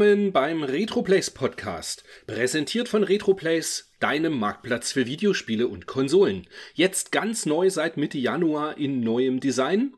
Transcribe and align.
Willkommen 0.00 0.32
beim 0.32 0.62
RetroPlays 0.62 1.30
Podcast, 1.30 2.04
präsentiert 2.26 2.88
von 2.88 3.04
RetroPlays, 3.04 3.90
deinem 4.00 4.38
Marktplatz 4.38 4.92
für 4.92 5.04
Videospiele 5.04 5.68
und 5.68 5.86
Konsolen. 5.86 6.46
Jetzt 6.72 7.12
ganz 7.12 7.44
neu 7.44 7.68
seit 7.68 7.98
Mitte 7.98 8.16
Januar 8.16 8.78
in 8.78 9.00
neuem 9.00 9.40
Design 9.40 9.92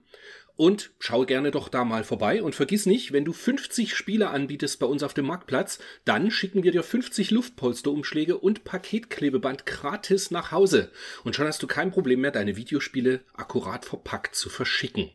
und 0.56 0.90
schau 0.98 1.24
gerne 1.24 1.52
doch 1.52 1.68
da 1.68 1.84
mal 1.84 2.02
vorbei 2.02 2.42
und 2.42 2.56
vergiss 2.56 2.84
nicht, 2.84 3.12
wenn 3.12 3.24
du 3.24 3.32
50 3.32 3.94
Spiele 3.94 4.30
anbietest 4.30 4.80
bei 4.80 4.86
uns 4.86 5.04
auf 5.04 5.14
dem 5.14 5.26
Marktplatz, 5.26 5.78
dann 6.04 6.32
schicken 6.32 6.64
wir 6.64 6.72
dir 6.72 6.82
50 6.82 7.30
Luftpolsterumschläge 7.30 8.36
und 8.38 8.64
Paketklebeband 8.64 9.66
gratis 9.66 10.32
nach 10.32 10.50
Hause. 10.50 10.90
Und 11.22 11.36
schon 11.36 11.46
hast 11.46 11.62
du 11.62 11.68
kein 11.68 11.92
Problem 11.92 12.22
mehr, 12.22 12.32
deine 12.32 12.56
Videospiele 12.56 13.20
akkurat 13.34 13.84
verpackt 13.84 14.34
zu 14.34 14.50
verschicken. 14.50 15.10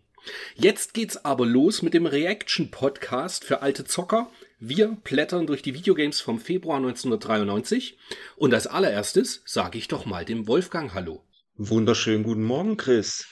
Jetzt 0.55 0.93
geht's 0.93 1.25
aber 1.25 1.45
los 1.45 1.81
mit 1.81 1.93
dem 1.93 2.05
Reaction 2.05 2.71
Podcast 2.71 3.43
für 3.43 3.61
alte 3.61 3.83
Zocker. 3.83 4.31
Wir 4.59 4.97
blättern 5.03 5.45
durch 5.45 5.61
die 5.61 5.75
Videogames 5.75 6.19
vom 6.19 6.39
Februar 6.39 6.77
1993 6.77 7.95
und 8.37 8.55
als 8.55 8.65
allererstes 8.65 9.43
sage 9.45 9.77
ich 9.77 9.87
doch 9.87 10.07
mal 10.07 10.25
dem 10.25 10.47
Wolfgang 10.47 10.95
Hallo. 10.95 11.23
Wunderschönen 11.57 12.23
guten 12.23 12.43
Morgen, 12.43 12.75
Chris. 12.75 13.27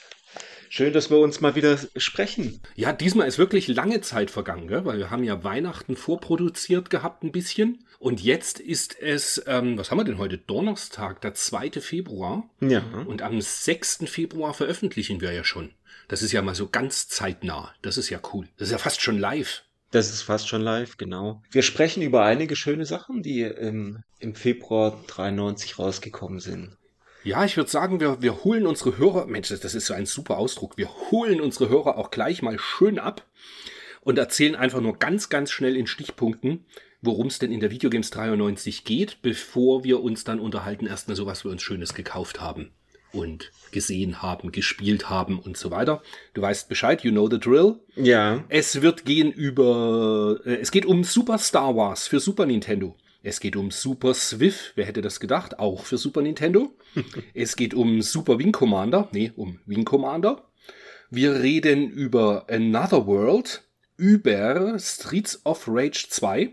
Schön, 0.70 0.94
dass 0.94 1.10
wir 1.10 1.18
uns 1.18 1.42
mal 1.42 1.56
wieder 1.56 1.80
sprechen. 1.96 2.62
Ja, 2.76 2.94
diesmal 2.94 3.28
ist 3.28 3.40
wirklich 3.40 3.68
lange 3.68 4.02
Zeit 4.02 4.30
vergangen, 4.30 4.68
gell? 4.68 4.86
weil 4.86 5.00
wir 5.00 5.10
haben 5.10 5.24
ja 5.24 5.44
Weihnachten 5.44 5.96
vorproduziert 5.96 6.92
gehabt 6.92 7.24
ein 7.24 7.32
bisschen. 7.32 7.88
Und 7.98 8.22
jetzt 8.22 8.60
ist 8.60 8.96
es, 9.00 9.44
ähm, 9.48 9.80
was 9.80 9.90
haben 9.90 9.98
wir 9.98 10.04
denn 10.04 10.20
heute? 10.20 10.38
Donnerstag, 10.38 11.22
der 11.22 11.34
2. 11.34 11.72
Februar. 11.82 12.48
Ja. 12.62 12.84
Und 13.08 13.24
am 13.24 13.42
6. 13.42 14.04
Februar 14.06 14.54
veröffentlichen 14.54 15.22
wir 15.22 15.32
ja 15.32 15.44
schon. 15.44 15.72
Das 16.08 16.22
ist 16.22 16.34
ja 16.34 16.44
mal 16.44 16.54
so 16.54 16.68
ganz 16.68 17.08
zeitnah. 17.08 17.74
Das 17.82 17.98
ist 17.98 18.12
ja 18.12 18.20
cool. 18.32 18.48
Das 18.58 18.68
ist 18.68 18.74
ja 18.74 18.78
fast 18.78 19.02
schon 19.02 19.18
live. 19.18 19.64
Das 19.96 20.10
ist 20.10 20.24
fast 20.24 20.50
schon 20.50 20.62
live, 20.62 20.98
genau. 20.98 21.42
Wir 21.52 21.62
sprechen 21.62 22.04
über 22.04 22.26
einige 22.26 22.58
schöne 22.58 22.86
Sachen, 22.86 23.24
die 23.24 23.44
ähm, 23.44 24.04
im 24.20 24.36
Februar 24.36 25.02
93 25.08 25.80
rausgekommen 25.80 26.42
sind. 26.42 26.76
Ja, 27.24 27.46
ich 27.46 27.56
würde 27.56 27.70
sagen, 27.70 28.02
wir, 28.02 28.22
wir 28.22 28.44
holen 28.44 28.68
unsere 28.68 28.98
Hörer, 28.98 29.26
Mensch, 29.26 29.48
das 29.48 29.74
ist 29.74 29.86
so 29.86 29.94
ein 29.94 30.06
super 30.06 30.38
Ausdruck, 30.38 30.78
wir 30.78 30.90
holen 31.12 31.40
unsere 31.40 31.70
Hörer 31.70 31.98
auch 31.98 32.12
gleich 32.12 32.42
mal 32.42 32.60
schön 32.60 33.00
ab 33.00 33.26
und 34.02 34.18
erzählen 34.18 34.58
einfach 34.58 34.82
nur 34.82 35.00
ganz, 35.00 35.30
ganz 35.30 35.50
schnell 35.50 35.78
in 35.78 35.88
Stichpunkten, 35.88 36.66
worum 37.02 37.28
es 37.28 37.40
denn 37.40 37.54
in 37.54 37.62
der 37.62 37.72
Videogames 37.72 38.10
93 38.10 38.84
geht, 38.84 39.22
bevor 39.22 39.86
wir 39.86 40.04
uns 40.04 40.26
dann 40.26 40.42
unterhalten 40.42 40.88
erstmal 40.88 41.16
so, 41.16 41.26
was 41.26 41.46
wir 41.46 41.52
uns 41.52 41.62
Schönes 41.62 41.94
gekauft 41.94 42.42
haben 42.42 42.74
und 43.16 43.52
gesehen 43.72 44.22
haben, 44.22 44.52
gespielt 44.52 45.10
haben 45.10 45.40
und 45.40 45.58
so 45.58 45.72
weiter. 45.72 46.02
Du 46.34 46.42
weißt 46.42 46.70
Bescheid, 46.70 47.04
you 47.04 47.12
know 47.12 47.30
the 47.30 47.40
drill. 47.40 47.76
Ja. 47.96 48.44
Es 48.50 48.82
wird 48.82 49.06
gehen 49.06 49.32
über, 49.32 50.40
äh, 50.46 50.56
es 50.56 50.72
geht 50.72 50.86
um 50.86 51.04
Super 51.04 51.38
Star 51.38 51.76
Wars 51.76 52.08
für 52.08 52.20
Super 52.20 52.46
Nintendo. 52.46 52.96
Es 53.24 53.40
geht 53.40 53.56
um 53.56 53.72
Super 53.72 54.14
Swift, 54.14 54.74
wer 54.76 54.86
hätte 54.86 55.02
das 55.02 55.20
gedacht, 55.20 55.58
auch 55.58 55.86
für 55.86 55.98
Super 55.98 56.22
Nintendo. 56.22 56.76
es 57.34 57.56
geht 57.56 57.74
um 57.74 58.02
Super 58.02 58.38
Wing 58.38 58.52
Commander, 58.52 59.10
nee, 59.12 59.32
um 59.36 59.60
Wing 59.66 59.86
Commander. 59.86 60.44
Wir 61.10 61.36
reden 61.42 61.90
über 61.90 62.46
Another 62.50 63.08
World, 63.08 63.64
über 63.98 64.78
Streets 64.78 65.42
of 65.46 65.66
Rage 65.68 66.08
2. 66.10 66.52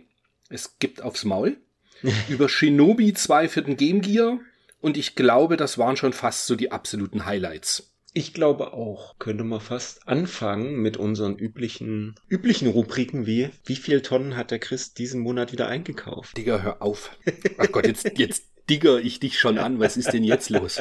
Es 0.49 0.79
gibt 0.79 1.03
aufs 1.03 1.25
Maul. 1.25 1.57
über 2.29 2.49
Shinobi 2.49 3.13
2 3.13 3.49
für 3.49 3.63
den 3.63 3.77
Game 3.77 4.01
Gear. 4.01 4.41
Und 4.83 4.99
ich 4.99 5.15
glaube, 5.15 5.57
das 5.57 5.79
waren 5.79 5.97
schon 5.97 6.13
fast 6.13 6.47
so 6.47 6.57
die 6.57 6.73
absoluten 6.73 7.25
Highlights. 7.25 7.95
Ich 8.15 8.35
glaube 8.35 8.75
auch, 8.75 9.19
könnte 9.19 9.45
man 9.45 9.61
fast 9.61 10.07
anfangen 10.07 10.83
mit 10.83 10.99
unseren 10.99 11.39
üblichen, 11.39 12.17
üblichen 12.29 12.69
Rubriken 12.69 13.25
wie, 13.25 13.49
wie 13.65 13.77
viel 13.77 14.03
Tonnen 14.03 14.37
hat 14.37 14.51
der 14.51 14.59
Chris 14.59 14.93
diesen 14.93 15.23
Monat 15.23 15.53
wieder 15.53 15.69
eingekauft? 15.69 16.37
Digga, 16.37 16.61
hör 16.61 16.83
auf. 16.83 17.17
Ach 17.57 17.73
Gott, 17.73 17.87
jetzt, 17.87 18.19
jetzt 18.19 18.45
digger 18.69 19.01
ich 19.01 19.19
dich 19.21 19.39
schon 19.39 19.57
an. 19.57 19.79
Was 19.79 19.97
ist 19.97 20.13
denn 20.13 20.25
jetzt 20.25 20.51
los? 20.51 20.81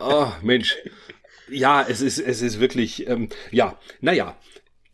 Oh, 0.00 0.32
Mensch. 0.42 0.76
Ja, 1.48 1.86
es 1.88 2.00
ist, 2.00 2.18
es 2.18 2.42
ist 2.42 2.58
wirklich, 2.58 3.06
ähm, 3.06 3.28
ja, 3.52 3.78
naja. 4.00 4.36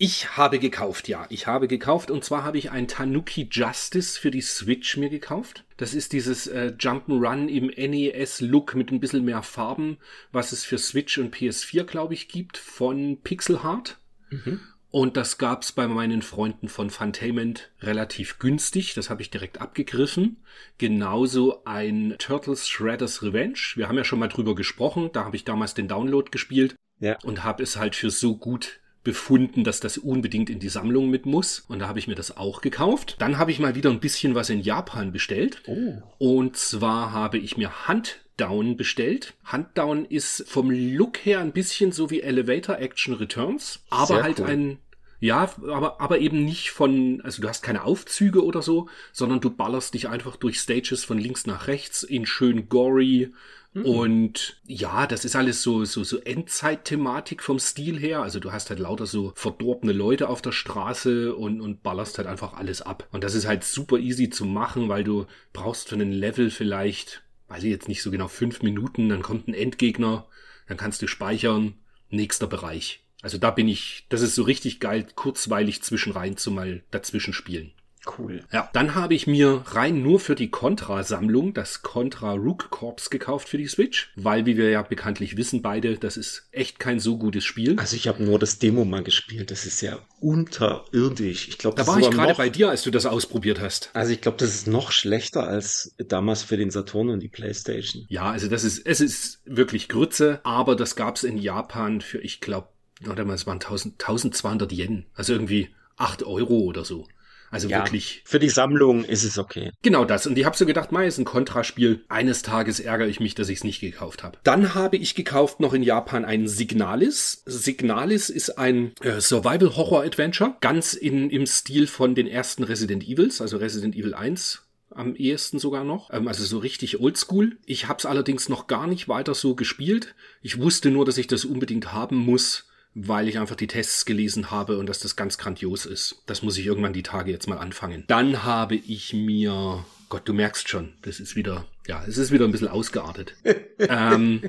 Ich 0.05 0.37
habe 0.37 0.59
gekauft, 0.59 1.07
ja. 1.07 1.27
Ich 1.29 1.47
habe 1.47 1.69
gekauft 1.69 2.11
und 2.11 2.25
zwar 2.25 2.43
habe 2.43 2.59
ich 2.59 2.73
ein 2.73 2.89
Tanuki 2.89 3.47
Justice 3.49 4.19
für 4.19 4.33
die 4.33 4.41
Switch 4.41 4.97
mir 4.97 5.09
gekauft. 5.09 5.63
Das 5.77 5.95
ist 5.95 6.13
dieses 6.13 6.49
äh, 6.49 6.75
Jump'n'Run 6.77 7.47
im 7.47 7.69
NES-Look 7.69 8.75
mit 8.75 8.91
ein 8.91 8.99
bisschen 8.99 9.25
mehr 9.25 9.45
Farben, 9.45 9.99
was 10.33 10.51
es 10.51 10.65
für 10.65 10.77
Switch 10.77 11.19
und 11.19 11.33
PS4, 11.33 11.85
glaube 11.85 12.15
ich, 12.15 12.27
gibt, 12.27 12.59
von 12.59 13.21
Pixel 13.23 13.63
Heart. 13.63 14.01
Mhm. 14.31 14.59
Und 14.91 15.17
das 15.17 15.39
gab's 15.39 15.71
bei 15.71 15.87
meinen 15.87 16.23
Freunden 16.23 16.69
von 16.69 16.91
Funtainment 16.91 17.71
relativ 17.81 18.41
günstig. 18.41 18.95
Das 18.95 19.09
habe 19.09 19.23
ich 19.23 19.31
direkt 19.31 19.61
abgegriffen. 19.61 20.39
Genauso 20.79 21.63
ein 21.65 22.17
Turtles 22.19 22.69
Shredder's 22.69 23.23
Revenge. 23.23 23.77
Wir 23.77 23.87
haben 23.87 23.99
ja 23.99 24.05
schon 24.05 24.19
mal 24.19 24.27
drüber 24.27 24.57
gesprochen. 24.57 25.11
Da 25.13 25.25
habe 25.25 25.37
ich 25.37 25.45
damals 25.45 25.75
den 25.75 25.87
Download 25.87 26.29
gespielt. 26.33 26.75
Ja. 26.99 27.19
Und 27.23 27.45
habe 27.45 27.63
es 27.63 27.77
halt 27.77 27.95
für 27.95 28.11
so 28.11 28.37
gut 28.37 28.81
befunden, 29.05 29.65
dass 29.65 29.81
das 29.81 29.99
unbedingt 29.99 30.51
in 30.51 30.61
die 30.61 30.69
Sammlung 30.69 31.11
mit 31.11 31.27
muss. 31.27 31.61
Und 31.69 31.81
da 31.81 31.89
habe 31.89 31.99
ich 31.99 32.09
mir 32.09 32.15
das 32.15 32.37
auch 32.37 32.61
gekauft. 32.61 33.17
Dann 33.19 33.39
habe 33.39 33.51
ich 33.51 33.59
mal 33.59 33.75
wieder 33.75 33.91
ein 33.91 34.01
bisschen 34.01 34.35
was 34.35 34.51
in 34.51 34.61
Japan 34.61 35.13
bestellt. 35.13 35.63
Oh. 35.67 36.03
Und 36.19 36.57
zwar 36.57 37.13
habe 37.13 37.39
ich 37.39 37.57
mir 37.57 37.89
Huntdown 37.89 38.77
bestellt. 38.77 39.35
Huntdown 39.51 40.05
ist 40.05 40.45
vom 40.47 40.71
Look 40.71 41.25
her 41.25 41.41
ein 41.41 41.53
bisschen 41.53 41.93
so 41.93 42.11
wie 42.11 42.21
Elevator 42.21 42.79
Action 42.79 43.15
Returns, 43.15 43.81
aber 43.91 44.07
Sehr 44.07 44.23
halt 44.23 44.41
cool. 44.41 44.47
ein 44.47 44.79
ja, 45.23 45.49
aber, 45.69 46.01
aber 46.01 46.19
eben 46.19 46.45
nicht 46.45 46.73
von, 46.73 47.21
also 47.23 47.43
du 47.43 47.49
hast 47.49 47.63
keine 47.63 47.85
Aufzüge 47.85 48.45
oder 48.45 48.61
so, 48.61 48.89
sondern 49.13 49.41
du 49.41 49.51
ballerst 49.51 49.95
dich 49.95 50.09
einfach 50.09 50.35
durch 50.35 50.59
Stages 50.59 51.05
von 51.05 51.17
links 51.17 51.47
nach 51.47 51.69
rechts 51.69 52.03
in 52.03 52.27
schön 52.27 52.69
gory. 52.69 53.33
Und 53.75 54.61
ja, 54.67 55.07
das 55.07 55.25
ist 55.25 55.35
alles 55.35 55.63
so, 55.63 55.85
so, 55.85 56.05
so 56.05 56.19
Endzeit-Thematik 56.19 57.43
vom 57.43 57.59
Stil 57.59 57.99
her. 57.99 58.23
Also 58.23 58.39
du 58.39 58.53
hast 58.53 58.69
halt 58.69 58.81
lauter 58.81 59.07
so 59.07 59.33
verdorbene 59.35 59.93
Leute 59.93 60.29
auf 60.29 60.43
der 60.43 60.53
Straße 60.53 61.35
und, 61.35 61.61
und 61.61 61.83
ballerst 61.83 62.19
halt 62.19 62.29
einfach 62.29 62.53
alles 62.53 62.83
ab. 62.83 63.09
Und 63.13 63.25
das 63.25 63.35
ist 63.35 63.47
halt 63.47 63.65
super 63.65 63.99
easy 63.99 64.29
zu 64.29 64.45
machen, 64.45 64.89
weil 64.89 65.05
du 65.05 65.27
brauchst 65.55 65.89
für 65.89 65.95
einen 65.95 66.13
Level 66.13 66.51
vielleicht, 66.51 67.23
weiß 67.49 67.63
ich 67.63 67.71
jetzt 67.71 67.89
nicht 67.89 68.03
so 68.03 68.11
genau, 68.11 68.29
fünf 68.29 68.63
Minuten, 68.63 69.09
dann 69.09 69.23
kommt 69.23 69.49
ein 69.49 69.55
Endgegner, 69.55 70.27
dann 70.69 70.77
kannst 70.77 71.01
du 71.01 71.07
speichern, 71.07 71.75
nächster 72.11 72.47
Bereich. 72.47 73.03
Also 73.23 73.39
da 73.39 73.51
bin 73.51 73.69
ich, 73.69 74.05
das 74.11 74.21
ist 74.21 74.35
so 74.35 74.43
richtig 74.43 74.81
geil, 74.81 75.07
kurzweilig 75.15 75.83
zwischenrein 75.83 76.37
zu 76.37 76.51
mal 76.51 76.83
dazwischen 76.91 77.33
spielen. 77.33 77.73
Cool. 78.07 78.43
Ja, 78.53 78.69
dann 78.73 78.95
habe 78.95 79.15
ich 79.15 79.27
mir 79.27 79.63
rein 79.67 80.03
nur 80.03 80.19
für 80.19 80.35
die 80.35 80.51
Contra-Sammlung 80.51 81.55
das 81.55 81.83
Contra 81.83 82.33
Rook 82.33 82.71
Corps 82.71 83.11
gekauft 83.11 83.49
für 83.49 83.59
die 83.59 83.69
Switch, 83.69 84.13
weil, 84.17 84.45
wie 84.45 84.57
wir 84.57 84.71
ja 84.71 84.83
bekanntlich 84.83 85.37
wissen, 85.37 85.63
beide, 85.63 85.97
das 85.97 86.17
ist 86.17 86.49
echt 86.51 86.79
kein 86.79 86.99
so 86.99 87.17
gutes 87.17 87.45
Spiel. 87.45 87.79
Also 87.79 87.97
ich 87.97 88.09
habe 88.09 88.23
nur 88.23 88.39
das 88.39 88.59
Demo 88.59 88.85
mal 88.85 89.05
gespielt. 89.05 89.51
Das 89.51 89.67
ist 89.67 89.81
ja 89.83 89.99
unterirdisch. 90.21 91.49
Ich 91.49 91.59
glaube, 91.59 91.77
da 91.77 91.87
war 91.87 91.99
ich 91.99 92.11
gerade 92.11 92.35
bei 92.35 92.49
dir, 92.49 92.71
als 92.71 92.83
du 92.83 92.91
das 92.91 93.07
ausprobiert 93.07 93.61
hast. 93.61 93.91
Also 93.93 94.13
ich 94.13 94.21
glaube, 94.21 94.39
das 94.39 94.55
ist 94.55 94.67
noch 94.67 94.91
schlechter 94.91 95.47
als 95.47 95.95
damals 95.99 96.43
für 96.43 96.57
den 96.57 96.71
Saturn 96.71 97.09
und 97.09 97.21
die 97.21 97.29
Playstation. 97.29 98.07
Ja, 98.09 98.31
also 98.31 98.49
das 98.49 98.65
ist, 98.65 98.85
es 98.85 99.01
ist 99.01 99.41
wirklich 99.45 99.89
Grütze, 99.89 100.41
aber 100.43 100.75
das 100.75 100.97
gab's 100.97 101.23
in 101.23 101.39
Japan 101.39 102.01
für, 102.01 102.19
ich 102.19 102.41
glaube, 102.41 102.69
warte 103.01 103.25
mal, 103.25 103.35
es 103.35 103.47
waren 103.47 103.61
1000, 103.61 103.95
1200 103.95 104.73
Yen. 104.73 105.07
Also 105.15 105.33
irgendwie 105.33 105.69
8 105.97 106.25
Euro 106.25 106.61
oder 106.61 106.85
so. 106.85 107.07
Also 107.53 107.69
Ja, 107.69 107.85
wirklich 107.85 108.23
Für 108.25 108.39
die 108.39 108.49
Sammlung 108.49 109.05
ist 109.05 109.25
es 109.25 109.39
okay. 109.39 109.73
Genau 109.83 110.07
das. 110.07 110.27
Und 110.27 110.39
ich 110.39 110.47
habe 110.47 110.57
so 110.57 110.65
gedacht, 110.65 110.91
mei, 110.91 111.07
ist 111.07 111.19
ein 111.19 111.27
Kontraspiel. 111.27 112.03
Eines 112.09 112.41
Tages 112.41 112.81
ärgere 112.81 113.09
ich 113.09 113.21
mich, 113.21 113.35
dass 113.35 113.51
ich 113.51 113.59
es 113.59 113.65
nicht 113.65 113.81
gekauft 113.81 114.23
habe. 114.23 114.39
Dann 114.43 114.75
habe 114.75 114.97
ich 114.97 115.15
gekauft 115.15 115.61
noch 115.61 115.75
in 115.75 115.83
Japan 115.83 116.25
ein 116.25 116.49
Signalis. 116.49 117.43
Signalis 117.45 118.31
ist 118.31 118.59
ein 118.59 118.93
äh, 119.03 119.21
Survival-Horror-Adventure. 119.21 120.57
Ganz 120.63 120.95
in, 120.95 121.29
im 121.29 121.47
Stil 121.47 121.87
von 121.87 122.15
den 122.15 122.27
ersten 122.27 122.65
Resident 122.65 123.07
Evils, 123.07 123.43
also 123.43 123.59
Resident 123.59 123.95
Evil 123.95 124.15
1 124.15 124.63
am 124.95 125.15
ehesten 125.15 125.59
sogar 125.59 125.85
noch. 125.85 126.11
Ähm, 126.11 126.29
also 126.29 126.45
so 126.45 126.59
richtig 126.59 127.01
oldschool. 127.01 127.59
Ich 127.67 127.89
habe 127.89 127.99
es 127.99 128.07
allerdings 128.07 128.49
noch 128.49 128.67
gar 128.67 128.87
nicht 128.87 129.09
weiter 129.09 129.35
so 129.35 129.55
gespielt. 129.55 130.15
Ich 130.41 130.59
wusste 130.59 130.91
nur, 130.91 131.05
dass 131.05 131.19
ich 131.19 131.27
das 131.27 131.45
unbedingt 131.45 131.93
haben 131.93 132.17
muss, 132.17 132.67
weil 132.95 133.29
ich 133.29 133.39
einfach 133.39 133.57
die 133.57 133.67
Tests 133.67 134.05
gelesen 134.05 134.51
habe 134.51 134.79
und 134.79 134.87
dass 134.89 135.01
das 135.01 135.17
ganz 135.17 135.39
grandios 135.39 135.87
ist. 135.87 136.23
Das 136.27 136.43
muss 136.43 136.59
ich 136.59 136.67
irgendwann 136.67 136.93
die 136.93 137.03
Tage 137.03 137.31
jetzt 137.31 137.49
mal 137.49 137.59
anfangen. 137.59 138.05
Dann 138.07 138.43
habe 138.45 138.75
ich 138.77 139.15
mir, 139.15 139.85
Gott, 140.09 140.23
du 140.29 140.35
merkst 140.35 140.69
schon, 140.69 140.93
das 141.03 141.19
ist 141.19 141.35
wieder, 141.35 141.65
ja, 141.87 142.05
es 142.07 142.19
ist 142.19 142.33
wieder 142.33 142.45
ein 142.45 142.53
bisschen 142.53 142.69
ausgeartet. 142.69 143.35
ähm, 143.79 144.43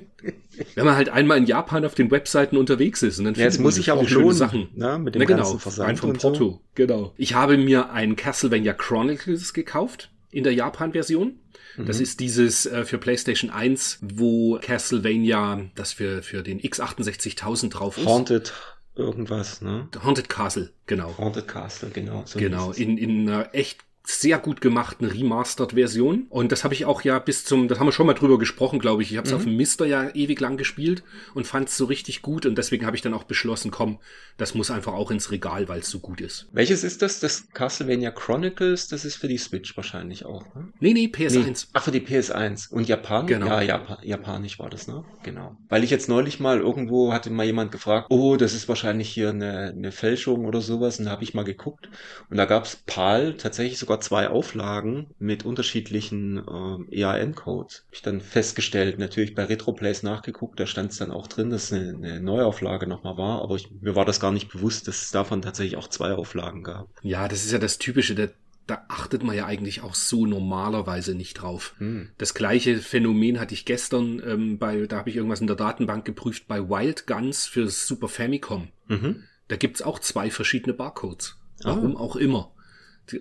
wenn 0.75 0.85
man 0.85 0.95
halt 0.95 1.09
einmal 1.09 1.37
in 1.37 1.45
Japan 1.45 1.85
auf 1.85 1.95
den 1.95 2.11
Webseiten 2.11 2.57
unterwegs 2.57 3.01
ist 3.01 3.17
und 3.19 3.25
dann 3.25 3.33
Ja, 3.35 3.43
findet 3.45 3.61
muss 3.61 3.77
viele 3.77 3.93
auch 3.93 4.07
schöne 4.07 4.21
lohnen, 4.23 4.37
Sachen. 4.37 4.67
ne, 4.75 4.99
mit 4.99 5.15
dem 5.15 5.19
Na 5.21 5.25
genau, 5.25 5.57
Versand 5.57 5.89
rein 5.89 5.97
vom 5.97 6.09
und 6.11 6.21
so. 6.21 6.29
Porto. 6.29 6.61
Genau. 6.75 7.13
Ich 7.17 7.33
habe 7.35 7.57
mir 7.57 7.91
ein 7.91 8.15
Castlevania 8.15 8.73
Chronicles 8.73 9.53
gekauft. 9.53 10.09
in 10.31 10.43
der 10.43 10.53
Japan-Version. 10.53 11.39
Das 11.77 11.99
ist 11.99 12.19
dieses 12.19 12.65
äh, 12.65 12.85
für 12.85 12.97
PlayStation 12.97 13.49
1, 13.49 13.99
wo 14.01 14.59
Castlevania, 14.61 15.65
das 15.75 15.93
für, 15.93 16.21
für 16.21 16.43
den 16.43 16.59
X68000 16.61 17.69
drauf 17.69 17.97
ist. 17.97 18.05
Haunted 18.05 18.53
irgendwas, 18.95 19.61
ne? 19.61 19.87
Haunted 20.03 20.29
Castle, 20.29 20.71
genau. 20.85 21.17
Haunted 21.17 21.47
Castle, 21.47 21.89
genau. 21.89 22.23
So 22.25 22.39
Genau, 22.39 22.71
in, 22.71 22.97
in 22.97 23.27
einer 23.27 23.53
echt 23.53 23.79
sehr 24.05 24.37
gut 24.37 24.59
gemachten 24.59 25.07
Remastered-Version. 25.07 26.27
Und 26.29 26.51
das 26.51 26.63
habe 26.63 26.73
ich 26.73 26.85
auch 26.85 27.03
ja 27.03 27.19
bis 27.19 27.45
zum, 27.45 27.69
das 27.69 27.79
haben 27.79 27.87
wir 27.87 27.93
schon 27.93 28.05
mal 28.05 28.13
drüber 28.13 28.37
gesprochen, 28.37 28.79
glaube 28.79 29.01
ich. 29.01 29.11
Ich 29.11 29.17
habe 29.17 29.27
es 29.27 29.33
auf 29.33 29.43
dem 29.43 29.55
Mister 29.55 29.85
ja 29.85 30.09
ewig 30.13 30.39
lang 30.41 30.57
gespielt 30.57 31.03
und 31.33 31.47
fand 31.47 31.69
es 31.69 31.77
so 31.77 31.85
richtig 31.85 32.21
gut. 32.21 32.45
Und 32.45 32.57
deswegen 32.57 32.85
habe 32.85 32.97
ich 32.97 33.01
dann 33.01 33.13
auch 33.13 33.23
beschlossen, 33.23 33.71
komm, 33.71 33.99
das 34.37 34.55
muss 34.55 34.71
einfach 34.71 34.93
auch 34.93 35.09
ins 35.09 35.31
Regal, 35.31 35.69
weil 35.69 35.79
es 35.79 35.89
so 35.89 35.99
gut 35.99 36.19
ist. 36.19 36.47
Welches 36.51 36.83
ist 36.83 37.01
das? 37.01 37.21
Das 37.21 37.47
Castlevania 37.53 38.11
Chronicles, 38.11 38.89
das 38.89 39.05
ist 39.05 39.15
für 39.15 39.29
die 39.29 39.37
Switch 39.37 39.75
wahrscheinlich 39.77 40.25
auch, 40.25 40.53
ne? 40.53 40.67
Nee, 40.79 40.93
nee, 40.93 41.05
PS1. 41.05 41.45
Nee. 41.45 41.53
Ach, 41.73 41.83
für 41.83 41.91
die 41.91 42.01
PS1. 42.01 42.71
Und 42.71 42.87
Japan? 42.87 43.27
Genau. 43.27 43.47
Ja, 43.47 43.61
Japan, 43.61 43.97
Japanisch 44.01 44.59
war 44.59 44.69
das, 44.69 44.87
ne? 44.87 45.05
Genau. 45.23 45.55
Weil 45.69 45.83
ich 45.83 45.91
jetzt 45.91 46.09
neulich 46.09 46.39
mal 46.41 46.59
irgendwo 46.59 47.13
hatte 47.13 47.29
mal 47.29 47.45
jemand 47.45 47.71
gefragt, 47.71 48.07
oh, 48.09 48.35
das 48.35 48.53
ist 48.53 48.67
wahrscheinlich 48.67 49.09
hier 49.09 49.29
eine, 49.29 49.73
eine 49.75 49.91
Fälschung 49.93 50.45
oder 50.45 50.59
sowas. 50.59 50.99
Und 50.99 51.05
da 51.05 51.11
habe 51.11 51.23
ich 51.23 51.33
mal 51.33 51.43
geguckt. 51.43 51.89
Und 52.29 52.37
da 52.37 52.45
gab's 52.45 52.75
PAL 52.85 53.35
tatsächlich 53.37 53.79
sogar 53.79 53.92
zwei 53.99 54.29
Auflagen 54.29 55.07
mit 55.19 55.45
unterschiedlichen 55.45 56.37
ähm, 56.37 56.87
EAN-Codes. 56.91 57.83
Hab 57.87 57.93
ich 57.93 58.01
dann 58.01 58.21
festgestellt, 58.21 58.99
natürlich 58.99 59.35
bei 59.35 59.45
Retroplays 59.45 60.03
nachgeguckt, 60.03 60.59
da 60.59 60.65
stand 60.65 60.91
es 60.91 60.97
dann 60.97 61.11
auch 61.11 61.27
drin, 61.27 61.49
dass 61.49 61.71
eine, 61.71 61.89
eine 61.89 62.19
Neuauflage 62.19 62.87
nochmal 62.87 63.17
war. 63.17 63.41
Aber 63.41 63.55
ich, 63.55 63.69
mir 63.81 63.95
war 63.95 64.05
das 64.05 64.19
gar 64.19 64.31
nicht 64.31 64.51
bewusst, 64.51 64.87
dass 64.87 65.01
es 65.01 65.11
davon 65.11 65.41
tatsächlich 65.41 65.77
auch 65.77 65.87
zwei 65.87 66.13
Auflagen 66.13 66.63
gab. 66.63 66.87
Ja, 67.01 67.27
das 67.27 67.45
ist 67.45 67.51
ja 67.51 67.59
das 67.59 67.77
Typische, 67.77 68.15
da, 68.15 68.27
da 68.67 68.85
achtet 68.87 69.23
man 69.23 69.35
ja 69.35 69.45
eigentlich 69.45 69.81
auch 69.81 69.95
so 69.95 70.25
normalerweise 70.25 71.15
nicht 71.15 71.35
drauf. 71.35 71.75
Hm. 71.77 72.09
Das 72.17 72.33
gleiche 72.33 72.77
Phänomen 72.77 73.39
hatte 73.39 73.53
ich 73.53 73.65
gestern 73.65 74.21
ähm, 74.25 74.57
bei, 74.57 74.87
da 74.87 74.97
habe 74.97 75.09
ich 75.09 75.15
irgendwas 75.15 75.41
in 75.41 75.47
der 75.47 75.55
Datenbank 75.55 76.05
geprüft, 76.05 76.47
bei 76.47 76.69
Wild 76.69 77.07
Guns 77.07 77.45
für 77.45 77.67
Super 77.69 78.07
Famicom. 78.07 78.69
Mhm. 78.87 79.23
Da 79.47 79.57
gibt's 79.57 79.81
auch 79.81 79.99
zwei 79.99 80.29
verschiedene 80.29 80.73
Barcodes. 80.73 81.37
Warum 81.63 81.95
auch 81.95 82.15
immer. 82.15 82.52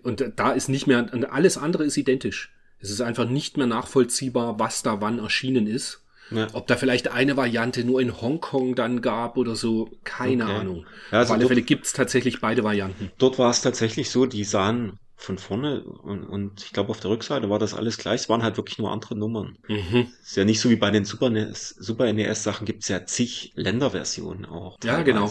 Und 0.03 0.25
da 0.37 0.53
ist 0.53 0.69
nicht 0.69 0.87
mehr, 0.87 1.07
und 1.13 1.25
alles 1.31 1.59
andere 1.59 1.85
ist 1.85 1.97
identisch. 1.97 2.53
Es 2.79 2.91
ist 2.91 3.01
einfach 3.01 3.29
nicht 3.29 3.57
mehr 3.57 3.67
nachvollziehbar, 3.67 4.59
was 4.59 4.83
da 4.83 5.01
wann 5.01 5.19
erschienen 5.19 5.67
ist. 5.67 6.01
Ja. 6.31 6.49
Ob 6.55 6.67
da 6.67 6.77
vielleicht 6.77 7.09
eine 7.09 7.37
Variante 7.37 7.85
nur 7.85 8.01
in 8.01 8.21
Hongkong 8.21 8.75
dann 8.75 9.03
gab 9.03 9.37
oder 9.37 9.55
so, 9.55 9.91
keine 10.05 10.45
Okay. 10.45 10.53
Ahnung. 10.55 10.87
Ja, 11.11 11.19
also 11.19 11.31
Auf 11.31 11.35
alle 11.35 11.41
dort- 11.43 11.49
Fälle 11.51 11.63
gibt's 11.63 11.93
tatsächlich 11.93 12.41
beide 12.41 12.65
Varianten. 12.65 13.11
Dort 13.19 13.39
war 13.39 13.51
es 13.51 13.61
tatsächlich 13.61 14.09
so, 14.11 14.25
die 14.25 14.45
sahen 14.45 14.99
von 15.17 15.39
vorne 15.39 15.83
und, 15.85 16.25
und 16.25 16.65
ich 16.65 16.73
glaube 16.73 16.91
auf 16.91 16.99
der 17.01 17.11
Rückseite 17.11 17.49
war 17.51 17.59
das 17.61 17.75
alles 17.75 17.99
gleich. 17.99 18.23
Es 18.23 18.29
waren 18.29 18.43
halt 18.43 18.57
wirklich 18.57 18.79
nur 18.79 18.91
andere 18.91 19.15
Nummern. 19.17 19.57
Mhm. 19.69 20.09
Ist 20.23 20.37
ja 20.37 20.45
nicht 20.45 20.59
so 20.61 20.71
wie 20.71 20.77
bei 20.77 20.91
den 20.91 21.05
Super 21.05 21.29
NES, 21.31 21.69
Super 21.79 22.11
NES 22.13 22.43
Sachen 22.43 22.65
gibt's 22.65 22.89
ja 22.89 23.05
zig 23.05 23.53
Länderversionen 23.55 24.47
auch. 24.47 24.79
Ja, 24.83 25.03
genau. 25.03 25.31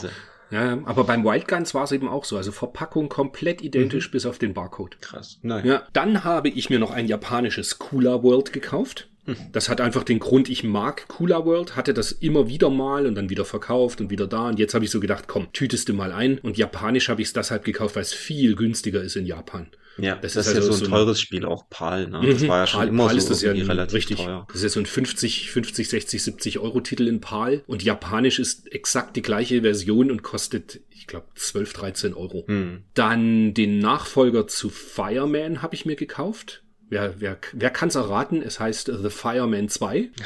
Ja, 0.51 0.75
ja. 0.75 0.81
aber 0.85 1.03
beim 1.05 1.23
Wild 1.23 1.47
Guns 1.47 1.73
war 1.73 1.85
es 1.85 1.91
eben 1.91 2.07
auch 2.07 2.25
so. 2.25 2.37
Also 2.37 2.51
Verpackung 2.51 3.09
komplett 3.09 3.61
identisch 3.61 4.11
bis 4.11 4.25
auf 4.25 4.37
den 4.37 4.53
Barcode. 4.53 4.97
Krass. 5.01 5.39
Nein. 5.41 5.65
Ja, 5.65 5.83
dann 5.93 6.23
habe 6.23 6.49
ich 6.49 6.69
mir 6.69 6.79
noch 6.79 6.91
ein 6.91 7.07
japanisches 7.07 7.79
Cooler 7.79 8.21
World 8.23 8.53
gekauft. 8.53 9.07
Das 9.51 9.69
hat 9.69 9.81
einfach 9.81 10.03
den 10.03 10.19
Grund, 10.19 10.49
ich 10.49 10.63
mag 10.63 11.07
Cooler 11.07 11.45
World, 11.45 11.75
hatte 11.75 11.93
das 11.93 12.11
immer 12.11 12.47
wieder 12.47 12.69
mal 12.69 13.05
und 13.05 13.15
dann 13.15 13.29
wieder 13.29 13.45
verkauft 13.45 14.01
und 14.01 14.09
wieder 14.09 14.27
da. 14.27 14.49
Und 14.49 14.59
jetzt 14.59 14.73
habe 14.73 14.83
ich 14.83 14.91
so 14.91 14.99
gedacht, 14.99 15.27
komm, 15.27 15.53
tütest 15.53 15.89
du 15.89 15.93
mal 15.93 16.11
ein. 16.11 16.39
Und 16.39 16.57
japanisch 16.57 17.07
habe 17.07 17.21
ich 17.21 17.27
es 17.27 17.33
deshalb 17.33 17.63
gekauft, 17.63 17.95
weil 17.95 18.01
es 18.01 18.13
viel 18.13 18.55
günstiger 18.55 19.01
ist 19.01 19.15
in 19.15 19.25
Japan. 19.25 19.67
Ja, 20.01 20.15
Das 20.15 20.33
das, 20.33 20.47
ist 20.47 20.51
ist 20.51 20.53
ja 20.53 20.59
also 20.61 20.71
so 20.71 20.73
ein 20.73 20.79
so 20.79 20.85
ein- 20.85 20.91
teures 20.91 21.21
Spiel, 21.21 21.45
auch 21.45 21.69
PAL, 21.69 22.07
ne? 22.09 22.21
Das 22.25 22.41
Mhm. 22.41 22.47
war 22.47 22.57
ja 22.59 22.67
schon 22.67 22.79
PAL, 22.79 22.87
immer 22.89 23.03
PAL 23.05 23.11
so 23.13 23.17
ist 23.17 23.29
das 23.29 23.41
ja 23.41 23.51
relativ 23.51 23.93
richtig. 23.95 24.17
teuer. 24.17 24.45
Das 24.47 24.57
ist 24.57 24.63
ja 24.63 24.69
so 24.69 24.79
ein 24.79 24.85
50, 24.85 25.51
50, 25.51 25.89
60, 25.89 26.23
70 26.23 26.59
Euro 26.59 26.81
Titel 26.81 27.07
in 27.07 27.21
PAL 27.21 27.63
und 27.67 27.83
japanisch 27.83 28.39
ist 28.39 28.71
exakt 28.71 29.15
die 29.15 29.21
gleiche 29.21 29.61
Version 29.61 30.11
und 30.11 30.23
kostet, 30.23 30.81
ich 30.89 31.07
glaube, 31.07 31.27
12, 31.35 31.73
13 31.73 32.13
Euro. 32.13 32.43
Hm. 32.47 32.83
Dann 32.93 33.53
den 33.53 33.79
Nachfolger 33.79 34.47
zu 34.47 34.69
Fireman 34.69 35.61
habe 35.61 35.75
ich 35.75 35.85
mir 35.85 35.95
gekauft. 35.95 36.63
Wer, 36.89 37.15
wer, 37.21 37.37
wer 37.53 37.69
kann 37.69 37.87
es 37.87 37.95
erraten? 37.95 38.41
Es 38.41 38.59
heißt 38.59 38.91
The 39.01 39.09
Fireman 39.09 39.69
2. 39.69 40.09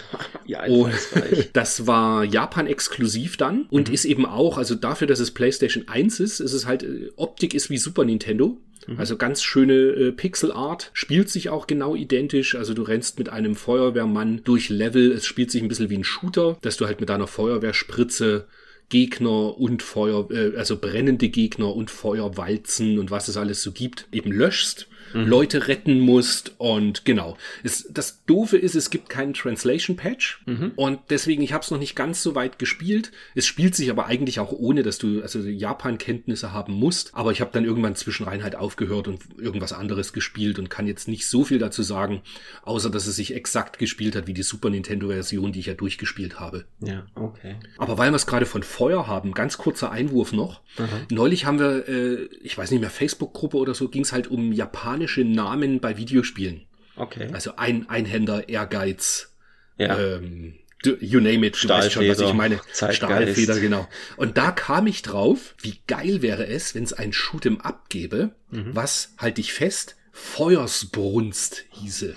Ja, 0.47 0.63
Und 0.65 0.91
das 1.53 1.87
war 1.87 2.23
Japan 2.23 2.67
exklusiv 2.67 3.35
dann 3.37 3.65
und 3.71 3.89
ist 3.89 4.05
eben 4.05 4.25
auch, 4.27 4.57
also 4.59 4.75
dafür, 4.75 5.07
dass 5.07 5.19
es 5.19 5.31
PlayStation 5.31 5.87
1 5.87 6.19
ist, 6.19 6.39
ist 6.39 6.53
es 6.53 6.65
halt, 6.67 6.83
äh, 6.83 7.09
Optik 7.15 7.53
ist 7.55 7.69
wie 7.71 7.77
Super 7.79 8.03
Nintendo. 8.05 8.57
Also 8.97 9.17
ganz 9.17 9.41
schöne 9.41 9.73
äh, 9.73 10.11
Pixel 10.11 10.51
Art, 10.51 10.91
spielt 10.93 11.29
sich 11.29 11.49
auch 11.49 11.67
genau 11.67 11.95
identisch. 11.95 12.55
Also 12.55 12.73
du 12.73 12.83
rennst 12.83 13.17
mit 13.17 13.29
einem 13.29 13.55
Feuerwehrmann 13.55 14.41
durch 14.43 14.69
Level. 14.69 15.11
Es 15.11 15.25
spielt 15.25 15.51
sich 15.51 15.61
ein 15.61 15.67
bisschen 15.67 15.89
wie 15.89 15.97
ein 15.97 16.03
Shooter, 16.03 16.57
dass 16.61 16.77
du 16.77 16.85
halt 16.85 16.99
mit 16.99 17.09
deiner 17.09 17.27
Feuerwehrspritze 17.27 18.47
Gegner 18.89 19.57
und 19.57 19.81
Feuer, 19.81 20.29
äh, 20.31 20.55
also 20.55 20.77
brennende 20.77 21.29
Gegner 21.29 21.75
und 21.75 21.89
Feuerwalzen 21.89 22.99
und 22.99 23.09
was 23.11 23.27
es 23.27 23.37
alles 23.37 23.63
so 23.63 23.71
gibt, 23.71 24.07
eben 24.11 24.31
löschst. 24.31 24.87
Leute 25.23 25.67
retten 25.67 25.99
musst 25.99 26.53
und 26.57 27.05
genau. 27.05 27.37
Es, 27.63 27.87
das 27.91 28.23
Doofe 28.25 28.57
ist, 28.57 28.75
es 28.75 28.89
gibt 28.89 29.09
keinen 29.09 29.33
Translation 29.33 29.95
Patch 29.95 30.43
und 30.75 30.99
deswegen, 31.09 31.41
ich 31.41 31.53
habe 31.53 31.63
es 31.63 31.71
noch 31.71 31.79
nicht 31.79 31.95
ganz 31.95 32.21
so 32.21 32.35
weit 32.35 32.59
gespielt. 32.59 33.11
Es 33.33 33.45
spielt 33.45 33.75
sich 33.75 33.89
aber 33.89 34.05
eigentlich 34.05 34.39
auch 34.39 34.51
ohne, 34.51 34.83
dass 34.83 34.97
du 34.97 35.21
also 35.21 35.39
Japan-Kenntnisse 35.39 36.51
haben 36.51 36.73
musst. 36.73 37.13
Aber 37.13 37.31
ich 37.31 37.41
habe 37.41 37.51
dann 37.53 37.65
irgendwann 37.65 37.95
zwischenrein 37.95 38.43
halt 38.43 38.55
aufgehört 38.55 39.07
und 39.07 39.21
irgendwas 39.37 39.73
anderes 39.73 40.13
gespielt 40.13 40.59
und 40.59 40.69
kann 40.69 40.87
jetzt 40.87 41.07
nicht 41.07 41.27
so 41.27 41.43
viel 41.43 41.59
dazu 41.59 41.83
sagen, 41.83 42.21
außer 42.63 42.89
dass 42.89 43.07
es 43.07 43.15
sich 43.15 43.33
exakt 43.33 43.79
gespielt 43.79 44.15
hat 44.15 44.27
wie 44.27 44.33
die 44.33 44.43
Super 44.43 44.69
Nintendo-Version, 44.69 45.51
die 45.51 45.59
ich 45.59 45.67
ja 45.67 45.73
durchgespielt 45.73 46.39
habe. 46.39 46.65
Ja, 46.81 47.05
okay. 47.15 47.55
Aber 47.77 47.97
weil 47.97 48.11
wir 48.11 48.15
es 48.15 48.27
gerade 48.27 48.45
von 48.45 48.63
Feuer 48.63 49.07
haben, 49.07 49.33
ganz 49.33 49.57
kurzer 49.57 49.91
Einwurf 49.91 50.33
noch. 50.33 50.61
Neulich 51.09 51.45
haben 51.45 51.59
wir, 51.59 51.87
äh, 51.87 52.29
ich 52.41 52.57
weiß 52.57 52.71
nicht 52.71 52.81
mehr, 52.81 52.89
Facebook-Gruppe 52.89 53.57
oder 53.57 53.73
so, 53.73 53.87
ging 53.89 54.03
es 54.03 54.11
halt 54.11 54.27
um 54.27 54.51
japanische 54.51 55.04
Namen 55.07 55.79
bei 55.79 55.97
Videospielen. 55.97 56.61
Okay. 56.95 57.29
Also 57.33 57.55
ein 57.57 57.89
Einhänder, 57.89 58.47
Ehrgeiz, 58.49 59.33
ja. 59.77 59.97
ähm, 59.99 60.53
you 60.99 61.19
name 61.19 61.45
it, 61.47 61.61
du 61.61 61.67
weißt 61.67 61.91
schon, 61.91 62.07
was 62.07 62.19
ich 62.19 62.33
meine. 62.33 62.59
Zeitgeist. 62.71 62.97
Stahlfeder, 62.97 63.59
genau. 63.59 63.87
Und 64.17 64.37
da 64.37 64.51
kam 64.51 64.87
ich 64.87 65.01
drauf, 65.01 65.55
wie 65.61 65.79
geil 65.87 66.21
wäre 66.21 66.47
es, 66.47 66.73
wenn 66.75 66.83
es 66.83 66.93
ein 66.93 67.11
Shoot'em 67.11 67.59
Up 67.61 67.89
gäbe, 67.89 68.31
Mhm. 68.51 68.75
was, 68.75 69.13
halt 69.17 69.37
dich 69.37 69.51
fest, 69.53 69.95
Feuersbrunst 70.13 71.65
hieße. 71.71 72.15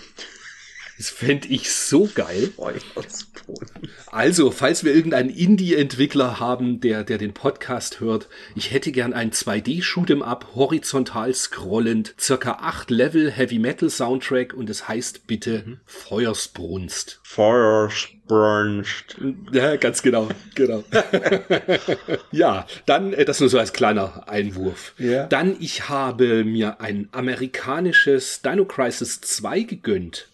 Das 0.98 1.10
fände 1.10 1.46
ich 1.46 1.72
so 1.72 2.08
geil. 2.12 2.50
Also, 4.10 4.50
falls 4.50 4.82
wir 4.82 4.92
irgendeinen 4.92 5.30
Indie-Entwickler 5.30 6.40
haben, 6.40 6.80
der, 6.80 7.04
der 7.04 7.18
den 7.18 7.32
Podcast 7.34 8.00
hört, 8.00 8.28
ich 8.56 8.72
hätte 8.72 8.90
gern 8.90 9.12
ein 9.12 9.30
2D-Shoot'em 9.30 10.22
Up, 10.22 10.48
horizontal 10.56 11.32
scrollend, 11.32 12.16
circa 12.18 12.58
8 12.62 12.90
Level 12.90 13.30
Heavy 13.30 13.60
Metal 13.60 13.88
Soundtrack 13.88 14.54
und 14.54 14.68
es 14.68 14.88
heißt 14.88 15.28
bitte 15.28 15.78
Feuersbrunst. 15.86 17.20
Feuersbrunst. 17.22 19.18
Ja, 19.52 19.76
ganz 19.76 20.02
genau, 20.02 20.28
genau. 20.56 20.82
ja, 22.32 22.66
dann, 22.86 23.12
äh, 23.12 23.24
das 23.24 23.38
nur 23.38 23.48
so 23.48 23.60
als 23.60 23.72
kleiner 23.72 24.28
Einwurf. 24.28 24.94
Ja. 24.98 25.26
Dann, 25.26 25.54
ich 25.60 25.88
habe 25.88 26.42
mir 26.42 26.80
ein 26.80 27.08
amerikanisches 27.12 28.42
Dino 28.42 28.64
Crisis 28.64 29.20
2 29.20 29.60
gegönnt. 29.60 30.26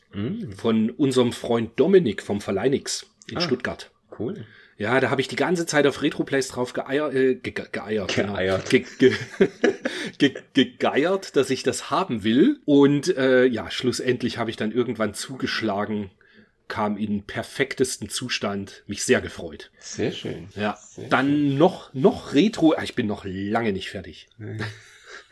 Von 0.56 0.90
unserem 0.90 1.32
Freund 1.32 1.78
Dominik 1.78 2.22
vom 2.22 2.40
Verleinix 2.40 3.06
in 3.30 3.40
Stuttgart. 3.40 3.90
Cool. 4.18 4.46
Ja, 4.76 4.98
da 5.00 5.10
habe 5.10 5.20
ich 5.20 5.28
die 5.28 5.36
ganze 5.36 5.66
Zeit 5.66 5.86
auf 5.86 6.02
Retroplays 6.02 6.48
drauf 6.48 6.72
geeiert, 6.72 7.14
äh, 7.14 7.34
ge 7.36 7.52
ge 7.52 7.64
geeiert, 7.70 8.14
Geeiert. 8.14 8.70
Genau. 8.70 8.84
Ge 8.84 8.84
ge 8.98 9.12
ge 10.18 10.34
gegeiert, 10.52 11.36
dass 11.36 11.50
ich 11.50 11.62
das 11.62 11.90
haben 11.90 12.24
will. 12.24 12.60
Und 12.64 13.16
äh, 13.16 13.44
ja, 13.44 13.70
schlussendlich 13.70 14.38
habe 14.38 14.50
ich 14.50 14.56
dann 14.56 14.72
irgendwann 14.72 15.14
zugeschlagen, 15.14 16.10
kam 16.66 16.96
in 16.96 17.22
perfektesten 17.22 18.08
Zustand, 18.08 18.82
mich 18.86 19.04
sehr 19.04 19.20
gefreut. 19.20 19.70
Sehr 19.78 20.10
schön. 20.10 20.48
Ja, 20.56 20.76
Sehr 20.76 21.08
dann 21.08 21.56
noch, 21.56 21.94
noch 21.94 22.34
Retro, 22.34 22.74
ah, 22.76 22.82
ich 22.82 22.94
bin 22.94 23.06
noch 23.06 23.24
lange 23.24 23.72
nicht 23.72 23.90
fertig. 23.90 24.28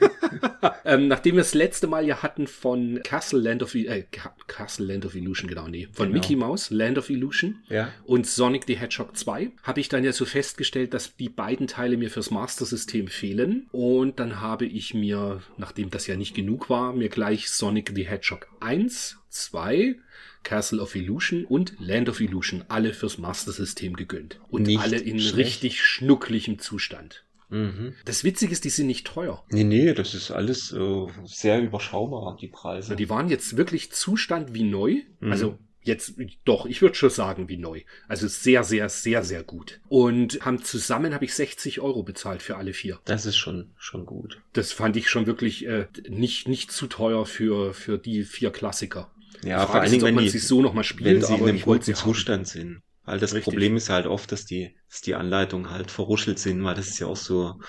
ähm, 0.84 1.08
nachdem 1.08 1.36
wir 1.36 1.42
das 1.42 1.54
letzte 1.54 1.86
Mal 1.86 2.06
ja 2.06 2.22
hatten 2.22 2.46
von 2.46 3.00
Castle 3.04 3.40
Land 3.40 3.62
of, 3.62 3.74
äh, 3.74 4.02
Ca- 4.10 4.34
Castle 4.46 4.86
Land 4.86 5.06
of 5.06 5.14
Illusion, 5.14 5.48
genau, 5.48 5.68
nee, 5.68 5.88
von 5.92 6.06
Genau. 6.08 6.20
Mickey 6.20 6.36
Mouse, 6.36 6.70
Land 6.70 6.98
of 6.98 7.10
Illusion 7.10 7.62
Ja. 7.68 7.92
und 8.04 8.26
Sonic 8.26 8.64
the 8.66 8.76
Hedgehog 8.76 9.16
2, 9.16 9.52
habe 9.62 9.80
ich 9.80 9.88
dann 9.88 10.04
ja 10.04 10.12
so 10.12 10.24
festgestellt, 10.24 10.94
dass 10.94 11.16
die 11.16 11.28
beiden 11.28 11.66
Teile 11.66 11.96
mir 11.96 12.10
fürs 12.10 12.30
Master 12.30 12.64
System 12.64 13.06
fehlen. 13.08 13.68
Und 13.72 14.18
dann 14.18 14.40
habe 14.40 14.66
ich 14.66 14.94
mir, 14.94 15.42
nachdem 15.56 15.90
das 15.90 16.06
ja 16.06 16.16
nicht 16.16 16.34
genug 16.34 16.68
war, 16.70 16.92
mir 16.92 17.08
gleich 17.08 17.48
Sonic 17.50 17.92
the 17.94 18.04
Hedgehog 18.08 18.48
1, 18.60 19.18
2, 19.28 19.96
Castle 20.42 20.80
of 20.82 20.96
Illusion 20.96 21.44
und 21.44 21.74
Land 21.78 22.08
of 22.08 22.20
Illusion 22.20 22.64
alle 22.68 22.92
fürs 22.94 23.16
Master 23.18 23.52
System 23.52 23.94
gegönnt. 23.94 24.40
Und 24.48 24.62
Nicht 24.66 24.80
alle 24.80 24.96
in 24.98 25.20
schlecht. 25.20 25.36
richtig 25.36 25.82
schnuckligem 25.84 26.58
Zustand. 26.58 27.22
Mhm. 27.52 27.94
Das 28.06 28.24
Witzige 28.24 28.52
ist, 28.52 28.64
die 28.64 28.70
sind 28.70 28.86
nicht 28.86 29.06
teuer. 29.06 29.44
Nee, 29.50 29.64
nee, 29.64 29.92
das 29.92 30.14
ist 30.14 30.30
alles 30.30 30.72
äh, 30.72 31.06
sehr 31.24 31.60
überschaubar, 31.60 32.36
die 32.40 32.48
Preise. 32.48 32.96
Die 32.96 33.10
waren 33.10 33.28
jetzt 33.28 33.56
wirklich 33.56 33.92
Zustand 33.92 34.54
wie 34.54 34.64
neu. 34.64 35.02
Mhm. 35.20 35.30
Also 35.30 35.58
jetzt 35.82 36.14
doch, 36.44 36.64
ich 36.64 36.80
würde 36.80 36.94
schon 36.94 37.10
sagen 37.10 37.48
wie 37.48 37.58
neu. 37.58 37.82
Also 38.08 38.26
sehr, 38.26 38.64
sehr, 38.64 38.88
sehr, 38.88 39.22
sehr 39.22 39.42
gut. 39.42 39.80
Und 39.88 40.40
haben 40.40 40.62
zusammen 40.62 41.12
habe 41.12 41.26
ich 41.26 41.34
60 41.34 41.80
Euro 41.80 42.02
bezahlt 42.02 42.40
für 42.40 42.56
alle 42.56 42.72
vier. 42.72 43.00
Das 43.04 43.26
ist 43.26 43.36
schon, 43.36 43.72
schon 43.76 44.06
gut. 44.06 44.40
Das 44.54 44.72
fand 44.72 44.96
ich 44.96 45.10
schon 45.10 45.26
wirklich 45.26 45.66
äh, 45.66 45.88
nicht, 46.08 46.48
nicht 46.48 46.72
zu 46.72 46.86
teuer 46.86 47.26
für, 47.26 47.74
für 47.74 47.98
die 47.98 48.24
vier 48.24 48.50
Klassiker. 48.50 49.10
Ja, 49.44 49.66
vor 49.66 49.80
allen 49.80 49.90
Dingen, 49.90 50.04
wenn 50.04 50.14
man 50.14 50.24
die, 50.24 50.30
sie 50.30 50.38
so 50.38 50.62
nochmal 50.62 50.84
wenn 50.84 50.84
spielt, 50.84 51.26
sie 51.26 51.34
in 51.34 51.40
aber 51.40 51.48
einem 51.48 51.58
ich 51.58 51.66
wollte 51.66 51.86
guten 51.86 51.96
sie. 51.96 52.02
Zustand 52.02 52.48
sind. 52.48 52.80
Weil 53.04 53.18
das 53.18 53.32
Richtig. 53.34 53.44
Problem 53.44 53.76
ist 53.76 53.90
halt 53.90 54.06
oft, 54.06 54.30
dass 54.30 54.44
die, 54.44 54.76
dass 54.88 55.00
die 55.00 55.14
Anleitungen 55.14 55.70
halt 55.70 55.90
verruschelt 55.90 56.38
sind, 56.38 56.62
weil 56.62 56.74
das 56.74 56.88
ist 56.88 56.98
ja 57.00 57.08
auch 57.08 57.16
so, 57.16 57.60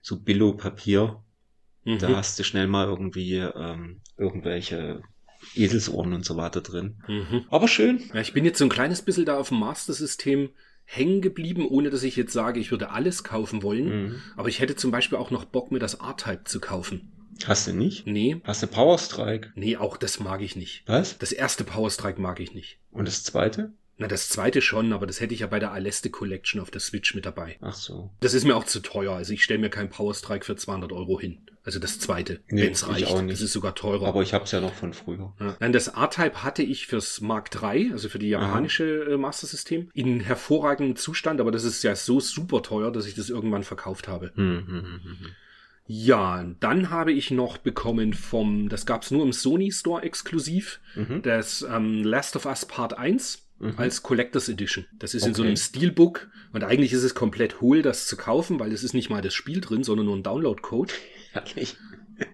so 0.00 0.18
Billo-Papier. 0.20 1.22
Mhm. 1.84 1.98
Da 1.98 2.16
hast 2.16 2.38
du 2.38 2.44
schnell 2.44 2.66
mal 2.66 2.86
irgendwie 2.86 3.36
ähm, 3.36 4.00
irgendwelche 4.16 5.02
Eselsohren 5.54 6.12
und 6.14 6.24
so 6.24 6.36
weiter 6.36 6.62
drin. 6.62 7.02
Mhm. 7.06 7.44
Aber 7.50 7.68
schön. 7.68 8.02
Ja, 8.14 8.20
ich 8.20 8.32
bin 8.32 8.44
jetzt 8.44 8.58
so 8.58 8.64
ein 8.64 8.70
kleines 8.70 9.02
bisschen 9.02 9.24
da 9.26 9.36
auf 9.38 9.48
dem 9.48 9.58
Master-System 9.60 10.50
hängen 10.84 11.20
geblieben, 11.20 11.68
ohne 11.68 11.90
dass 11.90 12.02
ich 12.02 12.16
jetzt 12.16 12.32
sage, 12.32 12.58
ich 12.58 12.70
würde 12.70 12.90
alles 12.90 13.22
kaufen 13.22 13.62
wollen. 13.62 14.04
Mhm. 14.06 14.22
Aber 14.36 14.48
ich 14.48 14.60
hätte 14.60 14.74
zum 14.74 14.90
Beispiel 14.90 15.18
auch 15.18 15.30
noch 15.30 15.44
Bock, 15.44 15.70
mir 15.70 15.78
das 15.78 15.94
R-Type 15.94 16.44
zu 16.44 16.60
kaufen. 16.60 17.12
Hast 17.44 17.68
du 17.68 17.72
nicht? 17.72 18.06
Nee, 18.06 18.40
Hast 18.44 18.62
du 18.62 18.66
Power 18.66 18.98
Strike? 18.98 19.52
nee, 19.54 19.76
auch 19.76 19.96
das 19.96 20.18
mag 20.18 20.40
ich 20.40 20.56
nicht. 20.56 20.82
Was? 20.86 21.18
Das 21.18 21.30
erste 21.30 21.62
Power 21.62 21.90
Strike 21.90 22.20
mag 22.20 22.40
ich 22.40 22.54
nicht. 22.54 22.78
Und 22.90 23.06
das 23.06 23.22
zweite? 23.22 23.72
Na, 24.00 24.06
das 24.06 24.28
zweite 24.28 24.62
schon, 24.62 24.92
aber 24.92 25.06
das 25.06 25.20
hätte 25.20 25.34
ich 25.34 25.40
ja 25.40 25.46
bei 25.48 25.58
der 25.58 25.72
Aleste 25.72 26.08
Collection 26.08 26.60
auf 26.60 26.70
der 26.70 26.80
Switch 26.80 27.14
mit 27.14 27.26
dabei. 27.26 27.56
Ach 27.60 27.74
so. 27.74 28.10
Das 28.20 28.32
ist 28.32 28.44
mir 28.44 28.54
auch 28.56 28.64
zu 28.64 28.80
teuer. 28.80 29.12
Also 29.14 29.32
ich 29.32 29.42
stelle 29.42 29.58
mir 29.60 29.70
keinen 29.70 29.90
Power 29.90 30.14
Strike 30.14 30.44
für 30.44 30.54
200 30.56 30.92
Euro 30.92 31.18
hin. 31.18 31.38
Also 31.64 31.80
das 31.80 31.98
zweite, 31.98 32.40
Nee, 32.48 32.62
wenn's 32.62 32.82
ich 32.82 32.88
reicht. 32.88 33.06
auch 33.08 33.20
nicht. 33.20 33.32
Das 33.34 33.40
ist 33.42 33.52
sogar 33.52 33.74
teurer. 33.74 34.06
Aber 34.06 34.22
ich 34.22 34.32
hab's 34.32 34.52
ja 34.52 34.60
noch 34.60 34.72
von 34.72 34.94
früher. 34.94 35.34
Ja. 35.40 35.56
Nein, 35.60 35.72
das 35.72 35.88
R-Type 35.88 36.42
hatte 36.42 36.62
ich 36.62 36.86
fürs 36.86 37.20
Mark 37.20 37.50
III, 37.60 37.90
also 37.92 38.08
für 38.08 38.18
die 38.18 38.28
japanische 38.30 38.84
äh, 39.10 39.16
Master 39.18 39.46
System, 39.48 39.90
in 39.92 40.20
hervorragendem 40.20 40.96
Zustand, 40.96 41.40
aber 41.40 41.50
das 41.50 41.64
ist 41.64 41.82
ja 41.82 41.94
so 41.94 42.20
super 42.20 42.62
teuer, 42.62 42.90
dass 42.92 43.04
ich 43.06 43.16
das 43.16 43.28
irgendwann 43.28 43.64
verkauft 43.64 44.08
habe. 44.08 44.30
Hm, 44.36 44.64
hm, 44.66 44.82
hm. 45.02 45.16
Ja, 45.86 46.44
dann 46.60 46.90
habe 46.90 47.12
ich 47.12 47.30
noch 47.30 47.56
bekommen 47.58 48.12
vom, 48.12 48.68
das 48.68 48.84
gab's 48.86 49.10
nur 49.10 49.24
im 49.24 49.32
Sony 49.32 49.72
Store 49.72 50.02
exklusiv, 50.02 50.80
Mhm. 50.94 51.22
das 51.22 51.62
ähm, 51.62 52.04
Last 52.04 52.36
of 52.36 52.44
Us 52.46 52.66
Part 52.66 52.96
1 52.96 53.46
Mhm. 53.60 53.74
als 53.76 54.02
Collectors 54.02 54.48
Edition. 54.48 54.86
Das 54.98 55.14
ist 55.14 55.26
in 55.26 55.34
so 55.34 55.42
Okay. 55.42 55.48
einem 55.48 55.56
Steelbook 55.56 56.28
und 56.52 56.62
eigentlich 56.64 56.92
ist 56.92 57.02
es 57.02 57.14
komplett 57.14 57.60
hohl, 57.60 57.82
das 57.82 58.06
zu 58.06 58.16
kaufen, 58.16 58.60
weil 58.60 58.72
es 58.72 58.84
ist 58.84 58.94
nicht 58.94 59.10
mal 59.10 59.20
das 59.22 59.34
Spiel 59.34 59.60
drin, 59.60 59.82
sondern 59.84 60.06
nur 60.06 60.16
ein 60.16 60.22
Download-Code. 60.22 60.92
Herrlich. 61.32 61.76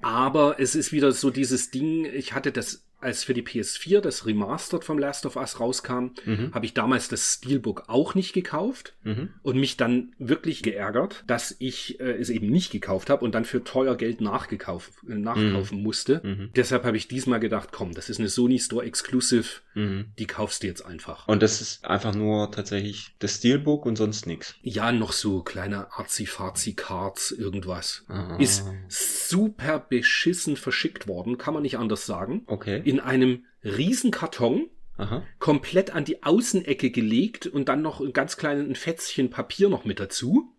Aber 0.02 0.60
es 0.60 0.74
ist 0.74 0.92
wieder 0.92 1.12
so 1.12 1.30
dieses 1.30 1.70
Ding, 1.70 2.04
ich 2.06 2.32
hatte 2.34 2.52
das, 2.52 2.84
als 3.04 3.22
für 3.24 3.34
die 3.34 3.42
PS4 3.42 4.00
das 4.00 4.26
Remastered 4.26 4.82
vom 4.84 4.98
Last 4.98 5.26
of 5.26 5.36
Us 5.36 5.60
rauskam, 5.60 6.10
Mhm. 6.24 6.52
habe 6.54 6.66
ich 6.66 6.74
damals 6.74 7.08
das 7.08 7.34
Steelbook 7.34 7.84
auch 7.88 8.14
nicht 8.14 8.32
gekauft 8.32 8.94
Mhm. 9.04 9.28
und 9.42 9.56
mich 9.58 9.76
dann 9.76 10.12
wirklich 10.18 10.62
geärgert, 10.62 11.22
dass 11.26 11.54
ich 11.58 12.00
äh, 12.00 12.12
es 12.14 12.30
eben 12.30 12.48
nicht 12.48 12.72
gekauft 12.72 13.10
habe 13.10 13.24
und 13.24 13.34
dann 13.34 13.44
für 13.44 13.62
teuer 13.62 13.96
Geld 13.96 14.20
nachgekauft, 14.20 14.92
äh, 15.08 15.14
nachkaufen 15.14 15.82
musste. 15.82 16.20
Mhm. 16.24 16.50
Deshalb 16.56 16.84
habe 16.84 16.96
ich 16.96 17.06
diesmal 17.08 17.40
gedacht, 17.40 17.68
komm, 17.72 17.92
das 17.94 18.08
ist 18.08 18.18
eine 18.18 18.28
Sony 18.28 18.58
Store 18.58 18.84
Exclusive, 18.84 19.44
Mhm. 19.74 20.06
die 20.18 20.26
kaufst 20.26 20.62
du 20.62 20.66
jetzt 20.66 20.84
einfach. 20.84 21.28
Und 21.28 21.42
das 21.42 21.60
ist 21.60 21.84
einfach 21.84 22.14
nur 22.14 22.50
tatsächlich 22.50 23.14
das 23.18 23.36
Steelbook 23.36 23.86
und 23.86 23.96
sonst 23.96 24.26
nichts. 24.26 24.54
Ja, 24.62 24.90
noch 24.92 25.12
so 25.12 25.42
kleine 25.42 25.86
Arzi-Fazi-Cards, 25.92 27.32
irgendwas. 27.32 28.04
Ah. 28.08 28.36
Ist 28.38 28.64
super 28.88 29.78
beschissen 29.78 30.56
verschickt 30.56 31.06
worden, 31.08 31.38
kann 31.38 31.54
man 31.54 31.62
nicht 31.62 31.78
anders 31.78 32.06
sagen. 32.06 32.42
Okay. 32.46 32.80
In 32.84 32.93
einem 33.00 33.44
riesen 33.62 34.10
Karton, 34.10 34.68
Aha. 34.96 35.22
komplett 35.38 35.90
an 35.90 36.04
die 36.04 36.22
Außenecke 36.22 36.90
gelegt 36.90 37.46
und 37.46 37.68
dann 37.68 37.82
noch 37.82 38.00
ein 38.00 38.12
ganz 38.12 38.36
kleines 38.36 38.78
Fetzchen 38.78 39.30
Papier 39.30 39.68
noch 39.68 39.84
mit 39.84 40.00
dazu. 40.00 40.50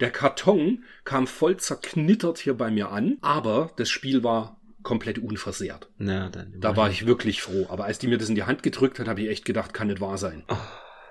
Der 0.00 0.10
Karton 0.10 0.84
kam 1.04 1.26
voll 1.26 1.56
zerknittert 1.56 2.38
hier 2.38 2.54
bei 2.54 2.70
mir 2.70 2.90
an, 2.90 3.18
aber 3.20 3.72
das 3.76 3.88
Spiel 3.90 4.22
war 4.22 4.60
komplett 4.82 5.18
unversehrt. 5.18 5.88
Na, 5.98 6.28
dann. 6.30 6.54
Da 6.60 6.76
war 6.76 6.88
ich 6.90 7.04
wirklich 7.06 7.42
froh. 7.42 7.66
Aber 7.68 7.84
als 7.84 7.98
die 7.98 8.06
mir 8.06 8.16
das 8.18 8.28
in 8.28 8.36
die 8.36 8.44
Hand 8.44 8.62
gedrückt 8.62 8.98
hat, 9.00 9.08
habe 9.08 9.20
ich 9.22 9.28
echt 9.28 9.44
gedacht, 9.44 9.74
kann 9.74 9.88
nicht 9.88 10.00
wahr 10.00 10.16
sein. 10.18 10.44
Ah, 10.46 10.56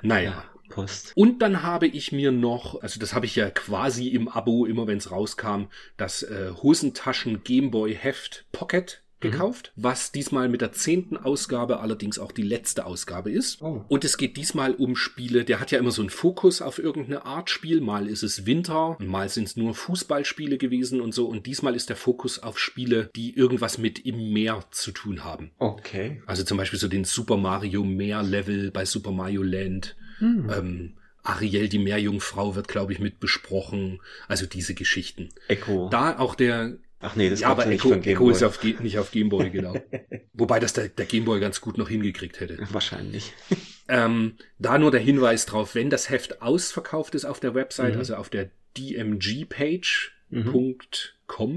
Naja. 0.02 0.32
ja, 0.32 0.44
Post. 0.70 1.12
Und 1.16 1.42
dann 1.42 1.64
habe 1.64 1.88
ich 1.88 2.12
mir 2.14 2.32
noch, 2.32 2.82
also 2.82 3.00
das 3.00 3.14
habe 3.14 3.26
ich 3.26 3.36
ja 3.36 3.50
quasi 3.50 4.08
im 4.08 4.30
Abo, 4.30 4.66
immer 4.66 4.88
wenn 4.88 4.98
es 4.98 5.12
rauskam, 5.12 5.66
das 5.98 6.24
äh, 6.24 6.52
Hosentaschen 6.64 7.44
Gameboy 7.44 7.94
Heft 7.94 8.46
Pocket 8.54 9.04
gekauft, 9.20 9.72
was 9.76 10.12
diesmal 10.12 10.50
mit 10.50 10.62
der 10.62 10.72
zehnten 10.72 11.18
Ausgabe 11.18 11.80
allerdings 11.80 12.20
auch 12.20 12.32
die 12.32 12.44
letzte 12.44 12.86
Ausgabe 12.86 13.32
ist. 13.32 13.62
Oh. 13.62 13.84
Und 13.88 14.06
es 14.06 14.18
geht 14.18 14.38
diesmal 14.38 14.74
um 14.76 14.96
Spiele, 14.96 15.44
der 15.44 15.60
hat 15.60 15.72
ja 15.72 15.80
immer 15.80 15.92
so 15.92 16.02
einen 16.02 16.10
Fokus 16.10 16.62
auf 16.62 16.80
irgendeine 16.80 17.26
Art 17.26 17.50
Spiel. 17.50 17.82
Mal 17.82 18.08
ist 18.08 18.24
es 18.24 18.46
Winter, 18.46 18.98
mal 19.00 19.30
sind 19.30 19.48
es 19.48 19.58
nur 19.58 19.74
Fußballspiele 19.74 20.58
gewesen 20.58 21.02
und 21.02 21.14
so. 21.14 21.28
Und 21.28 21.46
diesmal 21.46 21.76
ist 21.76 21.90
der 21.90 21.96
Fokus 21.96 22.40
auf 22.40 22.60
Spiele, 22.60 23.10
die 23.16 23.36
irgendwas 23.36 23.78
mit 23.78 24.06
im 24.06 24.34
Meer 24.34 24.64
zu 24.72 24.92
tun 24.92 25.24
haben. 25.24 25.52
Okay. 25.58 26.22
Also 26.26 26.44
zum 26.44 26.58
Beispiel 26.58 26.80
so 26.80 26.88
den 26.88 27.04
Super 27.04 27.38
Mario 27.38 27.84
Meer 27.84 28.24
Level 28.24 28.72
bei 28.72 28.86
Super 28.86 29.12
Mario 29.12 29.44
Land. 29.44 29.96
Hm. 30.20 30.50
Ähm, 30.50 30.94
Ariel, 31.28 31.68
die 31.68 31.80
Meerjungfrau, 31.80 32.56
wird, 32.56 32.68
glaube 32.68 32.94
ich, 32.94 33.00
mit 33.00 33.20
besprochen. 33.20 34.00
Also 34.28 34.46
diese 34.46 34.74
Geschichten. 34.74 35.30
Echo. 35.48 35.90
Da 35.90 36.18
auch 36.18 36.36
der. 36.36 36.78
Ach 37.00 37.16
nee, 37.16 37.30
das 37.30 37.42
ja, 37.42 37.50
aber 37.50 37.64
ja 37.64 37.70
nicht 37.70 37.82
Echo, 37.86 37.90
Game 38.00 38.04
Echo 38.04 38.24
Boy. 38.26 38.32
ist 38.34 38.44
auf, 38.44 38.64
nicht 38.64 38.98
auf 38.98 39.12
Gameboy, 39.12 39.50
genau. 39.52 39.76
Wobei 40.34 40.60
das 40.60 40.74
der, 40.74 40.90
der 40.90 41.06
Gameboy 41.06 41.40
ganz 41.40 41.62
gut 41.62 41.78
noch 41.78 41.90
hingekriegt 41.90 42.40
hätte. 42.40 42.58
Wahrscheinlich. 42.72 43.34
Ähm, 43.90 44.36
da 44.60 44.78
nur 44.78 44.92
der 44.92 45.00
Hinweis 45.00 45.46
drauf, 45.46 45.74
wenn 45.74 45.90
das 45.90 46.10
Heft 46.10 46.42
ausverkauft 46.42 47.16
ist 47.16 47.24
auf 47.24 47.40
der 47.40 47.56
Website, 47.56 47.94
Mhm. 47.94 48.00
also 48.00 48.16
auf 48.18 48.28
der 48.30 48.50
DMG-Page, 48.78 50.12
Mhm. 50.30 50.76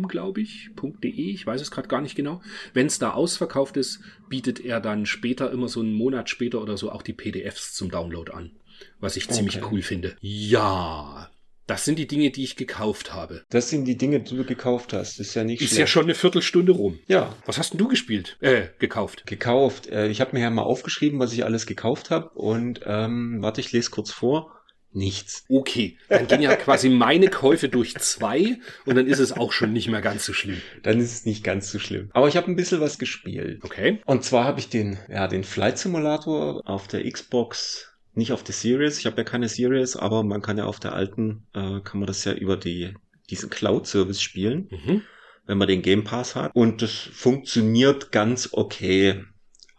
glaube 0.09 0.41
ich, 0.41 0.71
.de, 0.81 1.11
ich 1.11 1.45
weiß 1.45 1.61
es 1.61 1.73
gerade 1.73 1.89
gar 1.89 2.01
nicht 2.01 2.15
genau. 2.15 2.41
Wenn 2.73 2.87
es 2.87 3.01
da 3.01 3.11
ausverkauft 3.15 3.77
ist, 3.77 4.01
bietet 4.29 4.61
er 4.61 4.81
dann 4.81 5.07
später, 5.07 5.51
immer 5.51 5.67
so 5.69 5.81
einen 5.81 5.93
Monat 5.93 6.31
später 6.31 6.63
oder 6.63 6.77
so, 6.77 6.93
auch 6.93 7.03
die 7.03 7.13
PDFs 7.13 7.75
zum 7.75 7.91
Download 7.91 8.31
an. 8.31 8.53
Was 9.01 9.17
ich 9.17 9.29
ziemlich 9.29 9.57
Okay. 9.57 9.67
cool 9.73 9.83
finde. 9.83 10.17
Ja, 10.21 11.31
das 11.71 11.85
sind 11.85 11.99
die 11.99 12.07
Dinge, 12.07 12.31
die 12.31 12.43
ich 12.45 12.57
gekauft 12.57 13.15
habe. 13.15 13.43
Das 13.50 13.71
sind 13.71 13.85
die 13.87 13.97
Dinge, 13.97 14.21
die 14.21 14.37
du 14.37 14.45
gekauft 14.45 14.93
hast. 14.93 15.21
Ist 15.21 15.35
ja 15.35 15.45
nicht 15.45 15.62
Ist 15.62 15.71
ja 15.73 15.77
schlecht. 15.79 15.93
schon 15.93 16.05
eine 16.05 16.15
Viertelstunde 16.15 16.73
rum. 16.73 16.99
Ja, 17.07 17.35
Was 17.47 17.59
hast 17.59 17.73
denn 17.73 17.79
du 17.79 17.89
gespielt? 17.89 18.37
Äh, 18.41 18.62
gekauft. 18.79 19.27
gekauft. 19.27 19.87
Äh, 19.89 20.09
Ich 20.09 20.21
habe 20.21 20.33
mir 20.37 20.43
ja 20.43 20.50
mal 20.50 20.62
aufgeschrieben, 20.62 21.19
was 21.19 21.33
ich 21.33 21.45
alles 21.45 21.67
gekauft 21.67 22.11
habe. 22.11 22.31
Und 22.31 22.81
ähm, 22.85 23.39
warte, 23.41 23.61
ich 23.61 23.73
lese 23.73 23.91
kurz 23.91 24.11
vor. 24.11 24.53
Nichts. 24.93 25.45
Okay, 25.49 25.99
dann 26.09 26.27
gehen 26.27 26.43
ja 26.43 26.57
quasi 26.57 26.89
meine 26.89 27.29
Käufe 27.29 27.69
durch 27.69 27.95
zwei 27.99 28.59
und 28.87 28.97
dann 28.97 29.07
ist 29.07 29.21
es 29.21 29.31
auch 29.31 29.53
schon 29.53 29.73
nicht 29.73 29.89
mehr 29.89 30.00
ganz 30.00 30.25
so 30.27 30.33
schlimm. 30.33 30.61
Dann 30.83 30.99
ist 30.99 31.12
es 31.12 31.25
nicht 31.25 31.45
ganz 31.45 31.71
so 31.71 31.79
schlimm. 31.79 32.11
Aber 32.12 32.27
ich 32.27 32.37
habe 32.37 32.50
ein 32.50 32.57
bisschen 32.57 32.81
was 32.81 32.99
gespielt. 32.99 33.61
Okay. 33.62 34.00
Und 34.05 34.25
zwar 34.25 34.43
habe 34.45 34.59
ich 34.59 34.69
den, 34.69 34.99
ja, 35.09 35.29
den 35.29 35.45
Flight 35.45 35.79
Simulator 35.79 36.62
auf 36.69 36.89
der 36.89 37.09
Xbox, 37.09 37.90
nicht 38.14 38.33
auf 38.33 38.43
der 38.43 38.55
Series. 38.55 38.99
Ich 38.99 39.07
habe 39.07 39.17
ja 39.19 39.25
keine 39.25 39.49
Series, 39.49 39.97
aber 39.97 40.23
man 40.23 40.43
kann 40.43 40.59
ja 40.59 40.64
auf 40.67 40.81
der 40.81 40.93
alten, 40.95 41.47
äh, 41.55 41.81
kann 41.81 42.00
man 42.00 42.07
das 42.07 42.25
ja 42.25 42.33
über 42.33 42.57
die, 42.57 42.95
diesen 43.31 43.50
Cloud-Service 43.50 44.21
spielen, 44.21 44.69
Mhm. 44.71 45.02
wenn 45.47 45.59
man 45.59 45.69
den 45.69 45.83
Game 45.83 46.05
Pass 46.05 46.35
hat. 46.35 46.50
Und 46.55 46.83
das 46.83 46.93
funktioniert 46.93 48.12
ganz 48.12 48.49
okay. 48.52 49.25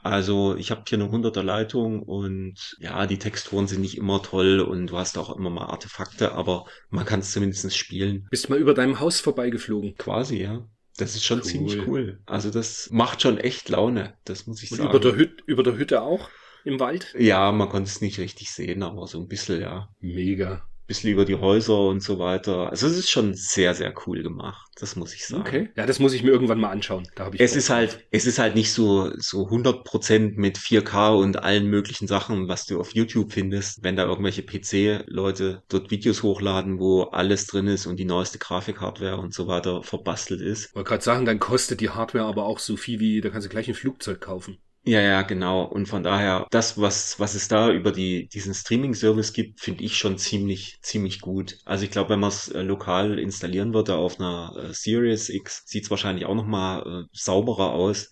Also 0.04 0.56
ich 0.56 0.72
habe 0.72 0.82
hier 0.88 0.98
eine 1.00 1.10
100er 1.12 1.44
Leitung 1.44 2.02
und 2.02 2.76
ja, 2.80 3.06
die 3.06 3.20
Texturen 3.20 3.68
sind 3.68 3.82
nicht 3.82 3.98
immer 3.98 4.24
toll 4.24 4.60
und 4.60 4.88
du 4.88 4.98
hast 4.98 5.16
auch 5.18 5.36
immer 5.38 5.52
mal 5.52 5.66
Artefakte, 5.68 6.32
aber 6.32 6.66
man 6.90 7.06
kann 7.06 7.20
es 7.20 7.32
zumindest 7.32 7.78
spielen. 7.78 8.28
Bist 8.32 8.50
mal 8.50 8.58
über 8.58 8.74
deinem 8.74 9.00
Haus 9.00 9.20
vorbeigeflogen. 9.20 9.96
Quasi, 9.98 10.42
ja. 10.42 10.68
Das 10.98 11.16
ist 11.16 11.24
schon 11.24 11.40
Cool. 11.40 11.44
ziemlich 11.46 11.88
cool. 11.88 12.20
Also 12.26 12.50
das 12.50 12.90
macht 12.92 13.22
schon 13.22 13.38
echt 13.38 13.70
Laune, 13.70 14.16
das 14.26 14.48
muss 14.48 14.64
ich 14.64 14.72
Und 14.72 14.78
sagen. 14.78 14.90
über 14.90 15.00
der, 15.00 15.16
Hüt 15.16 15.42
über 15.46 15.62
der 15.64 15.78
Hütte 15.78 16.02
auch 16.02 16.30
im 16.64 16.80
Wald. 16.80 17.14
Ja, 17.18 17.52
man 17.52 17.70
konnte 17.70 17.90
es 17.90 18.02
nicht 18.02 18.20
richtig 18.20 18.52
sehen, 18.52 18.84
aber 18.84 19.08
so 19.08 19.20
ein 19.20 19.28
bisschen, 19.28 19.62
ja. 19.62 19.90
Mega. 20.00 20.64
bisschen 20.88 21.12
über 21.12 21.24
die 21.24 21.36
Häuser 21.36 21.88
und 21.88 22.04
so 22.04 22.20
weiter. 22.20 22.70
Also 22.70 22.88
es 22.88 22.98
ist 22.98 23.10
schon 23.10 23.34
sehr, 23.34 23.74
sehr 23.74 23.94
cool 24.06 24.24
gemacht. 24.24 24.68
Das 24.76 24.98
muss 24.98 25.14
ich 25.14 25.26
sagen. 25.26 25.42
Okay. 25.42 25.70
Ja, 25.78 25.86
das 25.86 26.00
muss 26.00 26.12
ich 26.12 26.22
mir 26.22 26.32
irgendwann 26.32 26.60
mal 26.60 26.70
anschauen. 26.72 27.08
Da 27.16 27.26
habe 27.26 27.36
ich 27.36 27.42
Es 27.42 27.52
Bock 27.52 27.58
ist 27.60 27.70
halt, 27.70 28.08
es 28.12 28.26
ist 28.26 28.40
halt 28.40 28.56
nicht 28.56 28.74
so, 28.74 29.12
so 29.18 29.48
100% 29.48 30.34
mit 30.36 30.58
4K 30.58 31.18
und 31.18 31.38
allen 31.42 31.68
möglichen 31.68 32.08
Sachen, 32.08 32.50
was 32.50 32.66
du 32.66 32.78
auf 32.78 32.94
YouTube 32.94 33.32
findest, 33.32 33.84
wenn 33.84 33.96
da 33.96 34.04
irgendwelche 34.04 34.44
PC-Leute 34.44 35.64
dort 35.70 35.92
Videos 35.92 36.24
hochladen, 36.24 36.80
wo 36.80 37.04
alles 37.04 37.48
drin 37.48 37.68
ist 37.68 37.86
und 37.86 37.98
die 37.98 38.06
neueste 38.06 38.38
Grafikhardware 38.38 39.18
und 39.18 39.34
so 39.34 39.48
weiter 39.48 39.84
verbastelt 39.84 40.42
ist. 40.42 40.70
Ich 40.70 40.76
wollte 40.76 40.90
gerade 40.90 41.04
sagen, 41.04 41.26
dann 41.26 41.40
kostet 41.40 41.80
die 41.80 41.92
Hardware 41.92 42.26
aber 42.26 42.46
auch 42.46 42.60
so 42.60 42.76
viel 42.76 43.00
wie, 43.00 43.22
da 43.22 43.30
kannst 43.30 43.46
du 43.46 43.50
gleich 43.50 43.70
ein 43.70 43.76
Flugzeug 43.76 44.20
kaufen. 44.20 44.58
Ja, 44.84 45.00
ja, 45.00 45.22
genau. 45.22 45.64
Und 45.64 45.86
von 45.88 46.02
daher, 46.02 46.48
das, 46.50 46.80
was, 46.80 47.20
was 47.20 47.36
es 47.36 47.48
da 47.48 47.72
über 47.72 47.92
die, 47.92 48.28
diesen 48.30 48.54
Streaming-Service 48.56 49.32
gibt, 49.34 49.60
finde 49.60 49.84
ich 49.84 49.96
schon 49.96 50.18
ziemlich, 50.18 50.80
ziemlich 50.82 51.22
gut. 51.22 51.58
Also 51.66 51.84
ich 51.86 51.92
glaube, 51.92 52.10
wenn 52.12 52.20
man 52.20 52.30
es 52.30 52.48
äh, 52.50 52.62
lokal 52.64 53.20
installieren 53.20 53.74
würde 53.76 53.96
auf 53.96 54.20
einer 54.20 54.56
äh, 54.58 54.74
Series 54.74 55.30
X, 55.30 55.64
sieht 55.68 55.84
es 55.84 55.92
wahrscheinlich 55.92 56.26
auch 56.26 56.34
nochmal 56.34 57.04
äh, 57.06 57.08
sauberer 57.12 57.74
aus. 57.74 58.10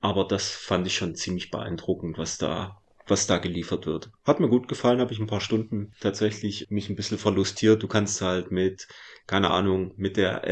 Aber 0.00 0.24
das 0.26 0.50
fand 0.50 0.86
ich 0.86 0.94
schon 0.96 1.14
ziemlich 1.14 1.50
beeindruckend, 1.50 2.18
was 2.18 2.36
da 2.38 2.76
was 3.06 3.26
da 3.26 3.38
geliefert 3.38 3.86
wird. 3.86 4.10
Hat 4.24 4.38
mir 4.38 4.48
gut 4.48 4.68
gefallen, 4.68 5.00
habe 5.00 5.12
ich 5.12 5.18
ein 5.18 5.26
paar 5.26 5.40
Stunden 5.40 5.92
tatsächlich 6.00 6.66
mich 6.70 6.88
ein 6.88 6.94
bisschen 6.96 7.18
verlustiert. 7.18 7.82
Du 7.82 7.88
kannst 7.88 8.20
halt 8.20 8.52
mit, 8.52 8.86
keine 9.26 9.50
Ahnung, 9.50 9.92
mit 9.96 10.16
der 10.16 10.44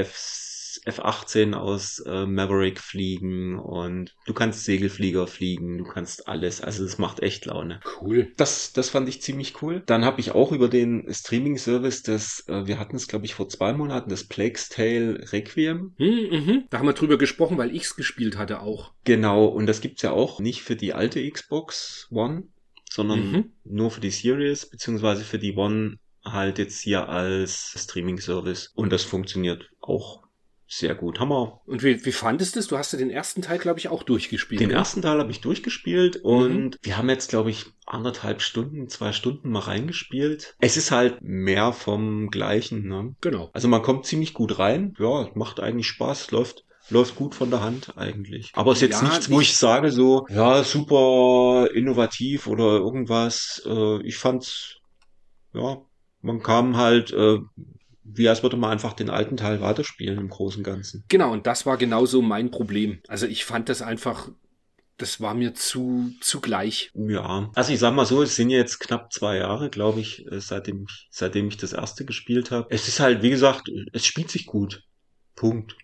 F 0.85 0.99
F-18 0.99 1.55
aus 1.55 2.01
äh, 2.01 2.27
Maverick 2.27 2.81
fliegen 2.81 3.59
und 3.59 4.15
du 4.27 4.35
kannst 4.35 4.65
Segelflieger 4.65 5.27
fliegen, 5.27 5.79
du 5.79 5.85
kannst 5.85 6.29
alles. 6.29 6.61
Also 6.61 6.85
das 6.85 6.99
macht 6.99 7.21
echt 7.21 7.47
Laune. 7.47 7.81
Cool. 8.01 8.33
Das, 8.37 8.73
das 8.73 8.91
fand 8.91 9.09
ich 9.09 9.23
ziemlich 9.23 9.63
cool. 9.63 9.83
Dann 9.87 10.05
habe 10.05 10.21
ich 10.21 10.33
auch 10.33 10.53
über 10.53 10.69
den 10.69 11.07
Streaming-Service, 11.13 12.03
das, 12.03 12.45
äh, 12.49 12.67
wir 12.67 12.79
hatten 12.79 12.97
es, 12.97 13.09
glaube 13.09 13.27
ich, 13.27 13.35
vor 13.35 13.49
zwei 13.49 13.73
Monaten, 13.73 14.11
das 14.11 14.25
Plague's 14.25 14.69
Tale 14.69 15.33
Requiem. 15.33 15.95
Hm, 15.97 16.31
mhm. 16.31 16.65
Da 16.71 16.79
haben 16.79 16.87
wir 16.87 16.93
drüber 16.93 17.19
gesprochen, 17.19 17.59
weil 17.59 17.75
ich 17.75 17.83
es 17.83 17.97
gespielt 17.97 18.37
hatte 18.37 18.61
auch. 18.61 18.93
Genau, 19.05 19.47
und 19.47 19.67
das 19.67 19.81
gibt's 19.81 20.03
ja 20.03 20.13
auch 20.13 20.41
nicht 20.41 20.63
für 20.63 20.77
die 20.77 20.93
alte 20.93 21.29
Xbox 21.29 22.09
One, 22.11 22.45
sondern 22.91 23.33
mhm. 23.33 23.53
nur 23.65 23.91
für 23.91 24.01
die 24.01 24.11
Series, 24.11 24.67
beziehungsweise 24.67 25.25
für 25.25 25.39
die 25.39 25.55
One 25.55 25.99
halt 26.25 26.59
jetzt 26.59 26.81
hier 26.81 27.09
als 27.09 27.75
Streaming-Service. 27.77 28.73
Und 28.75 28.93
das 28.93 29.05
funktioniert 29.05 29.71
auch 29.81 30.28
sehr 30.69 30.95
gut. 30.95 31.19
Hammer. 31.19 31.63
Und 31.67 31.83
wie, 31.83 32.05
wie 32.05 32.13
fandest 32.13 32.55
du 32.55 32.61
es? 32.61 32.67
Du 32.67 32.77
hast 32.77 32.93
ja 32.93 32.99
den 32.99 33.11
ersten 33.11 33.41
Teil, 33.41 33.59
glaube 33.59 33.79
ich, 33.79 33.89
auch 33.89 34.03
durchgespielt. 34.03 34.61
Den 34.61 34.69
ne? 34.69 34.75
ersten 34.75 35.01
Teil 35.01 35.19
habe 35.19 35.31
ich 35.31 35.41
durchgespielt 35.41 36.17
und 36.17 36.65
mhm. 36.65 36.71
wir 36.83 36.99
haben 36.99 37.09
jetzt, 37.09 37.31
glaube 37.31 37.51
ich, 37.51 37.67
anderthalb 37.87 38.43
Stunden, 38.43 38.89
zwei 38.89 39.13
Stunden 39.13 39.51
mal 39.51 39.61
reingespielt. 39.61 40.55
Es 40.61 40.77
ist 40.77 40.91
halt 40.91 41.23
mehr 41.23 41.73
vom 41.73 42.29
Gleichen. 42.29 42.87
Ne? 42.87 43.17
Genau. 43.23 43.51
Also 43.55 43.67
man 43.67 43.83
kommt 43.83 44.05
ziemlich 44.05 44.35
gut 44.35 44.59
rein. 44.59 44.95
Ja, 44.99 45.31
macht 45.35 45.59
eigentlich 45.59 45.89
Spaß, 45.89 46.31
läuft 46.31 46.65
läuft 46.91 47.17
gut 47.17 47.35
von 47.35 47.51
der 47.51 47.61
Hand 47.61 47.97
eigentlich. 47.97 48.53
Aber 48.55 48.73
es 48.73 48.79
ist 48.79 48.83
jetzt 48.83 49.03
ja, 49.03 49.09
nichts, 49.09 49.31
wo 49.31 49.41
ich 49.41 49.57
sage 49.57 49.91
so, 49.91 50.27
ja, 50.31 50.65
super 50.65 51.69
innovativ 51.75 52.47
oder 52.47 52.79
irgendwas. 52.79 53.63
Äh, 53.67 54.03
ich 54.07 54.17
fand's, 54.17 54.77
ja, 55.53 55.83
man 56.23 56.43
kam 56.43 56.77
halt 56.77 57.13
äh, 57.13 57.39
wie 58.15 58.29
als 58.29 58.43
würde 58.43 58.57
man 58.57 58.71
einfach 58.71 58.93
den 58.93 59.11
alten 59.11 59.37
Teil 59.37 59.61
weiterspielen 59.61 60.19
im 60.19 60.29
Großen 60.29 60.61
und 60.61 60.65
Ganzen. 60.65 61.05
Genau, 61.09 61.33
und 61.33 61.47
das 61.47 61.67
war 61.67 61.77
genauso 61.77 62.23
mein 62.23 62.51
Problem. 62.51 63.01
Also 63.09 63.27
ich 63.27 63.45
fand 63.45 63.69
das 63.69 63.83
einfach, 63.83 64.31
das 64.97 65.21
war 65.21 65.35
mir 65.35 65.55
zu, 65.55 66.13
zu 66.21 66.41
gleich. 66.41 66.91
Ja, 66.95 67.51
also 67.55 67.73
ich 67.73 67.79
sag 67.79 67.95
mal 67.95 68.07
so, 68.07 68.23
es 68.23 68.37
sind 68.37 68.51
jetzt 68.51 68.81
knapp 68.81 69.13
zwei 69.13 69.37
Jahre, 69.37 69.71
glaube 69.71 70.01
ich, 70.01 70.27
äh, 70.31 70.41
seitdem, 70.41 70.87
seitdem 71.11 71.49
ich 71.49 71.57
das 71.57 71.73
erste 71.73 72.05
gespielt 72.05 72.51
habe. 72.51 72.67
Es 72.71 72.89
ist 72.89 73.01
halt, 73.01 73.23
wie 73.23 73.31
gesagt, 73.31 73.71
es 73.93 74.07
spielt 74.07 74.31
sich 74.31 74.47
gut. 74.47 74.83
Punkt. 75.35 75.77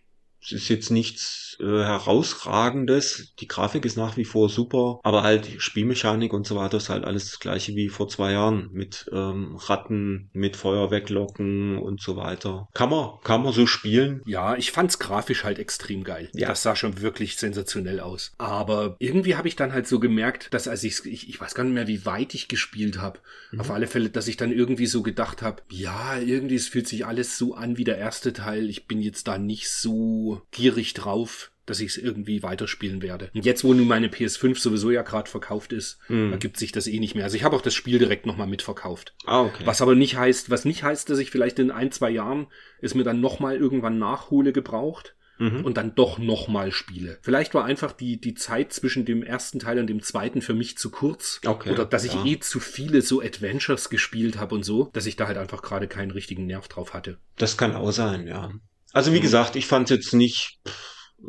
Es 0.44 0.52
ist 0.52 0.68
jetzt 0.68 0.90
nichts 0.90 1.56
äh, 1.60 1.64
herausragendes. 1.64 3.34
Die 3.40 3.48
Grafik 3.48 3.84
ist 3.84 3.96
nach 3.96 4.16
wie 4.16 4.24
vor 4.24 4.48
super, 4.48 5.00
aber 5.02 5.22
halt 5.22 5.48
Spielmechanik 5.58 6.32
und 6.32 6.46
so 6.46 6.56
weiter 6.56 6.76
ist 6.78 6.88
halt 6.88 7.04
alles 7.04 7.30
das 7.30 7.40
gleiche 7.40 7.74
wie 7.74 7.88
vor 7.88 8.08
zwei 8.08 8.32
Jahren 8.32 8.70
mit 8.72 9.08
ähm, 9.12 9.56
Ratten, 9.56 10.30
mit 10.32 10.56
Feuer 10.56 10.90
weglocken 10.90 11.78
und 11.78 12.00
so 12.00 12.16
weiter. 12.16 12.68
Kann 12.74 12.90
man, 12.90 13.10
kann 13.22 13.42
man 13.42 13.52
so 13.52 13.66
spielen. 13.66 14.22
Ja, 14.26 14.56
ich 14.56 14.72
fand's 14.72 14.98
grafisch 14.98 15.44
halt 15.44 15.58
extrem 15.58 16.04
geil. 16.04 16.28
Ja. 16.34 16.48
Das 16.48 16.62
sah 16.62 16.76
schon 16.76 17.00
wirklich 17.00 17.36
sensationell 17.36 18.00
aus. 18.00 18.32
Aber 18.38 18.96
irgendwie 18.98 19.36
habe 19.36 19.48
ich 19.48 19.56
dann 19.56 19.72
halt 19.72 19.86
so 19.86 20.00
gemerkt, 20.00 20.52
dass 20.52 20.68
als 20.68 20.84
ich, 20.84 21.04
ich, 21.06 21.28
ich 21.28 21.40
weiß 21.40 21.54
gar 21.54 21.64
nicht 21.64 21.74
mehr, 21.74 21.88
wie 21.88 22.04
weit 22.04 22.34
ich 22.34 22.48
gespielt 22.48 22.98
habe. 22.98 23.18
Mhm. 23.52 23.60
Auf 23.60 23.70
alle 23.70 23.86
Fälle, 23.86 24.10
dass 24.10 24.28
ich 24.28 24.36
dann 24.36 24.52
irgendwie 24.52 24.86
so 24.86 25.02
gedacht 25.02 25.42
habe, 25.42 25.62
ja, 25.70 26.18
irgendwie 26.18 26.56
es 26.56 26.68
fühlt 26.68 26.88
sich 26.88 27.06
alles 27.06 27.38
so 27.38 27.54
an 27.54 27.78
wie 27.78 27.84
der 27.84 27.98
erste 27.98 28.32
Teil. 28.32 28.68
Ich 28.68 28.86
bin 28.86 29.00
jetzt 29.00 29.28
da 29.28 29.38
nicht 29.38 29.70
so 29.70 30.33
gierig 30.50 30.94
drauf, 30.94 31.52
dass 31.66 31.80
ich 31.80 31.90
es 31.90 31.96
irgendwie 31.96 32.42
weiterspielen 32.42 33.02
werde. 33.02 33.30
Und 33.34 33.44
jetzt, 33.44 33.64
wo 33.64 33.72
nun 33.72 33.88
meine 33.88 34.08
PS5 34.08 34.58
sowieso 34.58 34.90
ja 34.90 35.02
gerade 35.02 35.30
verkauft 35.30 35.72
ist, 35.72 35.98
mm. 36.08 36.32
ergibt 36.32 36.58
sich 36.58 36.72
das 36.72 36.86
eh 36.86 36.98
nicht 36.98 37.14
mehr. 37.14 37.24
Also 37.24 37.36
ich 37.36 37.44
habe 37.44 37.56
auch 37.56 37.62
das 37.62 37.74
Spiel 37.74 37.98
direkt 37.98 38.26
nochmal 38.26 38.46
mitverkauft. 38.46 39.14
Ah, 39.24 39.42
okay. 39.42 39.62
Was 39.64 39.80
aber 39.80 39.94
nicht 39.94 40.16
heißt, 40.16 40.50
was 40.50 40.64
nicht 40.64 40.82
heißt, 40.82 41.08
dass 41.08 41.18
ich 41.18 41.30
vielleicht 41.30 41.58
in 41.58 41.70
ein, 41.70 41.90
zwei 41.90 42.10
Jahren 42.10 42.48
es 42.80 42.94
mir 42.94 43.04
dann 43.04 43.20
nochmal 43.20 43.56
irgendwann 43.56 43.98
nachhole 43.98 44.52
gebraucht. 44.52 45.16
Mhm. 45.36 45.64
Und 45.64 45.76
dann 45.76 45.96
doch 45.96 46.18
nochmal 46.18 46.70
spiele. 46.70 47.18
Vielleicht 47.20 47.54
war 47.54 47.64
einfach 47.64 47.90
die, 47.90 48.20
die 48.20 48.34
Zeit 48.34 48.72
zwischen 48.72 49.04
dem 49.04 49.24
ersten 49.24 49.58
Teil 49.58 49.80
und 49.80 49.88
dem 49.88 50.00
zweiten 50.00 50.42
für 50.42 50.54
mich 50.54 50.78
zu 50.78 50.90
kurz. 50.90 51.40
Okay, 51.44 51.72
Oder 51.72 51.86
dass 51.86 52.04
ich 52.04 52.14
ja. 52.14 52.24
eh 52.24 52.38
zu 52.38 52.60
viele 52.60 53.02
so 53.02 53.20
Adventures 53.20 53.90
gespielt 53.90 54.38
habe 54.38 54.54
und 54.54 54.62
so, 54.62 54.90
dass 54.92 55.06
ich 55.06 55.16
da 55.16 55.26
halt 55.26 55.36
einfach 55.36 55.62
gerade 55.62 55.88
keinen 55.88 56.12
richtigen 56.12 56.46
Nerv 56.46 56.68
drauf 56.68 56.94
hatte. 56.94 57.18
Das 57.36 57.56
kann 57.56 57.74
auch 57.74 57.90
sein, 57.90 58.28
ja. 58.28 58.52
Also 58.94 59.12
wie 59.12 59.18
mhm. 59.18 59.22
gesagt, 59.22 59.56
ich 59.56 59.66
fand 59.66 59.90
jetzt 59.90 60.14
nicht, 60.14 60.58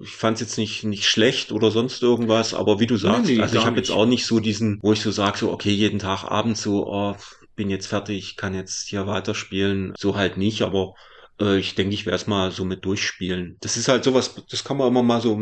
ich 0.02 0.12
fand 0.12 0.40
jetzt 0.40 0.58
nicht 0.58 0.84
nicht 0.84 1.06
schlecht 1.06 1.52
oder 1.52 1.72
sonst 1.72 2.02
irgendwas, 2.02 2.54
aber 2.54 2.80
wie 2.80 2.88
du 2.88 2.96
sagst, 2.96 3.26
nee, 3.26 3.36
nee, 3.36 3.42
also 3.42 3.58
ich 3.58 3.66
habe 3.66 3.78
jetzt 3.78 3.92
auch 3.92 4.06
nicht 4.06 4.26
so 4.26 4.40
diesen, 4.40 4.80
wo 4.82 4.94
ich 4.94 5.02
so 5.02 5.12
sage, 5.12 5.38
so 5.38 5.52
okay, 5.52 5.72
jeden 5.72 6.00
Tag 6.00 6.24
abends 6.24 6.62
so, 6.62 6.88
oh, 6.88 7.16
bin 7.56 7.70
jetzt 7.70 7.88
fertig, 7.88 8.38
kann 8.38 8.54
jetzt 8.54 8.88
hier 8.88 9.08
weiterspielen, 9.08 9.94
so 9.98 10.16
halt 10.16 10.38
nicht, 10.38 10.62
aber 10.62 10.94
äh, 11.42 11.58
ich 11.58 11.76
denke, 11.76 11.94
ich 11.94 12.06
werde 12.06 12.18
es 12.18 12.28
mal 12.28 12.52
so 12.52 12.66
mit 12.66 12.86
durchspielen. 12.86 13.58
Das 13.62 13.78
ist 13.78 13.88
halt 13.88 14.04
sowas, 14.04 14.36
das 14.50 14.64
kann 14.64 14.78
man 14.78 14.88
immer 14.88 15.04
mal 15.04 15.22
so 15.22 15.42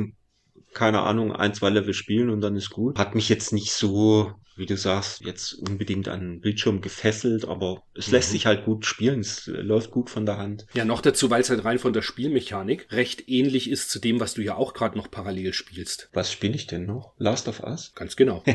keine 0.73 1.01
Ahnung, 1.01 1.36
ein, 1.36 1.53
zwei 1.53 1.69
Level 1.69 1.93
spielen 1.93 2.29
und 2.29 2.41
dann 2.41 2.55
ist 2.55 2.71
gut. 2.71 2.97
Hat 2.97 3.15
mich 3.15 3.29
jetzt 3.29 3.53
nicht 3.53 3.71
so, 3.71 4.31
wie 4.55 4.65
du 4.65 4.77
sagst, 4.77 5.21
jetzt 5.21 5.53
unbedingt 5.53 6.07
an 6.07 6.19
den 6.19 6.41
Bildschirm 6.41 6.81
gefesselt, 6.81 7.45
aber 7.45 7.83
es 7.95 8.07
mhm. 8.07 8.13
lässt 8.13 8.31
sich 8.31 8.45
halt 8.45 8.65
gut 8.65 8.85
spielen. 8.85 9.19
Es 9.21 9.47
läuft 9.47 9.91
gut 9.91 10.09
von 10.09 10.25
der 10.25 10.37
Hand. 10.37 10.65
Ja, 10.73 10.85
noch 10.85 11.01
dazu, 11.01 11.29
weil 11.29 11.41
es 11.41 11.49
halt 11.49 11.65
rein 11.65 11.79
von 11.79 11.93
der 11.93 12.01
Spielmechanik 12.01 12.87
recht 12.91 13.27
ähnlich 13.27 13.69
ist 13.69 13.89
zu 13.89 13.99
dem, 13.99 14.19
was 14.19 14.33
du 14.33 14.41
ja 14.41 14.55
auch 14.55 14.73
gerade 14.73 14.97
noch 14.97 15.09
parallel 15.11 15.53
spielst. 15.53 16.09
Was 16.13 16.31
spiele 16.31 16.55
ich 16.55 16.67
denn 16.67 16.85
noch? 16.85 17.13
Last 17.17 17.47
of 17.47 17.61
Us? 17.63 17.93
Ganz 17.95 18.15
genau. 18.15 18.43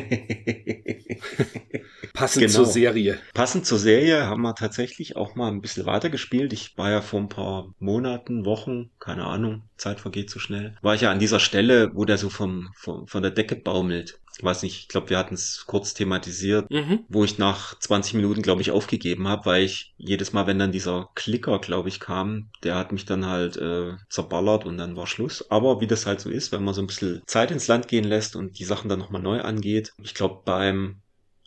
Passend 2.13 2.47
genau. 2.47 2.55
zur 2.55 2.67
Serie. 2.67 3.19
Passend 3.35 3.67
zur 3.67 3.79
Serie 3.79 4.27
haben 4.27 4.43
wir 4.43 4.55
tatsächlich 4.55 5.17
auch 5.17 5.35
mal 5.35 5.49
ein 5.51 5.61
bisschen 5.61 5.87
weiter 5.87 6.11
gespielt. 6.11 6.53
Ich 6.53 6.77
war 6.77 6.91
ja 6.91 7.01
vor 7.01 7.21
ein 7.21 7.29
paar 7.29 7.75
Monaten, 7.79 8.45
Wochen, 8.45 8.91
keine 8.99 9.25
Ahnung, 9.25 9.63
Zeit 9.77 10.01
vergeht 10.01 10.31
so 10.31 10.39
schnell, 10.39 10.77
war 10.83 10.95
ich 10.95 11.03
ja 11.03 11.11
an 11.11 11.19
dieser 11.19 11.41
Stelle, 11.41 11.91
wo 11.95 12.05
der 12.05 12.19
so 12.19 12.29
vom, 12.29 12.71
vom 12.75 13.07
von 13.07 13.23
der 13.23 13.31
Decke 13.31 13.57
baumelt. 13.57 14.21
Ich 14.39 14.45
weiß 14.45 14.63
nicht, 14.63 14.79
ich 14.79 14.89
glaube, 14.89 15.11
wir 15.11 15.19
hatten 15.19 15.35
es 15.35 15.65
kurz 15.67 15.95
thematisiert, 15.95 16.71
mhm. 16.71 17.05
wo 17.09 17.25
ich 17.25 17.39
nach 17.39 17.77
20 17.79 18.15
Minuten, 18.15 18.41
glaube 18.41 18.63
ich, 18.63 18.71
aufgegeben 18.71 19.27
habe, 19.27 19.47
weil 19.47 19.65
ich 19.65 19.95
jedes 19.97 20.33
Mal, 20.33 20.47
wenn 20.47 20.61
dann 20.61 20.71
dieser 20.71 21.11
Klicker, 21.17 21.59
glaube 21.59 21.89
ich, 21.89 21.99
kam, 21.99 22.51
der 22.63 22.77
hat 22.77 22.93
mich 22.93 23.05
dann 23.05 23.27
halt 23.27 23.57
äh, 23.57 23.97
zerballert 24.09 24.65
und 24.65 24.79
dann 24.79 24.97
war 24.97 25.09
Schluss. 25.09 25.51
Aber 25.51 25.81
wie 25.81 25.89
das 25.89 26.07
halt 26.07 26.21
so 26.21 26.31
ist, 26.31 26.53
wenn 26.53 26.63
man 26.63 26.73
so 26.73 26.81
ein 26.81 26.87
bisschen 26.87 27.21
Zeit 27.27 27.51
ins 27.51 27.67
Land 27.67 27.89
gehen 27.89 28.05
lässt 28.05 28.37
und 28.37 28.61
die 28.61 28.65
Sachen 28.65 28.89
dann 28.89 29.01
nochmal 29.01 29.23
neu 29.23 29.41
angeht, 29.41 29.93
ich 30.01 30.15
glaube, 30.15 30.43
beim 30.45 31.03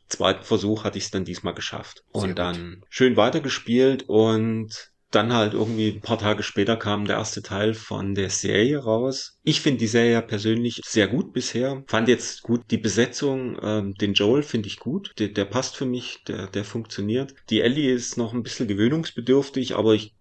zweiten 0.10 0.44
Versuch 0.44 0.84
hatte 0.84 0.98
ich 0.98 1.06
es 1.06 1.12
dann 1.12 1.24
diesmal 1.24 1.54
geschafft. 1.54 2.04
Sehr 2.14 2.24
und 2.24 2.30
gut. 2.30 2.40
dann 2.40 2.86
schön 2.90 3.16
weitergespielt 3.16 4.04
und 4.10 4.91
dann 5.12 5.34
halt 5.34 5.54
irgendwie 5.54 5.90
ein 5.90 6.02
paar 6.02 6.18
Tage 6.18 6.42
später 6.42 6.78
kam 6.78 7.06
der 7.06 7.18
erste 7.18 7.42
Teil 7.42 7.74
von 7.74 8.16
der 8.16 8.30
Serie 8.30 8.80
raus. 8.80 9.38
Ich 9.44 9.62
finde 9.62 9.80
die 9.80 9.88
Serie 9.88 10.22
persönlich 10.22 10.82
sehr 10.86 11.08
gut 11.08 11.34
bisher. 11.34 11.84
Fand 11.88 12.08
jetzt 12.08 12.42
gut 12.42 12.64
die 12.72 12.78
Besetzung, 12.78 13.58
ähm, 13.62 13.94
den 13.96 14.14
Joel 14.14 14.44
finde 14.44 14.68
ich 14.68 14.80
gut. 14.80 15.12
Der, 15.20 15.28
der 15.28 15.46
passt 15.46 15.76
für 15.76 15.86
mich, 15.86 16.24
der, 16.28 16.48
der 16.48 16.64
funktioniert. 16.64 17.36
Die 17.50 17.62
Ellie 17.62 17.94
ist 17.94 18.18
noch 18.18 18.34
ein 18.34 18.44
bisschen 18.44 18.68
gewöhnungsbedürftig, 18.68 19.76
aber 19.76 19.94
ich 19.94 20.16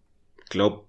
glaube, 0.48 0.84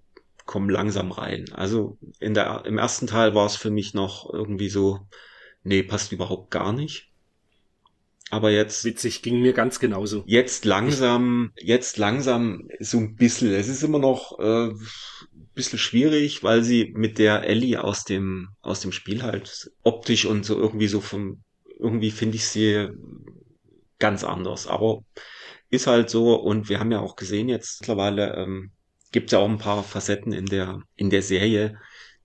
komm 0.46 0.70
langsam 0.70 1.12
rein. 1.12 1.46
Also 1.54 1.98
in 2.20 2.34
der, 2.34 2.64
im 2.66 2.78
ersten 2.78 3.08
Teil 3.08 3.36
war 3.36 3.46
es 3.46 3.56
für 3.56 3.70
mich 3.70 3.94
noch 3.94 4.34
irgendwie 4.34 4.70
so, 4.70 5.00
nee, 5.64 5.84
passt 5.84 6.12
überhaupt 6.12 6.50
gar 6.52 6.74
nicht. 6.74 7.11
Aber 8.32 8.50
jetzt. 8.50 8.84
Witzig, 8.86 9.22
ging 9.22 9.42
mir 9.42 9.54
ganz 9.54 9.80
genauso. 9.80 10.24
Jetzt 10.26 10.66
langsam, 10.66 11.52
jetzt 11.58 11.98
langsam 11.98 12.70
so 12.80 12.98
ein 12.98 13.16
bisschen. 13.16 13.54
Es 13.54 13.68
ist 13.68 13.84
immer 13.84 14.00
noch 14.00 14.40
äh, 14.40 14.72
bisschen 15.54 15.80
schwierig, 15.80 16.44
weil 16.44 16.64
sie 16.64 16.94
mit 16.96 17.20
der 17.20 17.44
Ellie 17.44 17.84
aus 17.84 18.06
dem, 18.06 18.50
aus 18.62 18.80
dem 18.80 18.92
Spiel 18.92 19.22
halt 19.22 19.72
optisch 19.84 20.26
und 20.26 20.46
so 20.46 20.58
irgendwie 20.58 20.88
so 20.88 21.02
vom, 21.02 21.44
irgendwie 21.78 22.12
finde 22.12 22.38
ich 22.38 22.48
sie 22.48 22.88
ganz 24.00 24.24
anders. 24.24 24.66
Aber 24.66 25.04
ist 25.70 25.88
halt 25.88 26.10
so 26.10 26.36
und 26.36 26.70
wir 26.70 26.80
haben 26.80 26.92
ja 26.92 27.00
auch 27.00 27.16
gesehen 27.16 27.50
jetzt 27.50 27.82
mittlerweile, 27.82 28.36
ähm, 28.36 28.72
gibt 29.12 29.32
ja 29.32 29.40
auch 29.40 29.50
ein 29.50 29.58
paar 29.58 29.84
Facetten 29.84 30.32
in 30.32 30.46
der, 30.46 30.82
in 30.96 31.10
der 31.10 31.22
Serie, 31.22 31.78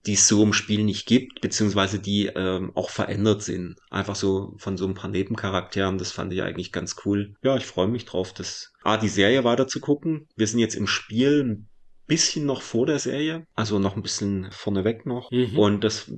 die 0.05 0.13
es 0.13 0.27
so 0.27 0.43
im 0.43 0.53
Spiel 0.53 0.83
nicht 0.83 1.05
gibt, 1.05 1.41
beziehungsweise 1.41 1.99
die 1.99 2.27
ähm, 2.27 2.71
auch 2.75 2.89
verändert 2.89 3.43
sind. 3.43 3.75
Einfach 3.89 4.15
so 4.15 4.53
von 4.57 4.77
so 4.77 4.87
ein 4.87 4.93
paar 4.93 5.09
Nebencharakteren, 5.09 5.97
das 5.97 6.11
fand 6.11 6.31
ich 6.33 6.41
eigentlich 6.41 6.71
ganz 6.71 6.95
cool. 7.05 7.35
Ja, 7.41 7.57
ich 7.57 7.65
freue 7.65 7.87
mich 7.87 8.05
drauf, 8.05 8.33
das 8.33 8.73
A, 8.83 8.97
die 8.97 9.09
Serie 9.09 9.43
weiter 9.43 9.67
zu 9.67 9.79
gucken. 9.79 10.27
Wir 10.35 10.47
sind 10.47 10.59
jetzt 10.59 10.75
im 10.75 10.87
Spiel 10.87 11.43
ein 11.43 11.69
bisschen 12.07 12.45
noch 12.45 12.61
vor 12.61 12.85
der 12.85 12.99
Serie, 12.99 13.45
also 13.53 13.79
noch 13.79 13.95
ein 13.95 14.03
bisschen 14.03 14.47
vorneweg 14.51 15.05
noch. 15.05 15.31
Mhm. 15.31 15.57
Und 15.57 15.83
das 15.83 16.11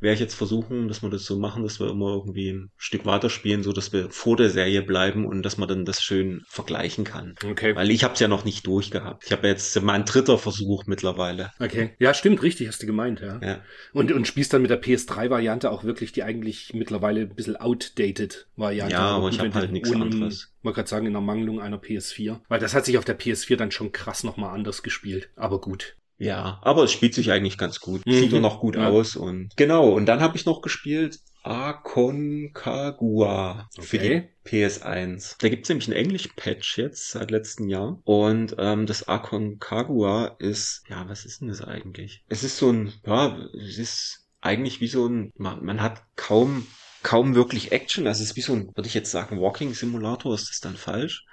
werde 0.00 0.14
ich 0.14 0.20
jetzt 0.20 0.34
versuchen, 0.34 0.88
dass 0.88 1.02
wir 1.02 1.10
das 1.10 1.24
so 1.24 1.38
machen, 1.38 1.62
dass 1.62 1.80
wir 1.80 1.88
immer 1.90 2.14
irgendwie 2.14 2.50
ein 2.50 2.70
Stück 2.76 3.04
weiterspielen, 3.04 3.62
so 3.62 3.72
dass 3.72 3.92
wir 3.92 4.10
vor 4.10 4.36
der 4.36 4.50
Serie 4.50 4.82
bleiben 4.82 5.26
und 5.26 5.42
dass 5.42 5.58
man 5.58 5.68
dann 5.68 5.84
das 5.84 6.02
schön 6.02 6.42
vergleichen 6.46 7.04
kann. 7.04 7.34
Okay. 7.44 7.74
Weil 7.74 7.90
ich 7.90 8.04
habe 8.04 8.14
es 8.14 8.20
ja 8.20 8.28
noch 8.28 8.44
nicht 8.44 8.66
durchgehabt. 8.66 9.24
Ich 9.26 9.32
habe 9.32 9.48
jetzt 9.48 9.80
mein 9.82 10.04
dritter 10.04 10.38
Versuch 10.38 10.86
mittlerweile. 10.86 11.50
Okay. 11.58 11.90
Ja, 11.98 12.14
stimmt, 12.14 12.42
richtig, 12.42 12.68
hast 12.68 12.82
du 12.82 12.86
gemeint, 12.86 13.20
ja. 13.20 13.40
Ja. 13.42 13.60
Und, 13.92 14.12
und 14.12 14.26
spielst 14.26 14.52
dann 14.52 14.62
mit 14.62 14.70
der 14.70 14.82
PS3-Variante 14.82 15.70
auch 15.70 15.84
wirklich 15.84 16.12
die 16.12 16.22
eigentlich 16.22 16.72
mittlerweile 16.74 17.22
ein 17.22 17.34
bisschen 17.34 17.56
outdated 17.56 18.46
Variante. 18.56 18.92
Ja, 18.92 19.00
aber 19.00 19.28
ich 19.28 19.38
Gut, 19.38 19.40
hab 19.40 19.46
wenn 19.46 19.54
halt 19.54 19.72
nichts 19.72 19.92
anderes. 19.92 20.52
Wollte 20.62 20.76
gerade 20.76 20.88
sagen, 20.88 21.06
in 21.06 21.12
der 21.12 21.22
Mangelung 21.22 21.60
einer 21.60 21.78
PS4. 21.78 22.40
Weil 22.48 22.60
das 22.60 22.74
hat 22.74 22.84
sich 22.84 22.98
auf 22.98 23.04
der 23.04 23.18
PS4 23.18 23.56
dann 23.56 23.70
schon 23.70 23.92
krass 23.92 24.24
nochmal 24.24 24.54
anders 24.54 24.82
gespielt. 24.82 25.30
Aber 25.36 25.60
gut. 25.60 25.96
Ja, 26.18 26.58
aber 26.62 26.84
es 26.84 26.92
spielt 26.92 27.14
sich 27.14 27.30
eigentlich 27.30 27.58
ganz 27.58 27.80
gut. 27.80 28.04
Mhm. 28.04 28.12
Sieht 28.12 28.34
auch 28.34 28.40
noch 28.40 28.60
gut 28.60 28.76
Ja. 28.76 28.88
aus 28.88 29.16
und 29.16 29.56
genau. 29.56 29.88
Und 29.90 30.06
dann 30.06 30.20
habe 30.20 30.36
ich 30.36 30.46
noch 30.46 30.62
gespielt 30.62 31.18
Aconcagua 31.44 33.68
für 33.80 33.96
Okay. 33.96 34.28
die 34.44 34.48
PS1. 34.50 35.36
Da 35.38 35.48
gibt's 35.48 35.68
nämlich 35.68 35.88
einen 35.88 35.96
Englisch-Patch 35.96 36.78
jetzt 36.78 37.10
seit 37.10 37.30
letztem 37.30 37.68
Jahr. 37.68 38.00
Und 38.04 38.56
ähm, 38.58 38.86
das 38.86 39.06
Aconcagua 39.08 40.36
ist, 40.38 40.82
ja, 40.88 41.08
was 41.08 41.24
ist 41.24 41.40
denn 41.40 41.48
das 41.48 41.62
eigentlich? 41.62 42.24
Es 42.28 42.44
ist 42.44 42.58
so 42.58 42.70
ein, 42.72 42.92
ja, 43.06 43.38
es 43.56 43.78
ist 43.78 44.26
eigentlich 44.40 44.80
wie 44.80 44.88
so 44.88 45.06
ein, 45.08 45.32
man, 45.36 45.64
man 45.64 45.82
hat 45.82 46.02
kaum 46.16 46.66
kaum 47.02 47.34
wirklich 47.36 47.70
Action. 47.72 48.06
Also 48.08 48.22
es 48.22 48.30
ist 48.30 48.36
wie 48.36 48.40
so 48.42 48.52
ein, 48.54 48.66
würde 48.74 48.88
ich 48.88 48.94
jetzt 48.94 49.10
sagen, 49.12 49.40
Walking 49.40 49.72
Simulator, 49.72 50.34
ist 50.34 50.50
das 50.50 50.60
dann 50.60 50.76
falsch? 50.76 51.24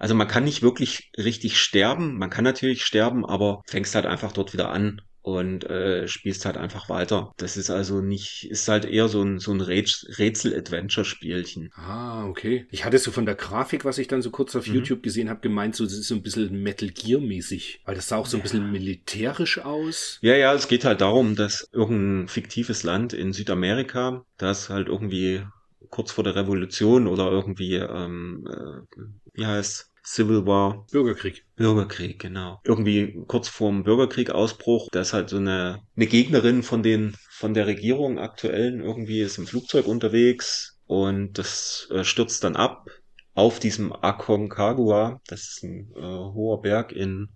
Also 0.00 0.14
man 0.16 0.26
kann 0.26 0.42
nicht 0.44 0.62
wirklich 0.62 1.10
richtig 1.16 1.60
sterben. 1.60 2.18
Man 2.18 2.30
kann 2.30 2.42
natürlich 2.44 2.84
sterben, 2.84 3.24
aber 3.24 3.62
fängst 3.68 3.94
halt 3.94 4.06
einfach 4.06 4.32
dort 4.32 4.52
wieder 4.52 4.70
an 4.70 5.00
und 5.22 5.64
äh, 5.64 6.08
spielst 6.08 6.44
halt 6.46 6.56
einfach 6.56 6.88
weiter. 6.88 7.32
Das 7.36 7.56
ist 7.56 7.70
also 7.70 8.00
nicht, 8.00 8.48
ist 8.50 8.66
halt 8.68 8.84
eher 8.86 9.08
so 9.08 9.22
ein, 9.22 9.38
so 9.38 9.52
ein 9.52 9.60
Räts- 9.60 10.06
Rätsel-Adventure-Spielchen. 10.18 11.70
Ah, 11.76 12.26
okay. 12.26 12.66
Ich 12.70 12.84
hatte 12.84 12.98
so 12.98 13.10
von 13.12 13.26
der 13.26 13.34
Grafik, 13.34 13.84
was 13.84 13.98
ich 13.98 14.08
dann 14.08 14.22
so 14.22 14.30
kurz 14.30 14.56
auf 14.56 14.66
Mhm. 14.66 14.74
YouTube 14.76 15.02
gesehen 15.02 15.28
habe, 15.30 15.40
gemeint, 15.40 15.76
so, 15.76 15.84
das 15.84 15.92
ist 15.94 16.08
so 16.08 16.14
ein 16.14 16.22
bisschen 16.22 16.62
Metal 16.62 16.88
Gear-mäßig. 16.90 17.80
Weil 17.84 17.94
das 17.94 18.08
sah 18.08 18.16
auch 18.16 18.26
so 18.26 18.36
ein 18.38 18.42
bisschen 18.42 18.72
militärisch 18.72 19.58
aus. 19.58 20.18
Ja, 20.22 20.36
ja, 20.36 20.52
es 20.54 20.68
geht 20.68 20.84
halt 20.84 21.00
darum, 21.00 21.34
dass 21.36 21.68
irgendein 21.72 22.28
fiktives 22.28 22.82
Land 22.82 23.12
in 23.12 23.32
Südamerika, 23.32 24.24
das 24.36 24.68
halt 24.68 24.88
irgendwie 24.88 25.42
kurz 25.88 26.12
vor 26.12 26.24
der 26.24 26.34
Revolution 26.36 27.06
oder 27.06 27.30
irgendwie, 27.30 27.76
ähm, 27.76 28.46
äh, 28.46 28.98
wie 29.34 29.46
heißt 29.46 29.89
Civil 30.04 30.46
War, 30.46 30.86
Bürgerkrieg. 30.90 31.44
Bürgerkrieg, 31.56 32.18
genau. 32.18 32.60
Irgendwie 32.64 33.22
kurz 33.26 33.48
vorm 33.48 33.84
Bürgerkrieg-Ausbruch, 33.84 34.88
da 34.92 35.00
ist 35.00 35.12
halt 35.12 35.30
so 35.30 35.36
eine, 35.36 35.82
eine 35.96 36.06
Gegnerin 36.06 36.62
von 36.62 36.82
den, 36.82 37.14
von 37.30 37.54
der 37.54 37.66
Regierung 37.66 38.18
aktuellen 38.18 38.80
irgendwie 38.80 39.20
ist 39.20 39.38
im 39.38 39.46
Flugzeug 39.46 39.86
unterwegs 39.86 40.78
und 40.86 41.38
das 41.38 41.88
äh, 41.92 42.04
stürzt 42.04 42.44
dann 42.44 42.56
ab 42.56 42.88
auf 43.34 43.58
diesem 43.58 43.92
Aconcagua. 43.92 45.20
Das 45.26 45.42
ist 45.42 45.62
ein 45.62 45.92
äh, 45.96 46.00
hoher 46.00 46.60
Berg 46.62 46.92
in 46.92 47.28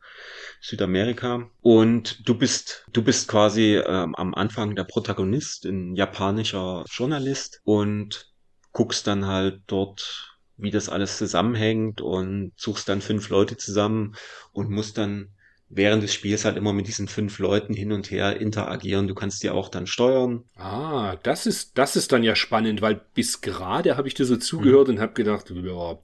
Südamerika. 0.60 1.48
Und 1.62 2.28
du 2.28 2.36
bist, 2.36 2.84
du 2.92 3.02
bist 3.02 3.28
quasi 3.28 3.76
ähm, 3.76 4.14
am 4.14 4.34
Anfang 4.34 4.74
der 4.74 4.84
Protagonist, 4.84 5.64
ein 5.64 5.94
japanischer 5.94 6.84
Journalist 6.90 7.60
und 7.64 8.32
guckst 8.72 9.06
dann 9.06 9.26
halt 9.26 9.62
dort 9.66 10.33
wie 10.56 10.70
das 10.70 10.88
alles 10.88 11.18
zusammenhängt 11.18 12.00
und 12.00 12.52
suchst 12.56 12.88
dann 12.88 13.00
fünf 13.00 13.28
Leute 13.28 13.56
zusammen 13.56 14.14
und 14.52 14.70
musst 14.70 14.98
dann 14.98 15.28
während 15.68 16.02
des 16.04 16.14
Spiels 16.14 16.44
halt 16.44 16.56
immer 16.56 16.72
mit 16.72 16.86
diesen 16.86 17.08
fünf 17.08 17.38
Leuten 17.40 17.74
hin 17.74 17.90
und 17.90 18.10
her 18.10 18.40
interagieren. 18.40 19.08
Du 19.08 19.14
kannst 19.14 19.42
die 19.42 19.50
auch 19.50 19.68
dann 19.68 19.86
steuern. 19.88 20.44
Ah, 20.56 21.16
das 21.24 21.46
ist, 21.46 21.76
das 21.78 21.96
ist 21.96 22.12
dann 22.12 22.22
ja 22.22 22.36
spannend, 22.36 22.80
weil 22.82 23.00
bis 23.14 23.40
gerade 23.40 23.96
habe 23.96 24.06
ich 24.06 24.14
dir 24.14 24.24
so 24.26 24.36
zugehört 24.36 24.88
Mhm. 24.88 24.94
und 24.94 25.00
habe 25.00 25.14
gedacht, 25.14 25.50
ja, 25.50 25.98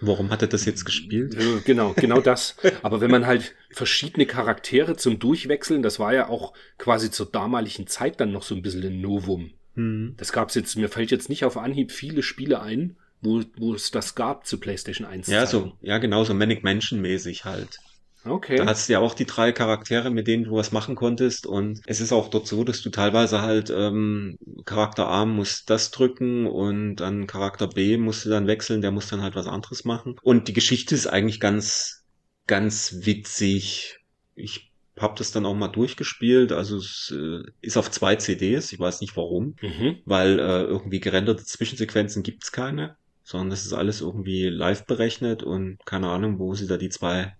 Warum 0.00 0.30
hat 0.30 0.42
er 0.42 0.48
das 0.48 0.64
jetzt 0.64 0.84
gespielt? 0.84 1.36
genau, 1.64 1.92
genau 1.96 2.20
das. 2.20 2.54
Aber 2.82 3.00
wenn 3.00 3.10
man 3.10 3.26
halt 3.26 3.54
verschiedene 3.70 4.26
Charaktere 4.26 4.96
zum 4.96 5.18
Durchwechseln, 5.18 5.82
das 5.82 5.98
war 5.98 6.14
ja 6.14 6.28
auch 6.28 6.52
quasi 6.78 7.10
zur 7.10 7.26
damaligen 7.26 7.88
Zeit 7.88 8.20
dann 8.20 8.30
noch 8.30 8.44
so 8.44 8.54
ein 8.54 8.62
bisschen 8.62 8.84
ein 8.84 9.00
Novum. 9.00 9.50
Hm. 9.74 10.14
Das 10.16 10.30
gab's 10.32 10.54
jetzt, 10.54 10.76
mir 10.76 10.88
fällt 10.88 11.10
jetzt 11.10 11.28
nicht 11.28 11.44
auf 11.44 11.56
Anhieb 11.56 11.90
viele 11.90 12.22
Spiele 12.22 12.60
ein, 12.60 12.96
wo, 13.20 13.42
wo 13.56 13.74
es 13.74 13.90
das 13.90 14.14
gab 14.14 14.46
zu 14.46 14.58
PlayStation 14.58 15.06
1. 15.06 15.26
Ja, 15.28 15.44
Zeiten. 15.44 15.50
so, 15.50 15.72
ja, 15.80 15.98
genau, 15.98 16.24
so 16.24 16.34
Manic 16.34 16.62
Mansion 16.62 17.00
mäßig 17.00 17.44
halt. 17.44 17.78
Okay. 18.24 18.56
Da 18.56 18.66
hast 18.66 18.88
du 18.88 18.94
ja 18.94 18.98
auch 18.98 19.14
die 19.14 19.26
drei 19.26 19.52
Charaktere, 19.52 20.10
mit 20.10 20.26
denen 20.26 20.44
du 20.44 20.52
was 20.52 20.72
machen 20.72 20.94
konntest. 20.94 21.46
Und 21.46 21.80
es 21.86 22.00
ist 22.00 22.12
auch 22.12 22.28
dort 22.28 22.46
so, 22.46 22.64
dass 22.64 22.82
du 22.82 22.90
teilweise 22.90 23.42
halt 23.42 23.70
ähm, 23.70 24.38
Charakter 24.64 25.08
A 25.08 25.24
muss 25.24 25.64
das 25.64 25.90
drücken 25.90 26.46
und 26.46 26.96
dann 26.96 27.26
Charakter 27.26 27.68
B 27.68 27.96
musst 27.96 28.24
du 28.24 28.30
dann 28.30 28.46
wechseln, 28.46 28.82
der 28.82 28.90
muss 28.90 29.08
dann 29.08 29.22
halt 29.22 29.34
was 29.34 29.46
anderes 29.46 29.84
machen. 29.84 30.16
Und 30.22 30.48
die 30.48 30.52
Geschichte 30.52 30.94
ist 30.94 31.06
eigentlich 31.06 31.40
ganz, 31.40 32.04
ganz 32.46 32.98
witzig. 33.02 34.00
Ich 34.34 34.72
habe 34.98 35.14
das 35.16 35.30
dann 35.30 35.46
auch 35.46 35.54
mal 35.54 35.68
durchgespielt. 35.68 36.52
Also 36.52 36.76
es 36.78 37.14
äh, 37.16 37.42
ist 37.60 37.76
auf 37.76 37.90
zwei 37.90 38.16
CDs, 38.16 38.72
ich 38.72 38.80
weiß 38.80 39.00
nicht 39.00 39.16
warum, 39.16 39.56
mhm. 39.60 39.98
weil 40.04 40.38
äh, 40.38 40.62
irgendwie 40.64 41.00
gerenderte 41.00 41.44
Zwischensequenzen 41.44 42.22
gibt's 42.22 42.52
keine, 42.52 42.96
sondern 43.28 43.50
das 43.50 43.66
ist 43.66 43.74
alles 43.74 44.00
irgendwie 44.00 44.48
live 44.48 44.86
berechnet 44.86 45.42
und 45.42 45.78
keine 45.84 46.08
Ahnung, 46.08 46.38
wo 46.38 46.54
sie 46.54 46.66
da 46.66 46.78
die 46.78 46.88
zwei 46.88 47.36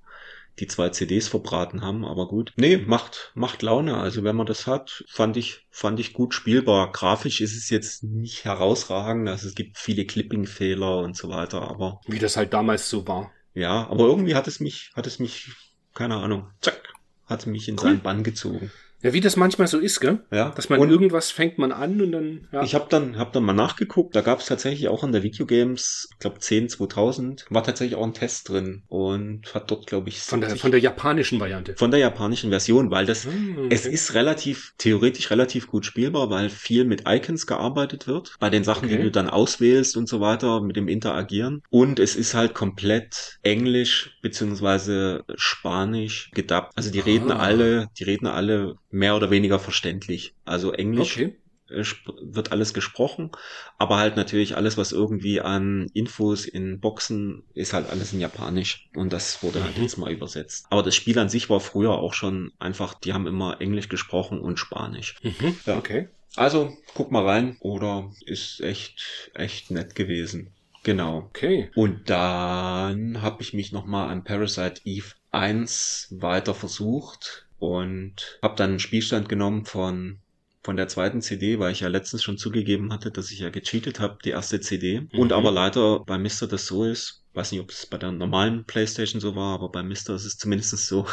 die 0.59 0.67
zwei 0.67 0.89
CDs 0.89 1.29
verbraten 1.29 1.83
haben, 1.83 2.05
aber 2.05 2.27
gut. 2.27 2.53
Nee, 2.57 2.79
macht, 2.79 3.31
macht 3.37 3.63
Laune. 3.63 3.97
Also 3.97 4.25
wenn 4.25 4.35
man 4.35 4.47
das 4.47 4.67
hat, 4.67 5.05
fand 5.09 5.37
ich, 5.37 5.67
fand 5.71 6.01
ich 6.01 6.13
gut 6.13 6.35
spielbar. 6.35 6.91
Grafisch 6.91 7.41
ist 7.41 7.57
es 7.57 7.71
jetzt 7.71 8.03
nicht 8.03 8.45
herausragend. 8.45 9.29
Also 9.29 9.47
es 9.47 9.55
gibt 9.55 9.79
viele 9.79 10.05
Clipping-Fehler 10.05 10.99
und 10.99 11.17
so 11.17 11.29
weiter, 11.29 11.63
aber 11.63 12.01
Wie 12.09 12.19
das 12.19 12.37
halt 12.37 12.53
damals 12.53 12.91
so 12.91 13.07
war. 13.07 13.31
ja, 13.55 13.87
aber 13.89 14.07
irgendwie 14.07 14.35
hat 14.35 14.49
es 14.49 14.59
mich, 14.59 14.91
hat 14.97 15.07
es 15.07 15.21
mich, 15.21 15.53
keine 15.95 16.17
Ahnung, 16.17 16.49
zack, 16.61 16.83
hat 17.27 17.41
es 17.41 17.47
mich 17.47 17.69
in 17.69 17.77
Cool. 17.77 17.83
seinen 17.83 18.03
Bann 18.03 18.25
gezogen. 18.25 18.73
Ja, 19.03 19.13
wie 19.13 19.21
das 19.21 19.37
manchmal 19.37 19.69
so 19.69 19.79
ist, 19.79 20.01
gell? 20.01 20.21
Ja. 20.33 20.51
Dass 20.51 20.69
man 20.69 20.81
und 20.81 20.91
irgendwas 20.91 21.31
fängt 21.31 21.57
man 21.59 21.71
an 21.71 22.01
und 22.01 22.11
dann, 22.13 22.49
ja. 22.53 22.63
Ich 22.63 22.75
habe 22.75 22.87
dann, 22.89 23.17
hab 23.17 23.33
dann 23.33 23.45
mal 23.45 23.53
nachgeguckt, 23.53 24.17
da 24.17 24.23
gab 24.23 24.41
es 24.41 24.47
tatsächlich 24.47 24.89
auch 24.89 25.05
an 25.05 25.13
der 25.13 25.23
Videogames, 25.23 26.09
ich 26.13 26.19
glaube 26.19 26.41
10 26.41 26.69
2000, 26.69 27.47
war 27.51 27.63
tatsächlich 27.63 27.97
auch 27.97 28.05
ein 28.05 28.13
Test 28.15 28.49
drin 28.49 28.83
und 28.89 29.55
hat 29.55 29.71
dort, 29.71 29.87
glaube 29.87 30.09
ich, 30.09 30.19
von 30.21 30.41
der, 30.41 30.51
70 30.51 30.63
von 30.63 30.71
der 30.73 30.81
japanischen 30.81 31.39
Variante. 31.39 31.75
von 31.77 31.91
der 31.93 32.01
japanischen 32.01 32.51
Version, 32.51 32.91
weil 32.91 33.07
das 33.07 33.27
Es 33.71 33.85
okay. 33.87 33.95
ist 33.95 34.15
relativ, 34.15 34.75
theoretisch 34.79 35.31
relativ 35.31 35.69
gut 35.69 35.87
spielbar, 35.87 36.29
weil 36.31 36.51
viel 36.51 36.85
mit 36.85 37.05
Icons 37.07 37.47
gearbeitet 37.47 38.07
wird. 38.09 38.35
Bei 38.41 38.51
den 38.51 38.65
Sachen, 38.65 38.87
Okay. 38.87 38.97
die 38.97 39.03
du 39.05 39.11
dann 39.11 39.29
auswählst 39.31 39.97
und 39.97 40.09
so 40.09 40.21
weiter, 40.21 40.61
mit 40.61 40.77
dem 40.77 40.89
Interagieren. 40.89 41.63
Und 41.71 42.01
es 42.01 42.17
ist 42.17 42.35
halt 42.35 42.55
komplett 42.55 43.39
Englisch 43.43 44.19
beziehungsweise 44.23 45.25
Spanisch 45.37 46.31
gedubbt. 46.35 46.73
Also 46.77 46.91
die 46.91 47.01
reden 47.01 47.31
Ah. 47.31 47.39
alle, 47.39 47.89
die 47.99 48.05
reden 48.05 48.27
alle 48.27 48.77
mehr 48.91 49.17
oder 49.17 49.31
weniger 49.31 49.59
verständlich. 49.59 50.35
Also 50.45 50.73
Englisch 50.73 51.17
Okay. 51.17 51.37
äh, 51.69 51.85
wird 52.23 52.53
alles 52.53 52.73
gesprochen, 52.73 53.31
aber 53.79 53.99
halt 53.99 54.17
natürlich 54.17 54.57
alles, 54.57 54.77
was 54.79 54.93
irgendwie 54.93 55.41
an 55.41 55.89
Infos 55.93 56.47
in 56.47 56.81
Boxen 56.81 57.43
ist 57.55 57.73
halt 57.75 57.89
alles 57.91 58.13
in 58.13 58.21
Japanisch 58.21 58.89
und 58.95 59.13
das 59.13 59.43
wurde 59.43 59.63
halt 59.63 59.77
Mhm. 59.77 59.83
jetzt 59.83 59.99
mal 59.99 60.11
übersetzt. 60.13 60.67
Aber 60.71 60.83
das 60.83 60.95
Spiel 60.97 61.19
an 61.19 61.29
sich 61.29 61.51
war 61.51 61.61
früher 61.61 61.93
auch 61.93 62.15
schon 62.15 62.53
einfach, 62.59 62.95
die 62.95 63.13
haben 63.13 63.27
immer 63.27 63.61
Englisch 63.61 63.89
gesprochen 63.89 64.41
und 64.41 64.59
Spanisch. 64.59 65.17
Mhm. 65.23 65.61
Ja. 65.67 65.77
Okay. 65.79 66.09
Also 66.37 66.77
guck 66.95 67.11
mal 67.11 67.27
rein 67.27 67.57
oder 67.61 68.11
ist 68.25 68.61
echt 68.61 69.31
echt 69.35 69.71
nett 69.71 69.95
gewesen. 69.95 70.55
Genau. 70.85 71.19
Okay. 71.19 71.71
Und 71.75 72.09
dann 72.09 73.21
habe 73.21 73.43
ich 73.43 73.53
mich 73.53 73.73
nochmal 73.73 74.09
an 74.09 74.25
Parasite 74.25 74.81
Eve 74.85 75.13
1 75.31 76.07
weiter 76.19 76.55
versucht 76.55 77.48
und 77.59 78.39
habe 78.43 78.57
dann 78.57 78.71
einen 78.71 78.79
Spielstand 78.79 79.29
genommen 79.29 79.65
von 79.65 80.21
von 80.63 80.77
der 80.77 80.89
zweiten 80.89 81.23
CD, 81.23 81.59
weil 81.59 81.73
ich 81.73 81.81
ja 81.81 81.89
letztens 81.89 82.23
schon 82.23 82.37
zugegeben 82.37 82.93
hatte, 82.93 83.11
dass 83.11 83.31
ich 83.31 83.39
ja 83.39 83.49
gecheatet 83.49 84.01
habe, 84.01 84.19
die 84.23 84.31
erste 84.31 84.61
CD. 84.61 85.01
Mhm. 85.01 85.19
Und 85.19 85.33
aber 85.33 85.51
leider 85.51 86.01
bei 86.01 86.19
Mr. 86.19 86.47
das 86.47 86.67
so 86.67 86.85
ist, 86.85 87.25
weiß 87.33 87.53
nicht, 87.53 87.61
ob 87.61 87.71
es 87.71 87.87
bei 87.87 87.97
der 87.97 88.13
normalen 88.13 88.65
Playstation 88.65 89.21
so 89.21 89.35
war, 89.35 89.55
aber 89.55 89.71
bei 89.71 89.83
Mr. 89.83 90.11
ist 90.11 90.25
es 90.25 90.37
zumindest 90.37 90.77
so, 90.77 91.07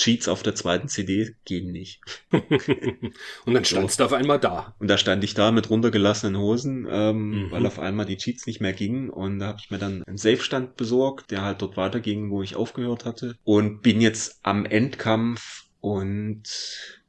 Cheats 0.00 0.28
auf 0.28 0.42
der 0.42 0.54
zweiten 0.54 0.88
CD 0.88 1.34
gehen 1.44 1.72
nicht. 1.72 2.00
und 2.32 3.54
dann 3.54 3.64
standst 3.66 4.00
du 4.00 4.04
auf 4.04 4.14
einmal 4.14 4.40
da. 4.40 4.74
Und 4.78 4.88
da 4.88 4.96
stand 4.96 5.22
ich 5.24 5.34
da 5.34 5.52
mit 5.52 5.68
runtergelassenen 5.68 6.40
Hosen, 6.40 6.86
ähm, 6.90 7.30
Mhm. 7.30 7.50
weil 7.50 7.66
auf 7.66 7.78
einmal 7.78 8.06
die 8.06 8.16
Cheats 8.16 8.46
nicht 8.46 8.60
mehr 8.60 8.72
gingen. 8.72 9.10
Und 9.10 9.40
da 9.40 9.48
habe 9.48 9.58
ich 9.62 9.70
mir 9.70 9.78
dann 9.78 10.02
einen 10.04 10.16
Safe-Stand 10.16 10.76
besorgt, 10.76 11.30
der 11.30 11.42
halt 11.42 11.60
dort 11.60 11.76
weiterging, 11.76 12.30
wo 12.30 12.42
ich 12.42 12.56
aufgehört 12.56 13.04
hatte. 13.04 13.36
Und 13.44 13.82
bin 13.82 14.00
jetzt 14.00 14.40
am 14.42 14.64
Endkampf 14.64 15.64
und 15.80 16.42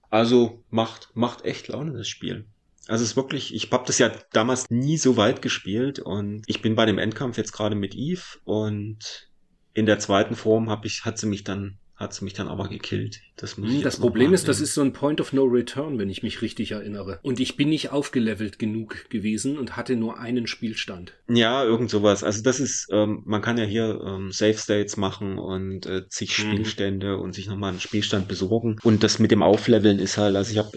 also 0.09 0.63
macht, 0.69 1.09
macht 1.13 1.45
echt 1.45 1.69
Laune, 1.69 1.93
das 1.93 2.09
Spiel. 2.09 2.45
Also 2.87 3.03
es 3.05 3.11
ist 3.11 3.15
wirklich, 3.15 3.55
ich 3.55 3.71
habe 3.71 3.85
das 3.87 3.99
ja 3.99 4.11
damals 4.33 4.69
nie 4.69 4.97
so 4.97 5.15
weit 5.15 5.41
gespielt 5.41 5.99
und 5.99 6.43
ich 6.47 6.61
bin 6.61 6.75
bei 6.75 6.85
dem 6.85 6.97
Endkampf 6.97 7.37
jetzt 7.37 7.53
gerade 7.53 7.75
mit 7.75 7.95
Eve 7.95 8.21
und 8.43 9.29
in 9.73 9.85
der 9.85 9.99
zweiten 9.99 10.35
Form 10.35 10.69
habe 10.69 10.87
ich, 10.87 11.05
hat 11.05 11.17
sie 11.17 11.27
mich 11.27 11.45
dann 11.45 11.77
hat's 12.01 12.21
mich 12.21 12.33
dann 12.33 12.47
aber 12.47 12.67
gekillt. 12.67 13.21
Das, 13.37 13.57
muss 13.57 13.69
hm, 13.69 13.81
das 13.81 13.99
Problem 13.99 14.33
ist, 14.33 14.47
das 14.47 14.59
ist 14.59 14.73
so 14.73 14.81
ein 14.81 14.93
Point 14.93 15.21
of 15.21 15.33
No 15.33 15.43
Return, 15.43 15.97
wenn 15.97 16.09
ich 16.09 16.23
mich 16.23 16.41
richtig 16.41 16.71
erinnere. 16.71 17.19
Und 17.21 17.39
ich 17.39 17.55
bin 17.55 17.69
nicht 17.69 17.91
aufgelevelt 17.91 18.59
genug 18.59 19.09
gewesen 19.09 19.57
und 19.57 19.77
hatte 19.77 19.95
nur 19.95 20.19
einen 20.19 20.47
Spielstand. 20.47 21.13
Ja, 21.29 21.63
irgend 21.63 21.89
sowas. 21.89 22.23
Also 22.23 22.43
das 22.43 22.59
ist, 22.59 22.87
ähm, 22.91 23.21
man 23.25 23.41
kann 23.41 23.57
ja 23.57 23.63
hier 23.63 24.01
ähm, 24.05 24.31
Save 24.31 24.57
States 24.57 24.97
machen 24.97 25.37
und 25.37 25.85
äh, 25.85 26.07
zig 26.09 26.37
mhm. 26.37 26.51
Spielstände 26.51 27.17
und 27.17 27.33
sich 27.33 27.47
nochmal 27.47 27.71
einen 27.71 27.79
Spielstand 27.79 28.27
besorgen. 28.27 28.77
Und 28.83 29.03
das 29.03 29.19
mit 29.19 29.31
dem 29.31 29.43
Aufleveln 29.43 29.99
ist 29.99 30.17
halt, 30.17 30.35
also 30.35 30.51
ich 30.51 30.57
habe 30.57 30.71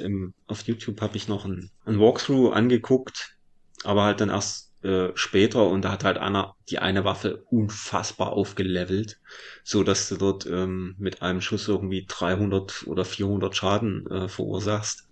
auf 0.47 0.63
YouTube 0.63 1.01
habe 1.01 1.17
ich 1.17 1.29
noch 1.29 1.45
ein, 1.45 1.71
ein 1.85 1.99
Walkthrough 1.99 2.53
angeguckt, 2.53 3.37
aber 3.83 4.05
halt 4.05 4.21
dann 4.21 4.31
erst 4.31 4.74
äh, 4.85 5.13
später 5.15 5.67
und 5.67 5.83
da 5.83 5.93
hat 5.93 6.05
halt 6.05 6.19
einer 6.19 6.55
die 6.69 6.79
eine 6.79 7.05
Waffe 7.05 7.45
unfassbar 7.51 8.33
aufgelevelt, 8.33 9.19
so 9.63 9.83
dass 9.83 10.09
du 10.09 10.17
dort 10.17 10.47
ähm, 10.47 10.95
mit 10.99 11.23
einem 11.23 11.41
Schuss 11.41 11.69
irgendwie 11.69 12.05
300 12.07 12.87
oder 12.87 13.05
400 13.05 13.57
Schaden 13.57 14.07
äh, 14.11 14.29
verursachst. 14.29 15.09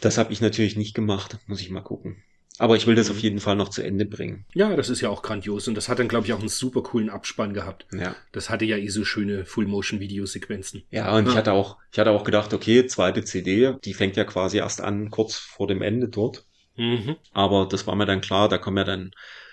Das 0.00 0.18
habe 0.18 0.32
ich 0.32 0.40
natürlich 0.40 0.76
nicht 0.76 0.94
gemacht, 0.94 1.38
muss 1.46 1.60
ich 1.60 1.70
mal 1.70 1.80
gucken. 1.80 2.22
Aber 2.58 2.76
ich 2.76 2.86
will 2.86 2.96
das 2.96 3.08
auf 3.08 3.16
mhm. 3.16 3.22
jeden 3.22 3.40
Fall 3.40 3.54
noch 3.54 3.68
zu 3.68 3.82
Ende 3.82 4.04
bringen. 4.04 4.44
Ja, 4.52 4.74
das 4.74 4.88
ist 4.88 5.00
ja 5.00 5.08
auch 5.08 5.22
grandios. 5.22 5.68
Und 5.68 5.76
das 5.76 5.88
hat 5.88 6.00
dann, 6.00 6.08
glaube 6.08 6.26
ich, 6.26 6.32
auch 6.32 6.40
einen 6.40 6.48
super 6.48 6.82
coolen 6.82 7.08
Abspann 7.08 7.54
gehabt. 7.54 7.86
Ja. 7.92 8.16
Das 8.32 8.50
hatte 8.50 8.64
ja 8.64 8.76
eh 8.76 8.88
so 8.88 9.04
schöne 9.04 9.44
Full-Motion-Videosequenzen. 9.44 10.82
Ja, 10.90 11.16
und 11.16 11.26
ja. 11.26 11.30
ich 11.30 11.36
hatte 11.36 11.52
auch, 11.52 11.76
ich 11.92 11.98
hatte 11.98 12.10
auch 12.10 12.24
gedacht, 12.24 12.52
okay, 12.52 12.86
zweite 12.86 13.24
CD, 13.24 13.74
die 13.84 13.94
fängt 13.94 14.16
ja 14.16 14.24
quasi 14.24 14.58
erst 14.58 14.80
an, 14.80 15.10
kurz 15.10 15.36
vor 15.36 15.68
dem 15.68 15.82
Ende 15.82 16.08
dort. 16.08 16.44
Mhm. 16.78 17.16
Aber 17.32 17.66
das 17.66 17.86
war 17.86 17.94
mir 17.94 18.06
dann 18.06 18.20
klar, 18.20 18.48
da 18.48 18.58
kommen 18.58 18.78
ja 18.78 18.84
dann, 18.84 19.10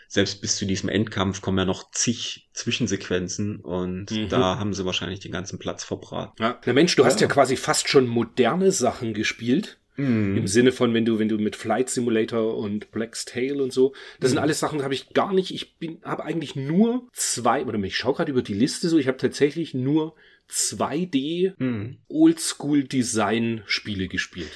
selbst 0.08 0.42
bis 0.42 0.56
zu 0.56 0.66
diesem 0.66 0.88
Endkampf 0.88 1.42
kommen 1.42 1.58
ja 1.58 1.66
noch 1.66 1.92
zig 1.92 2.48
Zwischensequenzen 2.54 3.60
und 3.60 4.12
mhm. 4.12 4.30
da 4.30 4.60
haben 4.60 4.74
sie 4.74 4.86
wahrscheinlich 4.86 5.20
den 5.20 5.32
ganzen 5.32 5.60
Platz 5.60 5.84
verbraten. 5.84 6.42
Ja. 6.42 6.60
Na 6.66 6.74
Mensch, 6.74 6.96
du 6.96 7.02
ja. 7.02 7.08
hast 7.08 7.22
ja 7.22 7.28
quasi 7.28 7.56
fast 7.56 7.90
schon 7.90 8.08
moderne 8.08 8.72
Sachen 8.72 9.14
gespielt. 9.14 9.78
Mm. 9.98 10.38
Im 10.38 10.48
Sinne 10.48 10.74
von, 10.74 10.94
wenn 10.94 11.06
du, 11.06 11.20
wenn 11.20 11.30
du 11.30 11.38
mit 11.38 11.56
Flight 11.56 11.90
Simulator 11.90 12.58
und 12.58 12.92
Black's 12.92 13.24
Tale 13.24 13.64
und 13.64 13.72
so, 13.72 13.94
das 14.20 14.30
mm. 14.30 14.34
sind 14.34 14.40
alles 14.40 14.60
Sachen, 14.60 14.84
habe 14.84 14.94
ich 14.94 15.14
gar 15.14 15.34
nicht. 15.34 15.52
Ich 15.52 15.78
bin, 15.78 16.00
habe 16.04 16.26
eigentlich 16.26 16.56
nur 16.56 17.08
zwei, 17.14 17.66
oder 17.66 17.80
ich 17.80 17.96
schaue 17.96 18.16
gerade 18.16 18.32
über 18.32 18.42
die 18.42 18.54
Liste 18.54 18.90
so, 18.90 18.98
ich 18.98 19.08
habe 19.08 19.18
tatsächlich 19.18 19.74
nur 19.74 20.16
2D 20.50 21.54
mm. 21.58 21.98
Oldschool 22.10 22.84
Design 22.84 23.64
Spiele 23.68 24.10
gespielt. 24.10 24.52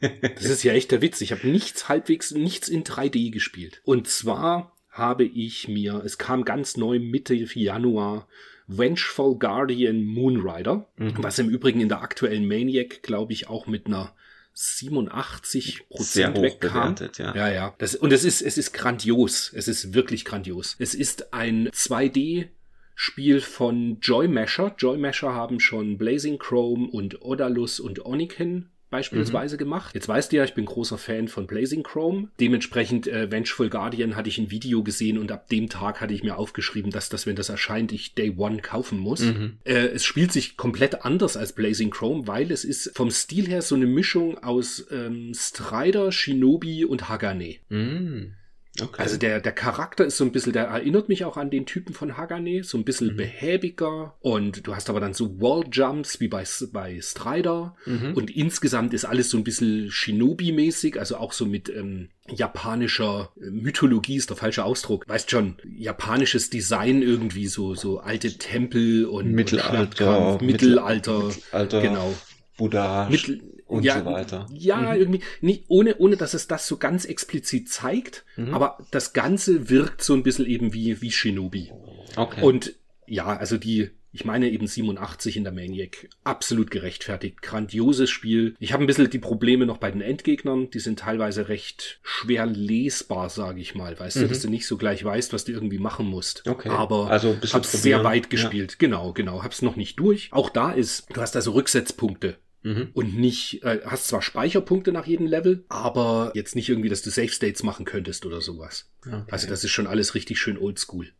Das 0.00 0.44
ist 0.44 0.62
ja 0.62 0.72
echt 0.72 0.90
der 0.90 1.02
Witz. 1.02 1.20
Ich 1.20 1.32
habe 1.32 1.46
nichts 1.48 1.88
halbwegs, 1.88 2.32
nichts 2.32 2.68
in 2.68 2.84
3D 2.84 3.30
gespielt. 3.30 3.80
Und 3.84 4.08
zwar 4.08 4.76
habe 4.90 5.24
ich 5.24 5.68
mir, 5.68 6.02
es 6.04 6.18
kam 6.18 6.44
ganz 6.44 6.76
neu 6.76 6.98
Mitte 6.98 7.34
Januar, 7.34 8.28
Vengeful 8.66 9.38
Guardian 9.38 10.04
Moonrider, 10.04 10.88
mhm. 10.96 11.14
was 11.18 11.38
im 11.38 11.48
Übrigen 11.48 11.80
in 11.80 11.88
der 11.88 12.02
aktuellen 12.02 12.48
Maniac, 12.48 13.02
glaube 13.02 13.32
ich, 13.32 13.48
auch 13.48 13.66
mit 13.66 13.86
einer 13.86 14.14
87 14.54 15.88
Prozent 15.88 16.40
wegkam. 16.40 16.94
Bewertet, 16.94 17.18
ja. 17.18 17.34
ja, 17.36 17.52
ja. 17.52 17.74
Das, 17.78 17.94
und 17.94 18.12
es 18.12 18.24
ist, 18.24 18.40
es 18.40 18.56
ist 18.58 18.72
grandios. 18.72 19.52
Es 19.54 19.68
ist 19.68 19.94
wirklich 19.94 20.24
grandios. 20.24 20.76
Es 20.78 20.94
ist 20.94 21.34
ein 21.34 21.68
2D 21.68 22.48
Spiel 22.94 23.42
von 23.42 24.00
Joy 24.00 24.28
Masher. 24.28 24.74
Joy 24.78 24.96
Masher 24.96 25.34
haben 25.34 25.60
schon 25.60 25.98
Blazing 25.98 26.38
Chrome 26.38 26.88
und 26.88 27.20
Odalus 27.22 27.78
und 27.78 28.04
Oniken 28.04 28.70
beispielsweise 28.90 29.56
mhm. 29.56 29.58
gemacht. 29.58 29.94
Jetzt 29.94 30.08
weißt 30.08 30.32
du 30.32 30.36
ja, 30.36 30.44
ich 30.44 30.54
bin 30.54 30.64
großer 30.64 30.98
Fan 30.98 31.28
von 31.28 31.46
Blazing 31.46 31.82
Chrome. 31.82 32.28
Dementsprechend 32.40 33.06
äh, 33.06 33.30
Vengeful 33.30 33.68
Guardian 33.68 34.16
hatte 34.16 34.28
ich 34.28 34.38
ein 34.38 34.50
Video 34.50 34.82
gesehen 34.82 35.18
und 35.18 35.32
ab 35.32 35.48
dem 35.48 35.68
Tag 35.68 36.00
hatte 36.00 36.14
ich 36.14 36.22
mir 36.22 36.36
aufgeschrieben, 36.36 36.90
dass 36.90 37.08
das, 37.08 37.26
wenn 37.26 37.36
das 37.36 37.48
erscheint, 37.48 37.92
ich 37.92 38.14
Day 38.14 38.34
One 38.36 38.62
kaufen 38.62 38.98
muss. 38.98 39.20
Mhm. 39.20 39.58
Äh, 39.64 39.86
es 39.88 40.04
spielt 40.04 40.32
sich 40.32 40.56
komplett 40.56 41.04
anders 41.04 41.36
als 41.36 41.52
Blazing 41.52 41.90
Chrome, 41.90 42.26
weil 42.26 42.50
es 42.50 42.64
ist 42.64 42.92
vom 42.94 43.10
Stil 43.10 43.48
her 43.48 43.62
so 43.62 43.74
eine 43.74 43.86
Mischung 43.86 44.38
aus 44.38 44.86
ähm, 44.90 45.32
Strider, 45.34 46.12
Shinobi 46.12 46.84
und 46.84 47.08
Hagane. 47.08 47.56
Mhm. 47.68 48.34
Okay. 48.80 49.02
Also 49.02 49.16
der, 49.16 49.40
der 49.40 49.52
Charakter 49.52 50.04
ist 50.04 50.16
so 50.16 50.24
ein 50.24 50.32
bisschen, 50.32 50.52
der 50.52 50.64
erinnert 50.64 51.08
mich 51.08 51.24
auch 51.24 51.36
an 51.36 51.50
den 51.50 51.66
Typen 51.66 51.94
von 51.94 52.16
Hagane, 52.16 52.62
so 52.62 52.78
ein 52.78 52.84
bisschen 52.84 53.12
mhm. 53.12 53.16
behäbiger 53.16 54.14
und 54.20 54.66
du 54.66 54.74
hast 54.74 54.90
aber 54.90 55.00
dann 55.00 55.14
so 55.14 55.40
Walljumps 55.40 56.20
wie 56.20 56.28
bei, 56.28 56.44
bei 56.72 57.00
Strider 57.00 57.76
mhm. 57.86 58.14
und 58.14 58.34
insgesamt 58.34 58.94
ist 58.94 59.04
alles 59.04 59.30
so 59.30 59.38
ein 59.38 59.44
bisschen 59.44 59.90
Shinobi-mäßig, 59.90 60.98
also 60.98 61.16
auch 61.16 61.32
so 61.32 61.46
mit 61.46 61.68
ähm, 61.68 62.08
japanischer 62.28 63.30
Mythologie 63.36 64.16
ist 64.16 64.30
der 64.30 64.36
falsche 64.36 64.64
Ausdruck. 64.64 65.04
Weißt 65.06 65.30
schon, 65.30 65.56
japanisches 65.76 66.50
Design 66.50 67.02
irgendwie, 67.02 67.46
so, 67.46 67.74
so 67.74 67.98
alte 68.00 68.36
Tempel 68.38 69.06
und 69.06 69.30
Mittelalter, 69.30 70.32
und 70.32 70.42
Mittelalter, 70.42 71.24
Mittelalter, 71.24 71.80
genau. 71.80 72.14
Buddha. 72.56 73.08
Mittel, 73.10 73.42
und 73.66 73.84
ja, 73.84 73.98
so 73.98 74.04
weiter. 74.06 74.46
Ja, 74.52 74.76
mhm. 74.76 75.00
irgendwie, 75.00 75.20
nicht, 75.40 75.64
ohne, 75.68 75.96
ohne 75.96 76.16
dass 76.16 76.34
es 76.34 76.46
das 76.46 76.66
so 76.66 76.76
ganz 76.76 77.04
explizit 77.04 77.68
zeigt, 77.68 78.24
mhm. 78.36 78.54
aber 78.54 78.78
das 78.90 79.12
Ganze 79.12 79.68
wirkt 79.68 80.02
so 80.02 80.14
ein 80.14 80.22
bisschen 80.22 80.46
eben 80.46 80.72
wie, 80.72 81.02
wie 81.02 81.10
Shinobi. 81.10 81.72
Okay. 82.14 82.42
Und 82.42 82.74
ja, 83.06 83.36
also 83.36 83.56
die, 83.56 83.90
ich 84.12 84.24
meine 84.24 84.48
eben 84.48 84.66
87 84.66 85.36
in 85.36 85.44
der 85.44 85.52
Maniac. 85.52 86.08
Absolut 86.24 86.70
gerechtfertigt. 86.70 87.42
Grandioses 87.42 88.08
Spiel. 88.08 88.54
Ich 88.58 88.72
habe 88.72 88.82
ein 88.82 88.86
bisschen 88.86 89.10
die 89.10 89.18
Probleme 89.18 89.66
noch 89.66 89.78
bei 89.78 89.90
den 89.90 90.00
Endgegnern. 90.00 90.70
Die 90.70 90.80
sind 90.80 91.00
teilweise 91.00 91.48
recht 91.48 92.00
schwer 92.02 92.46
lesbar, 92.46 93.28
sage 93.28 93.60
ich 93.60 93.74
mal. 93.74 93.98
Weißt 93.98 94.16
mhm. 94.16 94.22
du, 94.22 94.28
dass 94.28 94.40
du 94.40 94.48
nicht 94.48 94.66
so 94.66 94.76
gleich 94.78 95.04
weißt, 95.04 95.32
was 95.32 95.44
du 95.44 95.52
irgendwie 95.52 95.78
machen 95.78 96.06
musst. 96.06 96.48
Okay. 96.48 96.70
Aber 96.70 97.10
also 97.10 97.36
hab's 97.52 97.72
sehr 97.72 98.04
weit 98.04 98.30
gespielt. 98.30 98.72
Ja. 98.72 98.76
Genau, 98.78 99.12
genau. 99.12 99.42
Hab's 99.42 99.60
noch 99.60 99.76
nicht 99.76 99.98
durch. 99.98 100.30
Auch 100.32 100.50
da 100.50 100.70
ist, 100.70 101.06
du 101.12 101.20
hast 101.20 101.36
also 101.36 101.52
Rücksetzpunkte. 101.52 102.38
Mhm. 102.66 102.88
Und 102.94 103.16
nicht, 103.16 103.62
äh, 103.62 103.82
hast 103.84 104.08
zwar 104.08 104.22
Speicherpunkte 104.22 104.90
nach 104.90 105.06
jedem 105.06 105.28
Level, 105.28 105.64
aber 105.68 106.32
jetzt 106.34 106.56
nicht 106.56 106.68
irgendwie, 106.68 106.88
dass 106.88 107.00
du 107.00 107.10
Safe 107.10 107.28
States 107.28 107.62
machen 107.62 107.84
könntest 107.84 108.26
oder 108.26 108.40
sowas. 108.40 108.90
Okay. 109.06 109.22
Also 109.30 109.46
das 109.46 109.62
ist 109.62 109.70
schon 109.70 109.86
alles 109.86 110.16
richtig 110.16 110.40
schön 110.40 110.58
oldschool. 110.58 111.12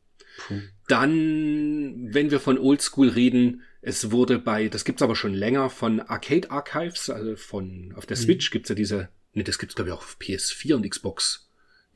Dann, 0.89 2.13
wenn 2.13 2.33
wir 2.33 2.41
von 2.41 2.59
Oldschool 2.59 3.09
reden, 3.09 3.63
es 3.81 4.11
wurde 4.11 4.41
bei, 4.41 4.69
das 4.69 4.85
gibt's 4.85 5.03
aber 5.03 5.15
schon 5.15 5.33
länger, 5.33 5.71
von 5.71 6.01
Arcade 6.01 6.51
Archives, 6.51 7.11
also 7.11 7.37
von, 7.37 7.95
auf 7.97 8.07
der 8.07 8.17
mhm. 8.17 8.23
Switch 8.23 8.51
gibt's 8.51 8.69
ja 8.69 8.75
diese, 8.75 9.09
ne, 9.33 9.45
das 9.45 9.59
gibt's 9.59 9.77
glaube 9.77 9.91
ich 9.91 9.95
auch 9.95 10.03
auf 10.03 10.17
PS4 10.21 10.75
und 10.75 10.91
Xbox 10.91 11.46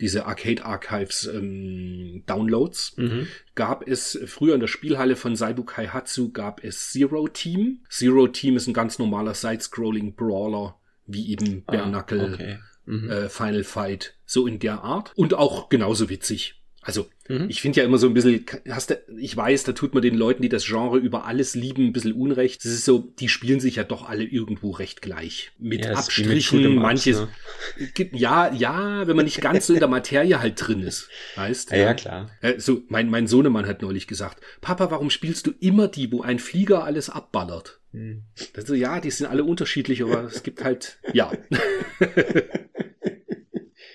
diese 0.00 0.26
Arcade 0.26 0.64
Archives 0.64 1.26
ähm, 1.26 2.22
Downloads, 2.26 2.96
mhm. 2.96 3.26
gab 3.54 3.86
es 3.86 4.18
früher 4.26 4.54
in 4.54 4.60
der 4.60 4.66
Spielhalle 4.66 5.16
von 5.16 5.36
Saibu 5.36 5.64
Kaihatsu 5.64 6.32
gab 6.32 6.64
es 6.64 6.90
Zero 6.90 7.28
Team. 7.28 7.84
Zero 7.90 8.26
Team 8.28 8.56
ist 8.56 8.66
ein 8.66 8.74
ganz 8.74 8.98
normaler 8.98 9.34
Side-Scrolling 9.34 10.14
Brawler, 10.14 10.76
wie 11.06 11.30
eben 11.30 11.64
Bare 11.64 11.88
Knuckle, 11.88 12.22
ah, 12.22 12.32
okay. 12.32 12.58
mhm. 12.86 13.10
äh, 13.10 13.28
Final 13.28 13.64
Fight, 13.64 14.14
so 14.24 14.46
in 14.46 14.58
der 14.58 14.82
Art. 14.82 15.12
Und 15.16 15.34
auch 15.34 15.68
genauso 15.68 16.08
witzig. 16.08 16.59
Also, 16.82 17.08
mhm. 17.28 17.46
ich 17.50 17.60
finde 17.60 17.80
ja 17.80 17.86
immer 17.86 17.98
so 17.98 18.06
ein 18.06 18.14
bisschen, 18.14 18.46
hast 18.70 18.90
du, 18.90 18.98
ich 19.18 19.36
weiß, 19.36 19.64
da 19.64 19.72
tut 19.72 19.92
man 19.92 20.02
den 20.02 20.14
Leuten, 20.14 20.42
die 20.42 20.48
das 20.48 20.64
Genre 20.64 20.96
über 20.96 21.26
alles 21.26 21.54
lieben, 21.54 21.88
ein 21.88 21.92
bisschen 21.92 22.14
Unrecht. 22.14 22.64
Es 22.64 22.72
ist 22.72 22.86
so, 22.86 23.12
die 23.18 23.28
spielen 23.28 23.60
sich 23.60 23.76
ja 23.76 23.84
doch 23.84 24.08
alle 24.08 24.24
irgendwo 24.24 24.70
recht 24.70 25.02
gleich. 25.02 25.52
Mit 25.58 25.84
ja, 25.84 25.92
Abstrichen, 25.92 26.74
manches. 26.76 27.20
Ne? 27.20 27.28
Ja, 28.12 28.50
ja, 28.52 29.06
wenn 29.06 29.14
man 29.14 29.26
nicht 29.26 29.42
ganz 29.42 29.66
so 29.66 29.74
in 29.74 29.80
der 29.80 29.88
Materie 29.88 30.40
halt 30.40 30.54
drin 30.56 30.80
ist. 30.80 31.10
Heißt? 31.36 31.70
Ja, 31.70 31.76
ja, 31.76 31.94
klar. 31.94 32.30
So, 32.56 32.82
mein, 32.88 33.10
mein 33.10 33.26
Sohnemann 33.26 33.66
hat 33.66 33.82
neulich 33.82 34.06
gesagt, 34.06 34.42
Papa, 34.62 34.90
warum 34.90 35.10
spielst 35.10 35.46
du 35.46 35.52
immer 35.60 35.86
die, 35.86 36.10
wo 36.10 36.22
ein 36.22 36.38
Flieger 36.38 36.84
alles 36.84 37.10
abballert? 37.10 37.80
Also, 38.54 38.74
ja, 38.74 39.00
die 39.00 39.10
sind 39.10 39.26
alle 39.26 39.44
unterschiedlich, 39.44 40.02
aber 40.02 40.24
es 40.24 40.42
gibt 40.42 40.64
halt, 40.64 40.98
ja. 41.12 41.30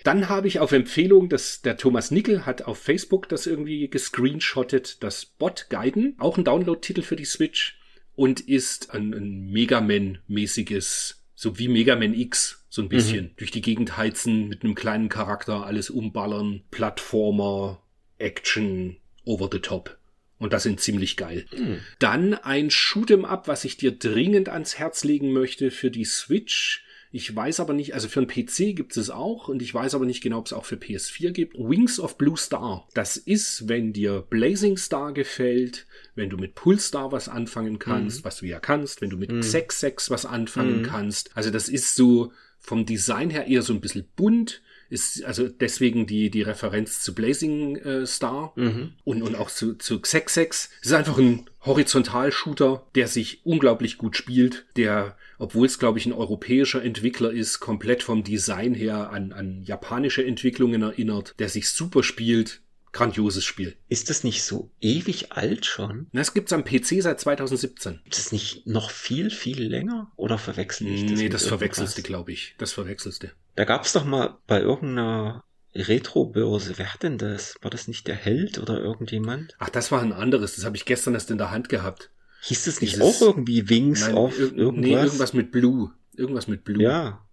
Dann 0.06 0.30
habe 0.30 0.48
ich 0.48 0.60
auf 0.60 0.72
Empfehlung, 0.72 1.30
dass 1.30 1.64
der 1.64 1.78
Thomas 1.78 2.12
Nickel 2.12 2.46
hat 2.46 2.62
auf 2.62 2.78
Facebook 2.78 3.28
das 3.28 3.48
irgendwie 3.48 3.90
gescreenshottet, 3.90 5.02
das 5.02 5.26
Bot 5.26 5.66
Guiden, 5.72 6.14
auch 6.20 6.38
ein 6.38 6.44
Download-Titel 6.44 7.02
für 7.02 7.16
die 7.16 7.26
Switch 7.26 7.80
und 8.14 8.40
ist 8.40 8.94
ein, 8.94 9.16
ein 9.16 9.50
Megaman-mäßiges, 9.52 11.24
so 11.34 11.58
wie 11.58 11.68
Megaman 11.68 12.14
X, 12.14 12.68
so 12.70 12.84
ein 12.84 12.90
bisschen. 12.90 13.26
Mhm. 13.26 13.32
Durch 13.38 13.50
die 13.50 13.64
Gegend 13.64 13.98
heizen, 13.98 14.48
mit 14.48 14.64
einem 14.64 14.76
kleinen 14.76 15.10
Charakter, 15.10 15.66
alles 15.66 15.90
umballern, 15.90 16.62
Plattformer, 16.70 17.82
Action, 18.20 18.98
over 19.24 19.50
the 19.52 19.60
top. 19.60 19.98
Und 20.38 20.54
das 20.54 20.62
sind 20.62 20.82
ziemlich 20.82 21.18
geil. 21.18 21.48
Mhm. 21.52 21.80
Dann 21.98 22.36
ein 22.36 22.70
Shoot'em 22.70 23.24
Up, 23.24 23.48
was 23.48 23.66
ich 23.66 23.78
dir 23.78 23.98
dringend 23.98 24.50
ans 24.50 24.78
Herz 24.78 25.04
legen 25.04 25.34
möchte 25.34 25.72
für 25.72 25.90
die 25.90 26.06
Switch 26.06 26.85
ich 27.16 27.34
weiß 27.34 27.62
aber 27.62 27.72
nicht, 27.72 27.94
also 27.94 28.10
für 28.10 28.20
einen 28.20 28.28
PC 28.28 28.76
gibt 28.76 28.98
es 28.98 29.10
auch 29.10 29.48
und 29.48 29.62
ich 29.62 29.74
weiß 29.74 29.96
aber 29.96 30.06
nicht 30.06 30.22
genau, 30.22 30.40
ob 30.40 30.48
es 30.48 30.52
auch 30.52 30.66
für 30.66 30.76
PS4 30.76 31.32
gibt. 31.32 31.58
Wings 31.58 31.98
of 31.98 32.18
Blue 32.18 32.36
Star. 32.36 32.90
Das 32.94 33.16
ist, 33.16 33.70
wenn 33.70 33.94
dir 33.94 34.26
Blazing 34.30 34.76
Star 34.76 35.14
gefällt, 35.14 35.88
wenn 36.16 36.30
du 36.30 36.36
mit 36.36 36.56
Pulstar 36.56 37.14
was 37.14 37.30
anfangen 37.30 37.80
kannst, 37.80 38.20
mhm. 38.20 38.26
was 38.26 38.40
du 38.40 38.48
ja 38.48 38.60
kannst, 38.60 39.00
wenn 39.00 39.12
du 39.12 39.16
mit 39.16 39.32
mhm. 39.32 39.40
Xex 39.40 40.10
was 40.10 40.26
anfangen 40.26 40.80
mhm. 40.80 40.86
kannst. 40.88 41.32
Also 41.38 41.52
das 41.52 41.70
ist 41.70 41.96
so 41.96 42.34
vom 42.60 42.86
Design 42.86 43.30
her 43.30 43.48
eher 43.48 43.62
so 43.62 43.72
ein 43.72 43.80
bisschen 43.80 44.10
bunt. 44.18 44.62
Ist 44.90 45.24
also 45.24 45.48
deswegen 45.48 46.06
die, 46.06 46.30
die 46.30 46.42
Referenz 46.44 47.02
zu 47.02 47.16
Blazing 47.16 47.76
äh, 47.78 48.06
Star 48.06 48.54
Mhm. 48.56 48.94
und, 49.04 49.24
und 49.24 49.36
auch 49.36 49.50
zu, 49.50 49.74
zu 49.76 50.00
Xex. 50.00 50.38
Es 50.38 50.70
ist 50.82 50.94
einfach 50.94 51.18
ein 51.18 51.50
Horizontal-Shooter, 51.66 52.86
der 52.96 53.08
sich 53.08 53.42
unglaublich 53.46 53.98
gut 53.98 54.16
spielt, 54.16 54.66
der, 54.76 55.18
obwohl 55.40 55.66
es, 55.66 55.80
glaube 55.80 55.98
ich, 56.00 56.06
ein 56.06 56.14
europäischer 56.14 56.84
Entwickler 56.84 57.32
ist, 57.32 57.60
komplett 57.60 58.04
vom 58.04 58.24
Design 58.24 58.74
her 58.74 59.10
an, 59.12 59.32
an 59.34 59.64
japanische 59.64 60.24
Entwicklungen 60.26 60.82
erinnert, 60.82 61.34
der 61.40 61.50
sich 61.50 61.70
super 61.70 62.04
spielt. 62.04 62.62
Grandioses 62.96 63.44
Spiel. 63.44 63.76
Ist 63.90 64.10
das 64.10 64.24
nicht 64.24 64.44
so 64.44 64.72
ewig 64.82 65.32
alt 65.34 65.66
schon? 65.66 66.08
Das 66.14 66.34
gibt's 66.34 66.54
am 66.54 66.64
PC 66.64 67.02
seit 67.02 67.20
2017. 67.20 68.00
Ist 68.10 68.18
das 68.20 68.32
nicht 68.32 68.66
noch 68.66 68.90
viel, 68.90 69.30
viel 69.30 69.62
länger? 69.64 70.12
Oder 70.16 70.38
verwechsel 70.38 70.88
ich 70.88 71.06
das? 71.06 71.20
nee, 71.20 71.30
das 71.30 71.46
verwechselst 71.46 71.98
du, 71.98 72.00
irgendwas? 72.00 72.08
glaube 72.08 72.32
ich. 72.32 72.56
Das 72.58 72.72
verwechselst 72.72 73.24
du. 73.24 73.28
Da 73.56 73.66
gab's 73.66 73.92
doch 73.94 74.06
mal 74.06 74.38
bei 74.48 74.62
irgendeiner 74.62 75.44
Retro-Börse, 75.76 76.78
wer 76.78 76.94
hat 76.94 77.04
denn 77.04 77.18
das? 77.18 77.56
War 77.62 77.70
das 77.72 77.88
nicht 77.88 78.08
der 78.08 78.16
Held 78.16 78.60
oder 78.60 78.80
irgendjemand? 78.80 79.56
Ach, 79.60 79.70
das 79.70 79.92
war 79.92 80.02
ein 80.02 80.14
anderes. 80.14 80.56
Das 80.56 80.64
habe 80.66 80.78
ich 80.78 80.86
gestern 80.86 81.14
erst 81.16 81.32
in 81.32 81.38
der 81.38 81.52
Hand 81.52 81.70
gehabt. 81.70 82.12
Hieß 82.44 82.66
das 82.66 82.80
nicht 82.82 82.96
Dieses- 82.96 83.04
auch 83.06 83.22
irgendwie 83.22 83.68
Wings 83.70 84.02
Nein, 84.02 84.16
auf 84.16 84.38
irg- 84.38 84.56
irgendwas? 84.56 84.86
Nee, 84.86 84.94
irgendwas 84.96 85.34
mit 85.34 85.52
Blue. 85.52 85.92
Irgendwas 86.16 86.48
mit 86.48 86.64
Blue. 86.64 86.82
Ja, 86.82 87.25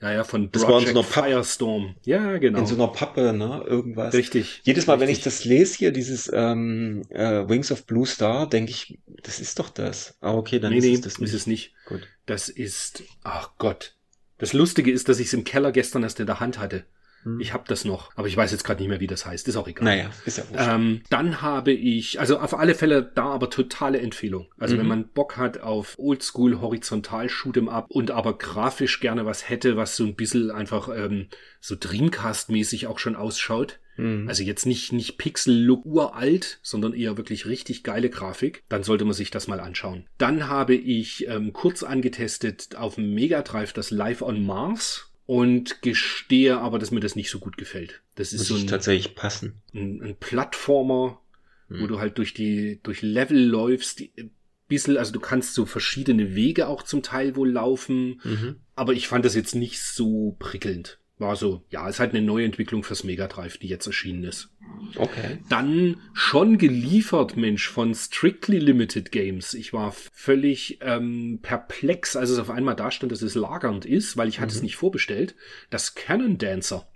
ja, 0.00 0.12
ja 0.12 0.24
von 0.24 0.50
Das 0.50 0.66
war 0.66 0.80
in 0.80 0.86
so 0.86 0.90
einer 0.90 1.04
Firestorm. 1.04 1.94
Ja, 2.04 2.38
genau. 2.38 2.60
in 2.60 2.66
so 2.66 2.74
einer 2.74 2.88
Pappe, 2.88 3.32
ne? 3.32 3.62
Irgendwas. 3.66 4.14
Richtig. 4.14 4.60
Jedes 4.64 4.86
Mal, 4.86 4.98
wenn 4.98 5.08
ich 5.08 5.18
Richtig. 5.18 5.24
das 5.24 5.44
lese 5.44 5.78
hier, 5.78 5.92
dieses 5.92 6.30
ähm, 6.32 7.02
äh, 7.10 7.48
Wings 7.48 7.70
of 7.70 7.86
Blue 7.86 8.06
Star, 8.06 8.48
denke 8.48 8.70
ich, 8.70 8.98
das 9.22 9.40
ist 9.40 9.58
doch 9.58 9.68
das. 9.68 10.16
Ah, 10.20 10.34
okay, 10.34 10.58
dann 10.58 10.72
nee, 10.72 10.78
ist 10.78 10.84
nee, 10.84 10.94
es 10.94 11.00
das 11.02 11.18
nicht. 11.18 11.28
ist 11.28 11.34
es 11.34 11.46
nicht. 11.46 11.74
Gut. 11.86 12.08
Das 12.26 12.48
ist, 12.48 13.02
ach 13.24 13.50
Gott. 13.58 13.94
Das 14.38 14.54
Lustige 14.54 14.90
ist, 14.90 15.08
dass 15.08 15.20
ich 15.20 15.26
es 15.26 15.32
im 15.34 15.44
Keller 15.44 15.70
gestern 15.70 16.02
erst 16.02 16.18
in 16.18 16.26
der 16.26 16.40
Hand 16.40 16.58
hatte. 16.58 16.84
Hm. 17.22 17.38
Ich 17.40 17.52
habe 17.52 17.64
das 17.66 17.84
noch, 17.84 18.10
aber 18.16 18.28
ich 18.28 18.36
weiß 18.36 18.50
jetzt 18.52 18.64
gerade 18.64 18.80
nicht 18.80 18.88
mehr, 18.88 19.00
wie 19.00 19.06
das 19.06 19.26
heißt. 19.26 19.46
Ist 19.48 19.56
auch 19.56 19.68
egal. 19.68 19.84
Naja, 19.84 20.10
ist 20.24 20.38
ja 20.38 20.44
wurscht. 20.48 20.68
Ähm, 20.68 21.02
dann 21.10 21.42
habe 21.42 21.72
ich, 21.72 22.18
also 22.18 22.38
auf 22.38 22.54
alle 22.58 22.74
Fälle 22.74 23.02
da 23.14 23.24
aber 23.24 23.50
totale 23.50 24.00
Empfehlung. 24.00 24.48
Also 24.58 24.74
Mhm. 24.74 24.80
wenn 24.80 24.86
man 24.88 25.08
Bock 25.08 25.36
hat 25.36 25.60
auf 25.60 25.98
Oldschool 25.98 26.60
Horizontal 26.60 27.26
Shoot'em 27.26 27.68
Up 27.68 27.86
und 27.90 28.10
aber 28.10 28.38
grafisch 28.38 29.00
gerne 29.00 29.26
was 29.26 29.48
hätte, 29.48 29.76
was 29.76 29.96
so 29.96 30.04
ein 30.04 30.14
bisschen 30.14 30.50
einfach 30.50 30.88
ähm, 30.94 31.28
so 31.60 31.74
Dreamcast-mäßig 31.74 32.86
auch 32.86 32.98
schon 32.98 33.16
ausschaut. 33.16 33.78
Hm. 33.96 34.26
Also 34.28 34.42
jetzt 34.42 34.64
nicht, 34.66 34.92
nicht 34.92 35.18
Pixel-Look 35.18 35.84
uralt, 35.84 36.58
sondern 36.62 36.94
eher 36.94 37.16
wirklich 37.18 37.44
richtig 37.46 37.82
geile 37.82 38.08
Grafik. 38.08 38.62
Dann 38.68 38.82
sollte 38.82 39.04
man 39.04 39.12
sich 39.14 39.30
das 39.30 39.46
mal 39.46 39.60
anschauen. 39.60 40.06
Dann 40.16 40.48
habe 40.48 40.74
ich 40.74 41.26
ähm, 41.28 41.52
kurz 41.52 41.82
angetestet 41.82 42.76
auf 42.76 42.94
dem 42.94 43.12
Mega 43.14 43.42
Drive 43.42 43.72
das 43.74 43.90
Live 43.90 44.22
on 44.22 44.44
Mars 44.44 45.09
und 45.30 45.80
gestehe 45.80 46.58
aber, 46.58 46.80
dass 46.80 46.90
mir 46.90 46.98
das 46.98 47.14
nicht 47.14 47.30
so 47.30 47.38
gut 47.38 47.56
gefällt. 47.56 48.02
Das 48.16 48.32
ist 48.32 48.40
Muss 48.40 48.48
so 48.48 48.54
ein, 48.56 48.66
tatsächlich 48.66 49.14
passen. 49.14 49.62
ein, 49.72 50.02
ein 50.02 50.16
Plattformer, 50.16 51.20
wo 51.68 51.76
Hm. 51.82 51.88
du 51.88 52.00
halt 52.00 52.18
durch 52.18 52.34
die, 52.34 52.80
durch 52.82 53.02
Level 53.02 53.38
läufst, 53.40 54.00
die, 54.00 54.10
ein 54.18 54.30
bisschen, 54.66 54.96
also 54.96 55.12
du 55.12 55.20
kannst 55.20 55.54
so 55.54 55.66
verschiedene 55.66 56.34
Wege 56.34 56.66
auch 56.66 56.82
zum 56.82 57.02
Teil 57.02 57.36
wohl 57.36 57.50
laufen, 57.52 58.20
Mhm. 58.24 58.56
aber 58.74 58.92
ich 58.92 59.06
fand 59.08 59.24
das 59.24 59.34
jetzt 59.36 59.54
nicht 59.54 59.80
so 59.80 60.34
prickelnd. 60.38 60.98
War 61.20 61.36
so, 61.36 61.62
ja, 61.68 61.86
ist 61.88 62.00
halt 62.00 62.14
eine 62.14 62.22
Neuentwicklung 62.22 62.82
fürs 62.82 63.04
Mega 63.04 63.26
Drive, 63.28 63.58
die 63.58 63.68
jetzt 63.68 63.86
erschienen 63.86 64.24
ist. 64.24 64.48
Okay. 64.96 65.38
Dann 65.50 65.98
schon 66.14 66.56
geliefert, 66.56 67.36
Mensch, 67.36 67.68
von 67.68 67.94
Strictly 67.94 68.58
Limited 68.58 69.12
Games. 69.12 69.52
Ich 69.52 69.72
war 69.74 69.94
völlig 70.12 70.78
ähm, 70.80 71.38
perplex, 71.42 72.16
als 72.16 72.30
es 72.30 72.38
auf 72.38 72.48
einmal 72.48 72.74
da 72.74 72.90
stand, 72.90 73.12
dass 73.12 73.20
es 73.20 73.34
lagernd 73.34 73.84
ist, 73.84 74.16
weil 74.16 74.28
ich 74.28 74.40
hatte 74.40 74.52
es 74.52 74.60
Mhm. 74.60 74.64
nicht 74.64 74.76
vorbestellt. 74.76 75.34
Das 75.68 75.94
Cannon 75.94 76.38
Dancer. 76.38 76.88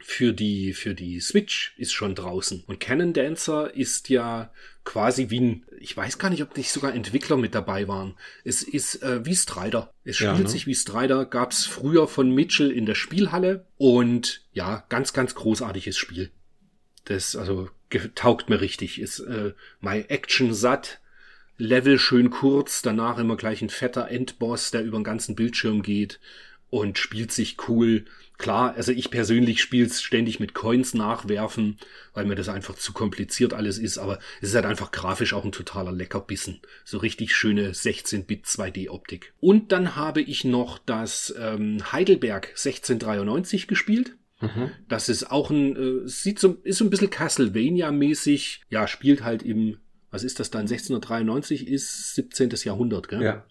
Für 0.00 0.32
die, 0.32 0.72
für 0.74 0.94
die 0.94 1.18
Switch 1.20 1.74
ist 1.76 1.92
schon 1.92 2.14
draußen. 2.14 2.62
Und 2.66 2.78
Cannon 2.78 3.12
Dancer 3.12 3.74
ist 3.74 4.08
ja 4.08 4.52
quasi 4.84 5.30
wie 5.30 5.40
ein, 5.40 5.66
ich 5.78 5.96
weiß 5.96 6.18
gar 6.18 6.30
nicht, 6.30 6.42
ob 6.42 6.56
nicht 6.56 6.70
sogar 6.70 6.94
Entwickler 6.94 7.36
mit 7.36 7.54
dabei 7.54 7.88
waren. 7.88 8.14
Es 8.44 8.62
ist 8.62 9.02
äh, 9.02 9.24
wie 9.26 9.34
Strider. 9.34 9.92
Es 10.04 10.20
Ja, 10.20 10.32
spielt 10.32 10.46
ne? 10.46 10.50
sich 10.50 10.66
wie 10.66 10.74
Strider, 10.74 11.24
gab's 11.24 11.66
früher 11.66 12.06
von 12.06 12.30
Mitchell 12.32 12.70
in 12.70 12.86
der 12.86 12.94
Spielhalle 12.94 13.66
und 13.76 14.42
ja, 14.52 14.84
ganz, 14.88 15.12
ganz 15.12 15.34
großartiges 15.34 15.98
Spiel. 15.98 16.30
Das, 17.04 17.34
also, 17.34 17.68
taugt 18.14 18.50
mir 18.50 18.60
richtig. 18.60 19.00
Ist 19.00 19.18
äh, 19.20 19.54
my 19.80 20.04
Action 20.08 20.54
satt. 20.54 21.00
Level 21.58 21.98
schön 21.98 22.30
kurz, 22.30 22.80
danach 22.82 23.18
immer 23.18 23.36
gleich 23.36 23.60
ein 23.60 23.68
fetter 23.68 24.08
Endboss, 24.08 24.70
der 24.70 24.82
über 24.82 24.98
den 24.98 25.04
ganzen 25.04 25.34
Bildschirm 25.34 25.82
geht 25.82 26.20
und 26.70 26.98
spielt 26.98 27.32
sich 27.32 27.68
cool. 27.68 28.06
Klar, 28.40 28.74
also 28.74 28.90
ich 28.90 29.10
persönlich 29.10 29.60
spiele 29.60 29.84
es 29.84 30.00
ständig 30.00 30.40
mit 30.40 30.54
Coins 30.54 30.94
nachwerfen, 30.94 31.76
weil 32.14 32.24
mir 32.24 32.36
das 32.36 32.48
einfach 32.48 32.74
zu 32.74 32.94
kompliziert 32.94 33.52
alles 33.52 33.76
ist, 33.76 33.98
aber 33.98 34.18
es 34.40 34.48
ist 34.48 34.54
halt 34.54 34.64
einfach 34.64 34.92
grafisch 34.92 35.34
auch 35.34 35.44
ein 35.44 35.52
totaler 35.52 35.92
Leckerbissen. 35.92 36.62
So 36.86 36.96
richtig 36.96 37.34
schöne 37.34 37.72
16-Bit 37.72 38.46
2D-Optik. 38.46 39.34
Und 39.40 39.72
dann 39.72 39.94
habe 39.94 40.22
ich 40.22 40.44
noch 40.44 40.78
das 40.78 41.34
ähm, 41.38 41.92
Heidelberg 41.92 42.46
1693 42.48 43.68
gespielt. 43.68 44.16
Mhm. 44.40 44.70
Das 44.88 45.10
ist 45.10 45.30
auch 45.30 45.50
ein, 45.50 45.76
äh, 45.76 46.08
sieht 46.08 46.38
so, 46.38 46.56
ist 46.62 46.78
so 46.78 46.86
ein 46.86 46.90
bisschen 46.90 47.10
Castlevania-mäßig. 47.10 48.62
Ja, 48.70 48.88
spielt 48.88 49.22
halt 49.22 49.42
im, 49.42 49.80
was 50.10 50.24
ist 50.24 50.40
das 50.40 50.50
dann? 50.50 50.62
1693 50.62 51.68
ist 51.68 52.14
17. 52.14 52.48
Jahrhundert, 52.64 53.08
gell? 53.08 53.22
Ja. 53.22 53.44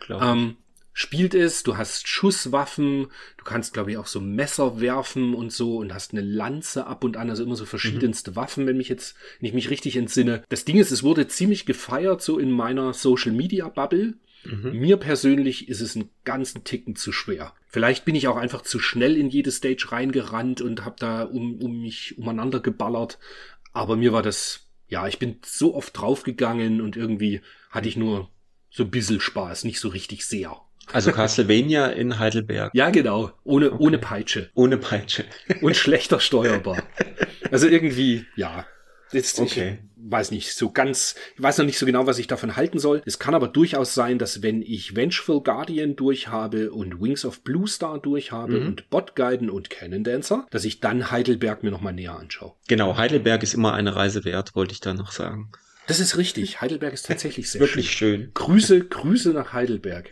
Klar. 0.00 0.32
Ähm, 0.32 0.56
spielt 0.98 1.32
es, 1.32 1.62
du 1.62 1.76
hast 1.76 2.08
Schusswaffen, 2.08 3.06
du 3.36 3.44
kannst, 3.44 3.72
glaube 3.72 3.92
ich, 3.92 3.98
auch 3.98 4.08
so 4.08 4.20
Messer 4.20 4.80
werfen 4.80 5.32
und 5.32 5.52
so 5.52 5.76
und 5.76 5.94
hast 5.94 6.10
eine 6.10 6.22
Lanze 6.22 6.88
ab 6.88 7.04
und 7.04 7.16
an, 7.16 7.30
also 7.30 7.44
immer 7.44 7.54
so 7.54 7.66
verschiedenste 7.66 8.34
Waffen, 8.34 8.66
wenn 8.66 8.76
mich 8.76 8.88
jetzt, 8.88 9.14
wenn 9.38 9.46
ich 9.46 9.54
mich 9.54 9.70
richtig 9.70 9.94
entsinne. 9.96 10.42
Das 10.48 10.64
Ding 10.64 10.76
ist, 10.76 10.90
es 10.90 11.04
wurde 11.04 11.28
ziemlich 11.28 11.66
gefeiert, 11.66 12.20
so 12.20 12.36
in 12.36 12.50
meiner 12.50 12.94
Social 12.94 13.30
Media 13.30 13.68
Bubble. 13.68 14.14
Mhm. 14.44 14.72
Mir 14.72 14.96
persönlich 14.96 15.68
ist 15.68 15.82
es 15.82 15.94
einen 15.94 16.10
ganzen 16.24 16.64
Ticken 16.64 16.96
zu 16.96 17.12
schwer. 17.12 17.54
Vielleicht 17.68 18.04
bin 18.04 18.16
ich 18.16 18.26
auch 18.26 18.36
einfach 18.36 18.62
zu 18.62 18.80
schnell 18.80 19.16
in 19.16 19.28
jede 19.28 19.52
Stage 19.52 19.92
reingerannt 19.92 20.60
und 20.62 20.84
habe 20.84 20.96
da 20.98 21.22
um, 21.22 21.62
um 21.62 21.80
mich 21.80 22.18
umeinander 22.18 22.58
geballert. 22.58 23.20
Aber 23.72 23.94
mir 23.94 24.12
war 24.12 24.22
das, 24.22 24.66
ja, 24.88 25.06
ich 25.06 25.20
bin 25.20 25.36
so 25.44 25.76
oft 25.76 25.96
draufgegangen 25.96 26.80
und 26.80 26.96
irgendwie 26.96 27.40
hatte 27.70 27.88
ich 27.88 27.96
nur 27.96 28.30
so 28.68 28.82
ein 28.82 28.90
bisschen 28.90 29.20
Spaß, 29.20 29.62
nicht 29.62 29.78
so 29.78 29.90
richtig 29.90 30.26
sehr. 30.26 30.60
Also 30.92 31.12
Castlevania 31.12 31.86
in 31.88 32.18
Heidelberg. 32.18 32.70
Ja, 32.74 32.90
genau. 32.90 33.30
Ohne, 33.44 33.72
Okay. 33.72 33.84
ohne 33.84 33.98
Peitsche. 33.98 34.50
Ohne 34.54 34.76
Peitsche. 34.78 35.24
Und 35.60 35.76
schlechter 35.76 36.20
steuerbar. 36.20 36.82
Also 37.50 37.66
irgendwie, 37.66 38.26
ja. 38.36 38.66
Jetzt, 39.12 39.40
Okay. 39.40 39.78
Ich 40.00 40.12
weiß 40.12 40.30
nicht 40.30 40.54
so 40.54 40.70
ganz, 40.70 41.14
ich 41.36 41.42
weiß 41.42 41.58
noch 41.58 41.64
nicht 41.66 41.78
so 41.78 41.84
genau, 41.86 42.06
was 42.06 42.18
ich 42.18 42.26
davon 42.26 42.56
halten 42.56 42.78
soll. 42.78 43.02
Es 43.06 43.18
kann 43.18 43.34
aber 43.34 43.48
durchaus 43.48 43.92
sein, 43.94 44.18
dass 44.18 44.42
wenn 44.42 44.62
ich 44.62 44.94
Vengeful 44.96 45.42
Guardian 45.42 45.96
durchhabe 45.96 46.70
und 46.70 47.00
Wings 47.02 47.24
of 47.24 47.42
Blue 47.42 47.66
Star 47.66 47.98
durchhabe 47.98 48.60
Mhm. 48.60 48.66
und 48.66 48.90
Bot 48.90 49.16
Guiden 49.16 49.50
und 49.50 49.70
Cannon 49.70 50.04
Dancer, 50.04 50.46
dass 50.50 50.64
ich 50.64 50.80
dann 50.80 51.10
Heidelberg 51.10 51.62
mir 51.62 51.70
nochmal 51.70 51.92
näher 51.94 52.18
anschaue. 52.18 52.52
Genau, 52.68 52.96
Heidelberg 52.96 53.42
ist 53.42 53.54
immer 53.54 53.72
eine 53.74 53.96
Reise 53.96 54.24
wert, 54.24 54.54
wollte 54.54 54.72
ich 54.72 54.80
da 54.80 54.94
noch 54.94 55.10
sagen. 55.12 55.50
Das 55.88 55.98
ist 56.00 56.16
richtig. 56.16 56.60
Heidelberg 56.60 56.92
ist 56.94 57.06
tatsächlich 57.06 57.50
sehr 57.50 57.60
Wirklich 57.60 57.90
schön. 57.90 58.20
schön. 58.22 58.30
Grüße, 58.34 58.84
Grüße 58.86 59.30
nach 59.30 59.52
Heidelberg. 59.52 60.10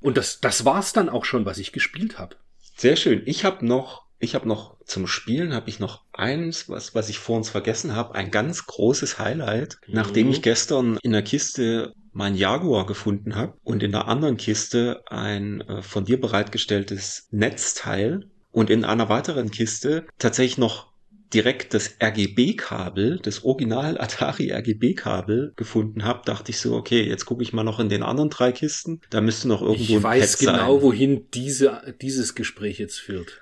Und 0.00 0.16
das, 0.16 0.40
das 0.40 0.64
war's 0.64 0.92
dann 0.92 1.08
auch 1.08 1.24
schon, 1.24 1.44
was 1.46 1.58
ich 1.58 1.72
gespielt 1.72 2.18
habe. 2.18 2.36
Sehr 2.76 2.96
schön. 2.96 3.22
Ich 3.26 3.44
habe 3.44 3.64
noch, 3.66 4.04
ich 4.18 4.34
habe 4.34 4.46
noch 4.46 4.76
zum 4.84 5.06
Spielen 5.06 5.54
habe 5.54 5.68
ich 5.70 5.78
noch 5.80 6.04
eins, 6.12 6.68
was 6.68 6.94
was 6.94 7.08
ich 7.08 7.18
vor 7.18 7.36
uns 7.36 7.48
vergessen 7.48 7.94
habe, 7.94 8.14
ein 8.14 8.30
ganz 8.30 8.66
großes 8.66 9.18
Highlight, 9.18 9.78
Mhm. 9.86 9.94
nachdem 9.94 10.30
ich 10.30 10.42
gestern 10.42 10.98
in 11.02 11.12
der 11.12 11.22
Kiste 11.22 11.92
mein 12.12 12.34
Jaguar 12.34 12.86
gefunden 12.86 13.34
habe 13.34 13.54
und 13.62 13.82
in 13.82 13.92
der 13.92 14.08
anderen 14.08 14.36
Kiste 14.36 15.02
ein 15.08 15.60
äh, 15.62 15.82
von 15.82 16.04
dir 16.04 16.20
bereitgestelltes 16.20 17.28
Netzteil 17.30 18.28
und 18.52 18.70
in 18.70 18.84
einer 18.84 19.08
weiteren 19.08 19.50
Kiste 19.50 20.06
tatsächlich 20.18 20.56
noch 20.58 20.88
direkt 21.32 21.74
das 21.74 21.96
RGB-Kabel, 22.02 23.18
das 23.22 23.44
Original 23.44 23.98
Atari 24.00 24.52
RGB-Kabel 24.52 25.52
gefunden 25.56 26.04
habe, 26.04 26.22
dachte 26.24 26.50
ich 26.50 26.58
so, 26.58 26.74
okay, 26.74 27.02
jetzt 27.02 27.26
gucke 27.26 27.42
ich 27.42 27.52
mal 27.52 27.64
noch 27.64 27.80
in 27.80 27.88
den 27.88 28.02
anderen 28.02 28.30
drei 28.30 28.52
Kisten. 28.52 29.00
Da 29.10 29.20
müsste 29.20 29.48
noch 29.48 29.62
irgendwo 29.62 29.82
Ich 29.82 29.96
ein 29.96 30.02
weiß 30.02 30.38
Pad 30.38 30.54
genau, 30.54 30.74
sein. 30.74 30.82
wohin 30.82 31.26
diese, 31.32 31.94
dieses 32.00 32.34
Gespräch 32.34 32.78
jetzt 32.78 32.98
führt. 32.98 33.40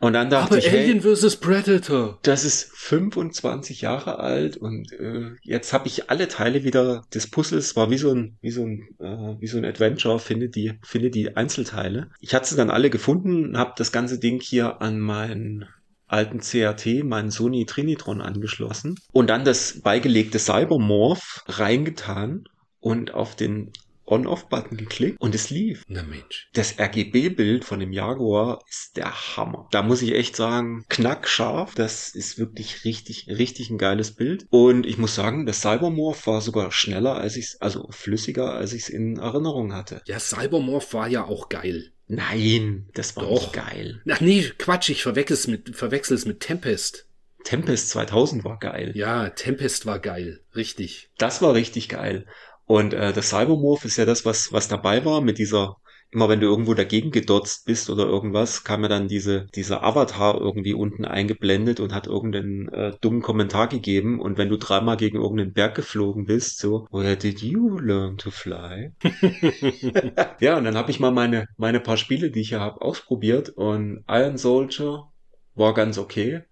Und 0.00 0.12
dann 0.12 0.28
dachte 0.28 0.48
Aber 0.48 0.58
ich, 0.58 0.70
hey, 0.70 0.80
Alien 0.80 1.00
vs. 1.00 1.36
Predator. 1.36 2.18
Das 2.22 2.44
ist 2.44 2.70
25 2.74 3.80
Jahre 3.80 4.18
alt 4.18 4.58
und 4.58 4.92
äh, 4.92 5.30
jetzt 5.42 5.72
habe 5.72 5.88
ich 5.88 6.10
alle 6.10 6.28
Teile 6.28 6.62
wieder 6.62 7.04
des 7.14 7.30
Puzzles. 7.30 7.74
War 7.74 7.90
wie 7.90 7.96
so 7.96 8.12
ein 8.12 8.36
wie 8.42 8.50
so 8.50 8.64
ein 8.64 8.86
äh, 8.98 9.40
wie 9.40 9.46
so 9.46 9.56
ein 9.56 9.64
Adventure. 9.64 10.18
Finde 10.18 10.50
die 10.50 10.74
finde 10.82 11.10
die 11.10 11.36
Einzelteile. 11.36 12.10
Ich 12.20 12.34
hatte 12.34 12.50
sie 12.50 12.56
dann 12.56 12.68
alle 12.68 12.90
gefunden, 12.90 13.56
habe 13.56 13.72
das 13.78 13.92
ganze 13.92 14.18
Ding 14.18 14.40
hier 14.42 14.82
an 14.82 15.00
meinen 15.00 15.66
alten 16.14 16.40
CAT, 16.40 16.86
meinen 17.02 17.32
Sony 17.32 17.66
Trinitron 17.66 18.20
angeschlossen 18.20 18.94
und 19.12 19.28
dann 19.28 19.44
das 19.44 19.80
beigelegte 19.82 20.38
Cybermorph 20.38 21.42
reingetan 21.48 22.44
und 22.78 23.12
auf 23.12 23.34
den 23.34 23.72
On-Off-Button 24.06 24.76
geklickt 24.76 25.20
und 25.20 25.34
es 25.34 25.50
lief. 25.50 25.82
Na 25.88 26.02
Mensch. 26.02 26.50
Das 26.52 26.78
RGB-Bild 26.78 27.64
von 27.64 27.80
dem 27.80 27.92
Jaguar 27.92 28.60
ist 28.68 28.96
der 28.96 29.10
Hammer. 29.36 29.66
Da 29.70 29.82
muss 29.82 30.02
ich 30.02 30.12
echt 30.12 30.36
sagen, 30.36 30.84
knackscharf. 30.88 31.74
Das 31.74 32.14
ist 32.14 32.38
wirklich 32.38 32.84
richtig, 32.84 33.26
richtig 33.28 33.70
ein 33.70 33.78
geiles 33.78 34.14
Bild. 34.14 34.46
Und 34.50 34.84
ich 34.86 34.98
muss 34.98 35.14
sagen, 35.14 35.46
das 35.46 35.62
Cybermorph 35.62 36.26
war 36.26 36.42
sogar 36.42 36.70
schneller, 36.70 37.14
als 37.16 37.36
ich 37.36 37.46
es, 37.46 37.60
also 37.60 37.88
flüssiger, 37.90 38.52
als 38.52 38.74
ich 38.74 38.82
es 38.82 38.88
in 38.90 39.16
Erinnerung 39.16 39.72
hatte. 39.72 40.02
Ja, 40.06 40.20
Cybermorph 40.20 40.92
war 40.92 41.08
ja 41.08 41.24
auch 41.24 41.48
geil. 41.48 41.93
Nein, 42.06 42.88
das 42.94 43.16
war 43.16 43.24
Doch. 43.24 43.30
nicht 43.30 43.52
geil. 43.52 44.02
Ach 44.10 44.20
nee, 44.20 44.50
Quatsch, 44.58 44.90
ich 44.90 45.02
verwechsel 45.02 45.34
es 45.34 45.46
mit, 45.46 45.74
verwechsel 45.74 46.16
es 46.16 46.26
mit 46.26 46.40
Tempest. 46.40 47.08
Tempest 47.44 47.90
2000 47.90 48.44
war 48.44 48.58
geil. 48.58 48.92
Ja, 48.94 49.30
Tempest 49.30 49.86
war 49.86 49.98
geil. 49.98 50.40
Richtig. 50.54 51.10
Das 51.18 51.42
war 51.42 51.54
richtig 51.54 51.88
geil. 51.88 52.26
Und 52.66 52.94
äh, 52.94 53.12
das 53.12 53.30
Cybermorph 53.30 53.84
ist 53.84 53.96
ja 53.96 54.06
das, 54.06 54.24
was, 54.24 54.52
was 54.52 54.68
dabei 54.68 55.04
war 55.04 55.20
mit 55.20 55.38
dieser, 55.38 55.76
immer 56.14 56.28
wenn 56.28 56.40
du 56.40 56.46
irgendwo 56.46 56.74
dagegen 56.74 57.10
gedotzt 57.10 57.66
bist 57.66 57.90
oder 57.90 58.06
irgendwas, 58.06 58.62
kam 58.62 58.82
ja 58.82 58.88
dann 58.88 59.08
diese, 59.08 59.46
dieser 59.54 59.82
Avatar 59.82 60.40
irgendwie 60.40 60.72
unten 60.72 61.04
eingeblendet 61.04 61.80
und 61.80 61.92
hat 61.92 62.06
irgendeinen 62.06 62.68
äh, 62.68 62.92
dummen 63.00 63.20
Kommentar 63.20 63.66
gegeben. 63.66 64.20
Und 64.20 64.38
wenn 64.38 64.48
du 64.48 64.56
dreimal 64.56 64.96
gegen 64.96 65.18
irgendeinen 65.18 65.52
Berg 65.52 65.74
geflogen 65.74 66.24
bist, 66.24 66.58
so, 66.58 66.86
where 66.90 67.16
did 67.16 67.42
you 67.42 67.78
learn 67.78 68.16
to 68.16 68.30
fly? 68.30 68.92
ja, 70.40 70.56
und 70.56 70.64
dann 70.64 70.76
habe 70.76 70.90
ich 70.90 71.00
mal 71.00 71.10
meine, 71.10 71.48
meine 71.56 71.80
paar 71.80 71.96
Spiele, 71.96 72.30
die 72.30 72.40
ich 72.40 72.50
ja 72.50 72.60
habe, 72.60 72.80
ausprobiert 72.80 73.50
und 73.50 74.04
Iron 74.08 74.38
Soldier 74.38 75.08
war 75.54 75.74
ganz 75.74 75.98
okay. 75.98 76.42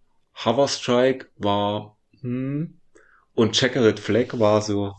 Hover 0.44 0.66
Strike 0.66 1.26
war, 1.36 1.96
hm, 2.20 2.78
und 3.34 3.52
Checkered 3.52 4.00
Flag 4.00 4.38
war 4.38 4.60
so, 4.60 4.92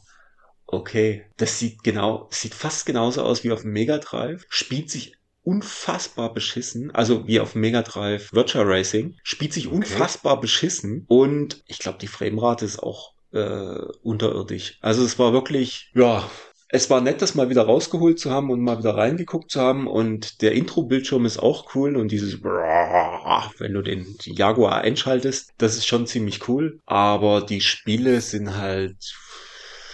okay. 0.73 1.25
Das 1.37 1.59
sieht 1.59 1.83
genau, 1.83 2.27
sieht 2.31 2.53
fast 2.53 2.85
genauso 2.85 3.21
aus 3.23 3.43
wie 3.43 3.51
auf 3.51 3.61
dem 3.61 3.71
Mega 3.71 3.97
Drive, 3.97 4.45
spielt 4.49 4.89
sich 4.89 5.15
unfassbar 5.43 6.33
beschissen, 6.33 6.91
also 6.91 7.27
wie 7.27 7.39
auf 7.39 7.55
Mega 7.55 7.81
Drive 7.81 8.31
Virtual 8.31 8.65
Racing, 8.65 9.15
spielt 9.23 9.53
sich 9.53 9.67
Okay. 9.67 9.75
unfassbar 9.75 10.39
beschissen 10.39 11.05
und 11.07 11.63
ich 11.67 11.79
glaube, 11.79 11.97
die 11.99 12.07
Framerate 12.07 12.63
ist 12.65 12.81
auch 12.81 13.13
äh, 13.33 13.79
unterirdisch. 14.03 14.77
Also 14.81 15.03
es 15.03 15.19
war 15.19 15.33
wirklich, 15.33 15.91
ja, 15.95 16.29
es 16.69 16.89
war 16.89 17.01
nett, 17.01 17.21
das 17.21 17.35
mal 17.35 17.49
wieder 17.49 17.63
rausgeholt 17.63 18.19
zu 18.19 18.31
haben 18.31 18.49
und 18.49 18.61
mal 18.61 18.79
wieder 18.79 18.95
reingeguckt 18.95 19.51
zu 19.51 19.61
haben. 19.61 19.85
Und 19.85 20.41
der 20.41 20.53
Intro-Bildschirm 20.53 21.23
ist 21.25 21.37
auch 21.37 21.75
cool 21.75 21.95
und 21.95 22.11
dieses, 22.11 22.41
wenn 22.43 23.73
du 23.73 23.81
den 23.83 24.17
Jaguar 24.23 24.81
einschaltest, 24.81 25.51
das 25.59 25.75
ist 25.77 25.85
schon 25.85 26.07
ziemlich 26.07 26.47
cool. 26.47 26.79
Aber 26.87 27.41
die 27.41 27.61
Spiele 27.61 28.21
sind 28.21 28.57
halt 28.57 28.97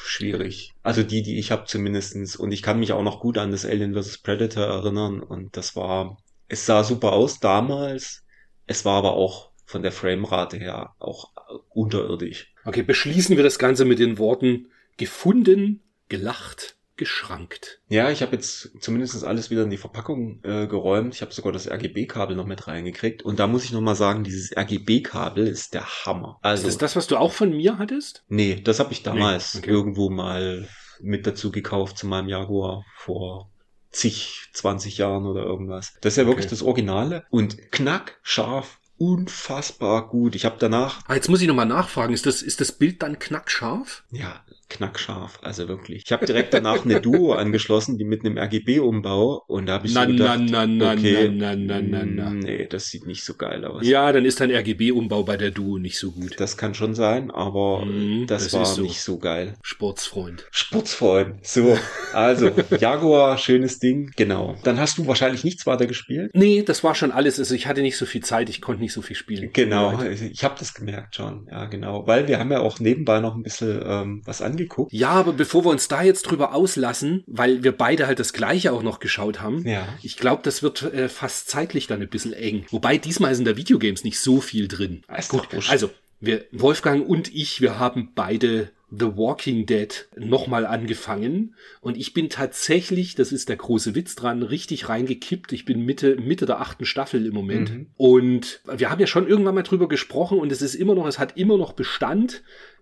schwierig. 0.10 0.74
Also 0.84 1.04
die, 1.04 1.22
die 1.22 1.40
ich 1.40 1.52
habe 1.52 1.66
zumindestens. 1.66 2.36
Und 2.36 2.52
ich 2.52 2.62
kann 2.62 2.80
mich 2.80 2.92
auch 2.94 3.04
noch 3.04 3.20
gut 3.20 3.38
an 3.38 3.52
das 3.52 3.66
Alien 3.66 3.94
vs. 3.94 4.20
Predator 4.20 4.66
erinnern. 4.66 5.22
Und 5.22 5.56
das 5.56 5.76
war, 5.76 6.18
es 6.48 6.66
sah 6.66 6.84
super 6.84 7.14
aus 7.14 7.40
damals. 7.40 8.26
Es 8.66 8.86
war 8.86 8.98
aber 8.98 9.14
auch 9.14 9.52
von 9.66 9.84
der 9.84 9.92
Framerate 9.92 10.58
her 10.58 10.96
auch 11.00 11.32
unterirdisch. 11.70 12.54
Okay, 12.66 12.82
beschließen 12.84 13.38
wir 13.38 13.44
das 13.44 13.60
Ganze 13.60 13.86
mit 13.86 14.00
den 14.00 14.18
Worten 14.18 14.68
gefunden, 14.98 15.82
gelacht, 16.10 16.76
geschrankt. 17.00 17.80
Ja, 17.88 18.12
ich 18.12 18.22
habe 18.22 18.34
jetzt 18.36 18.70
zumindest 18.80 19.24
alles 19.24 19.50
wieder 19.50 19.64
in 19.64 19.72
die 19.72 19.78
Verpackung 19.78 20.40
äh, 20.44 20.68
geräumt. 20.68 21.16
Ich 21.16 21.22
habe 21.24 21.34
sogar 21.34 21.52
das 21.52 21.68
RGB-Kabel 21.68 22.36
noch 22.36 22.46
mit 22.46 22.68
reingekriegt. 22.68 23.24
Und 23.24 23.40
da 23.40 23.48
muss 23.48 23.64
ich 23.64 23.72
nochmal 23.72 23.96
sagen, 23.96 24.24
dieses 24.24 24.56
RGB-Kabel 24.56 25.48
ist 25.48 25.74
der 25.74 25.86
Hammer. 26.06 26.38
Also, 26.44 26.68
ist 26.68 26.76
das 26.82 26.92
das, 26.92 26.96
was 26.96 27.08
du 27.08 27.18
auch 27.18 27.32
von 27.34 27.50
mir 27.50 27.80
hattest? 27.80 28.24
nee, 28.28 28.62
das 28.64 28.80
habe 28.80 28.92
ich 28.94 29.02
damals 29.02 29.56
Nee, 29.56 29.60
okay. 29.62 29.70
irgendwo 29.72 30.10
mal 30.12 30.68
mit 31.02 31.26
dazu 31.26 31.50
gekauft 31.52 31.98
zu 31.98 32.06
meinem 32.06 32.30
Jaguar 32.30 32.84
vor 32.98 33.50
zig, 33.90 34.50
20 34.54 34.98
Jahren 35.00 35.26
oder 35.26 35.42
irgendwas. 35.44 35.94
Das 36.02 36.14
ist 36.14 36.18
ja 36.18 36.26
wirklich 36.28 36.46
Okay. 36.46 36.52
das 36.52 36.62
Originale 36.62 37.24
und 37.32 37.72
knackscharf, 37.72 38.80
unfassbar 38.98 40.10
gut. 40.10 40.36
Ich 40.36 40.46
habe 40.46 40.58
danach, 40.60 41.02
Ah, 41.08 41.16
jetzt 41.16 41.30
muss 41.30 41.42
ich 41.42 41.48
nochmal 41.48 41.66
nachfragen, 41.66 42.14
ist 42.14 42.26
das, 42.26 42.42
ist 42.42 42.62
das 42.62 42.72
Bild 42.74 43.02
dann 43.02 43.18
knackscharf? 43.20 44.04
ja, 44.12 44.44
knackscharf, 44.70 45.40
also 45.42 45.68
wirklich. 45.68 46.04
Ich 46.06 46.12
habe 46.12 46.26
direkt 46.26 46.54
danach 46.54 46.86
eine 46.86 47.02
Duo 47.02 47.34
angeschlossen, 47.34 47.98
die 47.98 48.06
mit 48.06 48.24
einem 48.26 48.38
RGB-Umbau 48.38 49.44
und 49.48 49.66
da 49.66 49.74
habe 49.74 49.88
ich 49.88 49.94
Na, 49.94 50.06
so 50.06 50.12
gedacht, 50.12 50.40
na, 50.50 50.66
na, 50.68 50.94
okay, 50.94 51.30
na, 51.30 51.56
na, 51.56 51.82
na, 51.82 52.06
na. 52.06 52.30
nee, 52.32 52.68
das 52.68 52.88
sieht 52.90 53.06
nicht 53.06 53.24
so 53.24 53.34
geil 53.36 53.66
aus. 53.66 53.86
Ja, 53.86 54.12
dann 54.12 54.26
ist 54.26 54.40
dein 54.40 54.52
RGB-Umbau 54.52 55.24
bei 55.24 55.38
der 55.38 55.52
Duo 55.52 55.78
nicht 55.78 55.98
so 55.98 56.12
gut. 56.12 56.40
Das 56.40 56.58
kann 56.58 56.74
schon 56.74 56.94
sein, 56.96 57.32
aber 57.32 57.86
Mhm, 57.86 58.28
das, 58.28 58.44
das 58.44 58.54
war 58.54 58.66
so. 58.66 58.82
nicht 58.84 59.02
so 59.02 59.18
geil. 59.20 59.56
Sportsfreund. 59.64 60.46
Sportsfreund. 60.52 61.46
So, 61.46 61.78
also, 62.14 62.52
Jaguar, 62.80 63.38
schönes 63.38 63.80
Ding. 63.80 64.12
Genau. 64.16 64.56
Dann 64.64 64.80
hast 64.80 64.98
du 64.98 65.08
wahrscheinlich 65.08 65.44
nichts 65.44 65.66
weiter 65.66 65.88
gespielt. 65.88 66.32
Nee, 66.34 66.64
das 66.64 66.84
war 66.84 66.96
schon 66.96 67.12
alles. 67.12 67.40
Also 67.40 67.56
ich 67.56 67.68
hatte 67.68 67.82
nicht 67.82 67.98
so 67.98 68.06
viel 68.06 68.22
Zeit, 68.24 68.50
ich 68.50 68.62
konnte 68.62 68.82
nicht 68.82 68.94
so 68.94 69.02
viel 69.02 69.16
spielen. 69.16 69.50
Genau, 69.54 70.02
ich 70.04 70.44
habe 70.44 70.56
das 70.60 70.74
gemerkt 70.74 71.16
schon. 71.16 71.48
Ja, 71.50 71.66
genau. 71.66 72.06
Weil 72.08 72.28
wir 72.28 72.40
haben 72.40 72.52
ja 72.52 72.60
auch 72.60 72.80
nebenbei 72.80 73.20
noch 73.20 73.36
ein 73.36 73.44
bisschen 73.44 73.82
ähm, 73.84 74.22
was 74.26 74.42
angeguckt. 74.60 74.94
Ja, 74.94 75.10
aber 75.12 75.34
bevor 75.34 75.66
wir 75.66 75.70
uns 75.70 75.88
da 75.88 76.04
jetzt 76.04 76.24
drüber 76.24 76.54
auslassen, 76.54 77.24
weil 77.28 77.64
wir 77.64 77.72
beide 77.72 78.08
halt 78.08 78.20
das 78.20 78.34
gleiche 78.34 78.72
auch 78.74 78.84
noch 78.84 79.00
geschaut 79.00 79.42
haben, 79.42 79.66
Ja. 79.68 79.88
ich 80.04 80.18
glaube, 80.18 80.42
das 80.44 80.62
wird 80.64 80.84
äh, 80.84 81.10
fast 81.10 81.50
zeitlich 81.50 81.88
dann 81.88 82.02
ein 82.02 82.10
bisschen 82.10 82.34
eng. 82.34 82.66
Wobei 82.70 82.98
diesmal 82.98 83.34
sind 83.36 83.46
da 83.48 83.56
Videogames 83.58 84.04
nicht 84.04 84.20
so 84.20 84.42
viel 84.42 84.68
drin. 84.68 85.02
Ist 85.18 85.30
Gut, 85.30 85.48
also 85.70 85.90
wir, 86.20 86.46
Wolfgang 86.52 87.08
und 87.08 87.34
ich, 87.34 87.62
wir 87.62 87.80
haben 87.80 88.12
beide 88.14 88.72
The 88.92 89.16
Walking 89.16 89.68
Dead 89.68 90.08
nochmal 90.18 90.66
angefangen 90.66 91.54
und 91.80 91.96
ich 91.96 92.14
bin 92.16 92.28
tatsächlich, 92.28 93.14
das 93.14 93.32
ist 93.32 93.48
der 93.48 93.56
große 93.56 93.94
Witz 93.94 94.16
dran, 94.16 94.42
richtig 94.42 94.90
reingekippt. 94.90 95.52
Ich 95.54 95.64
bin 95.64 95.86
Mitte, 95.86 96.16
Mitte 96.16 96.48
der 96.48 96.60
achten 96.60 96.86
Staffel 96.86 97.28
im 97.28 97.34
Moment 97.36 97.70
Mhm. 97.72 97.86
und 97.98 98.62
wir 98.66 98.90
haben 98.90 99.00
ja 99.00 99.06
schon 99.06 99.28
irgendwann 99.28 99.54
mal 99.54 99.62
drüber 99.62 99.88
gesprochen 99.88 100.40
und 100.40 100.52
es 100.52 100.64
ist 100.64 100.74
immer 100.74 100.96
noch, 100.96 101.06
es 101.06 101.20
hat 101.20 101.38
immer 101.38 101.56
noch 101.58 101.74
Bestand. 101.74 102.42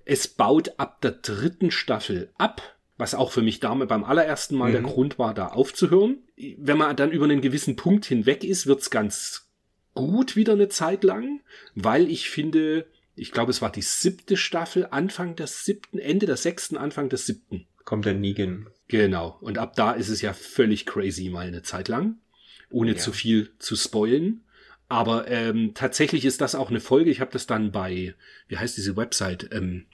Es 0.10 0.28
baut 0.28 0.72
ab 0.80 1.02
der 1.02 1.12
dritten 1.12 1.70
Staffel 1.72 2.32
ab, 2.38 2.62
was 2.98 3.14
auch 3.14 3.32
für 3.32 3.42
mich 3.42 3.60
damals 3.60 3.90
beim 3.90 4.04
allerersten 4.04 4.56
Mal 4.56 4.72
der 4.72 4.82
Mhm. 4.82 4.86
Grund 4.88 5.20
war, 5.20 5.34
da 5.34 5.48
aufzuhören. 5.50 6.20
Wenn 6.58 6.78
man 6.78 6.96
dann 6.96 7.12
über 7.12 7.26
einen 7.26 7.42
gewissen 7.42 7.76
Punkt 7.76 8.06
hinweg 8.06 8.44
ist, 8.44 8.68
wird's 8.68 8.90
ganz 8.90 9.48
gut 9.94 10.36
wieder 10.36 10.54
eine 10.54 10.70
Zeit 10.70 11.04
lang, 11.04 11.42
weil 11.76 12.10
ich 12.10 12.30
finde, 12.30 12.86
ich 13.16 13.32
glaube, 13.32 13.52
es 13.52 13.62
war 13.62 13.72
die 13.72 13.82
siebte 13.82 14.38
Staffel, 14.38 14.88
Anfang 14.92 15.36
der 15.36 15.48
siebten, 15.48 16.00
Ende 16.00 16.26
der 16.26 16.38
sechsten, 16.38 16.78
Anfang 16.78 17.10
der 17.10 17.18
siebten. 17.20 17.66
Kommt 17.84 18.06
der 18.06 18.14
Negan. 18.14 18.68
Genau. 18.88 19.38
Und 19.42 19.58
ab 19.58 19.76
da 19.76 19.92
ist 19.92 20.10
es 20.10 20.22
ja 20.22 20.34
völlig 20.34 20.86
crazy 20.86 21.30
mal 21.30 21.48
eine 21.48 21.64
Zeit 21.64 21.88
lang, 21.88 22.18
ohne 22.70 22.92
Ja. 22.92 22.98
zu 22.98 23.12
viel 23.12 23.52
zu 23.60 23.76
spoilen. 23.76 24.44
Aber 24.90 25.28
ähm, 25.28 25.72
tatsächlich 25.74 26.24
ist 26.24 26.40
das 26.40 26.56
auch 26.56 26.70
eine 26.70 26.80
Folge. 26.80 27.10
Ich 27.10 27.20
habe 27.20 27.32
das 27.34 27.46
dann 27.46 27.72
bei, 27.74 28.16
wie 28.48 28.58
heißt 28.58 28.78
diese 28.78 28.96
Website? 28.96 29.50
Ähm, 29.52 29.86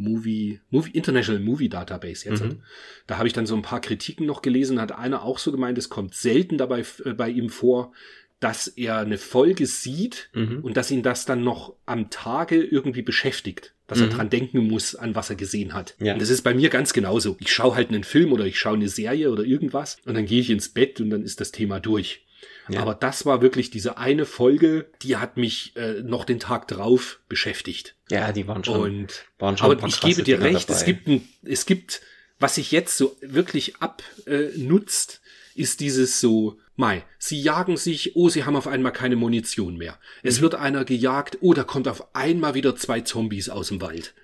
Movie, 0.00 0.60
Movie, 0.70 0.90
International 0.92 1.40
Movie 1.42 1.68
Database 1.68 2.28
jetzt. 2.28 2.42
Mhm. 2.42 2.62
Da 3.06 3.18
habe 3.18 3.26
ich 3.28 3.34
dann 3.34 3.46
so 3.46 3.54
ein 3.54 3.62
paar 3.62 3.80
Kritiken 3.80 4.26
noch 4.26 4.42
gelesen, 4.42 4.80
hat 4.80 4.92
einer 4.92 5.22
auch 5.22 5.38
so 5.38 5.52
gemeint, 5.52 5.76
es 5.78 5.88
kommt 5.88 6.14
selten 6.14 6.58
dabei 6.58 6.84
äh, 7.04 7.12
bei 7.12 7.28
ihm 7.28 7.50
vor, 7.50 7.92
dass 8.40 8.66
er 8.68 8.96
eine 8.98 9.18
Folge 9.18 9.66
sieht 9.66 10.30
Mhm. 10.32 10.60
und 10.62 10.76
dass 10.78 10.90
ihn 10.90 11.02
das 11.02 11.26
dann 11.26 11.44
noch 11.44 11.74
am 11.84 12.08
Tage 12.08 12.62
irgendwie 12.62 13.02
beschäftigt, 13.02 13.74
dass 13.86 14.00
er 14.00 14.06
Mhm. 14.06 14.10
dran 14.12 14.30
denken 14.30 14.66
muss, 14.66 14.94
an 14.94 15.14
was 15.14 15.28
er 15.28 15.36
gesehen 15.36 15.74
hat. 15.74 15.94
Ja. 16.00 16.14
Und 16.14 16.22
das 16.22 16.30
ist 16.30 16.40
bei 16.42 16.54
mir 16.54 16.70
ganz 16.70 16.94
genauso. 16.94 17.36
Ich 17.38 17.52
schaue 17.52 17.74
halt 17.74 17.90
einen 17.90 18.02
Film 18.04 18.32
oder 18.32 18.46
ich 18.46 18.58
schaue 18.58 18.74
eine 18.76 18.88
Serie 18.88 19.30
oder 19.30 19.44
irgendwas 19.44 19.98
und 20.06 20.14
dann 20.14 20.24
gehe 20.24 20.40
ich 20.40 20.48
ins 20.48 20.70
Bett 20.70 21.00
und 21.02 21.10
dann 21.10 21.22
ist 21.22 21.40
das 21.40 21.52
Thema 21.52 21.80
durch. 21.80 22.24
Ja. 22.68 22.80
Aber 22.80 22.94
das 22.94 23.26
war 23.26 23.42
wirklich 23.42 23.70
diese 23.70 23.98
eine 23.98 24.26
Folge, 24.26 24.86
die 25.02 25.16
hat 25.16 25.36
mich 25.36 25.74
äh, 25.76 26.02
noch 26.02 26.24
den 26.24 26.38
Tag 26.38 26.68
drauf 26.68 27.20
beschäftigt. 27.28 27.94
Ja, 28.10 28.32
die 28.32 28.46
waren 28.46 28.62
schon, 28.64 28.80
Und 28.80 29.24
waren 29.38 29.56
schon 29.56 29.70
aber 29.70 29.86
ich 29.86 30.00
gebe 30.00 30.22
dir 30.22 30.38
Dinger 30.38 30.56
recht, 30.56 30.70
es 30.70 30.84
gibt, 30.84 31.06
ein, 31.08 31.28
es 31.42 31.66
gibt, 31.66 32.00
was 32.38 32.54
sich 32.56 32.70
jetzt 32.72 32.96
so 32.96 33.16
wirklich 33.20 33.74
abnutzt, 33.80 35.20
ist 35.54 35.80
dieses 35.80 36.20
so, 36.20 36.58
Mai, 36.76 37.04
sie 37.18 37.40
jagen 37.40 37.76
sich, 37.76 38.16
oh, 38.16 38.30
sie 38.30 38.44
haben 38.44 38.56
auf 38.56 38.66
einmal 38.66 38.92
keine 38.92 39.16
Munition 39.16 39.76
mehr. 39.76 39.98
Es 40.22 40.38
Mhm. 40.38 40.42
wird 40.42 40.54
einer 40.54 40.84
gejagt, 40.86 41.38
oh, 41.42 41.52
da 41.52 41.62
kommt 41.64 41.88
auf 41.88 42.14
einmal 42.14 42.54
wieder 42.54 42.74
zwei 42.76 43.00
Zombies 43.02 43.50
aus 43.50 43.68
dem 43.68 43.82
Wald. 43.82 44.14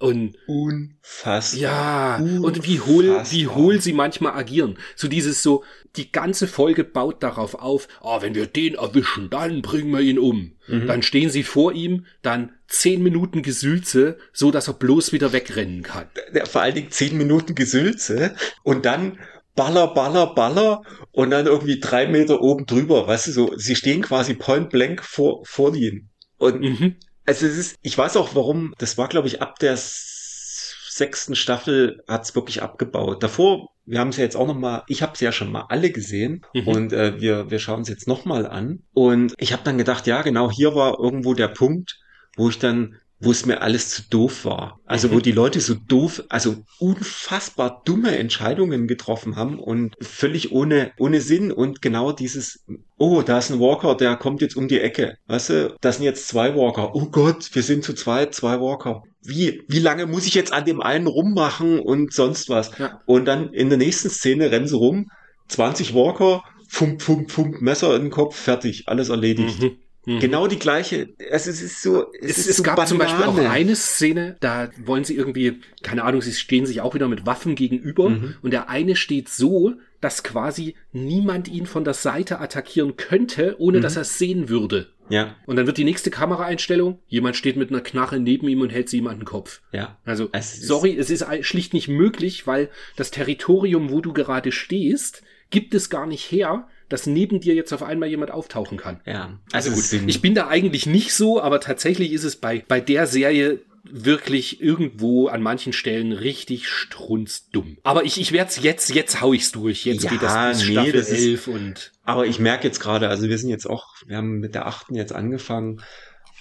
Und 0.00 0.36
Unfassbar. 0.46 1.60
ja, 1.60 2.16
und 2.18 2.64
wie 2.64 2.78
hohl, 2.80 3.04
wie 3.04 3.10
Unfassbar. 3.46 3.54
hohl 3.56 3.80
sie 3.80 3.92
manchmal 3.92 4.32
agieren. 4.34 4.78
So 4.94 5.08
dieses 5.08 5.42
so, 5.42 5.64
die 5.96 6.12
ganze 6.12 6.46
Folge 6.46 6.84
baut 6.84 7.22
darauf 7.24 7.56
auf, 7.56 7.88
ah, 8.00 8.22
wenn 8.22 8.34
wir 8.36 8.46
den 8.46 8.74
erwischen, 8.76 9.28
dann 9.28 9.60
bringen 9.60 9.90
wir 9.90 10.00
ihn 10.00 10.20
um. 10.20 10.52
Mhm. 10.68 10.86
Dann 10.86 11.02
stehen 11.02 11.30
sie 11.30 11.42
vor 11.42 11.72
ihm, 11.72 12.06
dann 12.22 12.52
zehn 12.68 13.02
Minuten 13.02 13.42
Gesülze, 13.42 14.18
so 14.32 14.52
dass 14.52 14.68
er 14.68 14.74
bloß 14.74 15.12
wieder 15.12 15.32
wegrennen 15.32 15.82
kann. 15.82 16.06
Vor 16.44 16.60
allen 16.62 16.74
Dingen 16.76 16.90
zehn 16.92 17.16
Minuten 17.18 17.56
Gesülze 17.56 18.34
und 18.62 18.84
dann 18.86 19.18
Baller, 19.56 19.88
Baller, 19.94 20.34
Baller 20.34 20.82
und 21.10 21.30
dann 21.30 21.46
irgendwie 21.46 21.80
drei 21.80 22.06
Meter 22.06 22.40
oben 22.40 22.66
drüber, 22.66 23.08
weißt 23.08 23.26
du, 23.26 23.32
so, 23.32 23.52
sie 23.56 23.74
stehen 23.74 24.02
quasi 24.02 24.34
point 24.34 24.70
blank 24.70 25.02
vor, 25.02 25.42
vor 25.44 25.74
ihnen. 25.74 26.10
Und 26.36 26.60
Mhm. 26.60 26.94
Also 27.28 27.46
es 27.46 27.56
ist, 27.56 27.76
ich 27.82 27.96
weiß 27.96 28.16
auch 28.16 28.34
warum, 28.34 28.74
das 28.78 28.98
war 28.98 29.08
glaube 29.08 29.28
ich 29.28 29.40
ab 29.42 29.58
der 29.58 29.76
sechsten 29.78 31.36
Staffel 31.36 32.02
hat's 32.08 32.34
wirklich 32.34 32.62
abgebaut. 32.62 33.22
Davor 33.22 33.68
wir 33.88 34.00
haben 34.00 34.08
es 34.08 34.18
ja 34.18 34.24
jetzt 34.24 34.36
auch 34.36 34.46
noch 34.46 34.54
mal, 34.54 34.82
ich 34.86 35.00
habe 35.02 35.12
es 35.14 35.20
ja 35.20 35.32
schon 35.32 35.50
mal 35.50 35.64
alle 35.70 35.90
gesehen 35.90 36.44
Mhm. 36.52 36.68
und 36.68 36.92
äh, 36.92 37.18
wir, 37.20 37.50
wir 37.50 37.58
schauen 37.58 37.80
es 37.82 37.88
jetzt 37.88 38.06
noch 38.06 38.26
mal 38.26 38.46
an. 38.46 38.82
Und 38.92 39.32
ich 39.38 39.54
habe 39.54 39.62
dann 39.64 39.78
gedacht, 39.78 40.06
ja 40.06 40.20
genau, 40.20 40.50
hier 40.50 40.74
war 40.74 40.98
irgendwo 41.00 41.32
der 41.32 41.48
Punkt, 41.48 41.98
wo 42.36 42.50
ich 42.50 42.58
dann 42.58 42.96
wo 43.20 43.30
es 43.32 43.46
mir 43.46 43.62
alles 43.62 43.90
zu 43.90 44.02
doof 44.10 44.44
war. 44.44 44.78
Also 44.84 45.08
Mhm. 45.08 45.12
wo 45.12 45.20
die 45.20 45.32
Leute 45.32 45.60
so 45.60 45.74
doof, 45.74 46.22
also 46.28 46.56
unfassbar 46.78 47.82
dumme 47.84 48.16
Entscheidungen 48.16 48.86
getroffen 48.86 49.36
haben 49.36 49.58
und 49.58 49.96
völlig 50.00 50.52
ohne, 50.52 50.92
ohne 50.98 51.20
Sinn 51.20 51.50
und 51.50 51.82
genau 51.82 52.12
dieses, 52.12 52.64
oh, 52.96 53.22
da 53.22 53.38
ist 53.38 53.50
ein 53.50 53.60
Walker, 53.60 53.94
der 53.96 54.16
kommt 54.16 54.40
jetzt 54.40 54.56
um 54.56 54.68
die 54.68 54.80
Ecke. 54.80 55.16
Weißt 55.26 55.50
du, 55.50 55.76
das 55.80 55.96
sind 55.96 56.04
jetzt 56.04 56.28
zwei 56.28 56.54
Walker. 56.54 56.94
Oh 56.94 57.06
Gott, 57.06 57.50
wir 57.54 57.62
sind 57.62 57.84
zu 57.84 57.94
zweit, 57.94 58.34
zwei 58.34 58.60
Walker. 58.60 59.02
Wie, 59.22 59.62
wie 59.68 59.80
lange 59.80 60.06
muss 60.06 60.26
ich 60.26 60.34
jetzt 60.34 60.52
an 60.52 60.64
dem 60.64 60.80
einen 60.80 61.06
rummachen 61.06 61.80
und 61.80 62.12
sonst 62.12 62.48
was? 62.48 62.70
Ja. 62.78 63.00
Und 63.06 63.24
dann 63.24 63.52
in 63.52 63.68
der 63.68 63.78
nächsten 63.78 64.10
Szene 64.10 64.50
rennen 64.50 64.68
sie 64.68 64.76
rum, 64.76 65.06
20 65.48 65.92
Walker, 65.94 66.42
fump, 66.68 67.02
fump, 67.02 67.30
fump, 67.30 67.60
Messer 67.60 67.96
in 67.96 68.02
den 68.02 68.10
Kopf, 68.10 68.36
fertig, 68.36 68.84
alles 68.86 69.08
erledigt. 69.08 69.60
Mhm. 69.60 69.76
Mhm. 70.08 70.20
Genau 70.20 70.46
die 70.46 70.58
gleiche. 70.58 71.10
Es 71.18 71.46
ist, 71.46 71.56
es 71.56 71.72
ist 71.72 71.82
so. 71.82 72.06
Es, 72.20 72.38
ist 72.38 72.48
es 72.48 72.56
so 72.56 72.62
gab 72.62 72.88
zum 72.88 72.96
Beispiel 72.98 73.24
auch 73.24 73.34
Banane. 73.36 73.50
eine 73.50 73.76
Szene, 73.76 74.36
da 74.40 74.70
wollen 74.84 75.04
sie 75.04 75.14
irgendwie, 75.14 75.60
keine 75.82 76.04
Ahnung, 76.04 76.22
sie 76.22 76.32
stehen 76.32 76.64
sich 76.64 76.80
auch 76.80 76.94
wieder 76.94 77.08
mit 77.08 77.26
Waffen 77.26 77.54
gegenüber 77.54 78.08
Mhm. 78.10 78.34
und 78.42 78.52
der 78.52 78.70
eine 78.70 78.96
steht 78.96 79.28
so, 79.28 79.74
dass 80.00 80.22
quasi 80.22 80.74
niemand 80.92 81.48
ihn 81.48 81.66
von 81.66 81.84
der 81.84 81.92
Seite 81.94 82.40
attackieren 82.40 82.96
könnte, 82.96 83.56
ohne 83.58 83.78
Mhm. 83.78 83.82
dass 83.82 83.96
er 83.96 84.02
es 84.02 84.16
sehen 84.18 84.48
würde. 84.48 84.88
Ja, 85.10 85.36
Und 85.46 85.56
dann 85.56 85.66
wird 85.66 85.78
die 85.78 85.84
nächste 85.84 86.10
Kameraeinstellung, 86.10 86.98
jemand 87.08 87.34
steht 87.36 87.56
mit 87.56 87.70
einer 87.70 87.80
Knarre 87.80 88.20
neben 88.20 88.46
ihm 88.46 88.60
und 88.60 88.70
hält 88.70 88.88
sie 88.90 88.98
ihm 88.98 89.06
an 89.06 89.18
den 89.20 89.24
Kopf. 89.24 89.62
ja. 89.72 89.96
Also, 90.04 90.28
Es 90.32 90.60
sorry, 90.66 90.96
es 90.98 91.08
ist 91.10 91.24
schlicht 91.42 91.72
nicht 91.74 91.88
möglich, 91.88 92.46
weil 92.46 92.68
das 92.96 93.10
Territorium, 93.10 93.90
wo 93.90 94.00
du 94.02 94.12
gerade 94.12 94.52
stehst, 94.52 95.22
gibt 95.50 95.74
es 95.74 95.90
gar 95.90 96.06
nicht 96.06 96.30
her, 96.30 96.68
dass 96.88 97.06
neben 97.06 97.40
dir 97.40 97.54
jetzt 97.54 97.72
auf 97.72 97.82
einmal 97.82 98.08
jemand 98.08 98.30
auftauchen 98.30 98.78
kann. 98.78 99.00
Ja. 99.04 99.38
Also 99.52 99.70
es 99.70 99.90
gut, 99.90 100.02
ich 100.06 100.20
bin 100.22 100.34
da 100.34 100.48
eigentlich 100.48 100.86
nicht 100.86 101.12
so, 101.14 101.40
aber 101.40 101.60
tatsächlich 101.60 102.12
ist 102.12 102.24
es 102.24 102.36
bei, 102.36 102.64
bei 102.66 102.80
der 102.80 103.06
Serie 103.06 103.60
wirklich 103.90 104.60
irgendwo 104.60 105.28
an 105.28 105.40
manchen 105.42 105.72
Stellen 105.72 106.12
richtig 106.12 106.68
strunzdumm. 106.68 107.78
Aber 107.84 108.04
ich, 108.04 108.20
ich 108.20 108.32
werde 108.32 108.50
es 108.50 108.62
jetzt, 108.62 108.94
jetzt 108.94 109.20
hau 109.20 109.32
ich's 109.32 109.52
durch. 109.52 109.84
Jetzt 109.86 110.04
Ja, 110.04 110.10
geht 110.10 110.22
das 110.22 110.58
bis 110.58 110.66
nee, 110.68 110.72
Staffel 110.72 110.92
das 110.92 111.08
ist- 111.10 111.22
11 111.22 111.48
und 111.48 111.92
Aber 112.04 112.26
ich 112.26 112.38
merke 112.38 112.66
jetzt 112.66 112.80
gerade, 112.80 113.08
also 113.08 113.28
wir 113.28 113.38
sind 113.38 113.50
jetzt 113.50 113.66
auch, 113.68 113.86
wir 114.06 114.16
haben 114.18 114.40
mit 114.40 114.54
der 114.54 114.66
achten 114.66 114.94
jetzt 114.94 115.12
angefangen. 115.12 115.82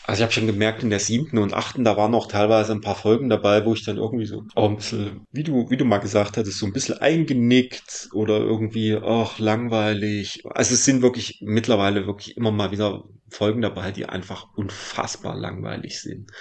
Also 0.08 0.20
ich 0.20 0.24
habe 0.24 0.32
schon 0.32 0.48
gemerkt, 0.48 0.84
in 0.84 0.90
der 0.90 1.00
siebten 1.00 1.38
und 1.38 1.54
achten, 1.54 1.84
da 1.84 1.98
waren 1.98 2.12
noch 2.12 2.28
teilweise 2.28 2.72
ein 2.72 2.80
paar 2.80 2.96
Folgen 2.96 3.28
dabei, 3.28 3.66
wo 3.66 3.74
ich 3.74 3.84
dann 3.84 3.98
irgendwie 3.98 4.26
so 4.26 4.46
auch 4.56 4.70
ein 4.70 4.78
bisschen, 4.78 5.26
wie 5.34 5.44
du, 5.44 5.70
wie 5.70 5.76
du 5.76 5.84
mal 5.84 5.98
gesagt 5.98 6.38
hattest, 6.38 6.60
so 6.60 6.66
ein 6.66 6.72
bisschen 6.72 6.98
eingenickt 7.00 8.08
oder 8.14 8.38
irgendwie, 8.38 8.96
ach, 8.96 9.38
langweilig. 9.38 10.44
Also 10.46 10.76
es 10.76 10.86
sind 10.86 11.02
wirklich 11.02 11.40
mittlerweile 11.42 12.08
wirklich 12.08 12.38
immer 12.38 12.52
mal 12.52 12.72
wieder 12.72 13.04
Folgen 13.30 13.62
dabei, 13.62 13.92
die 13.92 14.06
einfach 14.06 14.48
unfassbar 14.56 15.36
langweilig 15.36 16.00
sind. 16.00 16.32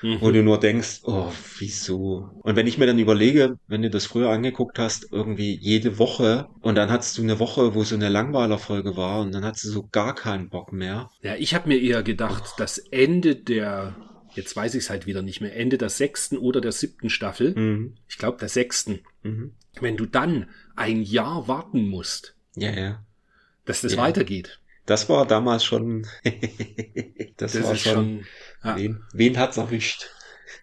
Mhm. 0.00 0.20
wo 0.20 0.30
du 0.30 0.42
nur 0.42 0.60
denkst, 0.60 1.00
oh, 1.04 1.32
wieso? 1.58 2.30
Und 2.42 2.56
wenn 2.56 2.66
ich 2.66 2.78
mir 2.78 2.86
dann 2.86 2.98
überlege, 2.98 3.58
wenn 3.66 3.82
du 3.82 3.90
das 3.90 4.06
früher 4.06 4.30
angeguckt 4.30 4.78
hast, 4.78 5.08
irgendwie 5.12 5.56
jede 5.60 5.98
Woche 5.98 6.46
und 6.60 6.76
dann 6.76 6.90
hattest 6.90 7.18
du 7.18 7.22
eine 7.22 7.38
Woche, 7.38 7.74
wo 7.74 7.82
so 7.84 7.94
eine 7.96 8.08
Langweilerfolge 8.08 8.96
war 8.96 9.20
und 9.20 9.32
dann 9.32 9.44
hattest 9.44 9.64
du 9.64 9.68
so 9.70 9.88
gar 9.90 10.14
keinen 10.14 10.48
Bock 10.50 10.72
mehr. 10.72 11.10
Ja, 11.22 11.34
ich 11.36 11.54
habe 11.54 11.68
mir 11.68 11.80
eher 11.80 12.02
gedacht, 12.02 12.54
das 12.58 12.78
Ende 12.78 13.34
der, 13.36 13.96
jetzt 14.34 14.54
weiß 14.54 14.74
ich 14.74 14.84
es 14.84 14.90
halt 14.90 15.06
wieder 15.06 15.22
nicht 15.22 15.40
mehr, 15.40 15.56
Ende 15.56 15.78
der 15.78 15.88
sechsten 15.88 16.38
oder 16.38 16.60
der 16.60 16.72
siebten 16.72 17.10
Staffel, 17.10 17.54
Mhm. 17.54 17.94
ich 18.08 18.18
glaube 18.18 18.38
der 18.38 18.48
sechsten, 18.48 19.00
Mhm. 19.22 19.52
wenn 19.80 19.96
du 19.96 20.06
dann 20.06 20.48
ein 20.76 21.02
Jahr 21.02 21.48
warten 21.48 21.88
musst, 21.88 22.34
Ja, 22.56 22.70
ja. 22.70 23.04
dass 23.64 23.80
das 23.80 23.94
Ja. 23.94 23.98
weitergeht. 23.98 24.60
Das 24.86 25.08
war 25.10 25.26
damals 25.26 25.64
schon, 25.64 26.06
das, 27.36 27.52
Das 27.52 27.62
war 27.62 27.76
schon, 27.76 27.92
schon, 27.94 28.26
ja. 28.64 28.76
wen, 28.76 29.02
wen 29.12 29.38
hat's 29.38 29.56
erwischt? 29.56 30.08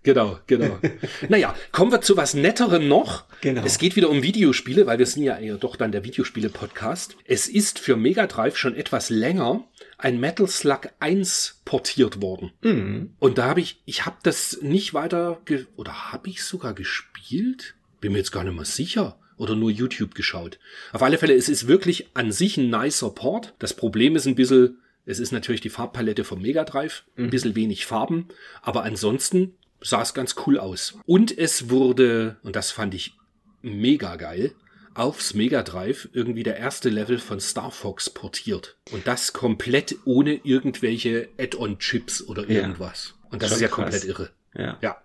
Genau, 0.05 0.39
genau. 0.45 0.77
naja, 1.29 1.55
kommen 1.71 1.91
wir 1.91 2.01
zu 2.01 2.15
was 2.15 2.35
Netterem 2.35 2.87
noch. 2.87 3.25
Genau. 3.41 3.63
Es 3.65 3.79
geht 3.79 3.95
wieder 3.95 4.09
um 4.09 4.21
Videospiele, 4.21 4.85
weil 4.85 4.99
wir 4.99 5.05
sind 5.07 5.23
ja 5.23 5.37
eher 5.37 5.57
doch 5.57 5.75
dann 5.75 5.91
der 5.91 6.03
Videospiele-Podcast. 6.03 7.17
Es 7.25 7.47
ist 7.47 7.79
für 7.79 7.97
Mega 7.97 8.27
Drive 8.27 8.55
schon 8.55 8.75
etwas 8.75 9.09
länger 9.09 9.63
ein 9.97 10.19
Metal 10.19 10.47
Slug 10.47 10.89
1 10.99 11.61
portiert 11.65 12.21
worden. 12.21 12.51
Mhm. 12.61 13.15
Und 13.17 13.39
da 13.39 13.45
habe 13.45 13.61
ich, 13.61 13.81
ich 13.85 14.05
habe 14.05 14.17
das 14.21 14.59
nicht 14.61 14.93
weiter, 14.93 15.41
ge 15.45 15.65
oder 15.75 16.11
habe 16.11 16.29
ich 16.29 16.43
sogar 16.43 16.75
gespielt? 16.75 17.73
Bin 17.99 18.11
mir 18.11 18.19
jetzt 18.19 18.31
gar 18.31 18.43
nicht 18.43 18.55
mehr 18.55 18.65
sicher. 18.65 19.17
Oder 19.37 19.55
nur 19.55 19.71
YouTube 19.71 20.15
geschaut. 20.15 20.59
Auf 20.93 21.01
alle 21.01 21.17
Fälle, 21.17 21.33
es 21.33 21.49
ist 21.49 21.67
wirklich 21.67 22.09
an 22.13 22.31
sich 22.31 22.57
ein 22.57 22.69
nicer 22.69 23.09
Port. 23.09 23.53
Das 23.59 23.73
Problem 23.73 24.15
ist 24.15 24.27
ein 24.27 24.35
bisschen, 24.35 24.77
es 25.05 25.19
ist 25.19 25.31
natürlich 25.31 25.61
die 25.61 25.69
Farbpalette 25.69 26.23
vom 26.23 26.41
Mega 26.41 26.63
Drive, 26.63 27.03
ein 27.17 27.29
bisschen 27.29 27.55
wenig 27.55 27.85
Farben, 27.85 28.27
aber 28.61 28.83
ansonsten 28.83 29.55
sah 29.81 30.01
es 30.01 30.13
ganz 30.13 30.35
cool 30.45 30.57
aus. 30.57 30.97
Und 31.05 31.37
es 31.37 31.69
wurde, 31.69 32.37
und 32.43 32.55
das 32.55 32.71
fand 32.71 32.93
ich 32.93 33.15
mega 33.61 34.15
geil, 34.15 34.53
aufs 34.93 35.33
Mega 35.33 35.61
Drive 35.61 36.07
irgendwie 36.13 36.43
der 36.43 36.57
erste 36.57 36.89
Level 36.89 37.19
von 37.19 37.39
Star 37.39 37.69
Fox 37.71 38.09
portiert. 38.09 38.77
Und 38.91 39.05
das 39.07 39.33
komplett 39.33 39.95
ohne 40.05 40.35
irgendwelche 40.43 41.29
Add-on-Chips 41.37 42.23
oder 42.23 42.43
Ja. 42.49 42.61
irgendwas. 42.61 43.13
Und 43.29 43.41
das 43.41 43.49
Schon 43.49 43.55
ist 43.57 43.61
ja 43.61 43.67
krass. 43.67 43.75
komplett 43.77 44.03
irre. 44.05 44.29
Ja. 44.55 44.77
Ja. 44.81 45.01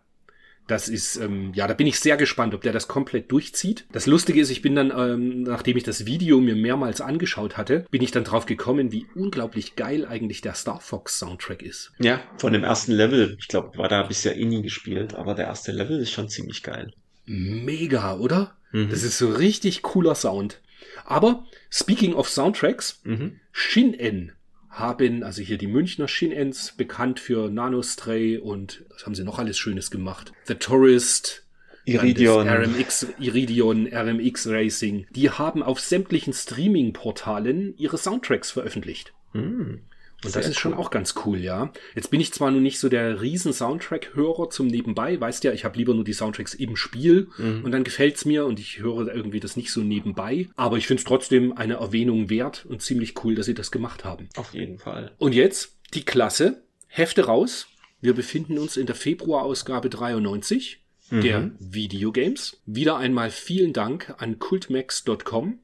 Das 0.70 0.88
ist, 0.88 1.16
ähm, 1.16 1.50
ja, 1.52 1.66
da 1.66 1.74
bin 1.74 1.88
ich 1.88 1.98
sehr 1.98 2.16
gespannt, 2.16 2.54
ob 2.54 2.62
der 2.62 2.72
das 2.72 2.86
komplett 2.86 3.32
durchzieht. 3.32 3.86
Das 3.90 4.06
Lustige 4.06 4.40
ist, 4.40 4.50
ich 4.50 4.62
bin 4.62 4.76
dann, 4.76 4.92
ähm, 4.96 5.42
nachdem 5.42 5.76
ich 5.76 5.82
das 5.82 6.06
Video 6.06 6.40
mir 6.40 6.54
mehrmals 6.54 7.00
angeschaut 7.00 7.56
hatte, 7.56 7.86
bin 7.90 8.02
ich 8.02 8.12
dann 8.12 8.22
drauf 8.22 8.46
gekommen, 8.46 8.92
wie 8.92 9.04
unglaublich 9.16 9.74
geil 9.74 10.06
eigentlich 10.06 10.42
der 10.42 10.54
Star 10.54 10.80
Fox 10.80 11.18
Soundtrack 11.18 11.62
ist. 11.62 11.90
Ja, 11.98 12.20
von 12.38 12.52
dem 12.52 12.62
ersten 12.62 12.92
Level, 12.92 13.36
ich 13.40 13.48
glaube, 13.48 13.76
war 13.78 13.88
da 13.88 14.04
bisher 14.04 14.36
eh 14.36 14.44
nie 14.44 14.62
gespielt, 14.62 15.14
aber 15.14 15.34
der 15.34 15.46
erste 15.46 15.72
Level 15.72 15.98
ist 15.98 16.12
schon 16.12 16.28
ziemlich 16.28 16.62
geil. 16.62 16.92
Mega, 17.26 18.16
oder? 18.16 18.56
Mhm. 18.70 18.90
Das 18.90 19.02
ist 19.02 19.18
so 19.18 19.28
richtig 19.28 19.82
cooler 19.82 20.14
Sound. 20.14 20.60
Aber, 21.04 21.44
speaking 21.68 22.14
of 22.14 22.28
Soundtracks, 22.28 23.00
Mhm. 23.02 23.40
Shin-En 23.50 24.32
haben, 24.70 25.22
also 25.22 25.42
hier 25.42 25.58
die 25.58 25.66
Münchner 25.66 26.08
Shin-Ens, 26.08 26.72
bekannt 26.76 27.20
für 27.20 27.50
Nanostray 27.50 28.38
und 28.38 28.84
was 28.90 29.04
haben 29.04 29.14
sie 29.14 29.24
noch 29.24 29.38
alles 29.38 29.58
Schönes 29.58 29.90
gemacht? 29.90 30.32
The 30.46 30.54
Tourist, 30.54 31.44
Iridion. 31.84 32.48
RMX, 32.48 33.08
Iridion, 33.18 33.86
RMX 33.92 34.46
Racing. 34.48 35.06
Die 35.10 35.30
haben 35.30 35.62
auf 35.62 35.80
sämtlichen 35.80 36.32
Streaming-Portalen 36.32 37.74
ihre 37.76 37.98
Soundtracks 37.98 38.50
veröffentlicht. 38.50 39.12
Mhm. 39.32 39.80
Und 40.24 40.32
Sehr 40.32 40.42
das 40.42 40.50
ist 40.50 40.58
schon 40.58 40.72
cool. 40.74 40.78
auch 40.78 40.90
ganz 40.90 41.14
cool, 41.24 41.38
ja. 41.38 41.72
Jetzt 41.94 42.10
bin 42.10 42.20
ich 42.20 42.32
zwar 42.32 42.50
nun 42.50 42.62
nicht 42.62 42.78
so 42.78 42.88
der 42.90 43.22
riesen 43.22 43.52
Soundtrack-Hörer 43.52 44.50
zum 44.50 44.66
Nebenbei, 44.66 45.18
weißt 45.18 45.44
ja, 45.44 45.52
ich 45.52 45.64
habe 45.64 45.78
lieber 45.78 45.94
nur 45.94 46.04
die 46.04 46.12
Soundtracks 46.12 46.52
im 46.54 46.76
Spiel 46.76 47.28
Mhm. 47.38 47.64
und 47.64 47.70
dann 47.72 47.84
gefällt's 47.84 48.24
mir 48.26 48.44
und 48.44 48.60
ich 48.60 48.80
höre 48.80 49.14
irgendwie 49.14 49.40
das 49.40 49.56
nicht 49.56 49.72
so 49.72 49.80
nebenbei. 49.80 50.48
Aber 50.56 50.76
ich 50.76 50.86
finde 50.86 51.00
es 51.00 51.04
trotzdem 51.04 51.56
eine 51.56 51.74
Erwähnung 51.74 52.28
wert 52.28 52.66
und 52.66 52.82
ziemlich 52.82 53.24
cool, 53.24 53.34
dass 53.34 53.46
sie 53.46 53.54
das 53.54 53.70
gemacht 53.70 54.04
haben. 54.04 54.28
Auf 54.36 54.52
jeden 54.52 54.78
Fall. 54.78 55.12
Und 55.18 55.34
jetzt 55.34 55.76
die 55.94 56.04
Klasse. 56.04 56.62
Hefte 56.86 57.24
raus. 57.26 57.68
Wir 58.00 58.14
befinden 58.14 58.58
uns 58.58 58.76
in 58.76 58.86
der 58.86 58.94
Februarausgabe 58.96 59.88
93 59.90 60.82
der 61.10 61.40
Mhm. 61.40 61.56
Videogames. 61.58 62.60
Wieder 62.66 62.96
einmal 62.96 63.30
vielen 63.30 63.72
Dank 63.72 64.14
an 64.18 64.38
cultmax.com, 64.38 65.58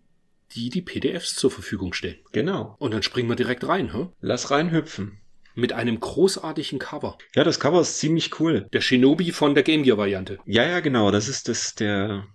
die 0.56 0.70
die 0.70 0.82
PDFs 0.82 1.34
zur 1.36 1.50
Verfügung 1.50 1.92
stellen. 1.92 2.16
Genau. 2.32 2.74
Und 2.78 2.92
dann 2.94 3.02
springen 3.02 3.28
wir 3.28 3.36
direkt 3.36 3.68
rein, 3.68 3.92
hä? 3.92 4.08
Lass 4.20 4.50
reinhüpfen. 4.50 5.18
mit 5.54 5.72
einem 5.72 6.00
großartigen 6.00 6.78
Cover. 6.78 7.16
Ja, 7.34 7.42
das 7.44 7.60
Cover 7.60 7.80
ist 7.80 7.98
ziemlich 7.98 8.40
cool. 8.40 8.66
Der 8.72 8.80
Shinobi 8.82 9.32
von 9.32 9.54
der 9.54 9.62
Game 9.62 9.84
Gear 9.84 9.96
Variante. 9.96 10.38
Ja, 10.44 10.64
ja, 10.66 10.80
genau. 10.80 11.10
Das 11.10 11.28
ist 11.28 11.48
das, 11.48 11.74
der, 11.74 12.26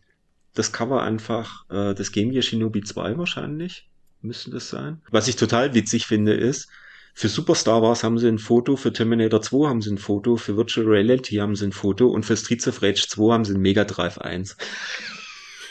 das 0.55 0.71
Cover 0.71 1.03
einfach, 1.03 1.69
äh, 1.69 1.93
das 1.93 2.11
Game 2.11 2.31
Gear 2.31 2.41
Shinobi 2.41 2.81
2 2.81 3.17
wahrscheinlich. 3.17 3.87
Müsste 4.21 4.51
das 4.51 4.69
sein. 4.69 5.01
Was 5.11 5.27
ich 5.27 5.35
total 5.35 5.73
witzig 5.73 6.05
finde, 6.07 6.33
ist, 6.33 6.67
für 7.13 7.27
Super 7.27 7.55
Star 7.55 7.81
Wars 7.81 8.03
haben 8.03 8.17
sie 8.17 8.27
ein 8.27 8.39
Foto, 8.39 8.75
für 8.75 8.93
Terminator 8.93 9.41
2 9.41 9.67
haben 9.67 9.81
sie 9.81 9.91
ein 9.91 9.97
Foto, 9.97 10.37
für 10.37 10.57
Virtual 10.57 10.87
Reality 10.87 11.35
haben 11.35 11.55
sie 11.55 11.65
ein 11.65 11.71
Foto 11.73 12.07
und 12.07 12.25
für 12.25 12.37
Streets 12.37 12.67
of 12.67 12.81
Rage 12.81 13.05
2 13.07 13.33
haben 13.33 13.45
sie 13.45 13.53
ein 13.53 13.61
Mega 13.61 13.83
Drive 13.83 14.17
1. 14.17 14.57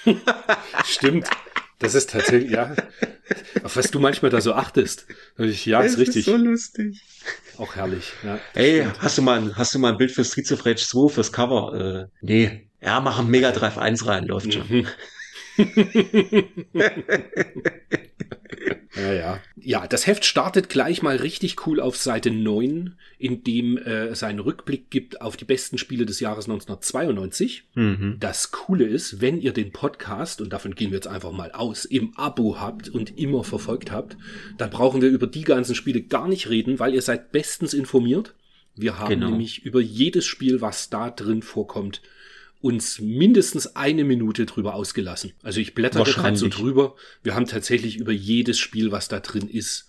Stimmt. 0.84 1.28
Das 1.80 1.94
ist 1.94 2.10
tatsächlich, 2.10 2.50
ja. 2.52 2.76
Auf 3.64 3.74
was 3.76 3.90
du 3.90 3.98
manchmal 4.00 4.30
da 4.30 4.40
so 4.40 4.52
achtest. 4.52 5.06
Ja, 5.36 5.80
ist 5.80 5.94
Es 5.94 5.98
richtig. 5.98 6.26
so 6.26 6.36
lustig. 6.36 7.02
Auch 7.56 7.74
herrlich. 7.74 8.12
Ja. 8.22 8.38
Ey, 8.54 8.86
hast 8.98 9.18
du 9.18 9.22
mal, 9.22 9.56
hast 9.56 9.74
du 9.74 9.78
mal 9.78 9.92
ein 9.92 9.98
Bild 9.98 10.12
für 10.12 10.24
Streets 10.24 10.52
of 10.52 10.64
Rage 10.64 10.86
2 10.86 11.08
fürs 11.08 11.32
Cover? 11.32 12.08
Äh, 12.12 12.16
nee. 12.20 12.68
Ja, 12.82 13.00
mach 13.00 13.18
ein 13.18 13.28
Mega 13.28 13.50
Drive 13.50 13.78
1 13.78 14.06
rein, 14.06 14.26
läuft 14.26 14.52
schon. 14.52 14.68
Mhm. 14.68 14.86
ja, 19.00 19.12
ja. 19.12 19.40
Ja, 19.56 19.86
das 19.86 20.06
Heft 20.06 20.24
startet 20.24 20.68
gleich 20.68 21.02
mal 21.02 21.16
richtig 21.16 21.66
cool 21.66 21.80
auf 21.80 21.96
Seite 21.96 22.30
9, 22.30 22.94
in 23.18 23.44
dem 23.44 23.78
äh, 23.78 24.06
es 24.06 24.22
einen 24.22 24.38
Rückblick 24.40 24.90
gibt 24.90 25.20
auf 25.20 25.36
die 25.36 25.44
besten 25.44 25.78
Spiele 25.78 26.06
des 26.06 26.20
Jahres 26.20 26.44
1992. 26.46 27.64
Mhm. 27.74 28.16
Das 28.20 28.50
Coole 28.50 28.84
ist, 28.86 29.20
wenn 29.20 29.40
ihr 29.40 29.52
den 29.52 29.72
Podcast, 29.72 30.40
und 30.40 30.52
davon 30.52 30.74
gehen 30.74 30.90
wir 30.90 30.96
jetzt 30.96 31.08
einfach 31.08 31.32
mal 31.32 31.52
aus, 31.52 31.84
im 31.84 32.16
Abo 32.16 32.60
habt 32.60 32.88
und 32.88 33.18
immer 33.18 33.44
verfolgt 33.44 33.90
habt, 33.90 34.16
dann 34.58 34.70
brauchen 34.70 35.02
wir 35.02 35.08
über 35.08 35.26
die 35.26 35.44
ganzen 35.44 35.74
Spiele 35.74 36.02
gar 36.02 36.28
nicht 36.28 36.48
reden, 36.48 36.78
weil 36.78 36.94
ihr 36.94 37.02
seid 37.02 37.32
bestens 37.32 37.74
informiert. 37.74 38.34
Wir 38.76 38.98
haben 38.98 39.10
Genau. 39.10 39.30
nämlich 39.30 39.64
über 39.64 39.80
jedes 39.80 40.24
Spiel, 40.26 40.60
was 40.60 40.90
da 40.90 41.10
drin 41.10 41.42
vorkommt, 41.42 42.00
uns 42.60 43.00
mindestens 43.00 43.74
eine 43.74 44.04
Minute 44.04 44.46
drüber 44.46 44.74
ausgelassen. 44.74 45.32
Also 45.42 45.60
ich 45.60 45.74
blätter 45.74 46.04
gerade 46.04 46.36
so 46.36 46.48
drüber. 46.48 46.94
Wir 47.22 47.34
haben 47.34 47.46
tatsächlich 47.46 47.96
über 47.96 48.12
jedes 48.12 48.58
Spiel, 48.58 48.92
was 48.92 49.08
da 49.08 49.20
drin 49.20 49.48
ist, 49.48 49.88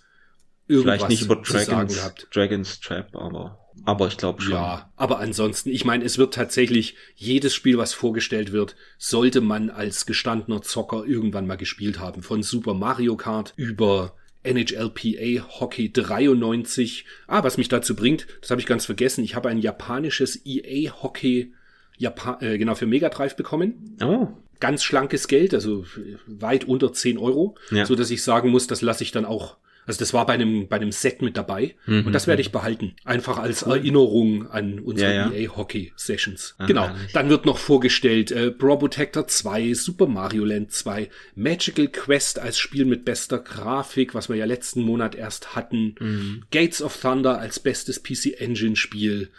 irgendwas 0.67 0.95
Vielleicht 0.95 1.09
nicht 1.09 1.21
über 1.23 1.43
zu 1.43 1.51
sagen 1.51 1.65
Dragons, 1.65 1.95
gehabt. 1.95 2.27
Dragons 2.33 2.79
Trap, 2.79 3.15
aber, 3.15 3.59
aber 3.83 4.07
ich 4.07 4.17
glaube 4.17 4.41
schon. 4.41 4.53
Ja, 4.53 4.91
aber 4.95 5.19
ansonsten, 5.19 5.69
ich 5.69 5.83
meine, 5.83 6.05
es 6.05 6.17
wird 6.17 6.33
tatsächlich 6.33 6.95
jedes 7.15 7.53
Spiel, 7.53 7.77
was 7.77 7.93
vorgestellt 7.93 8.53
wird, 8.53 8.75
sollte 8.97 9.41
man 9.41 9.69
als 9.69 10.05
gestandener 10.05 10.61
Zocker 10.61 11.03
irgendwann 11.05 11.47
mal 11.47 11.57
gespielt 11.57 11.99
haben. 11.99 12.23
Von 12.23 12.41
Super 12.41 12.73
Mario 12.73 13.17
Kart 13.17 13.53
über 13.57 14.15
NHLPA 14.43 15.59
Hockey 15.59 15.91
93. 15.91 17.05
Ah, 17.27 17.43
was 17.43 17.57
mich 17.57 17.67
dazu 17.67 17.97
bringt, 17.97 18.27
das 18.39 18.49
habe 18.49 18.61
ich 18.61 18.67
ganz 18.67 18.85
vergessen. 18.85 19.25
Ich 19.25 19.35
habe 19.35 19.49
ein 19.49 19.59
japanisches 19.59 20.45
EA 20.45 20.91
Hockey 21.03 21.53
Japan 22.01 22.37
äh, 22.41 22.57
genau 22.57 22.75
für 22.75 22.87
Mega 22.87 23.09
Drive 23.09 23.35
bekommen. 23.35 23.95
Oh, 24.03 24.27
Ganz 24.59 24.83
schlankes 24.83 25.27
Geld, 25.27 25.53
also 25.55 25.85
weit 26.27 26.65
unter 26.65 26.93
10 26.93 27.17
Euro, 27.17 27.55
Ja. 27.71 27.85
so 27.85 27.95
dass 27.95 28.11
ich 28.11 28.21
sagen 28.23 28.49
muss, 28.49 28.67
das 28.67 28.81
lasse 28.81 29.03
ich 29.03 29.11
dann 29.11 29.25
auch. 29.25 29.57
Also 29.87 29.97
das 29.97 30.13
war 30.13 30.27
bei 30.27 30.33
einem, 30.33 30.67
bei 30.67 30.75
einem 30.75 30.91
Set 30.91 31.23
mit 31.23 31.35
dabei 31.35 31.73
Mhm, 31.87 32.05
und 32.05 32.13
das 32.13 32.27
werde 32.27 32.43
ich 32.43 32.51
behalten. 32.51 32.93
Einfach 33.03 33.39
als 33.39 33.63
Erinnerung 33.63 34.47
an 34.51 34.77
unsere 34.79 35.11
Ja, 35.15 35.31
ja. 35.31 35.33
EA 35.33 35.55
Hockey 35.57 35.91
Sessions. 35.95 36.53
Ah, 36.59 36.67
genau. 36.67 36.85
herrlich. 36.87 37.11
Dann 37.13 37.29
wird 37.29 37.47
noch 37.47 37.57
vorgestellt 37.57 38.29
äh, 38.31 38.51
Pro 38.51 38.77
Protector 38.77 39.25
2, 39.27 39.73
Super 39.73 40.05
Mario 40.05 40.45
Land 40.45 40.71
2, 40.71 41.09
Magical 41.35 41.87
Quest 41.87 42.37
als 42.37 42.59
Spiel 42.59 42.85
mit 42.85 43.03
bester 43.05 43.39
Grafik, 43.39 44.13
was 44.13 44.29
wir 44.29 44.35
ja 44.35 44.45
letzten 44.45 44.83
Monat 44.83 45.15
erst 45.15 45.55
hatten. 45.55 45.95
Mhm. 45.99 46.43
Gates 46.51 46.83
of 46.83 46.95
Thunder 47.01 47.39
als 47.39 47.59
bestes 47.59 48.03
PC 48.03 48.39
Engine 48.39 48.75
Spiel, 48.75 49.29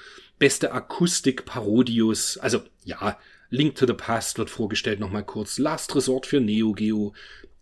beste 0.43 0.73
Akustik 0.73 1.45
Parodius, 1.45 2.37
also 2.37 2.63
ja, 2.85 3.17
Link 3.51 3.77
to 3.77 3.87
the 3.87 3.93
Past 3.93 4.39
wird 4.39 4.51
vorgestellt 4.51 4.99
nochmal 4.99 5.25
kurz, 5.25 5.57
Last 5.61 5.95
Resort 5.95 6.27
für 6.27 6.41
Neo 6.41 6.73
Geo. 6.73 7.15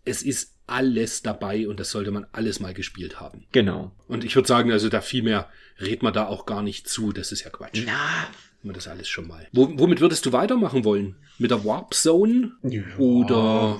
Es 0.03 0.23
ist 0.23 0.55
alles 0.65 1.21
dabei 1.21 1.67
und 1.67 1.79
das 1.79 1.91
sollte 1.91 2.09
man 2.09 2.25
alles 2.31 2.59
mal 2.59 2.73
gespielt 2.73 3.19
haben. 3.19 3.45
genau. 3.51 3.91
Und 4.07 4.23
ich 4.23 4.35
würde 4.35 4.47
sagen, 4.47 4.71
also 4.71 4.89
da 4.89 5.01
viel 5.01 5.21
mehr 5.21 5.47
redet 5.79 6.01
man 6.01 6.11
da 6.11 6.25
auch 6.25 6.47
gar 6.47 6.63
nicht 6.63 6.89
zu, 6.89 7.11
das 7.11 7.31
ist 7.31 7.43
ja 7.43 7.51
Quatsch. 7.51 7.83
Na, 7.85 8.27
Man 8.63 8.73
das 8.73 8.87
alles 8.87 9.07
schon 9.07 9.27
mal. 9.27 9.47
Wo, 9.51 9.77
womit 9.77 10.01
würdest 10.01 10.25
du 10.25 10.31
weitermachen 10.31 10.83
wollen? 10.83 11.17
Mit 11.37 11.51
der 11.51 11.63
Warp 11.63 11.93
Zone? 11.93 12.53
Oder 12.97 13.79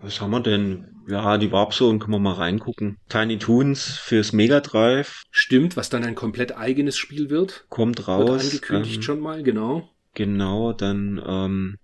Was 0.00 0.20
haben 0.20 0.32
wir 0.32 0.40
denn? 0.40 0.97
Ja, 1.08 1.38
die 1.38 1.50
Warp 1.52 1.72
Zone 1.72 1.98
können 1.98 2.12
wir 2.12 2.18
mal 2.18 2.34
reingucken. 2.34 2.98
Tiny 3.08 3.38
Toons 3.38 3.96
fürs 3.98 4.32
Mega 4.32 4.60
Drive 4.60 5.22
stimmt, 5.30 5.76
was 5.76 5.88
dann 5.88 6.04
ein 6.04 6.14
komplett 6.14 6.56
eigenes 6.56 6.98
Spiel 6.98 7.30
wird? 7.30 7.64
kommt 7.70 7.98
Wird 7.98 8.08
raus. 8.08 8.44
angekündigt 8.44 8.96
ähm, 8.96 9.02
schon 9.02 9.20
mal, 9.20 9.42
genau. 9.42 9.88
Genau, 10.14 10.72
dann 10.72 11.22
ähm, 11.26 11.76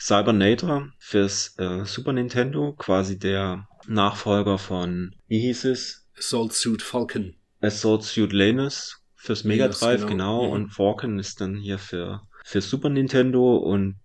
Cybernator 0.00 0.88
fürs 0.98 1.54
äh, 1.58 1.84
Super 1.84 2.12
Nintendo, 2.12 2.72
quasi 2.72 3.18
der 3.18 3.66
Nachfolger 3.86 4.58
von, 4.58 5.14
wie 5.28 5.40
hieß 5.40 5.64
es? 5.66 6.06
Assault 6.18 6.52
Suit 6.52 6.82
Falcon. 6.82 7.34
Assault 7.60 8.02
Suit 8.02 8.32
Lanus 8.32 9.00
fürs 9.14 9.44
Mega 9.44 9.68
Drive, 9.68 10.06
genau. 10.06 10.40
genau, 10.40 10.46
Mhm. 10.46 10.52
und 10.52 10.68
Falcon 10.70 11.18
ist 11.18 11.40
dann 11.40 11.56
hier 11.56 11.78
für, 11.78 12.22
für 12.44 12.60
Super 12.60 12.88
Nintendo 12.90 13.56
und 13.56 13.96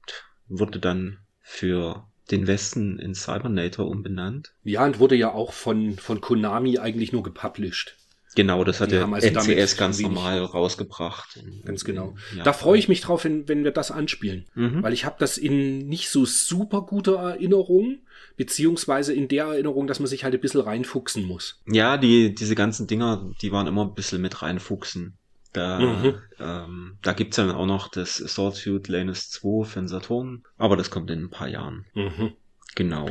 wurde 0.47 0.80
dann 0.80 1.17
für 1.41 2.05
den 2.32 2.47
Westen 2.47 2.99
in 2.99 3.15
Cybernator 3.15 3.88
umbenannt. 3.88 4.53
Ja, 4.63 4.86
und 4.86 4.99
wurde 4.99 5.15
ja 5.15 5.32
auch 5.32 5.53
von, 5.53 5.97
von 5.97 6.21
Konami 6.21 6.77
eigentlich 6.80 7.11
nur 7.11 7.23
gepublished. 7.23 7.95
Genau, 8.36 8.63
das 8.63 8.80
hat 8.80 8.91
Die 8.91 8.95
der 8.95 9.11
also 9.11 9.27
NCS 9.27 9.75
ganz 9.75 9.99
normal 9.99 10.43
rausgebracht. 10.43 11.39
Ganz 11.65 11.84
genau. 11.84 12.15
Ja. 12.38 12.43
Da 12.43 12.53
freue 12.53 12.77
ich 12.77 12.88
mich 12.88 13.01
drauf, 13.01 13.23
wenn, 13.23 13.47
wenn 13.47 13.63
wir 13.63 13.71
das 13.71 13.91
anspielen. 13.91 14.45
Mhm. 14.53 14.84
Weil 14.84 14.93
ich 14.93 15.03
habe 15.03 15.15
das 15.19 15.38
in 15.38 15.88
nicht 15.88 16.09
so 16.09 16.25
super 16.25 16.84
guter 16.84 17.15
Erinnerung, 17.15 17.97
beziehungsweise 18.38 19.13
in 19.13 19.27
der 19.27 19.45
Erinnerung, 19.45 19.88
dass 19.88 19.99
man 19.99 20.07
sich 20.07 20.23
halt 20.23 20.36
ein 20.36 20.41
bisschen 20.41 20.61
reinfuchsen 20.61 21.25
muss. 21.25 21.59
Ja, 21.65 21.97
die, 21.97 22.34
diese 22.34 22.55
ganzen 22.55 22.88
Dinger, 22.88 23.30
die 23.41 23.51
waren 23.51 23.67
immer 23.67 23.86
ein 23.86 23.95
bisschen 23.95 24.21
mit 24.21 24.41
reinfuchsen. 24.41 25.17
Da, 25.54 25.80
Mhm. 25.80 26.14
ähm, 26.39 26.97
da 27.02 27.14
gibt's 27.14 27.38
dann 27.38 27.50
auch 27.52 27.66
noch 27.66 27.88
das 27.88 28.22
Assault 28.22 28.56
Suit 28.56 28.88
Lanus 28.88 29.32
2 29.32 29.66
für 29.66 29.80
den 29.80 29.88
Saturn, 29.88 30.43
aber 30.58 30.78
das 30.78 30.91
kommt 30.91 31.10
in 31.10 31.24
ein 31.24 31.30
paar 31.30 31.47
Jahren. 31.47 31.86
Mhm. 31.95 32.34
Genau. 32.76 33.10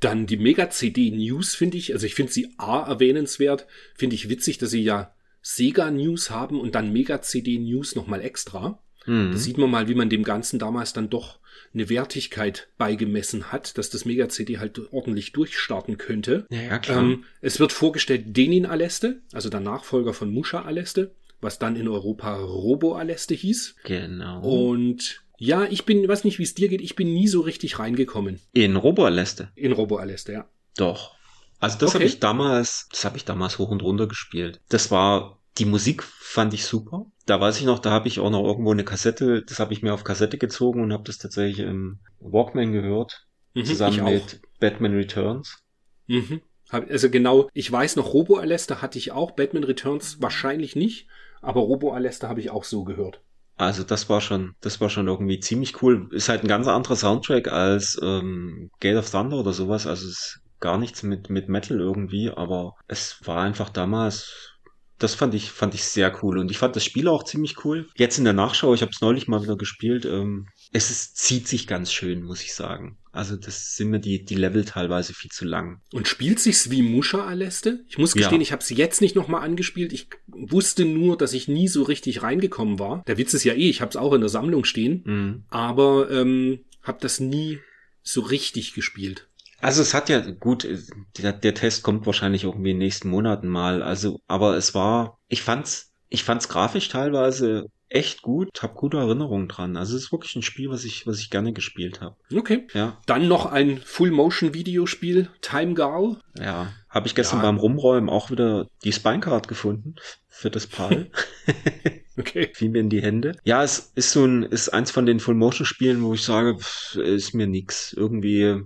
Dann 0.00 0.26
die 0.26 0.38
Mega-CD 0.38 1.10
News 1.10 1.54
finde 1.54 1.76
ich, 1.76 1.92
also 1.92 2.06
ich 2.06 2.14
finde 2.14 2.32
sie 2.32 2.54
A 2.56 2.80
erwähnenswert, 2.88 3.66
finde 3.94 4.16
ich 4.16 4.30
witzig, 4.30 4.56
dass 4.56 4.70
sie 4.70 4.82
ja 4.82 5.12
Sega 5.42 5.90
News 5.90 6.30
haben 6.30 6.58
und 6.58 6.74
dann 6.74 6.92
Mega-CD 6.92 7.58
News 7.58 7.94
nochmal 7.94 8.22
extra. 8.22 8.78
Mhm. 9.06 9.32
Da 9.32 9.36
sieht 9.38 9.58
man 9.58 9.70
mal, 9.70 9.88
wie 9.88 9.94
man 9.94 10.08
dem 10.08 10.22
Ganzen 10.24 10.58
damals 10.58 10.94
dann 10.94 11.10
doch 11.10 11.38
eine 11.74 11.88
Wertigkeit 11.90 12.68
beigemessen 12.78 13.52
hat, 13.52 13.76
dass 13.78 13.90
das 13.90 14.04
Mega-CD 14.06 14.58
halt 14.58 14.80
ordentlich 14.92 15.32
durchstarten 15.32 15.98
könnte. 15.98 16.46
Ja, 16.50 16.62
ja, 16.62 16.78
klar. 16.78 17.00
Ähm, 17.02 17.24
es 17.42 17.60
wird 17.60 17.72
vorgestellt 17.72 18.36
Denin 18.36 18.66
Aleste, 18.66 19.20
also 19.32 19.50
der 19.50 19.60
Nachfolger 19.60 20.14
von 20.14 20.32
Musha 20.32 20.62
Aleste, 20.62 21.14
was 21.40 21.58
dann 21.58 21.76
in 21.76 21.88
Europa 21.88 22.36
Robo 22.36 22.94
Aleste 22.94 23.34
hieß. 23.34 23.76
genau. 23.84 24.40
Und 24.42 25.22
ja, 25.38 25.64
ich 25.64 25.84
bin, 25.86 26.06
weiß 26.06 26.24
nicht, 26.24 26.38
wie 26.38 26.42
es 26.42 26.54
dir 26.54 26.68
geht, 26.68 26.82
ich 26.82 26.96
bin 26.96 27.14
nie 27.14 27.26
so 27.28 27.40
richtig 27.40 27.78
reingekommen 27.78 28.40
in 28.52 28.76
Robo-Aleste. 28.76 29.48
in 29.54 29.72
Robo 29.72 29.96
Aleste, 29.96 30.32
ja. 30.32 30.48
Doch. 30.76 31.14
Also 31.58 31.78
das 31.78 31.90
Okay. 31.90 31.98
habe 31.98 32.04
ich 32.04 32.20
damals, 32.20 32.88
das 32.90 33.04
habe 33.04 33.16
ich 33.16 33.24
damals 33.24 33.58
hoch 33.58 33.70
und 33.70 33.82
runter 33.82 34.06
gespielt. 34.06 34.60
Das 34.68 34.90
war, 34.90 35.38
die 35.58 35.64
Musik 35.64 36.02
fand 36.02 36.52
ich 36.54 36.64
super. 36.66 37.06
Da 37.26 37.40
weiß 37.40 37.58
ich 37.58 37.64
noch, 37.64 37.78
da 37.78 37.90
habe 37.90 38.08
ich 38.08 38.20
auch 38.20 38.30
noch 38.30 38.44
irgendwo 38.44 38.72
eine 38.72 38.84
Kassette, 38.84 39.42
das 39.42 39.58
habe 39.60 39.72
ich 39.72 39.82
mir 39.82 39.94
auf 39.94 40.04
Kassette 40.04 40.36
gezogen 40.38 40.82
und 40.82 40.92
habe 40.92 41.04
das 41.04 41.18
tatsächlich 41.18 41.60
im 41.66 42.00
Walkman 42.20 42.72
gehört, 42.72 43.26
Mhm, 43.54 43.64
zusammen 43.64 44.04
mit 44.04 44.40
Batman 44.60 44.94
Returns. 44.94 45.58
Mhm. 46.06 46.40
Also 46.70 47.10
genau, 47.10 47.48
ich 47.52 47.70
weiß 47.72 47.96
noch, 47.96 48.12
Robo 48.14 48.36
Aleste 48.36 48.80
hatte 48.80 48.96
ich 48.98 49.10
auch, 49.10 49.32
Batman 49.32 49.64
Returns 49.64 50.20
wahrscheinlich 50.22 50.76
nicht, 50.76 51.08
aber 51.40 51.60
Robo 51.60 51.92
Aleste 51.92 52.28
habe 52.28 52.40
ich 52.40 52.50
auch 52.50 52.64
so 52.64 52.84
gehört. 52.84 53.20
Also 53.56 53.84
das 53.84 54.08
war 54.08 54.22
schon, 54.22 54.54
das 54.62 54.80
war 54.80 54.88
schon 54.88 55.06
irgendwie 55.06 55.38
ziemlich 55.38 55.82
cool. 55.82 56.08
Ist 56.12 56.30
halt 56.30 56.42
ein 56.42 56.48
ganz 56.48 56.66
anderer 56.66 56.96
Soundtrack 56.96 57.48
als 57.48 58.00
ähm, 58.02 58.70
Gate 58.80 58.96
of 58.96 59.10
Thunder 59.10 59.36
oder 59.36 59.52
sowas. 59.52 59.86
Also 59.86 60.06
es 60.06 60.12
ist 60.12 60.40
gar 60.60 60.78
nichts 60.78 61.02
mit 61.02 61.28
mit 61.28 61.48
Metal 61.48 61.78
irgendwie, 61.78 62.30
aber 62.30 62.74
es 62.88 63.20
war 63.24 63.42
einfach 63.42 63.68
damals. 63.68 64.56
Das 64.98 65.14
fand 65.14 65.34
ich 65.34 65.50
fand 65.50 65.74
ich 65.74 65.84
sehr 65.84 66.12
cool 66.22 66.38
und 66.38 66.50
ich 66.50 66.58
fand 66.58 66.74
das 66.76 66.84
Spiel 66.84 67.08
auch 67.08 67.22
ziemlich 67.22 67.64
cool. 67.64 67.86
Jetzt 67.96 68.18
in 68.18 68.24
der 68.24 68.32
Nachschau, 68.32 68.72
ich 68.72 68.82
habe 68.82 68.92
es 68.92 69.00
neulich 69.02 69.28
mal 69.28 69.42
wieder 69.42 69.56
gespielt. 69.56 70.06
Ähm, 70.06 70.46
es 70.72 70.90
ist, 70.90 71.16
zieht 71.16 71.48
sich 71.48 71.66
ganz 71.66 71.92
schön, 71.92 72.22
muss 72.22 72.42
ich 72.42 72.54
sagen. 72.54 72.96
Also 73.12 73.34
das 73.36 73.74
sind 73.74 73.90
mir 73.90 73.98
die 73.98 74.24
die 74.24 74.36
Level 74.36 74.64
teilweise 74.64 75.14
viel 75.14 75.30
zu 75.32 75.44
lang. 75.44 75.80
Und 75.92 76.06
spielt 76.06 76.38
sich's 76.38 76.70
wie 76.70 76.82
Musha 76.82 77.24
Aleste? 77.26 77.84
Ich 77.88 77.98
muss 77.98 78.14
Ja. 78.14 78.20
gestehen, 78.20 78.40
ich 78.40 78.52
habe 78.52 78.62
es 78.62 78.70
jetzt 78.70 79.00
nicht 79.00 79.16
nochmal 79.16 79.42
angespielt. 79.42 79.92
Ich 79.92 80.06
wusste 80.28 80.84
nur, 80.84 81.18
dass 81.18 81.32
ich 81.32 81.48
nie 81.48 81.66
so 81.66 81.82
richtig 81.82 82.22
reingekommen 82.22 82.78
war. 82.78 83.02
Der 83.08 83.18
Witz 83.18 83.34
ist 83.34 83.42
ja 83.44 83.54
eh, 83.54 83.68
ich 83.68 83.80
habe 83.80 83.88
es 83.90 83.96
auch 83.96 84.12
in 84.12 84.20
der 84.20 84.30
Sammlung 84.30 84.64
stehen, 84.64 85.02
Mhm. 85.04 85.44
aber 85.48 86.08
ähm, 86.10 86.60
habe 86.82 86.98
das 87.00 87.18
nie 87.18 87.58
so 88.02 88.20
richtig 88.20 88.72
gespielt. 88.74 89.26
Also 89.60 89.82
es 89.82 89.92
hat 89.92 90.08
ja 90.08 90.20
gut, 90.20 90.64
äh, 90.64 90.78
der, 91.18 91.32
der 91.32 91.54
Test 91.54 91.82
kommt 91.82 92.06
wahrscheinlich 92.06 92.44
irgendwie 92.44 92.70
in 92.70 92.76
den 92.76 92.86
nächsten 92.86 93.08
Monaten 93.10 93.48
mal. 93.48 93.82
Also, 93.82 94.20
aber 94.28 94.56
es 94.56 94.72
war, 94.74 95.18
ich 95.28 95.42
fand's, 95.42 95.92
ich 96.08 96.22
fand's 96.24 96.48
grafisch 96.48 96.88
teilweise 96.88 97.66
echt 97.90 98.22
gut, 98.22 98.48
hab 98.62 98.74
gute 98.74 98.96
Erinnerungen 98.98 99.48
dran. 99.48 99.76
Also 99.76 99.96
es 99.96 100.04
ist 100.04 100.12
wirklich 100.12 100.34
ein 100.36 100.42
Spiel, 100.42 100.70
was 100.70 100.84
ich, 100.84 101.06
was 101.06 101.18
ich 101.20 101.28
gerne 101.28 101.52
gespielt 101.52 102.00
habe. 102.00 102.16
Okay. 102.34 102.66
Ja, 102.72 102.98
Dann 103.06 103.28
noch 103.28 103.46
ein 103.46 103.78
Full-Motion-Videospiel, 103.84 105.28
Time 105.42 105.74
Girl. 105.74 106.16
ja. 106.38 106.72
Habe 106.88 107.06
ich 107.06 107.14
gestern 107.14 107.38
Ja. 107.38 107.44
beim 107.46 107.56
Rumräumen 107.58 108.08
auch 108.10 108.30
wieder 108.32 108.66
die 108.82 108.92
Spinecard 108.92 109.46
gefunden 109.46 109.94
für 110.28 110.50
das 110.50 110.66
PAL. 110.66 111.10
Okay. 112.18 112.50
Fiel 112.52 112.68
mir 112.68 112.80
in 112.80 112.90
die 112.90 113.00
Hände. 113.00 113.32
Ja, 113.44 113.62
es 113.64 113.92
ist 113.94 114.10
so 114.12 114.24
ein, 114.26 114.42
ist 114.42 114.68
eins 114.70 114.90
von 114.90 115.06
den 115.06 115.20
Full-Motion-Spielen, 115.20 116.02
wo 116.02 116.12
ich 116.12 116.22
sage, 116.22 116.58
pff, 116.58 116.96
ist 116.96 117.32
mir 117.32 117.46
nix. 117.46 117.94
Irgendwie, 117.94 118.60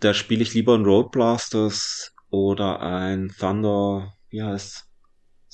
da 0.00 0.14
spiele 0.14 0.42
ich 0.42 0.54
lieber 0.54 0.74
ein 0.74 0.84
Road 0.84 1.10
Blasters 1.10 2.12
oder 2.30 2.80
ein 2.80 3.34
Thunder, 3.38 4.14
wie 4.30 4.42
heißt 4.42 4.86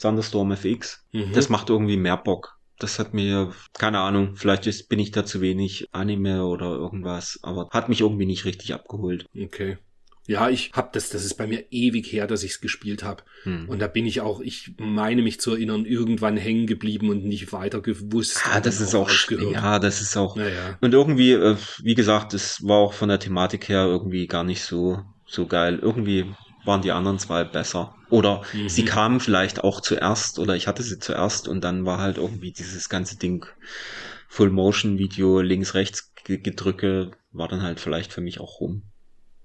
Thunderstorm 0.01 0.53
FX. 0.53 1.05
Mhm. 1.11 1.33
Das 1.33 1.49
macht 1.49 1.69
irgendwie 1.71 1.97
mehr 1.97 2.17
Bock. 2.17 2.60
Das 2.81 2.99
hat 2.99 3.15
mir, 3.15 3.53
keine 3.79 4.01
Ahnung, 4.01 4.37
vielleicht 4.37 4.67
ist, 4.67 4.89
bin 4.89 4.99
ich 4.99 5.11
da 5.11 5.25
zu 5.25 5.41
wenig 5.41 5.89
Anime 5.93 6.45
oder 6.45 6.67
irgendwas, 6.67 7.39
aber 7.43 7.69
hat 7.71 7.89
mich 7.89 8.01
irgendwie 8.01 8.27
nicht 8.27 8.45
richtig 8.45 8.75
abgeholt. 8.75 9.27
Okay. 9.39 9.79
Ja, 10.27 10.49
ich 10.49 10.71
hab 10.75 10.93
das, 10.93 11.09
das 11.09 11.25
ist 11.25 11.35
bei 11.35 11.49
mir 11.49 11.65
ewig 11.71 12.13
her, 12.13 12.27
dass 12.29 12.45
ich 12.45 12.53
es 12.53 12.61
gespielt 12.61 13.03
habe. 13.03 13.25
Hm. 13.43 13.69
Und 13.69 13.81
da 13.81 13.89
bin 13.89 14.07
ich 14.07 14.21
auch, 14.21 14.41
ich 14.41 14.75
meine 14.79 15.23
mich 15.23 15.41
zu 15.41 15.53
erinnern, 15.53 15.85
irgendwann 15.85 16.37
hängen 16.37 16.69
geblieben 16.69 17.09
und 17.11 17.25
nicht 17.25 17.53
weiter 17.53 17.81
gewusst. 17.81 18.41
Ah, 18.49 18.61
das 18.61 18.81
ist 18.81 18.95
auch, 18.95 19.11
aufgehört. 19.11 19.53
ja, 19.53 19.79
das 19.81 20.01
ist 20.01 20.17
auch. 20.17 20.37
Naja. 20.37 20.79
Und 20.81 20.95
irgendwie, 20.95 21.33
äh, 21.33 21.57
wie 21.83 21.95
gesagt, 21.95 22.33
es 22.33 22.65
war 22.65 22.79
auch 22.79 22.93
von 22.93 23.09
der 23.09 23.19
Thematik 23.19 23.69
her 23.69 23.87
irgendwie 23.87 24.29
gar 24.29 24.45
nicht 24.45 24.63
so, 24.63 25.03
so 25.27 25.47
geil. 25.47 25.81
Irgendwie 25.83 26.27
waren 26.65 26.83
die 26.83 26.93
anderen 26.93 27.19
zwei 27.19 27.45
besser. 27.45 27.95
Oder 28.11 28.43
Mhm. 28.53 28.69
sie 28.69 28.85
kamen 28.85 29.21
vielleicht 29.21 29.63
auch 29.65 29.81
zuerst 29.81 30.39
oder 30.39 30.57
ich 30.57 30.67
hatte 30.67 30.83
sie 30.83 30.99
zuerst 30.99 31.49
und 31.49 31.63
dann 31.63 31.85
war 31.87 31.99
halt 31.99 32.17
irgendwie 32.19 32.53
dieses 32.53 32.89
ganze 32.89 33.17
Ding 33.19 33.47
Full 34.29 34.51
Motion 34.51 34.99
Video 34.99 35.41
links, 35.41 35.75
rechts 35.75 36.13
ge- 36.25 36.39
gedrücke, 36.39 37.11
war 37.33 37.49
dann 37.49 37.63
halt 37.63 37.81
vielleicht 37.81 38.13
für 38.13 38.21
mich 38.21 38.41
auch 38.41 38.61
rum. 38.61 38.83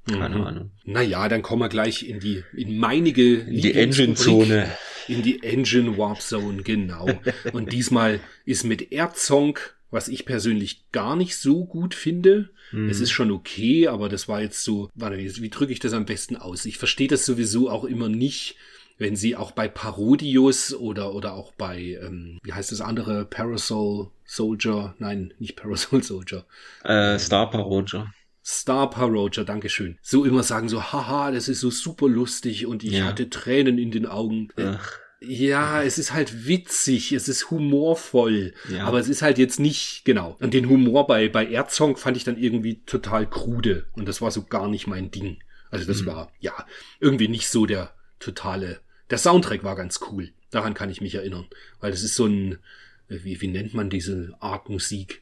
Keine 0.07 0.35
Mhm. 0.35 0.43
Ahnung. 0.43 0.71
Naja, 0.83 1.27
dann 1.29 1.41
kommen 1.41 1.61
wir 1.63 1.69
gleich 1.69 2.07
in 2.07 2.19
die, 2.19 2.43
in 2.55 2.77
meinige 2.77 3.37
In 3.39 3.61
die. 3.61 3.73
Engine-Zone. 3.73 4.69
In 5.07 5.21
die 5.23 5.41
Engine 5.43 5.97
Warp 5.97 6.21
Zone, 6.21 6.61
genau. 6.63 7.07
Und 7.53 7.71
diesmal 7.73 8.19
ist 8.45 8.63
mit 8.65 8.91
Erzong, 8.91 9.57
was 9.91 10.07
ich 10.07 10.25
persönlich 10.25 10.85
gar 10.91 11.15
nicht 11.15 11.37
so 11.37 11.65
gut 11.65 11.93
finde. 11.95 12.49
Mhm. 12.71 12.89
Es 12.89 12.99
ist 12.99 13.11
schon 13.11 13.31
okay, 13.31 13.87
aber 13.87 14.09
das 14.09 14.27
war 14.27 14.41
jetzt 14.41 14.63
so, 14.63 14.89
warte, 14.95 15.17
wie, 15.17 15.41
wie 15.41 15.49
drücke 15.49 15.71
ich 15.73 15.79
das 15.79 15.93
am 15.93 16.05
besten 16.05 16.35
aus? 16.35 16.65
Ich 16.65 16.77
verstehe 16.77 17.07
das 17.07 17.25
sowieso 17.25 17.69
auch 17.69 17.83
immer 17.85 18.09
nicht, 18.09 18.55
wenn 18.97 19.15
sie 19.15 19.35
auch 19.35 19.51
bei 19.51 19.67
Parodius 19.67 20.73
oder, 20.73 21.13
oder 21.13 21.33
auch 21.33 21.51
bei, 21.53 21.99
ähm, 22.01 22.39
wie 22.43 22.53
heißt 22.53 22.71
das 22.71 22.81
andere, 22.81 23.25
Parasol 23.25 24.09
Soldier, 24.25 24.95
nein, 24.99 25.33
nicht 25.39 25.55
Parasol 25.55 26.01
Soldier, 26.03 26.45
Äh, 26.83 27.19
Star 27.19 27.53
Roger. 27.53 28.11
Star 28.43 28.89
Roger, 29.03 29.43
Dankeschön. 29.43 29.97
So 30.01 30.23
immer 30.23 30.43
sagen 30.43 30.69
so, 30.69 30.81
haha, 30.81 31.31
das 31.31 31.47
ist 31.47 31.61
so 31.61 31.71
super 31.71 32.07
lustig 32.07 32.67
und 32.67 32.83
ich 32.83 32.93
Ja. 32.93 33.05
hatte 33.05 33.29
Tränen 33.29 33.77
in 33.79 33.89
den 33.91 34.05
Augen. 34.05 34.49
Ach, 34.57 34.99
Ja, 35.27 35.83
es 35.83 35.97
ist 35.97 36.13
halt 36.13 36.47
witzig, 36.47 37.11
es 37.11 37.27
ist 37.27 37.49
humorvoll, 37.51 38.53
Ja. 38.69 38.85
aber 38.85 38.99
es 38.99 39.07
ist 39.09 39.21
halt 39.21 39.37
jetzt 39.37 39.59
nicht, 39.59 40.03
genau. 40.05 40.37
Und 40.39 40.53
den 40.53 40.69
Humor 40.69 41.07
bei, 41.07 41.29
bei 41.29 41.45
Erzong 41.45 41.97
fand 41.97 42.17
ich 42.17 42.23
dann 42.23 42.37
irgendwie 42.37 42.81
total 42.85 43.29
krude 43.29 43.85
und 43.93 44.07
das 44.07 44.21
war 44.21 44.31
so 44.31 44.43
gar 44.43 44.67
nicht 44.67 44.87
mein 44.87 45.11
Ding. 45.11 45.39
Also 45.71 45.85
das 45.85 46.01
Mhm. 46.01 46.05
war, 46.07 46.31
ja, 46.39 46.53
irgendwie 46.99 47.27
nicht 47.27 47.47
so 47.49 47.65
der 47.65 47.93
totale, 48.19 48.79
der 49.09 49.17
Soundtrack 49.17 49.63
war 49.63 49.75
ganz 49.75 49.99
cool. 50.11 50.31
Daran 50.51 50.73
kann 50.73 50.89
ich 50.89 51.01
mich 51.01 51.15
erinnern, 51.15 51.45
weil 51.79 51.91
es 51.91 52.03
ist 52.03 52.15
so 52.15 52.25
ein, 52.25 52.59
wie, 53.07 53.41
wie 53.41 53.47
nennt 53.47 53.73
man 53.73 53.89
diese 53.89 54.35
Art 54.39 54.69
Musik? 54.69 55.21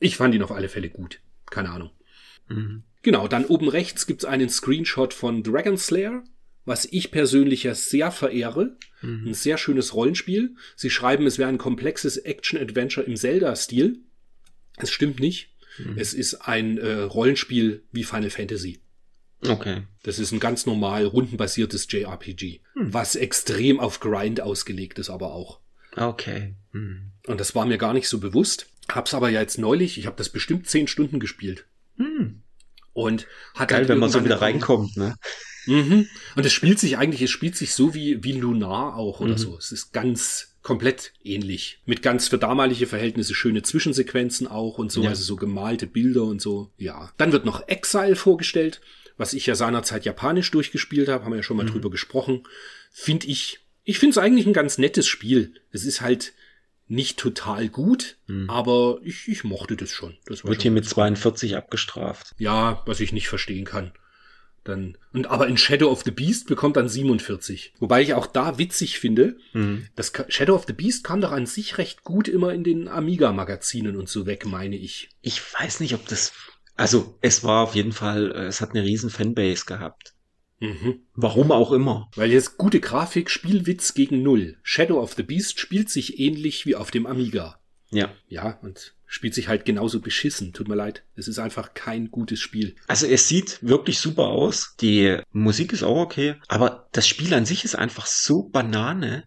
Ich 0.00 0.16
fand 0.16 0.34
ihn 0.34 0.42
auf 0.42 0.50
alle 0.52 0.68
Fälle 0.68 0.88
gut. 0.90 1.20
Keine 1.50 1.70
Ahnung. 1.70 1.90
mhm. 2.48 2.82
Genau, 3.02 3.28
dann 3.28 3.46
oben 3.46 3.68
rechts 3.68 4.06
gibt's 4.06 4.26
einen 4.26 4.50
Screenshot 4.50 5.14
von 5.14 5.42
Dragon 5.42 5.78
Slayer, 5.78 6.22
was 6.64 6.86
ich 6.90 7.10
persönlich 7.10 7.64
ja 7.64 7.74
sehr 7.74 8.10
verehre. 8.10 8.76
Mhm. 9.02 9.28
Ein 9.28 9.34
sehr 9.34 9.58
schönes 9.58 9.94
Rollenspiel. 9.94 10.54
Sie 10.76 10.90
schreiben, 10.90 11.26
es 11.26 11.38
wäre 11.38 11.48
ein 11.48 11.58
komplexes 11.58 12.16
Action-Adventure 12.16 13.06
im 13.06 13.16
Zelda-Stil. 13.16 14.00
Es 14.76 14.90
stimmt 14.90 15.20
nicht. 15.20 15.50
Mhm. 15.78 15.98
Es 15.98 16.14
ist 16.14 16.34
ein 16.34 16.78
äh, 16.78 17.00
Rollenspiel 17.02 17.84
wie 17.92 18.04
Final 18.04 18.30
Fantasy. 18.30 18.80
Okay. 19.46 19.82
Das 20.02 20.18
ist 20.18 20.32
ein 20.32 20.40
ganz 20.40 20.66
normal 20.66 21.06
rundenbasiertes 21.06 21.86
JRPG, 21.90 22.60
Hm. 22.74 22.92
was 22.92 23.16
extrem 23.16 23.80
auf 23.80 24.00
Grind 24.00 24.40
ausgelegt 24.40 24.98
ist, 24.98 25.08
aber 25.08 25.32
auch. 25.32 25.60
Okay. 25.96 26.54
Mhm. 26.72 27.12
Und 27.26 27.40
das 27.40 27.54
war 27.54 27.64
mir 27.64 27.78
gar 27.78 27.94
nicht 27.94 28.08
so 28.08 28.18
bewusst. 28.18 28.66
Hab's 28.88 29.14
aber 29.14 29.30
ja 29.30 29.40
jetzt 29.40 29.58
neulich, 29.58 29.98
ich 29.98 30.06
habe 30.06 30.16
das 30.16 30.28
bestimmt 30.28 30.68
zehn 30.68 30.88
Stunden 30.88 31.20
gespielt. 31.20 31.64
Hm. 31.96 32.42
Und 32.92 33.26
hat 33.54 33.68
Geil, 33.68 33.78
halt 33.78 33.88
wenn 33.88 33.98
man 33.98 34.10
so 34.10 34.24
wieder 34.24 34.40
reinkommt, 34.42 34.96
ne? 34.96 35.16
Mhm. 35.66 36.06
Und 36.36 36.46
es 36.46 36.52
spielt 36.52 36.78
sich 36.78 36.96
eigentlich, 36.98 37.22
es 37.22 37.30
spielt 37.30 37.56
sich 37.56 37.74
so 37.74 37.94
wie, 37.94 38.22
wie 38.24 38.32
Lunar 38.32 38.96
auch 38.96 39.20
oder 39.20 39.32
Mhm. 39.34 39.38
so. 39.38 39.56
Es 39.58 39.72
ist 39.72 39.92
ganz 39.92 40.56
komplett 40.62 41.12
ähnlich. 41.24 41.80
Mit 41.86 42.02
ganz 42.02 42.28
für 42.28 42.36
damalige 42.38 42.86
Verhältnisse 42.86 43.34
schöne 43.34 43.62
Zwischensequenzen 43.62 44.46
auch 44.46 44.78
und 44.78 44.92
so, 44.92 45.02
Ja. 45.02 45.10
also 45.10 45.22
so 45.22 45.36
gemalte 45.36 45.86
Bilder 45.86 46.24
und 46.24 46.40
so. 46.42 46.70
Ja. 46.76 47.12
Dann 47.16 47.32
wird 47.32 47.44
noch 47.46 47.66
Exile 47.68 48.16
vorgestellt, 48.16 48.80
was 49.16 49.32
ich 49.32 49.46
ja 49.46 49.54
seinerzeit 49.54 50.04
japanisch 50.04 50.50
durchgespielt 50.50 51.08
habe, 51.08 51.24
haben 51.24 51.32
wir 51.32 51.38
ja 51.38 51.42
schon 51.42 51.56
mal 51.56 51.64
Mhm. 51.64 51.70
drüber 51.72 51.90
gesprochen. 51.90 52.42
Finde 52.92 53.26
ich, 53.26 53.60
ich 53.84 53.98
finde 53.98 54.12
es 54.12 54.18
eigentlich 54.18 54.46
ein 54.46 54.52
ganz 54.52 54.76
nettes 54.78 55.06
Spiel. 55.06 55.54
Es 55.72 55.84
ist 55.84 56.00
halt 56.00 56.32
nicht 56.88 57.18
total 57.18 57.68
gut, 57.68 58.16
Mhm. 58.26 58.50
aber 58.50 58.98
ich, 59.02 59.28
ich 59.28 59.44
mochte 59.44 59.76
das 59.76 59.92
schon. 59.92 60.16
Das 60.26 60.44
Wird 60.44 60.56
schon 60.56 60.62
hier 60.62 60.70
mit 60.72 60.84
ganz 60.84 60.90
42 60.94 61.56
abgestraft. 61.56 62.34
ja, 62.38 62.82
was 62.86 63.00
ich 63.00 63.12
nicht 63.12 63.28
verstehen 63.28 63.64
kann. 63.64 63.92
Dann, 64.64 64.98
und 65.14 65.26
aber 65.28 65.48
in 65.48 65.56
Shadow 65.56 65.90
of 65.90 66.02
the 66.04 66.10
Beast 66.10 66.46
bekommt 66.46 66.76
dann 66.76 66.88
47. 66.88 67.72
Wobei 67.80 68.02
ich 68.02 68.12
auch 68.14 68.26
da 68.26 68.58
witzig 68.58 68.98
finde, 68.98 69.36
Mhm. 69.54 69.86
das 69.96 70.12
Shadow 70.28 70.54
of 70.54 70.66
the 70.66 70.74
Beast 70.74 71.02
kam 71.02 71.20
doch 71.22 71.32
an 71.32 71.46
sich 71.46 71.78
recht 71.78 72.04
gut 72.04 72.28
immer 72.28 72.52
in 72.52 72.62
den 72.62 72.86
Amiga-Magazinen 72.86 73.96
und 73.96 74.08
so 74.08 74.26
weg, 74.26 74.44
meine 74.46 74.76
ich. 74.76 75.08
Ich 75.22 75.40
weiß 75.58 75.80
nicht, 75.80 75.94
ob 75.94 76.06
das. 76.08 76.32
Also, 76.76 77.18
es 77.20 77.42
war 77.44 77.62
auf 77.64 77.74
jeden 77.74 77.92
Fall, 77.92 78.32
äh, 78.32 78.46
es 78.46 78.60
hat 78.60 78.70
eine 78.70 78.82
riesen 78.84 79.10
Fanbase 79.10 79.64
gehabt. 79.64 80.14
Mhm. 80.60 81.00
Warum 81.14 81.52
auch 81.52 81.72
immer. 81.72 82.10
Weil 82.16 82.30
jetzt 82.30 82.58
gute 82.58 82.80
Grafik, 82.80 83.30
Spielwitz 83.30 83.94
gegen 83.94 84.22
Null. 84.22 84.58
Shadow 84.62 85.00
of 85.00 85.14
the 85.14 85.22
Beast 85.22 85.58
spielt 85.58 85.88
sich 85.88 86.18
ähnlich 86.20 86.66
wie 86.66 86.76
auf 86.76 86.90
dem 86.90 87.06
Amiga. 87.06 87.58
Ja. 87.90 88.12
Ja, 88.28 88.58
und 88.62 88.94
spielt 89.10 89.34
sich 89.34 89.48
halt 89.48 89.64
genauso 89.64 90.00
beschissen. 90.00 90.52
Tut 90.52 90.68
mir 90.68 90.76
leid. 90.76 91.02
Es 91.16 91.26
ist 91.26 91.40
einfach 91.40 91.74
kein 91.74 92.12
gutes 92.12 92.38
Spiel. 92.38 92.76
Also 92.86 93.06
es 93.06 93.26
sieht 93.26 93.58
wirklich 93.60 93.98
super 93.98 94.28
aus. 94.28 94.76
Die 94.80 95.18
Musik 95.32 95.72
ist 95.72 95.82
auch 95.82 96.00
okay. 96.00 96.36
Aber 96.46 96.88
das 96.92 97.08
Spiel 97.08 97.34
an 97.34 97.44
sich 97.44 97.64
ist 97.64 97.74
einfach 97.74 98.06
so 98.06 98.44
Banane. 98.44 99.24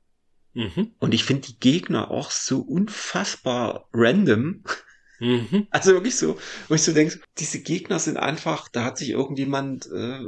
Mhm. 0.54 0.94
Und 1.00 1.14
ich 1.14 1.26
finde 1.26 1.48
die 1.50 1.60
Gegner 1.60 2.12
auch 2.12 2.32
so 2.32 2.62
unfassbar 2.62 3.90
random. 3.94 4.64
Mhm. 5.20 5.68
Also 5.70 5.92
wirklich 5.92 6.16
so, 6.16 6.38
wo 6.70 6.76
ich 6.76 6.82
so 6.82 6.94
denke, 6.94 7.20
diese 7.38 7.62
Gegner 7.62 8.00
sind 8.00 8.16
einfach, 8.16 8.70
da 8.70 8.86
hat 8.86 8.98
sich 8.98 9.10
irgendjemand, 9.10 9.88
äh, 9.88 10.20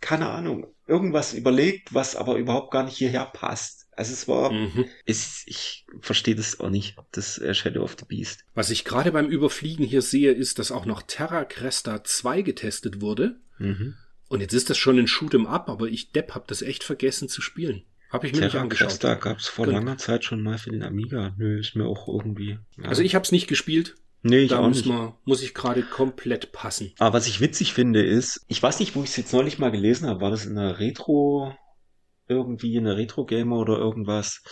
keine 0.00 0.30
Ahnung, 0.30 0.66
irgendwas 0.86 1.34
überlegt, 1.34 1.92
was 1.92 2.16
aber 2.16 2.36
überhaupt 2.36 2.70
gar 2.70 2.84
nicht 2.84 2.96
hierher 2.96 3.26
passt. 3.26 3.81
Also 3.94 4.12
es 4.12 4.26
war, 4.26 4.50
Mhm. 4.52 4.86
es, 5.06 5.42
ich 5.46 5.86
verstehe 6.00 6.34
das 6.34 6.60
auch 6.60 6.70
nicht, 6.70 6.96
das 7.12 7.38
äh, 7.38 7.52
Shadow 7.54 7.82
of 7.82 7.96
the 7.98 8.06
Beast. 8.06 8.44
Was 8.54 8.70
ich 8.70 8.84
gerade 8.84 9.12
beim 9.12 9.28
Überfliegen 9.28 9.84
hier 9.84 10.02
sehe, 10.02 10.32
ist, 10.32 10.58
dass 10.58 10.72
auch 10.72 10.86
noch 10.86 11.02
Terra 11.02 11.44
Cresta 11.44 12.02
2 12.02 12.42
getestet 12.42 13.00
wurde. 13.00 13.36
Mhm. 13.58 13.94
Und 14.28 14.40
jetzt 14.40 14.54
ist 14.54 14.70
das 14.70 14.78
schon 14.78 14.98
ein 14.98 15.06
Shoot'em 15.06 15.44
Up, 15.46 15.68
aber 15.68 15.88
ich 15.88 16.12
Depp 16.12 16.34
hab 16.34 16.48
das 16.48 16.62
echt 16.62 16.84
vergessen 16.84 17.28
zu 17.28 17.42
spielen. 17.42 17.82
Hab 18.10 18.24
ich 18.24 18.32
mir 18.32 18.40
nicht 18.40 18.50
Terra 18.52 18.62
angeschaut. 18.62 18.88
Cresta 18.88 19.14
gab 19.14 19.38
es 19.38 19.48
vor 19.48 19.66
Genau. 19.66 19.78
langer 19.78 19.98
Zeit 19.98 20.24
schon 20.24 20.42
mal 20.42 20.56
für 20.58 20.70
den 20.70 20.82
Amiga. 20.82 21.34
Nö, 21.38 21.58
ist 21.60 21.76
mir 21.76 21.86
auch 21.86 22.08
irgendwie. 22.08 22.58
Ja. 22.78 22.84
Also 22.88 23.02
ich 23.02 23.14
hab's 23.14 23.32
nicht 23.32 23.46
gespielt. 23.46 23.94
nee, 24.22 24.38
ich 24.40 24.50
da 24.50 24.60
auch 24.60 24.68
muss, 24.68 24.78
nicht. 24.78 24.86
man, 24.86 25.14
muss 25.24 25.42
ich 25.42 25.52
gerade 25.52 25.82
komplett 25.82 26.52
passen. 26.52 26.92
Aber 26.98 27.14
was 27.14 27.26
ich 27.26 27.40
witzig 27.40 27.72
finde 27.74 28.02
ist, 28.02 28.44
ich 28.48 28.62
weiß 28.62 28.80
nicht, 28.80 28.94
wo 28.94 29.02
ich 29.02 29.10
es 29.10 29.16
jetzt 29.16 29.32
neulich 29.32 29.58
mal 29.58 29.70
gelesen 29.70 30.08
habe, 30.08 30.20
war 30.20 30.30
das 30.30 30.46
in 30.46 30.56
einer 30.56 30.78
Retro, 30.78 31.54
irgendwie 32.32 32.76
in 32.76 32.86
einer 32.86 32.96
Retro-Gamer 32.96 33.56
oder 33.56 33.78
irgendwas. 33.78 34.42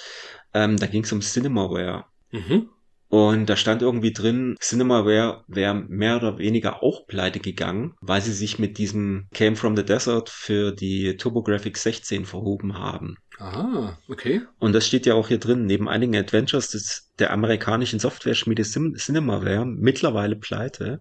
Ähm, 0.54 0.76
da 0.76 0.86
ging 0.86 1.04
es 1.04 1.12
um 1.12 1.20
Cinemaware. 1.20 2.04
Mhm. 2.30 2.70
Und 3.10 3.46
da 3.46 3.56
stand 3.56 3.82
irgendwie 3.82 4.12
drin, 4.12 4.54
Cinemaware 4.60 5.42
wäre 5.48 5.74
mehr 5.74 6.16
oder 6.16 6.38
weniger 6.38 6.80
auch 6.80 7.08
pleite 7.08 7.40
gegangen, 7.40 7.94
weil 8.00 8.20
sie 8.22 8.32
sich 8.32 8.60
mit 8.60 8.78
diesem 8.78 9.26
Came 9.34 9.56
from 9.56 9.76
the 9.76 9.84
Desert 9.84 10.28
für 10.28 10.70
die 10.70 11.16
TurboGrafx 11.16 11.82
16 11.82 12.24
verhoben 12.24 12.78
haben. 12.78 13.16
Ah, 13.40 13.98
okay. 14.08 14.42
Und 14.60 14.74
das 14.74 14.86
steht 14.86 15.06
ja 15.06 15.14
auch 15.14 15.26
hier 15.26 15.38
drin, 15.38 15.66
neben 15.66 15.88
einigen 15.88 16.14
Adventures 16.14 16.70
des, 16.70 17.10
der 17.18 17.32
amerikanischen 17.32 17.98
Software-Schmiede 17.98 18.62
Cinemaware, 18.62 19.66
mittlerweile 19.66 20.36
pleite, 20.36 21.00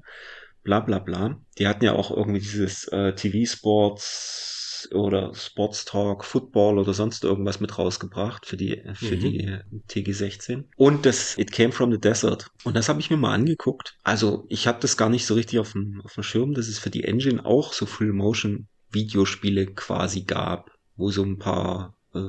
bla 0.63 0.79
bla 0.79 0.97
bla. 0.97 1.37
Die 1.59 1.67
hatten 1.67 1.85
ja 1.85 1.93
auch 1.93 2.09
irgendwie 2.09 2.39
dieses 2.39 2.87
äh, 2.87 3.13
TV-Sports 3.13 4.58
oder 4.93 5.33
Sports 5.35 5.85
Talk, 5.85 6.23
Football 6.25 6.77
oder 6.79 6.93
sonst 6.93 7.23
irgendwas 7.23 7.59
mit 7.59 7.77
rausgebracht 7.77 8.45
für 8.45 8.57
die, 8.57 8.81
für 8.93 9.15
Mhm. 9.15 9.19
die 9.19 9.39
äh, 9.45 9.59
TG16. 9.89 10.65
Und 10.75 11.05
das 11.05 11.37
It 11.37 11.51
Came 11.51 11.71
from 11.71 11.91
the 11.91 11.99
Desert. 11.99 12.49
Und 12.63 12.75
das 12.75 12.89
habe 12.89 12.99
ich 12.99 13.09
mir 13.09 13.17
mal 13.17 13.33
angeguckt. 13.33 13.97
Also 14.03 14.45
ich 14.49 14.67
habe 14.67 14.79
das 14.81 14.97
gar 14.97 15.09
nicht 15.09 15.25
so 15.25 15.33
richtig 15.33 15.59
auf 15.59 15.73
dem, 15.73 16.01
auf 16.03 16.13
dem 16.13 16.23
Schirm, 16.23 16.53
dass 16.53 16.67
es 16.67 16.79
für 16.79 16.89
die 16.89 17.03
Engine 17.03 17.45
auch 17.45 17.73
so 17.73 17.85
Full-Motion-Videospiele 17.85 19.67
quasi 19.73 20.21
gab, 20.23 20.71
wo 20.95 21.11
so 21.11 21.23
ein 21.23 21.37
paar 21.37 21.95
äh, 22.13 22.19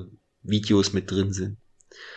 Videos 0.42 0.92
mit 0.92 1.10
drin 1.10 1.32
sind. 1.32 1.58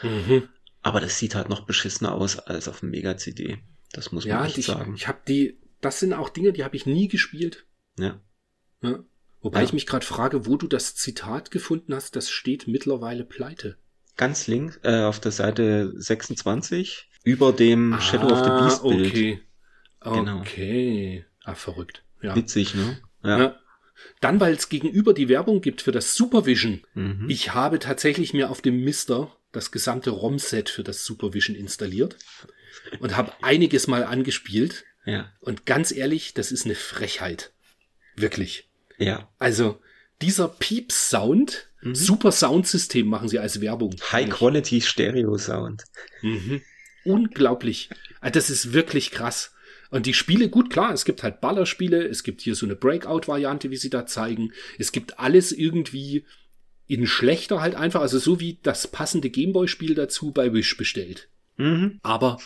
Mhm. 0.01 0.49
Aber 0.81 0.99
das 0.99 1.17
sieht 1.17 1.35
halt 1.35 1.49
noch 1.49 1.65
beschissener 1.65 2.13
aus 2.13 2.39
als 2.39 2.67
auf 2.67 2.81
dem 2.81 2.89
Mega-CD. 2.91 3.59
Das 3.91 4.11
muss 4.11 4.25
man 4.25 4.37
Ja, 4.37 4.45
echt 4.45 4.57
ich, 4.57 4.65
sagen. 4.65 4.95
ich 4.95 5.07
habe 5.07 5.19
die, 5.27 5.57
das 5.81 5.99
sind 5.99 6.13
auch 6.13 6.29
Dinge, 6.29 6.51
die 6.53 6.63
habe 6.63 6.75
ich 6.75 6.85
nie 6.85 7.07
gespielt. 7.07 7.65
Ja. 7.97 8.19
Ja. 8.81 8.99
Wobei 9.43 9.59
Ja. 9.59 9.65
ich 9.65 9.73
mich 9.73 9.85
gerade 9.85 10.05
frage, 10.05 10.47
wo 10.47 10.57
du 10.57 10.67
das 10.67 10.95
Zitat 10.95 11.51
gefunden 11.51 11.93
hast, 11.93 12.15
das 12.15 12.29
steht 12.31 12.67
mittlerweile 12.67 13.23
pleite. 13.25 13.77
Ganz 14.17 14.47
links, 14.47 14.79
äh, 14.83 15.01
auf 15.03 15.19
der 15.19 15.31
Seite 15.31 15.93
26, 15.95 17.09
über 17.23 17.51
dem 17.53 17.99
Shadow 17.99 18.27
of 18.31 18.39
the 18.43 18.49
Beast 18.49 18.83
Bild. 18.83 19.39
Ah, 19.99 20.09
Okay. 20.09 20.19
Genau. 20.19 20.39
Okay. 20.39 21.25
Ah, 21.43 21.55
verrückt. 21.55 22.03
Ja. 22.21 22.35
Witzig, 22.35 22.73
ne? 22.75 22.99
ja. 23.23 23.59
Dann, 24.19 24.39
weil 24.39 24.53
es 24.55 24.67
gegenüber 24.69 25.13
die 25.13 25.29
Werbung 25.29 25.61
gibt 25.61 25.81
für 25.81 25.91
das 25.93 26.15
Supervision. 26.15 26.81
Mhm. 26.93 27.25
Ich 27.29 27.53
habe 27.53 27.79
tatsächlich 27.79 28.33
mir 28.33 28.49
auf 28.49 28.61
dem 28.61 28.83
Mister 28.83 29.35
das 29.51 29.71
gesamte 29.71 30.09
ROM-Set 30.09 30.69
für 30.69 30.83
das 30.83 31.05
Supervision 31.05 31.55
installiert 31.55 32.17
und 32.99 33.15
habe 33.15 33.31
einiges 33.41 33.87
mal 33.87 34.03
angespielt. 34.03 34.83
Ja. 35.05 35.31
Und 35.41 35.65
ganz 35.65 35.91
ehrlich, 35.91 36.33
das 36.33 36.51
ist 36.51 36.65
eine 36.65 36.75
Frechheit. 36.75 37.53
Wirklich. 38.15 38.69
Ja. 38.97 39.29
Also 39.39 39.79
dieser 40.21 40.47
Pieps-Sound, 40.47 41.69
Mhm. 41.81 41.95
super 41.95 42.31
Soundsystem 42.31 43.07
machen 43.07 43.27
sie 43.27 43.39
als 43.39 43.59
Werbung. 43.59 43.93
High 44.11 44.29
Quality 44.29 44.79
Stereo 44.81 45.37
Sound. 45.37 45.83
Mhm. 46.21 46.61
Unglaublich. 47.03 47.89
Also 48.21 48.33
Das 48.33 48.49
ist 48.49 48.73
wirklich 48.73 49.11
krass. 49.11 49.53
Und 49.89 50.05
die 50.05 50.13
Spiele, 50.13 50.49
gut, 50.49 50.69
klar, 50.71 50.93
es 50.93 51.05
gibt 51.05 51.21
halt 51.23 51.41
Ballerspiele, 51.41 52.07
es 52.07 52.23
gibt 52.23 52.41
hier 52.41 52.55
so 52.55 52.65
eine 52.65 52.75
Breakout-Variante, 52.75 53.69
wie 53.69 53.77
sie 53.77 53.89
da 53.91 54.05
zeigen. 54.07 54.51
Es 54.79 54.91
gibt 54.91 55.19
alles 55.19 55.51
irgendwie 55.51 56.25
in 56.87 57.05
schlechter 57.05 57.61
halt 57.61 57.75
einfach, 57.75 58.01
also 58.01 58.17
so 58.17 58.39
wie 58.39 58.59
das 58.63 58.87
passende 58.87 59.29
Gameboy-Spiel 59.29 59.93
dazu 59.93 60.31
bei 60.31 60.51
Wish 60.53 60.77
bestellt. 60.77 61.27
Mhm. 61.57 61.99
Aber 62.01 62.39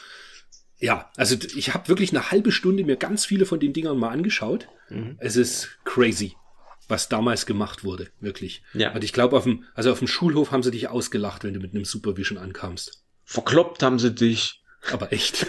ja, 0.79 1.11
also 1.15 1.35
ich 1.55 1.73
habe 1.73 1.87
wirklich 1.87 2.11
eine 2.11 2.31
halbe 2.31 2.51
Stunde 2.51 2.83
mir 2.83 2.97
ganz 2.97 3.25
viele 3.25 3.45
von 3.45 3.59
den 3.59 3.73
Dingern 3.73 3.97
mal 3.97 4.09
angeschaut. 4.09 4.67
Mhm. 4.89 5.17
Es 5.19 5.35
ist 5.35 5.69
crazy, 5.85 6.35
was 6.87 7.09
damals 7.09 7.45
gemacht 7.45 7.83
wurde, 7.83 8.09
wirklich. 8.19 8.61
Ja. 8.73 8.93
Und 8.93 9.03
ich 9.03 9.13
glaube, 9.13 9.35
auf 9.37 9.43
dem, 9.43 9.65
also 9.73 9.91
auf 9.91 9.99
dem 9.99 10.07
Schulhof 10.07 10.51
haben 10.51 10.63
sie 10.63 10.71
dich 10.71 10.87
ausgelacht, 10.87 11.43
wenn 11.43 11.53
du 11.53 11.59
mit 11.59 11.73
einem 11.73 11.85
Supervision 11.85 12.37
ankamst. 12.37 13.03
Verkloppt 13.23 13.83
haben 13.83 13.99
sie 13.99 14.13
dich. 14.13 14.61
Aber 14.91 15.11
echt. 15.11 15.47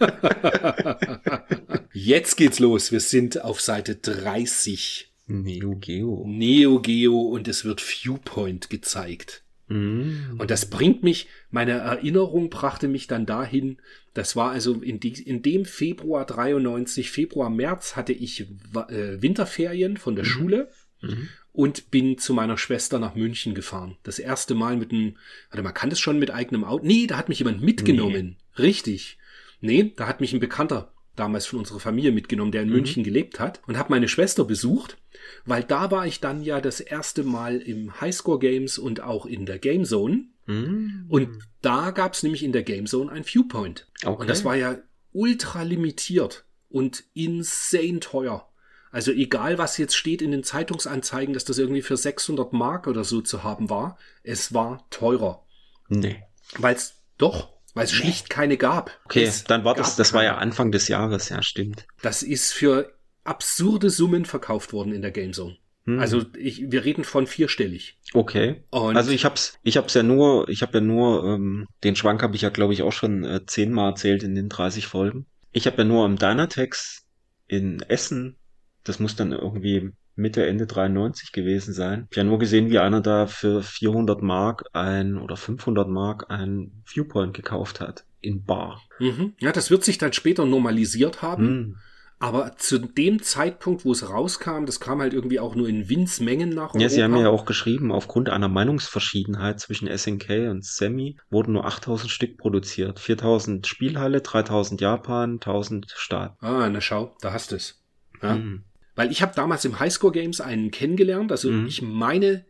Jetzt 1.92 2.36
geht's 2.36 2.58
los. 2.58 2.90
Wir 2.90 3.00
sind 3.00 3.42
auf 3.42 3.60
Seite 3.60 3.96
30. 3.96 5.12
Neo 5.26 5.76
Geo. 5.76 6.24
Neo 6.26 6.80
Geo 6.80 7.20
und 7.20 7.48
es 7.48 7.64
wird 7.64 7.80
Viewpoint 7.80 8.70
gezeigt. 8.70 9.44
Mhm. 9.68 10.36
Und 10.38 10.50
das 10.50 10.70
bringt 10.70 11.02
mich, 11.02 11.28
meine 11.50 11.72
Erinnerung 11.72 12.50
brachte 12.50 12.88
mich 12.88 13.06
dann 13.06 13.26
dahin, 13.26 13.78
das 14.14 14.36
war 14.36 14.50
also 14.50 14.74
in, 14.74 15.00
die, 15.00 15.22
in 15.22 15.42
dem 15.42 15.64
Februar 15.64 16.24
93, 16.24 17.10
Februar, 17.10 17.50
März 17.50 17.96
hatte 17.96 18.12
ich 18.12 18.40
äh, 18.42 19.22
Winterferien 19.22 19.96
von 19.96 20.16
der 20.16 20.24
Schule 20.24 20.70
Mhm. 21.02 21.28
und 21.52 21.90
bin 21.90 22.16
zu 22.16 22.32
meiner 22.32 22.56
Schwester 22.56 22.98
nach 22.98 23.14
München 23.14 23.54
gefahren. 23.54 23.98
Das 24.02 24.18
erste 24.18 24.54
Mal 24.54 24.76
mit 24.76 24.92
einem, 24.92 25.16
warte 25.50 25.62
mal, 25.62 25.72
kann 25.72 25.90
das 25.90 26.00
schon 26.00 26.18
mit 26.18 26.30
eigenem 26.30 26.64
Auto? 26.64 26.86
Nee, 26.86 27.06
da 27.06 27.18
hat 27.18 27.28
mich 27.28 27.38
jemand 27.38 27.60
mitgenommen. 27.60 28.36
Richtig. 28.58 29.18
Nee, 29.60 29.92
da 29.94 30.06
hat 30.06 30.22
mich 30.22 30.32
ein 30.32 30.40
Bekannter 30.40 30.92
damals 31.16 31.46
von 31.46 31.58
unserer 31.58 31.80
Familie 31.80 32.12
mitgenommen, 32.12 32.52
der 32.52 32.62
in 32.62 32.68
München 32.68 33.02
gelebt 33.02 33.40
hat 33.40 33.60
und 33.66 33.76
habe 33.78 33.90
meine 33.90 34.08
Schwester 34.08 34.44
besucht, 34.44 34.98
weil 35.44 35.64
da 35.64 35.90
war 35.90 36.06
ich 36.06 36.20
dann 36.20 36.42
ja 36.42 36.60
das 36.60 36.80
erste 36.80 37.24
Mal 37.24 37.56
im 37.56 38.00
Highscore 38.00 38.38
Games 38.38 38.78
und 38.78 39.00
auch 39.00 39.26
in 39.26 39.46
der 39.46 39.58
Game 39.58 39.84
Zone. 39.84 40.24
Mhm. 40.46 41.06
Und 41.08 41.38
da 41.62 41.90
gab's 41.90 42.22
nämlich 42.22 42.42
in 42.42 42.52
der 42.52 42.62
Game 42.62 42.86
Zone 42.86 43.10
ein 43.10 43.24
Viewpoint. 43.24 43.88
Okay. 44.04 44.20
Und 44.20 44.30
das 44.30 44.44
war 44.44 44.56
ja 44.56 44.78
ultra 45.12 45.62
limitiert 45.62 46.44
und 46.68 47.04
insane 47.14 48.00
teuer. 48.00 48.48
Also 48.90 49.12
egal, 49.12 49.58
was 49.58 49.78
jetzt 49.78 49.96
steht 49.96 50.22
in 50.22 50.30
den 50.30 50.44
Zeitungsanzeigen, 50.44 51.34
dass 51.34 51.44
das 51.44 51.58
irgendwie 51.58 51.82
für 51.82 51.96
600 51.96 52.52
Mark 52.52 52.86
oder 52.86 53.04
so 53.04 53.20
zu 53.20 53.42
haben 53.42 53.68
war, 53.68 53.98
es 54.22 54.54
war 54.54 54.86
teurer. 54.90 55.44
Nee. 55.88 56.22
Weil 56.56 56.76
es 56.76 56.94
doch, 57.18 57.55
weil 57.76 57.84
es 57.84 57.92
schlicht 57.92 58.30
keine 58.30 58.56
gab. 58.56 58.90
Okay, 59.04 59.24
Es 59.24 59.44
dann 59.44 59.64
war 59.64 59.74
das, 59.74 59.96
das 59.96 60.14
war 60.14 60.24
ja. 60.24 60.38
Anfang 60.38 60.72
des 60.72 60.88
Jahres, 60.88 61.28
ja, 61.28 61.42
stimmt. 61.42 61.86
Das 62.00 62.22
ist 62.22 62.54
für 62.54 62.90
absurde 63.22 63.90
Summen 63.90 64.24
verkauft 64.24 64.72
worden 64.72 64.92
in 64.92 65.02
der 65.02 65.10
Game 65.10 65.34
Zone. 65.34 65.58
Hm. 65.84 65.98
Also 65.98 66.24
ich, 66.38 66.70
wir 66.70 66.86
reden 66.86 67.04
von 67.04 67.26
vierstellig. 67.26 67.98
Okay. 68.14 68.64
Und 68.70 68.96
Also 68.96 69.10
ich 69.10 69.26
hab's, 69.26 69.58
ich 69.62 69.76
hab's 69.76 69.92
ja 69.92 70.02
nur, 70.02 70.48
ich 70.48 70.62
habe 70.62 70.78
ja 70.78 70.80
nur, 70.80 71.24
ähm, 71.24 71.66
den 71.84 71.96
Schwank 71.96 72.22
habe 72.22 72.34
ich 72.34 72.42
ja 72.42 72.48
glaube 72.48 72.72
ich 72.72 72.82
auch 72.82 72.92
schon 72.92 73.24
äh, 73.24 73.44
zehnmal 73.44 73.90
erzählt 73.90 74.22
in 74.22 74.34
den 74.34 74.48
30 74.48 74.86
Folgen. 74.86 75.26
Ich 75.52 75.66
habe 75.66 75.76
ja 75.78 75.84
nur 75.84 76.06
am 76.06 76.16
Dynatex 76.16 77.04
in 77.46 77.82
Essen, 77.82 78.36
das 78.84 79.00
muss 79.00 79.16
dann 79.16 79.32
irgendwie 79.32 79.90
Mitte, 80.16 80.46
Ende 80.46 80.66
93 80.66 81.32
gewesen 81.32 81.72
sein. 81.72 82.08
Ich 82.10 82.18
habe 82.18 82.28
nur 82.28 82.38
gesehen, 82.38 82.70
wie 82.70 82.78
einer 82.78 83.00
da 83.00 83.26
für 83.26 83.62
400 83.62 84.22
Mark 84.22 84.64
ein 84.72 85.18
oder 85.18 85.36
500 85.36 85.88
Mark 85.88 86.30
ein 86.30 86.82
Viewpoint 86.84 87.34
gekauft 87.34 87.80
hat. 87.80 88.04
In 88.20 88.44
Bar. 88.44 88.82
mhm. 88.98 89.34
ja, 89.38 89.52
das 89.52 89.70
wird 89.70 89.84
sich 89.84 89.98
dann 89.98 90.12
später 90.12 90.46
normalisiert 90.46 91.22
haben. 91.22 91.46
Hm. 91.46 91.76
Aber 92.18 92.56
zu 92.56 92.78
dem 92.78 93.22
Zeitpunkt, 93.22 93.84
wo 93.84 93.92
es 93.92 94.08
rauskam, 94.08 94.64
das 94.64 94.80
kam 94.80 95.00
halt 95.00 95.12
irgendwie 95.12 95.38
auch 95.38 95.54
nur 95.54 95.68
in 95.68 95.90
Winzmengen 95.90 96.48
nach 96.48 96.68
Europa. 96.68 96.78
Ja, 96.78 96.88
sie 96.88 97.02
haben 97.02 97.14
ja 97.16 97.28
auch 97.28 97.44
geschrieben, 97.44 97.92
aufgrund 97.92 98.30
einer 98.30 98.48
Meinungsverschiedenheit 98.48 99.60
zwischen 99.60 99.86
SNK 99.86 100.48
und 100.50 100.64
Semi 100.64 101.18
wurden 101.28 101.52
nur 101.52 101.66
8000 101.66 102.10
Stück 102.10 102.38
produziert. 102.38 103.00
4000 103.00 103.66
Spielhalle, 103.66 104.22
3000 104.22 104.80
Japan, 104.80 105.34
1000 105.34 105.92
Staat. 105.94 106.36
Ah, 106.40 106.70
na 106.70 106.80
schau, 106.80 107.14
da 107.20 107.34
hast 107.34 107.52
du 107.52 107.56
es. 107.56 107.84
Ja? 108.22 108.34
Hm. 108.34 108.64
Weil 108.96 109.12
ich 109.12 109.22
habe 109.22 109.32
damals 109.36 109.64
im 109.64 109.78
Highscore 109.78 110.12
Games 110.12 110.40
einen 110.40 110.70
kennengelernt. 110.72 111.30
Also 111.30 111.50
Mhm. 111.50 111.66
ich 111.66 111.82
meine, 111.82 112.44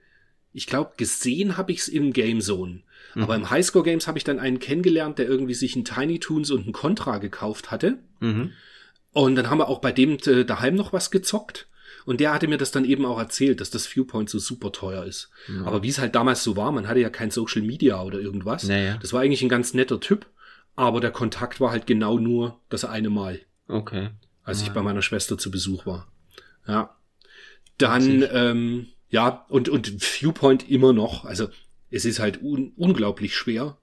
ich 0.52 0.66
glaube, 0.66 0.92
gesehen 0.96 1.56
habe 1.58 1.72
ich 1.72 1.80
es 1.80 1.88
im 1.88 2.12
Game 2.14 2.40
Zone. 2.40 2.80
Mhm. 3.14 3.22
Aber 3.22 3.34
im 3.36 3.50
Highscore 3.50 3.84
Games 3.84 4.06
habe 4.06 4.16
ich 4.16 4.24
dann 4.24 4.38
einen 4.38 4.58
kennengelernt, 4.58 5.18
der 5.18 5.26
irgendwie 5.28 5.54
sich 5.54 5.74
einen 5.74 5.84
Tiny 5.84 6.18
Toons 6.20 6.50
und 6.50 6.62
einen 6.64 6.72
Contra 6.72 7.18
gekauft 7.18 7.70
hatte. 7.70 7.98
Mhm. 8.20 8.52
Und 9.12 9.34
dann 9.36 9.50
haben 9.50 9.58
wir 9.58 9.68
auch 9.68 9.80
bei 9.80 9.92
dem 9.92 10.18
äh, 10.26 10.44
daheim 10.44 10.74
noch 10.74 10.92
was 10.92 11.10
gezockt. 11.10 11.66
Und 12.04 12.20
der 12.20 12.32
hatte 12.32 12.46
mir 12.46 12.58
das 12.58 12.70
dann 12.70 12.84
eben 12.84 13.04
auch 13.04 13.18
erzählt, 13.18 13.60
dass 13.60 13.70
das 13.70 13.86
Viewpoint 13.86 14.30
so 14.30 14.38
super 14.38 14.70
teuer 14.70 15.04
ist. 15.04 15.30
Ja. 15.48 15.64
Aber 15.64 15.82
wie 15.82 15.88
es 15.88 15.98
halt 15.98 16.14
damals 16.14 16.44
so 16.44 16.56
war, 16.56 16.70
man 16.70 16.86
hatte 16.86 17.00
ja 17.00 17.10
kein 17.10 17.30
Social 17.32 17.62
Media 17.62 18.00
oder 18.02 18.20
irgendwas. 18.20 18.62
Naja. 18.64 18.98
Das 19.02 19.12
war 19.12 19.22
eigentlich 19.22 19.42
ein 19.42 19.48
ganz 19.48 19.74
netter 19.74 19.98
Typ. 19.98 20.26
Aber 20.76 21.00
der 21.00 21.10
Kontakt 21.10 21.60
war 21.60 21.70
halt 21.72 21.86
genau 21.86 22.18
nur 22.18 22.60
das 22.68 22.84
eine 22.84 23.10
Mal, 23.10 23.40
Okay. 23.66 24.10
als 24.44 24.60
ich 24.60 24.68
Ja. 24.68 24.74
bei 24.74 24.82
meiner 24.82 25.02
Schwester 25.02 25.36
zu 25.38 25.50
Besuch 25.50 25.86
war. 25.86 26.06
Ja. 26.66 26.96
Dann, 27.78 28.26
ähm, 28.32 28.86
ja, 29.08 29.44
und, 29.48 29.68
und 29.68 30.02
Viewpoint 30.02 30.68
immer 30.70 30.92
noch. 30.92 31.24
Also 31.24 31.48
es 31.90 32.04
ist 32.04 32.18
halt 32.18 32.42
un 32.42 32.72
unglaublich 32.76 33.34
schwer, 33.34 33.76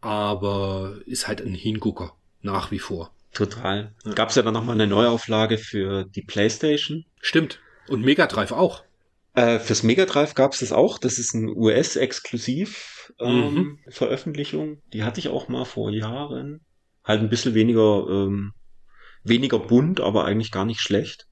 aber 0.00 0.98
ist 1.06 1.28
halt 1.28 1.40
ein 1.40 1.54
Hingucker. 1.54 2.14
Nach 2.40 2.70
wie 2.70 2.78
vor. 2.78 3.12
Total. 3.32 3.94
Ja. 4.04 4.12
Gab's 4.12 4.36
ja 4.36 4.42
dann 4.42 4.54
nochmal 4.54 4.74
eine 4.74 4.86
Neuauflage 4.86 5.58
für 5.58 6.04
die 6.04 6.22
Playstation. 6.22 7.04
Stimmt. 7.20 7.60
Und 7.88 8.04
Mega 8.04 8.26
Drive 8.26 8.52
auch. 8.52 8.84
Äh, 9.34 9.58
fürs 9.58 9.82
Mega 9.82 10.06
Drive 10.06 10.34
gab's 10.34 10.60
das 10.60 10.72
auch. 10.72 10.98
Das 10.98 11.18
ist 11.18 11.34
ein 11.34 11.48
US-Exklusiv 11.48 13.12
ähm, 13.20 13.54
Mhm. 13.54 13.78
Die 14.92 15.04
hatte 15.04 15.20
ich 15.20 15.28
auch 15.28 15.48
mal 15.48 15.64
vor 15.64 15.90
Jahren. 15.90 16.60
Halt 17.04 17.20
ein 17.20 17.28
bisschen 17.28 17.54
weniger, 17.54 18.06
ähm, 18.08 18.52
weniger 19.24 19.58
bunt, 19.58 20.00
aber 20.00 20.24
eigentlich 20.24 20.50
gar 20.50 20.64
nicht 20.64 20.80
schlecht. 20.80 21.27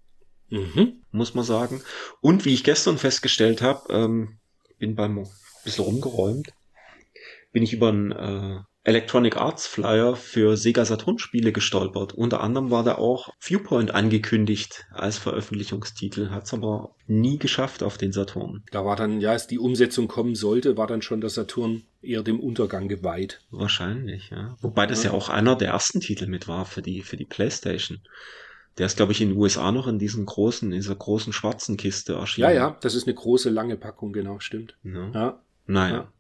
Mhm. 0.51 1.03
muss 1.11 1.35
man 1.35 1.45
sagen. 1.45 1.83
Und 2.21 2.45
wie 2.45 2.55
ich 2.55 2.65
gestern 2.65 2.99
festgestellt 2.99 3.63
habe, 3.63 3.93
ähm, 3.93 4.39
bin 4.79 4.95
beim 4.95 5.27
bisschen 5.65 5.85
rumgeräumt, 5.85 6.49
bin 7.53 7.63
ich 7.63 7.73
über 7.73 7.89
einen 7.89 8.13
äh, 8.13 8.61
Electronic 8.85 9.37
Arts 9.37 9.67
Flyer 9.67 10.15
für 10.15 10.57
Sega 10.57 10.85
Saturn 10.85 11.19
Spiele 11.19 11.51
gestolpert. 11.51 12.15
Unter 12.15 12.41
anderem 12.41 12.71
war 12.71 12.85
da 12.85 12.95
auch 12.99 13.31
Viewpoint 13.41 13.93
angekündigt 13.93 14.87
als 14.93 15.19
Veröffentlichungstitel, 15.19 16.31
hat's 16.31 16.55
aber 16.55 16.95
nie 17.09 17.37
geschafft 17.39 17.83
auf 17.83 17.99
den 17.99 18.13
Saturn. 18.13 18.63
Da 18.71 18.85
war 18.85 18.95
dann, 18.95 19.21
ja, 19.21 19.33
als 19.33 19.49
die 19.49 19.59
Umsetzung 19.59 20.07
kommen 20.07 20.37
sollte, 20.37 20.77
war 20.77 20.87
dann 20.87 21.03
schon 21.03 21.21
der 21.21 21.31
Saturn 21.31 21.83
eher 22.01 22.23
dem 22.23 22.39
Untergang 22.39 22.87
geweiht. 22.87 23.41
Wahrscheinlich, 23.51 24.31
ja. 24.31 24.57
Wobei 24.61 24.87
das 24.87 25.03
ja. 25.03 25.11
Ja. 25.11 25.17
auch 25.17 25.31
einer 25.31 25.57
der 25.57 25.71
ersten 25.71 26.01
Titel 26.01 26.29
mit 26.29 26.47
war 26.47 26.65
für 26.65 26.83
die 26.83 27.03
für 27.03 27.17
die 27.17 27.25
PlayStation. 27.25 27.99
Der 28.79 28.87
ist, 28.87 28.97
glaube 28.97 29.13
ich, 29.13 29.21
in 29.23 29.31
den 29.31 29.39
USA 29.39 29.73
noch 29.73 29.87
in 29.87 29.99
diesem 29.99 30.27
großen, 30.27 30.71
in 30.71 30.77
dieser 30.81 30.95
großen 30.95 31.33
schwarzen 31.33 31.77
Kiste 31.77 32.15
erschienen. 32.15 32.49
Ja, 32.51 32.55
ja, 32.55 32.77
das 32.83 32.95
ist 32.95 33.07
eine 33.07 33.15
große, 33.15 33.49
lange 33.51 33.77
Packung, 33.77 34.13
genau, 34.13 34.39
stimmt. 34.41 34.77
ja. 34.85 35.11
Ja. 35.15 35.41
Naja. 35.67 36.13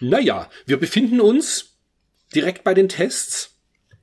Naja, 0.00 0.48
wir 0.66 0.78
befinden 0.78 1.20
uns 1.20 1.76
direkt 2.34 2.64
bei 2.64 2.74
den 2.74 2.88
Tests 2.88 3.56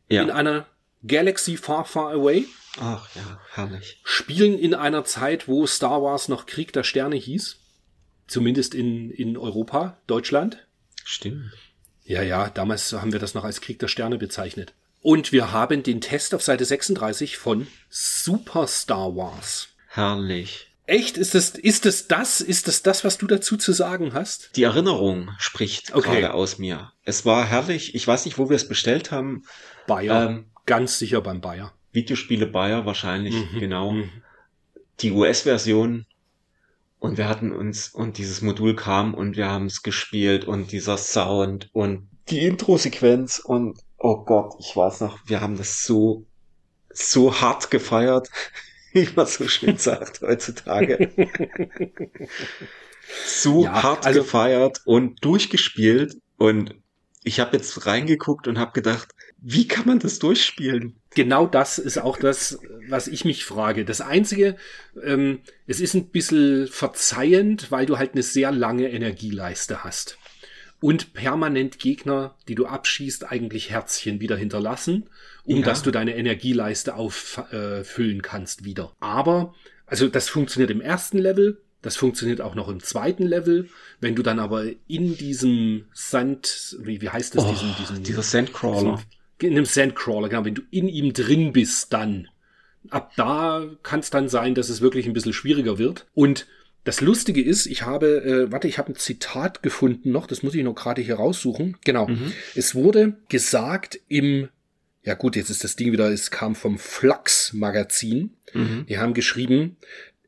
Ja. 0.09 0.21
in 0.23 0.29
einer 0.31 0.65
Galaxy 1.07 1.57
Far 1.57 1.85
Far 1.85 2.11
Away, 2.11 2.45
Ach 2.79 3.07
ja, 3.15 3.39
herrlich. 3.53 4.01
spielen 4.03 4.57
in 4.57 4.73
einer 4.73 5.03
Zeit, 5.05 5.47
wo 5.47 5.65
Star 5.67 6.01
Wars 6.01 6.27
noch 6.29 6.45
Krieg 6.45 6.73
der 6.73 6.83
Sterne 6.83 7.15
hieß. 7.15 7.57
Zumindest 8.27 8.73
in, 8.73 9.11
in 9.11 9.37
Europa, 9.37 9.97
Deutschland. 10.07 10.65
Stimmt. 11.03 11.51
Ja, 12.05 12.21
ja, 12.21 12.49
damals 12.49 12.91
haben 12.93 13.11
wir 13.13 13.19
das 13.19 13.33
noch 13.33 13.43
als 13.43 13.61
Krieg 13.61 13.79
der 13.79 13.87
Sterne 13.89 14.17
bezeichnet. 14.17 14.73
Und 15.03 15.31
wir 15.31 15.51
haben 15.51 15.83
den 15.83 16.01
Test 16.01 16.33
auf 16.33 16.41
Seite 16.41 16.65
36 16.65 17.37
von 17.37 17.67
Super 17.89 18.65
Star 18.67 19.15
Wars. 19.15 19.67
Herrlich. 19.89 20.69
Echt? 20.85 21.17
Ist 21.17 21.35
das, 21.35 21.49
ist 21.51 21.85
das 21.85 22.07
das? 22.07 22.41
Ist 22.41 22.67
das 22.67 22.81
das, 22.83 23.03
was 23.03 23.17
du 23.17 23.27
dazu 23.27 23.55
zu 23.57 23.71
sagen 23.73 24.13
hast? 24.13 24.51
Die 24.55 24.63
Erinnerung 24.63 25.29
spricht 25.37 25.93
Okay. 25.93 26.21
gerade 26.21 26.33
aus 26.33 26.57
mir. 26.57 26.91
Es 27.05 27.25
war 27.25 27.45
herrlich. 27.45 27.95
Ich 27.95 28.07
weiß 28.07 28.25
nicht, 28.25 28.37
wo 28.37 28.49
wir 28.49 28.55
es 28.55 28.67
bestellt 28.67 29.11
haben. 29.11 29.43
Bayer. 29.87 30.29
Ähm, 30.29 30.45
Ganz 30.65 30.97
sicher 30.97 31.21
beim 31.21 31.41
Bayer. 31.41 31.73
Videospiele 31.91 32.47
Bayer 32.47 32.85
wahrscheinlich, 32.85 33.35
Mhm, 33.35 33.59
genau. 33.59 33.91
mhm. 33.91 34.09
Die 35.01 35.11
US-Version 35.11 36.05
Und 36.99 37.17
wir 37.17 37.27
hatten 37.27 37.51
uns, 37.51 37.89
und 37.89 38.17
dieses 38.17 38.41
Modul 38.41 38.77
kam 38.77 39.13
und 39.13 39.35
wir 39.35 39.49
haben 39.49 39.65
es 39.65 39.83
gespielt 39.83 40.45
und 40.45 40.71
dieser 40.71 40.97
Sound 40.97 41.69
und 41.73 42.07
die 42.29 42.39
Intro-Sequenz 42.45 43.39
und 43.39 43.77
oh 44.03 44.17
Gott, 44.25 44.53
ich 44.59 44.75
weiß 44.75 45.01
noch, 45.01 45.17
wir 45.25 45.41
haben 45.41 45.57
das 45.57 45.85
so, 45.85 46.25
so 46.89 47.39
hart 47.39 47.71
gefeiert, 47.71 48.29
wie 48.93 49.07
man 49.15 49.25
so 49.25 49.47
schön 49.47 49.77
sagt 49.77 50.21
heutzutage. 50.21 51.09
so 53.25 53.63
ja, 53.63 53.81
hart 53.81 54.05
also, 54.05 54.21
gefeiert 54.21 54.81
und 54.85 55.23
durchgespielt 55.23 56.17
und 56.37 56.75
ich 57.23 57.39
habe 57.39 57.55
jetzt 57.55 57.85
reingeguckt 57.87 58.49
und 58.49 58.59
habe 58.59 58.73
gedacht, 58.73 59.15
wie 59.39 59.67
kann 59.67 59.87
man 59.87 59.99
das 59.99 60.19
durchspielen? 60.19 60.99
Genau 61.15 61.47
das 61.47 61.77
ist 61.77 61.97
auch 61.97 62.17
das, 62.17 62.59
was 62.89 63.07
ich 63.07 63.23
mich 63.23 63.45
frage. 63.45 63.85
Das 63.85 64.01
Einzige, 64.01 64.57
ähm, 65.01 65.39
es 65.65 65.79
ist 65.79 65.93
ein 65.93 66.09
bisschen 66.09 66.67
verzeihend, 66.67 67.71
weil 67.71 67.85
du 67.85 67.97
halt 67.97 68.13
eine 68.13 68.23
sehr 68.23 68.51
lange 68.51 68.89
Energieleiste 68.89 69.85
hast. 69.85 70.17
Und 70.83 71.13
permanent 71.13 71.79
Gegner, 71.79 72.35
die 72.49 72.55
du 72.55 72.65
abschießt, 72.65 73.31
eigentlich 73.31 73.69
Herzchen 73.69 74.19
wieder 74.19 74.35
hinterlassen, 74.35 75.09
um 75.45 75.59
ja. 75.59 75.65
dass 75.65 75.81
du 75.81 75.91
deine 75.91 76.13
Energieleiste 76.17 76.95
auffüllen 76.95 78.19
äh, 78.19 78.21
kannst 78.21 78.65
wieder. 78.65 78.91
Aber, 78.99 79.55
also 79.85 80.09
das 80.09 80.27
funktioniert 80.27 80.71
im 80.71 80.81
ersten 80.81 81.19
Level, 81.19 81.61
das 81.81 81.95
funktioniert 81.95 82.41
auch 82.41 82.53
noch 82.53 82.67
im 82.67 82.83
zweiten 82.83 83.23
Level. 83.23 83.69
Wenn 84.01 84.15
du 84.15 84.23
dann 84.23 84.39
aber 84.39 84.65
in 84.89 85.15
diesem 85.15 85.85
Sand, 85.93 86.75
wie, 86.81 86.99
wie 86.99 87.09
heißt 87.09 87.33
das, 87.33 87.45
oh, 87.45 87.49
diesen, 87.49 87.75
diesen, 87.77 88.03
dieser 88.03 88.23
Sandcrawler. 88.23 89.01
Diesen, 89.39 89.51
in 89.51 89.57
einem 89.57 89.65
Sandcrawler, 89.65 90.27
genau, 90.27 90.43
wenn 90.43 90.55
du 90.55 90.63
in 90.69 90.89
ihm 90.89 91.13
drin 91.13 91.53
bist, 91.53 91.93
dann 91.93 92.27
ab 92.89 93.13
da 93.15 93.65
kann 93.83 94.01
es 94.01 94.09
dann 94.09 94.27
sein, 94.27 94.53
dass 94.53 94.67
es 94.67 94.81
wirklich 94.81 95.05
ein 95.05 95.13
bisschen 95.13 95.31
schwieriger 95.31 95.77
wird. 95.77 96.07
Und 96.13 96.45
das 96.83 97.01
Lustige 97.01 97.41
ist, 97.41 97.65
ich 97.65 97.83
habe, 97.83 98.23
äh, 98.23 98.51
warte, 98.51 98.67
ich 98.67 98.77
habe 98.77 98.91
ein 98.91 98.95
Zitat 98.95 99.63
gefunden 99.63 100.11
noch, 100.11 100.27
das 100.27 100.43
muss 100.43 100.53
ich 100.53 100.63
noch 100.63 100.75
gerade 100.75 101.01
hier 101.01 101.15
raussuchen. 101.15 101.77
Genau. 101.85 102.07
Mhm. 102.07 102.33
Es 102.55 102.75
wurde 102.75 103.15
gesagt 103.29 103.99
im, 104.09 104.49
ja 105.03 105.13
gut, 105.13 105.35
jetzt 105.35 105.49
ist 105.49 105.63
das 105.63 105.75
Ding 105.75 105.91
wieder, 105.91 106.11
es 106.11 106.29
kam 106.29 106.55
vom 106.55 106.77
Flux 106.77 107.53
Magazin. 107.53 108.31
Mhm. 108.53 108.85
Die 108.89 108.97
haben 108.97 109.13
geschrieben, 109.13 109.77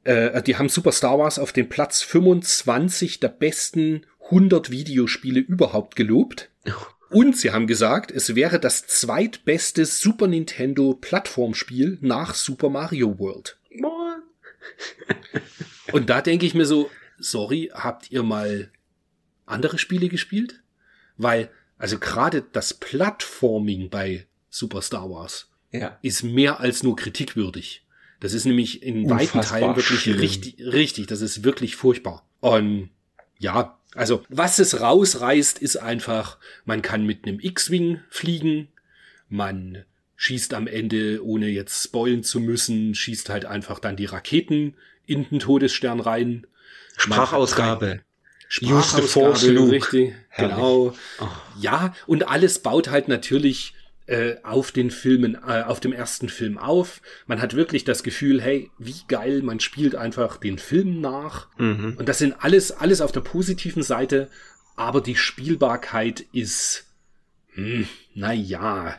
äh, 0.06 0.42
die 0.44 0.56
haben 0.56 0.70
Super 0.70 0.94
Star 0.94 1.20
Wars 1.20 1.40
auf 1.40 1.52
den 1.52 1.68
Platz 1.68 2.02
25 2.02 3.20
der 3.20 3.30
besten 3.30 4.06
100 4.26 4.72
Videospiele 4.72 5.42
überhaupt 5.42 5.96
gelobt. 5.96 6.50
Und 7.10 7.38
sie 7.38 7.52
haben 7.52 7.68
gesagt, 7.68 8.12
es 8.12 8.34
wäre 8.34 8.60
das 8.60 8.88
zweitbeste 8.88 9.86
Super 9.86 10.28
Nintendo 10.28 10.94
Plattformspiel 10.94 11.98
nach 12.02 12.34
Super 12.34 12.70
Mario 12.70 13.20
World. 13.20 13.58
Und 15.92 16.10
da 16.10 16.22
denke 16.22 16.46
ich 16.46 16.54
mir 16.54 16.66
so, 16.66 16.90
sorry, 17.18 17.72
habt 17.74 18.12
ihr 18.12 18.24
mal 18.24 18.72
andere 19.46 19.78
Spiele 19.78 20.10
gespielt? 20.10 20.62
Weil, 21.18 21.50
also 21.78 22.00
gerade 22.00 22.44
das 22.52 22.74
Plattforming 22.74 23.90
bei 23.90 24.26
Super 24.50 24.82
Star 24.82 25.10
Wars 25.10 25.50
ja. 25.72 25.98
ist 26.02 26.24
mehr 26.24 26.60
als 26.60 26.84
nur 26.84 26.96
kritikwürdig. 26.96 27.86
Das 28.20 28.34
ist 28.34 28.46
nämlich 28.46 28.82
in 28.82 29.04
Unfassbar 29.04 29.44
weiten 29.44 29.50
Teilen 29.50 29.76
wirklich 29.76 30.00
schlimm. 30.00 30.20
richtig, 30.20 30.56
richtig, 30.60 31.08
das 31.08 31.22
ist 31.22 31.44
wirklich 31.44 31.76
furchtbar. 31.76 32.28
Und 32.40 32.90
ja, 33.38 33.78
also, 33.94 34.24
was 34.30 34.60
es 34.60 34.80
rausreißt, 34.82 35.60
ist 35.60 35.78
einfach, 35.78 36.38
man 36.66 36.82
kann 36.82 37.06
mit 37.06 37.26
einem 37.26 37.40
X-Wing 37.40 38.02
fliegen, 38.10 38.70
man 39.30 39.86
schießt 40.18 40.54
am 40.54 40.68
Ende, 40.68 41.24
ohne 41.26 41.48
jetzt 41.48 41.84
spoilen 41.84 42.24
zu 42.24 42.40
müssen, 42.40 42.96
schießt 42.96 43.30
halt 43.30 43.46
einfach 43.46 43.80
dann 43.80 43.96
die 43.96 44.06
Raketen 44.06 44.76
in 45.08 45.28
den 45.30 45.40
Todesstern 45.40 46.00
rein. 46.00 46.48
Sprachausgabe. 46.98 48.02
Sprachausgabe, 48.48 49.72
richtig. 49.72 50.14
Herrlich. 50.30 50.56
Genau. 50.56 50.94
Oh. 51.20 51.28
Ja, 51.60 51.94
und 52.06 52.28
alles 52.28 52.60
baut 52.60 52.90
halt 52.90 53.08
natürlich 53.08 53.74
äh, 54.08 54.36
auf 54.44 54.72
den 54.72 54.92
Filmen, 54.92 55.36
äh, 55.36 55.64
auf 55.64 55.80
dem 55.80 55.92
ersten 55.92 56.30
Film 56.30 56.58
auf. 56.58 57.02
Man 57.26 57.42
hat 57.42 57.56
wirklich 57.56 57.86
das 57.86 58.04
Gefühl, 58.04 58.42
hey, 58.42 58.70
wie 58.78 58.96
geil, 59.08 59.42
man 59.42 59.60
spielt 59.60 59.96
einfach 59.96 60.38
den 60.38 60.60
Film 60.60 61.02
nach. 61.02 61.48
Mhm. 61.58 61.96
Und 61.98 62.08
das 62.08 62.20
sind 62.20 62.36
alles, 62.40 62.72
alles 62.72 63.02
auf 63.02 63.12
der 63.12 63.22
positiven 63.22 63.84
Seite, 63.84 64.30
aber 64.76 65.02
die 65.02 65.16
Spielbarkeit 65.16 66.24
ist, 66.34 66.86
hm, 67.54 67.88
na 68.14 68.32
ja, 68.32 68.96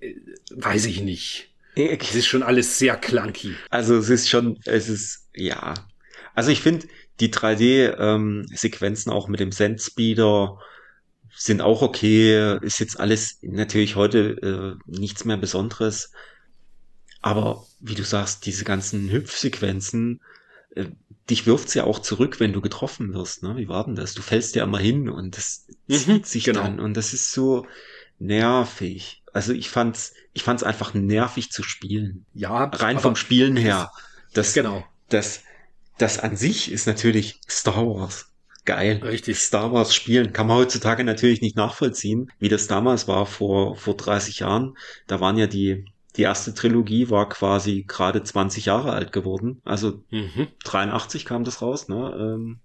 äh, 0.00 0.14
weiß 0.50 0.86
ich 0.86 1.02
nicht. 1.02 1.51
Es 1.74 2.14
ist 2.14 2.26
schon 2.26 2.42
alles 2.42 2.78
sehr 2.78 2.96
clunky. 2.96 3.54
Also 3.70 3.96
es 3.96 4.10
ist 4.10 4.28
schon, 4.28 4.58
es 4.64 4.88
ist, 4.88 5.28
ja. 5.34 5.74
Also 6.34 6.50
ich 6.50 6.60
finde 6.60 6.86
die 7.20 7.32
3D-Sequenzen 7.32 9.10
ähm, 9.10 9.16
auch 9.16 9.28
mit 9.28 9.40
dem 9.40 9.52
Sendspeeder, 9.52 10.58
sind 11.34 11.62
auch 11.62 11.82
okay, 11.82 12.58
ist 12.60 12.78
jetzt 12.78 13.00
alles 13.00 13.38
natürlich 13.42 13.96
heute 13.96 14.78
äh, 14.78 14.90
nichts 14.90 15.24
mehr 15.24 15.38
Besonderes. 15.38 16.12
Aber 17.22 17.66
wie 17.80 17.94
du 17.94 18.04
sagst, 18.04 18.44
diese 18.46 18.64
ganzen 18.64 19.10
Hüpfsequenzen, 19.10 20.20
äh, 20.74 20.86
dich 21.30 21.46
wirft's 21.46 21.74
ja 21.74 21.84
auch 21.84 22.00
zurück, 22.00 22.40
wenn 22.40 22.52
du 22.52 22.60
getroffen 22.60 23.14
wirst. 23.14 23.42
Ne? 23.42 23.56
Wie 23.56 23.68
war 23.68 23.84
denn 23.84 23.94
das? 23.94 24.14
Du 24.14 24.22
fällst 24.22 24.54
ja 24.56 24.64
immer 24.64 24.78
hin 24.78 25.08
und 25.08 25.36
das 25.36 25.66
mhm, 25.86 25.94
zieht 25.94 26.26
sich 26.26 26.44
genau. 26.44 26.62
dann 26.62 26.80
und 26.80 26.96
das 26.96 27.14
ist 27.14 27.32
so 27.32 27.66
nervig. 28.18 29.21
Also 29.32 29.52
ich 29.52 29.70
fand's, 29.70 30.14
ich 30.32 30.42
fand's 30.42 30.62
einfach 30.62 30.94
nervig 30.94 31.50
zu 31.50 31.62
spielen. 31.62 32.26
Ja, 32.34 32.64
rein 32.64 32.98
vom 32.98 33.16
Spielen 33.16 33.56
her. 33.56 33.90
Das, 34.34 34.54
genau. 34.54 34.84
Das, 35.08 35.42
das 35.98 36.18
an 36.18 36.36
sich 36.36 36.70
ist 36.70 36.86
natürlich 36.86 37.40
Star 37.48 37.86
Wars 37.86 38.32
geil. 38.64 39.00
Richtig. 39.02 39.38
Star 39.38 39.72
Wars 39.72 39.94
spielen 39.94 40.32
kann 40.32 40.46
man 40.46 40.56
heutzutage 40.56 41.04
natürlich 41.04 41.40
nicht 41.40 41.56
nachvollziehen, 41.56 42.30
wie 42.38 42.48
das 42.48 42.66
damals 42.66 43.08
war 43.08 43.26
vor, 43.26 43.76
vor 43.76 43.96
30 43.96 44.40
Jahren. 44.40 44.76
Da 45.06 45.20
waren 45.20 45.36
ja 45.36 45.46
die, 45.46 45.84
die 46.16 46.22
erste 46.22 46.54
Trilogie 46.54 47.10
war 47.10 47.28
quasi 47.28 47.84
gerade 47.86 48.22
20 48.22 48.66
Jahre 48.66 48.92
alt 48.92 49.12
geworden. 49.12 49.60
Also 49.64 50.02
mhm. 50.10 50.48
83 50.64 51.24
kam 51.24 51.44
das 51.44 51.62
raus, 51.62 51.88
ne? 51.88 52.14
Ähm, 52.18 52.60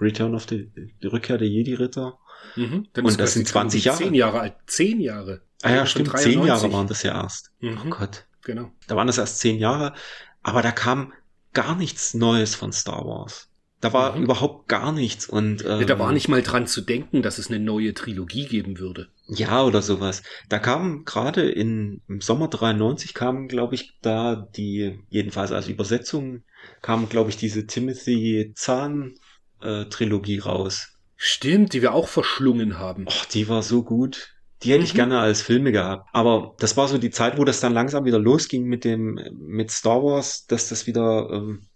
Return 0.00 0.34
of 0.34 0.46
the, 0.48 0.70
die 1.02 1.06
Rückkehr 1.06 1.38
der 1.38 1.48
Jedi-Ritter. 1.48 2.18
Mhm. 2.56 2.88
Und 2.96 3.20
das 3.20 3.34
sind 3.34 3.48
20 3.48 3.84
Jahre. 3.84 3.98
Zehn 3.98 4.14
Jahre 4.14 4.40
alt. 4.40 4.54
Zehn 4.66 5.00
Jahre. 5.00 5.42
Ah 5.62 5.72
ja, 5.72 5.86
stimmt. 5.86 6.16
Zehn 6.18 6.44
Jahre 6.44 6.72
waren 6.72 6.86
das 6.86 7.02
ja 7.02 7.20
erst. 7.22 7.50
Mhm. 7.60 7.78
Oh 7.86 7.90
Gott. 7.90 8.26
Genau. 8.44 8.70
Da 8.86 8.96
waren 8.96 9.06
das 9.06 9.18
erst 9.18 9.38
zehn 9.38 9.58
Jahre. 9.58 9.94
Aber 10.42 10.62
da 10.62 10.70
kam 10.70 11.12
gar 11.52 11.76
nichts 11.76 12.14
Neues 12.14 12.54
von 12.54 12.72
Star 12.72 13.04
Wars. 13.06 13.48
Da 13.80 13.92
war 13.92 14.16
mhm. 14.16 14.24
überhaupt 14.24 14.68
gar 14.68 14.92
nichts 14.92 15.28
und 15.28 15.62
ähm, 15.62 15.80
ja, 15.80 15.84
da 15.84 15.98
war 15.98 16.10
nicht 16.10 16.28
mal 16.28 16.40
dran 16.40 16.66
zu 16.66 16.80
denken, 16.80 17.20
dass 17.20 17.36
es 17.36 17.48
eine 17.48 17.60
neue 17.60 17.92
Trilogie 17.92 18.46
geben 18.46 18.78
würde. 18.78 19.08
Ja, 19.26 19.62
oder 19.62 19.82
sowas. 19.82 20.22
Da 20.48 20.58
kam 20.58 21.04
gerade 21.04 21.50
im 21.50 22.00
Sommer 22.20 22.48
93 22.48 23.12
kam, 23.12 23.46
glaube 23.46 23.74
ich, 23.74 23.98
da 24.00 24.36
die 24.36 25.00
jedenfalls 25.10 25.52
als 25.52 25.68
Übersetzung 25.68 26.44
kam, 26.80 27.10
glaube 27.10 27.28
ich, 27.28 27.36
diese 27.36 27.66
Timothy 27.66 28.52
Zahn 28.54 29.16
äh, 29.60 29.84
Trilogie 29.86 30.38
raus. 30.38 30.93
Stimmt, 31.16 31.72
die 31.72 31.82
wir 31.82 31.94
auch 31.94 32.08
verschlungen 32.08 32.78
haben. 32.78 33.06
Och, 33.06 33.26
die 33.26 33.48
war 33.48 33.62
so 33.62 33.82
gut. 33.82 34.34
Die 34.62 34.70
hätte 34.70 34.80
mhm. 34.80 34.86
ich 34.86 34.94
gerne 34.94 35.18
als 35.20 35.42
Filme 35.42 35.72
gehabt. 35.72 36.08
Aber 36.12 36.54
das 36.58 36.76
war 36.76 36.88
so 36.88 36.98
die 36.98 37.10
Zeit, 37.10 37.38
wo 37.38 37.44
das 37.44 37.60
dann 37.60 37.74
langsam 37.74 38.04
wieder 38.04 38.18
losging 38.18 38.64
mit 38.64 38.84
dem, 38.84 39.20
mit 39.36 39.70
Star 39.70 40.02
Wars, 40.02 40.46
dass 40.46 40.68
das 40.68 40.86
wieder, 40.86 41.28
ähm, 41.30 41.66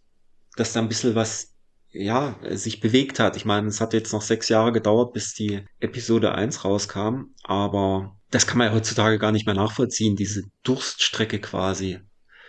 dass 0.56 0.72
da 0.72 0.80
ein 0.80 0.88
bisschen 0.88 1.14
was 1.14 1.54
ja, 1.90 2.38
sich 2.50 2.80
bewegt 2.80 3.18
hat. 3.18 3.36
Ich 3.36 3.44
meine, 3.44 3.68
es 3.68 3.80
hat 3.80 3.92
jetzt 3.92 4.12
noch 4.12 4.22
sechs 4.22 4.48
Jahre 4.48 4.72
gedauert, 4.72 5.12
bis 5.12 5.34
die 5.34 5.64
Episode 5.80 6.34
1 6.34 6.64
rauskam, 6.64 7.34
aber 7.42 8.16
das 8.30 8.46
kann 8.46 8.58
man 8.58 8.68
ja 8.68 8.74
heutzutage 8.74 9.18
gar 9.18 9.32
nicht 9.32 9.46
mehr 9.46 9.54
nachvollziehen, 9.54 10.14
diese 10.14 10.42
Durststrecke 10.64 11.40
quasi. 11.40 12.00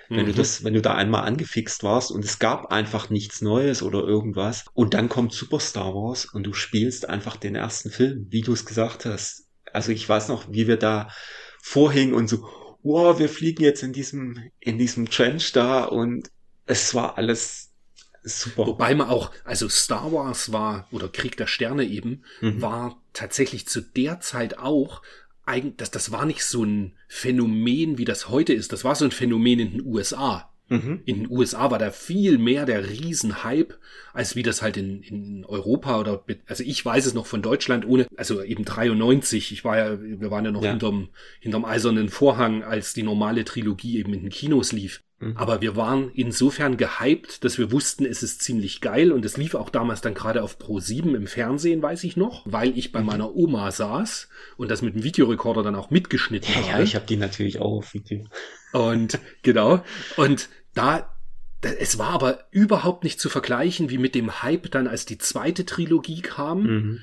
Wenn 0.09 0.23
mhm. 0.23 0.27
du 0.27 0.33
das, 0.33 0.63
wenn 0.63 0.73
du 0.73 0.81
da 0.81 0.95
einmal 0.95 1.25
angefixt 1.25 1.83
warst 1.83 2.11
und 2.11 2.25
es 2.25 2.39
gab 2.39 2.71
einfach 2.71 3.09
nichts 3.09 3.41
Neues 3.41 3.83
oder 3.83 3.99
irgendwas 3.99 4.65
und 4.73 4.95
dann 4.95 5.07
kommt 5.07 5.33
Super 5.33 5.59
Star 5.59 5.93
Wars 5.93 6.25
und 6.25 6.43
du 6.43 6.53
spielst 6.53 7.07
einfach 7.07 7.37
den 7.37 7.55
ersten 7.55 7.91
Film, 7.91 8.27
wie 8.29 8.41
du 8.41 8.53
es 8.53 8.65
gesagt 8.65 9.05
hast. 9.05 9.45
Also 9.71 9.91
ich 9.91 10.09
weiß 10.09 10.27
noch, 10.29 10.51
wie 10.51 10.67
wir 10.67 10.77
da 10.77 11.09
vorhingen 11.61 12.15
und 12.15 12.27
so, 12.27 12.47
wow, 12.81 13.19
wir 13.19 13.29
fliegen 13.29 13.63
jetzt 13.63 13.83
in 13.83 13.93
diesem, 13.93 14.49
in 14.59 14.79
diesem 14.79 15.09
Trench 15.09 15.51
da 15.51 15.83
und 15.83 16.31
es 16.65 16.95
war 16.95 17.17
alles 17.17 17.69
Super. 18.21 18.67
Wobei 18.67 18.95
man 18.95 19.07
auch, 19.07 19.31
also 19.45 19.69
Star 19.69 20.11
Wars 20.11 20.51
war, 20.51 20.87
oder 20.91 21.07
Krieg 21.07 21.37
der 21.37 21.47
Sterne 21.47 21.85
eben, 21.85 22.23
mhm. 22.41 22.61
war 22.61 23.01
tatsächlich 23.13 23.65
zu 23.67 23.81
der 23.81 24.19
Zeit 24.19 24.57
auch, 24.57 25.01
eigentlich, 25.45 25.77
das, 25.77 25.91
das 25.91 26.11
war 26.11 26.25
nicht 26.25 26.43
so 26.43 26.65
ein 26.65 26.97
Phänomen, 27.11 27.97
wie 27.97 28.05
das 28.05 28.29
heute 28.29 28.53
ist. 28.53 28.71
Das 28.71 28.85
war 28.85 28.95
so 28.95 29.03
ein 29.03 29.11
Phänomen 29.11 29.59
in 29.59 29.71
den 29.71 29.85
USA. 29.85 30.53
Mhm. 30.69 31.01
In 31.05 31.23
den 31.23 31.31
USA 31.31 31.71
war 31.71 31.79
da 31.79 31.89
viel 31.89 32.37
mehr 32.37 32.67
der 32.67 32.87
Riesenhype, 32.87 33.75
als 34.13 34.35
wie 34.35 34.43
das 34.43 34.61
halt 34.61 34.77
in, 34.77 35.01
in 35.01 35.43
Europa 35.43 35.99
oder, 35.99 36.23
also 36.45 36.63
ich 36.63 36.85
weiß 36.85 37.07
es 37.07 37.15
noch 37.15 37.25
von 37.25 37.41
Deutschland 37.41 37.87
ohne, 37.87 38.05
also 38.15 38.43
eben 38.43 38.63
93, 38.63 39.51
ich 39.51 39.65
war 39.65 39.77
ja, 39.77 39.99
wir 39.99 40.29
waren 40.29 40.45
ja 40.45 40.51
noch 40.51 40.63
ja. 40.63 40.69
hinterm, 40.69 41.09
hinterm 41.39 41.65
eisernen 41.65 42.09
Vorhang, 42.09 42.63
als 42.63 42.93
die 42.93 43.03
normale 43.03 43.43
Trilogie 43.43 43.97
eben 43.97 44.13
in 44.13 44.21
den 44.21 44.29
Kinos 44.29 44.71
lief. 44.71 45.01
Mhm. 45.19 45.35
Aber 45.35 45.61
wir 45.61 45.75
waren 45.75 46.11
insofern 46.13 46.77
gehypt, 46.77 47.43
dass 47.43 47.57
wir 47.57 47.71
wussten, 47.71 48.05
es 48.05 48.23
ist 48.23 48.41
ziemlich 48.41 48.81
geil 48.81 49.11
und 49.11 49.25
es 49.25 49.37
lief 49.37 49.53
auch 49.55 49.69
damals 49.69 50.01
dann 50.01 50.13
gerade 50.13 50.41
auf 50.41 50.57
Pro 50.57 50.79
7 50.79 51.13
im 51.15 51.27
Fernsehen, 51.27 51.81
weiß 51.81 52.03
ich 52.05 52.15
noch, 52.15 52.43
weil 52.45 52.77
ich 52.77 52.91
bei 52.91 53.01
mhm. 53.01 53.05
meiner 53.05 53.35
Oma 53.35 53.71
saß 53.71 54.29
und 54.57 54.71
das 54.71 54.81
mit 54.81 54.95
dem 54.95 55.03
Videorekorder 55.03 55.63
dann 55.63 55.75
auch 55.75 55.89
mitgeschnitten 55.89 56.53
ja, 56.53 56.61
habe. 56.61 56.69
Ja, 56.69 56.79
ich 56.79 56.95
habe 56.95 57.05
die 57.05 57.17
natürlich 57.17 57.59
auch 57.59 57.79
auf 57.79 57.93
Video. 57.93 58.25
Und 58.71 59.19
genau, 59.43 59.83
und 60.15 60.49
da 60.73 61.15
es 61.61 61.97
war 61.97 62.11
aber 62.11 62.45
überhaupt 62.51 63.03
nicht 63.03 63.19
zu 63.19 63.29
vergleichen 63.29 63.89
wie 63.89 63.97
mit 63.97 64.15
dem 64.15 64.41
Hype 64.41 64.71
dann, 64.71 64.87
als 64.87 65.05
die 65.05 65.17
zweite 65.17 65.65
Trilogie 65.65 66.21
kam 66.21 66.63
mhm. 66.63 66.99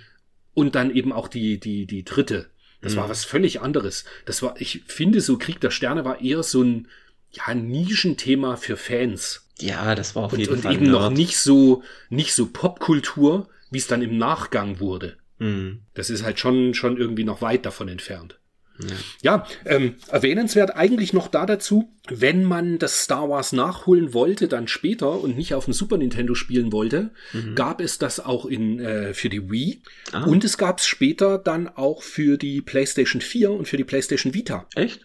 und 0.54 0.74
dann 0.74 0.90
eben 0.90 1.12
auch 1.12 1.28
die, 1.28 1.60
die, 1.60 1.86
die 1.86 2.04
dritte. 2.04 2.48
Das 2.80 2.94
mhm. 2.94 2.98
war 2.98 3.08
was 3.10 3.26
völlig 3.26 3.60
anderes. 3.60 4.04
Das 4.24 4.42
war, 4.42 4.58
ich 4.58 4.82
finde, 4.86 5.20
so 5.20 5.36
Krieg 5.36 5.60
der 5.60 5.70
Sterne 5.70 6.04
war 6.06 6.22
eher 6.22 6.42
so 6.42 6.62
ein, 6.62 6.88
ja, 7.30 7.54
Nischenthema 7.54 8.56
für 8.56 8.76
Fans. 8.76 9.46
Ja, 9.58 9.94
das 9.94 10.14
war 10.14 10.24
auf 10.24 10.32
und, 10.32 10.40
jeden 10.40 10.54
und 10.54 10.60
Fall. 10.60 10.72
Und 10.72 10.82
eben 10.82 10.90
noch 10.90 11.10
nicht 11.10 11.38
so, 11.38 11.82
nicht 12.10 12.34
so 12.34 12.46
Popkultur, 12.46 13.48
wie 13.70 13.78
es 13.78 13.86
dann 13.86 14.02
im 14.02 14.18
Nachgang 14.18 14.80
wurde. 14.80 15.16
Mhm. 15.38 15.82
Das 15.94 16.10
ist 16.10 16.22
halt 16.22 16.38
schon, 16.38 16.74
schon 16.74 16.96
irgendwie 16.96 17.24
noch 17.24 17.42
weit 17.42 17.66
davon 17.66 17.88
entfernt. 17.88 18.38
Ja, 18.78 18.96
ja 19.22 19.46
ähm, 19.64 19.96
erwähnenswert 20.08 20.76
eigentlich 20.76 21.12
noch 21.12 21.28
da 21.28 21.46
dazu, 21.46 21.90
wenn 22.08 22.44
man 22.44 22.78
das 22.78 23.04
Star 23.04 23.28
Wars 23.28 23.52
nachholen 23.52 24.12
wollte, 24.12 24.48
dann 24.48 24.68
später 24.68 25.20
und 25.20 25.36
nicht 25.36 25.54
auf 25.54 25.64
dem 25.64 25.74
Super 25.74 25.96
Nintendo 25.96 26.34
spielen 26.34 26.72
wollte, 26.72 27.10
mhm. 27.32 27.54
gab 27.54 27.80
es 27.80 27.98
das 27.98 28.20
auch 28.20 28.44
in, 28.44 28.78
äh, 28.78 29.14
für 29.14 29.28
die 29.28 29.50
Wii. 29.50 29.82
Ah. 30.12 30.24
Und 30.24 30.44
es 30.44 30.58
gab 30.58 30.78
es 30.78 30.86
später 30.86 31.38
dann 31.38 31.68
auch 31.68 32.02
für 32.02 32.36
die 32.36 32.60
PlayStation 32.60 33.20
4 33.22 33.50
und 33.50 33.66
für 33.66 33.76
die 33.76 33.84
PlayStation 33.84 34.34
Vita. 34.34 34.66
Echt? 34.74 35.00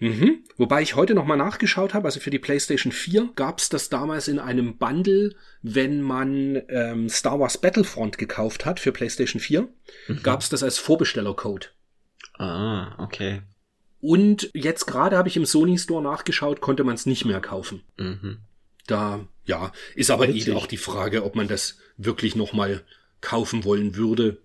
Mhm. 0.00 0.44
Wobei 0.56 0.82
ich 0.82 0.96
heute 0.96 1.14
nochmal 1.14 1.36
nachgeschaut 1.36 1.94
habe, 1.94 2.06
also 2.06 2.20
für 2.20 2.30
die 2.30 2.38
PlayStation 2.38 2.92
4 2.92 3.30
gab 3.36 3.58
es 3.58 3.68
das 3.68 3.88
damals 3.88 4.28
in 4.28 4.38
einem 4.38 4.76
Bundle, 4.76 5.34
wenn 5.62 6.02
man 6.02 6.62
ähm, 6.68 7.08
Star 7.08 7.38
Wars 7.40 7.58
Battlefront 7.58 8.18
gekauft 8.18 8.66
hat 8.66 8.80
für 8.80 8.92
PlayStation 8.92 9.40
4, 9.40 9.68
mhm. 10.08 10.22
gab 10.22 10.40
es 10.40 10.48
das 10.48 10.62
als 10.62 10.78
Vorbestellercode. 10.78 11.72
Ah, 12.38 13.02
okay. 13.02 13.42
Und 14.00 14.50
jetzt 14.52 14.86
gerade 14.86 15.16
habe 15.16 15.28
ich 15.28 15.36
im 15.36 15.46
Sony 15.46 15.78
Store 15.78 16.02
nachgeschaut, 16.02 16.60
konnte 16.60 16.84
man 16.84 16.94
es 16.94 17.06
nicht 17.06 17.24
mehr 17.24 17.40
kaufen. 17.40 17.82
Mhm. 17.96 18.38
Da, 18.86 19.26
ja, 19.46 19.72
ist 19.94 20.10
aber 20.10 20.28
Witzig. 20.28 20.48
eh 20.48 20.52
auch 20.52 20.66
die 20.66 20.76
Frage, 20.76 21.24
ob 21.24 21.36
man 21.36 21.48
das 21.48 21.78
wirklich 21.96 22.36
nochmal 22.36 22.82
kaufen 23.20 23.64
wollen 23.64 23.96
würde. 23.96 24.38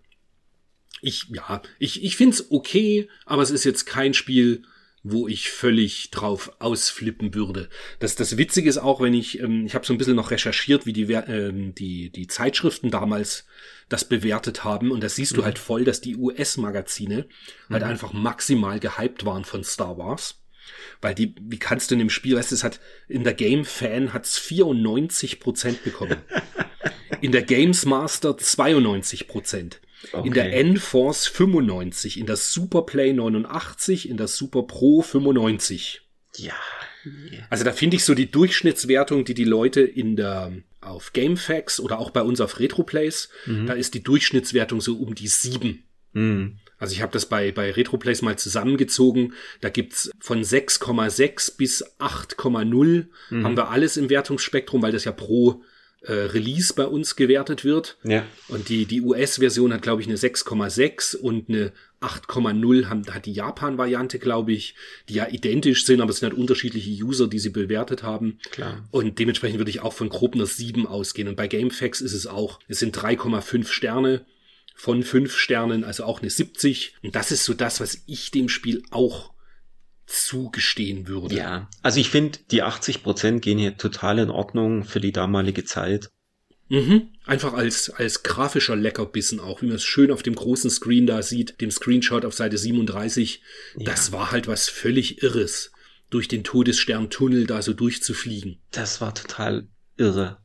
Ich, 1.02 1.26
ja, 1.30 1.62
ich, 1.78 2.04
ich 2.04 2.16
finde 2.16 2.36
es 2.36 2.52
okay, 2.52 3.10
aber 3.26 3.42
es 3.42 3.52
ist 3.52 3.64
jetzt 3.64 3.86
kein 3.86 4.14
Spiel, 4.14 4.64
wo 5.04 5.28
ich 5.28 5.50
völlig 5.50 6.12
drauf 6.12 6.52
ausflippen 6.60 7.34
würde. 7.34 7.70
Das, 8.00 8.16
das 8.16 8.38
Witzige 8.38 8.70
ist 8.70 8.78
auch, 8.78 9.02
wenn 9.02 9.14
ich, 9.14 9.40
ähm, 9.40 9.66
ich 9.66 9.76
habe 9.76 9.86
so 9.86 9.94
ein 9.94 9.98
bisschen 9.98 10.16
noch 10.16 10.32
recherchiert, 10.32 10.86
wie 10.86 10.94
die, 10.94 11.12
ähm, 11.14 11.74
die, 11.76 12.10
die 12.10 12.28
Zeitschriften 12.28 12.92
damals 12.92 13.46
das 13.88 14.06
bewertet 14.06 14.64
haben. 14.64 14.92
Und 14.92 15.02
da 15.02 15.10
siehst 15.10 15.34
mhm. 15.34 15.38
du 15.38 15.46
halt 15.46 15.60
voll, 15.60 15.86
dass 15.86 16.02
die 16.02 16.18
US-Magazine 16.18 17.16
halt 17.16 17.28
mhm. 17.70 17.74
halt 17.74 17.84
einfach 17.84 18.14
maximal 18.14 18.80
gehypt 18.80 19.26
waren 19.26 19.46
von 19.46 19.64
Star 19.64 19.98
Wars. 19.98 20.42
Weil 21.02 21.16
die, 21.16 21.34
wie 21.42 21.60
kannst 21.60 21.90
du 21.90 21.96
in 21.96 22.00
dem 22.00 22.10
Spiel, 22.10 22.36
weißt 22.36 22.52
du, 22.52 22.56
es 22.56 22.64
hat, 22.64 22.80
in 23.08 23.24
der 23.24 23.34
Game 23.34 23.66
Fan 23.66 24.14
hat's 24.14 24.38
94 24.38 25.40
Prozent 25.40 25.84
bekommen. 25.84 26.18
in 27.22 27.32
der 27.32 27.44
Games 27.44 27.86
Master 27.86 28.38
92 28.38 29.28
Prozent. 29.28 29.82
Okay. 30.12 30.28
In 30.28 30.34
der 30.34 30.54
N-Force 30.54 31.28
95, 31.28 32.20
in 32.20 32.26
der 32.26 32.38
Superplay 32.38 33.14
89, 33.14 34.10
in 34.10 34.18
der 34.18 34.28
Super 34.28 34.64
Pro 34.64 35.02
95. 35.02 36.02
Ja. 36.38 36.54
Also 37.50 37.64
da 37.64 37.72
finde 37.72 37.98
ich 37.98 38.06
so 38.06 38.14
die 38.14 38.32
Durchschnittswertung, 38.32 39.26
die 39.26 39.34
die 39.34 39.46
Leute 39.46 39.82
in 39.82 40.16
der 40.16 40.54
auf 40.82 41.14
GameFAQs 41.14 41.80
oder 41.80 42.00
auch 42.00 42.12
bei 42.12 42.22
uns 42.22 42.40
auf 42.40 42.60
RetroPlays, 42.60 43.30
mhm. 43.46 43.68
da 43.68 43.74
ist 43.74 43.94
die 43.94 44.04
Durchschnittswertung 44.04 44.80
so 44.80 44.98
um 44.98 45.16
die 45.16 45.28
sieben. 45.28 45.84
Mhm. 46.14 46.58
Also 46.78 46.94
ich 46.94 47.02
habe 47.02 47.12
das 47.12 47.26
bei, 47.26 47.52
bei 47.52 47.72
RetroPlays 47.72 48.22
mal 48.22 48.38
zusammengezogen. 48.38 49.34
Da 49.60 49.70
gibt's 49.70 50.10
von 50.20 50.42
6,6 50.42 51.58
bis 51.58 51.86
8,0 52.00 53.08
mhm. 53.30 53.44
haben 53.44 53.58
wir 53.58 53.70
alles 53.70 53.98
im 53.98 54.10
Wertungsspektrum, 54.10 54.82
weil 54.82 54.94
das 54.94 55.04
ja 55.04 55.12
pro 55.12 55.62
äh, 56.02 56.14
Release 56.14 56.74
bei 56.74 56.86
uns 56.86 57.16
gewertet 57.16 57.66
wird. 57.66 57.98
Ja. 58.04 58.26
Und 58.48 58.70
die, 58.70 58.86
die 58.86 59.02
US-Version 59.02 59.74
hat, 59.74 59.82
glaube 59.82 60.02
ich, 60.02 60.08
eine 60.08 60.18
6,6 60.18 61.16
und 61.16 61.50
eine 61.50 61.72
8,0 62.02 63.12
hat 63.12 63.26
die 63.26 63.34
Japan-Variante, 63.34 64.20
glaube 64.20 64.54
ich, 64.54 64.76
die 65.10 65.16
ja 65.16 65.28
identisch 65.30 65.86
sind, 65.86 66.00
aber 66.00 66.12
es 66.12 66.18
sind 66.18 66.30
halt 66.30 66.40
unterschiedliche 66.40 66.92
User, 67.04 67.28
die 67.28 67.40
sie 67.40 67.50
bewertet 67.50 68.04
haben. 68.04 68.40
Klar. 68.52 68.88
Und 68.92 69.20
dementsprechend 69.20 69.60
würde 69.60 69.72
ich 69.72 69.82
auch 69.82 69.94
von 69.94 70.10
grob 70.10 70.36
einer 70.36 70.46
7 70.46 70.88
ausgehen. 70.88 71.28
Und 71.28 71.36
bei 71.36 71.48
GameFAQs 71.48 72.02
ist 72.02 72.14
es 72.14 72.28
auch, 72.28 72.60
es 72.70 72.80
sind 72.80 72.98
3,5 72.98 73.68
Sterne 73.68 74.26
von 74.76 75.04
5 75.04 75.38
Sternen, 75.38 75.84
also 75.84 76.06
auch 76.06 76.22
eine 76.22 76.30
70. 76.30 76.96
Und 77.04 77.16
das 77.16 77.32
ist 77.32 77.44
so 77.44 77.54
das, 77.54 77.82
was 77.82 78.04
ich 78.08 78.32
dem 78.32 78.48
Spiel 78.48 78.84
auch 78.92 79.34
zugestehen 80.10 81.08
würde. 81.08 81.36
Ja, 81.36 81.70
also 81.82 82.00
ich 82.00 82.10
finde, 82.10 82.40
die 82.52 82.64
80 82.64 83.04
Prozent 83.04 83.42
gehen 83.42 83.60
hier 83.60 83.78
total 83.78 84.20
in 84.20 84.30
Ordnung 84.30 84.84
für 84.84 85.00
die 85.00 85.12
damalige 85.12 85.64
Zeit. 85.64 86.10
Mhm. 86.70 87.10
Einfach 87.26 87.54
als, 87.54 87.90
als 87.90 88.24
grafischer 88.24 88.76
Leckerbissen 88.76 89.40
auch, 89.40 89.62
wie 89.62 89.68
man 89.68 89.76
es 89.76 89.84
schön 89.84 90.12
auf 90.12 90.24
dem 90.24 90.36
großen 90.36 90.70
Screen 90.70 91.08
da 91.08 91.22
sieht, 91.22 91.62
dem 91.62 91.72
Screenshot 91.72 92.26
auf 92.26 92.34
Seite 92.34 92.58
37. 92.58 93.42
Ja. 93.76 93.86
Das 93.86 94.12
war 94.12 94.32
halt 94.32 94.48
was 94.48 94.70
völlig 94.70 95.24
Irres, 95.24 95.72
durch 96.10 96.28
den 96.28 96.44
Todessterntunnel 96.44 97.46
da 97.48 97.62
so 97.62 97.74
durchzufliegen. 97.74 98.60
Das 98.72 99.02
war 99.02 99.14
total 99.14 99.68
irre. 99.98 100.38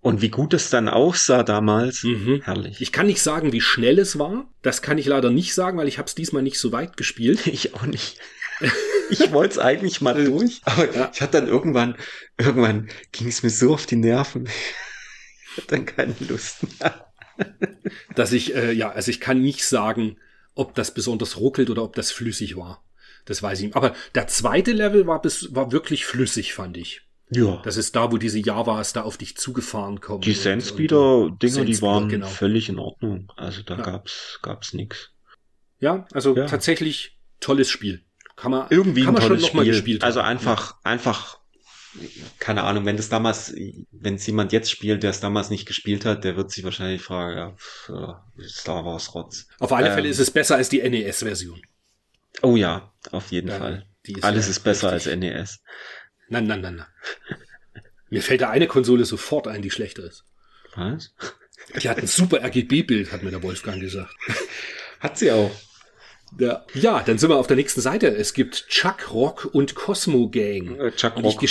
Und 0.00 0.20
wie 0.20 0.30
gut 0.30 0.52
es 0.52 0.68
dann 0.68 0.88
aussah 0.88 1.44
damals. 1.44 2.02
Mhm. 2.02 2.42
Herrlich. 2.42 2.80
Ich 2.80 2.90
kann 2.90 3.06
nicht 3.06 3.22
sagen, 3.22 3.52
wie 3.52 3.60
schnell 3.60 3.98
es 4.00 4.18
war. 4.18 4.52
Das 4.60 4.82
kann 4.82 4.98
ich 4.98 5.06
leider 5.06 5.30
nicht 5.30 5.54
sagen, 5.54 5.78
weil 5.78 5.86
ich 5.86 5.98
habe 5.98 6.08
es 6.08 6.16
diesmal 6.16 6.42
nicht 6.42 6.58
so 6.58 6.72
weit 6.72 6.96
gespielt. 6.96 7.46
Ich 7.46 7.74
auch 7.74 7.86
nicht. 7.86 8.18
ich 9.10 9.32
wollte 9.32 9.52
es 9.52 9.58
eigentlich 9.58 10.00
mal 10.00 10.18
äh, 10.18 10.24
durch, 10.24 10.60
aber 10.64 10.92
ja. 10.94 11.10
ich 11.12 11.20
hatte 11.20 11.40
dann 11.40 11.48
irgendwann, 11.48 11.96
irgendwann 12.38 12.88
ging 13.12 13.28
es 13.28 13.42
mir 13.42 13.50
so 13.50 13.74
auf 13.74 13.86
die 13.86 13.96
Nerven. 13.96 14.48
Ich 15.54 15.58
hatte 15.58 15.76
dann 15.76 15.84
keine 15.84 16.14
Lust 16.30 16.60
mehr. 16.80 17.12
Dass 18.14 18.32
ich, 18.32 18.54
äh, 18.54 18.72
ja, 18.72 18.90
also 18.90 19.10
ich 19.10 19.20
kann 19.20 19.42
nicht 19.42 19.66
sagen, 19.66 20.16
ob 20.54 20.74
das 20.74 20.94
besonders 20.94 21.36
ruckelt 21.36 21.68
oder 21.68 21.82
ob 21.82 21.94
das 21.94 22.10
flüssig 22.10 22.56
war. 22.56 22.82
Das 23.26 23.42
weiß 23.42 23.58
ich 23.58 23.66
nicht. 23.66 23.76
Aber 23.76 23.94
der 24.14 24.28
zweite 24.28 24.72
Level 24.72 25.06
war 25.06 25.20
bis, 25.20 25.54
war 25.54 25.70
wirklich 25.70 26.06
flüssig, 26.06 26.54
fand 26.54 26.78
ich. 26.78 27.02
Ja. 27.30 27.62
Das 27.64 27.76
ist 27.76 27.96
da, 27.96 28.12
wo 28.12 28.18
diese 28.18 28.38
Javas 28.38 28.92
da 28.92 29.02
auf 29.02 29.16
dich 29.16 29.36
zugefahren 29.36 30.00
kommen. 30.00 30.20
Die 30.20 30.34
Sandspeeder-Dinger, 30.34 31.64
die 31.64 31.80
waren 31.80 32.08
genau. 32.08 32.26
völlig 32.26 32.68
in 32.68 32.78
Ordnung. 32.78 33.32
Also 33.36 33.62
da 33.62 33.76
ja. 33.76 33.82
gab's, 33.82 34.38
gab's 34.42 34.74
nix. 34.74 35.10
Ja, 35.78 36.06
also 36.12 36.36
ja. 36.36 36.46
tatsächlich 36.46 37.18
tolles 37.40 37.70
Spiel. 37.70 38.04
Kann 38.36 38.50
man, 38.50 38.66
irgendwie 38.70 39.04
kann 39.04 39.14
man 39.14 39.22
schon 39.22 39.40
noch 39.40 39.52
mal 39.54 39.64
gespielt 39.64 40.02
Also 40.02 40.20
einfach, 40.20 40.72
ja. 40.72 40.90
einfach, 40.90 41.38
keine 42.38 42.64
Ahnung, 42.64 42.86
wenn 42.86 42.96
das 42.96 43.08
damals, 43.08 43.54
wenn 43.90 44.14
es 44.14 44.26
jemand 44.26 44.52
jetzt 44.52 44.70
spielt, 44.70 45.02
der 45.02 45.10
es 45.10 45.20
damals 45.20 45.50
nicht 45.50 45.66
gespielt 45.66 46.04
hat, 46.04 46.24
der 46.24 46.36
wird 46.36 46.50
sich 46.50 46.64
wahrscheinlich 46.64 47.02
fragen, 47.02 47.56
ja, 47.88 48.24
Star 48.46 48.84
Wars 48.84 49.14
Rotz. 49.14 49.46
Auf 49.58 49.72
alle 49.72 49.88
ähm, 49.88 49.94
Fälle 49.94 50.08
ist 50.08 50.18
es 50.18 50.30
besser 50.30 50.56
als 50.56 50.68
die 50.68 50.82
NES-Version. 50.82 51.60
Oh 52.40 52.56
ja, 52.56 52.92
auf 53.10 53.30
jeden 53.30 53.48
ja, 53.48 53.58
Fall. 53.58 53.86
Ist 54.04 54.24
Alles 54.24 54.48
ist 54.48 54.60
besser 54.60 54.92
richtig. 54.92 55.12
als 55.12 55.20
NES. 55.20 55.60
Nein, 56.28 56.46
nein, 56.46 56.60
nein, 56.60 56.76
nein. 56.76 57.38
Mir 58.10 58.22
fällt 58.22 58.40
da 58.40 58.50
eine 58.50 58.66
Konsole 58.66 59.04
sofort 59.04 59.46
ein, 59.46 59.62
die 59.62 59.70
schlechter 59.70 60.04
ist. 60.04 60.24
Was? 60.74 61.14
Die 61.80 61.88
hat 61.88 61.98
ein 61.98 62.06
super 62.06 62.42
RGB-Bild, 62.42 63.12
hat 63.12 63.22
mir 63.22 63.30
der 63.30 63.42
Wolfgang 63.42 63.80
gesagt. 63.80 64.14
Hat 65.00 65.18
sie 65.18 65.30
auch. 65.30 65.50
Ja. 66.38 66.64
ja, 66.74 67.02
dann 67.02 67.18
sind 67.18 67.30
wir 67.30 67.36
auf 67.36 67.46
der 67.46 67.56
nächsten 67.56 67.80
Seite. 67.80 68.08
Es 68.08 68.32
gibt 68.32 68.68
Chuck 68.68 69.12
Rock 69.12 69.50
und 69.52 69.74
Cosmo 69.74 70.30
Gang. 70.30 70.78
Äh, 70.78 70.92
Chuck 70.92 71.16
und 71.16 71.24
Rock 71.24 71.42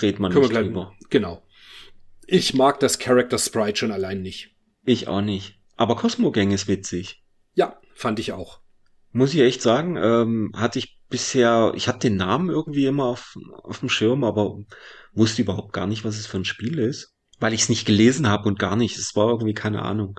redet 0.00 0.18
man 0.18 0.32
nicht 0.32 0.50
gleich, 0.50 0.66
drüber. 0.66 0.94
Genau. 1.10 1.42
Ich 2.26 2.54
mag 2.54 2.80
das 2.80 2.98
Character 2.98 3.38
Sprite 3.38 3.76
schon 3.78 3.92
allein 3.92 4.22
nicht. 4.22 4.54
Ich 4.84 5.08
auch 5.08 5.20
nicht. 5.20 5.58
Aber 5.76 5.96
Cosmo 5.96 6.30
Gang 6.30 6.52
ist 6.52 6.68
witzig. 6.68 7.22
Ja, 7.54 7.78
fand 7.94 8.18
ich 8.18 8.32
auch. 8.32 8.60
Muss 9.12 9.34
ich 9.34 9.40
echt 9.40 9.62
sagen, 9.62 9.96
ähm, 9.96 10.52
hatte 10.54 10.78
ich 10.78 10.98
bisher, 11.08 11.72
ich 11.76 11.86
hatte 11.86 12.08
den 12.08 12.16
Namen 12.16 12.48
irgendwie 12.48 12.86
immer 12.86 13.04
auf, 13.04 13.36
auf 13.62 13.80
dem 13.80 13.88
Schirm, 13.88 14.24
aber 14.24 14.58
wusste 15.12 15.42
überhaupt 15.42 15.72
gar 15.72 15.86
nicht, 15.86 16.04
was 16.04 16.18
es 16.18 16.26
für 16.26 16.38
ein 16.38 16.44
Spiel 16.44 16.78
ist. 16.78 17.14
Weil 17.38 17.52
ich 17.52 17.62
es 17.62 17.68
nicht 17.68 17.86
gelesen 17.86 18.28
habe 18.28 18.48
und 18.48 18.58
gar 18.58 18.76
nicht. 18.76 18.96
Es 18.96 19.14
war 19.14 19.28
irgendwie 19.28 19.54
keine 19.54 19.82
Ahnung. 19.82 20.18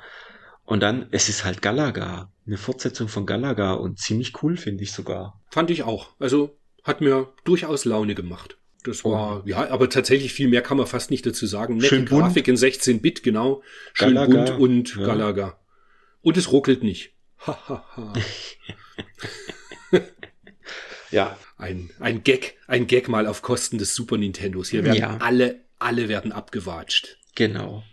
Und 0.65 0.81
dann, 0.81 1.07
es 1.11 1.29
ist 1.29 1.45
halt 1.45 1.61
Galaga. 1.61 2.31
Eine 2.45 2.57
Fortsetzung 2.57 3.07
von 3.07 3.25
Galaga 3.25 3.73
und 3.73 3.99
ziemlich 3.99 4.41
cool, 4.43 4.57
finde 4.57 4.83
ich 4.83 4.91
sogar. 4.91 5.41
Fand 5.49 5.69
ich 5.69 5.83
auch. 5.83 6.09
Also 6.19 6.57
hat 6.83 7.01
mir 7.01 7.33
durchaus 7.43 7.85
Laune 7.85 8.15
gemacht. 8.15 8.57
Das 8.83 9.03
war, 9.03 9.41
oh. 9.43 9.47
ja, 9.47 9.69
aber 9.69 9.89
tatsächlich 9.89 10.31
viel 10.33 10.47
mehr 10.47 10.61
kann 10.61 10.77
man 10.77 10.85
fast 10.85 11.09
nicht 11.09 11.25
dazu 11.25 11.47
sagen. 11.47 11.77
Nette 11.77 11.87
Schön 11.87 12.05
Grafik 12.05 12.47
in 12.47 12.55
16-Bit, 12.55 13.23
genau. 13.23 13.63
Schön 13.93 14.13
Galaga, 14.13 14.51
bunt 14.55 14.59
und 14.59 14.95
ja. 14.95 15.05
Galaga. 15.05 15.59
Und 16.21 16.37
es 16.37 16.51
ruckelt 16.51 16.83
nicht. 16.83 17.13
Ja. 21.11 21.37
Ein, 21.57 21.91
ein 21.99 22.23
Gag, 22.23 22.57
ein 22.67 22.87
Gag 22.87 23.07
mal 23.07 23.25
auf 23.27 23.41
Kosten 23.41 23.77
des 23.77 23.95
Super 23.95 24.17
Nintendos. 24.17 24.69
Hier 24.69 24.83
werden 24.83 24.97
Ja. 24.97 25.17
alle, 25.21 25.61
alle 25.79 26.09
werden 26.09 26.33
abgewatscht. 26.33 27.17
Genau. 27.35 27.83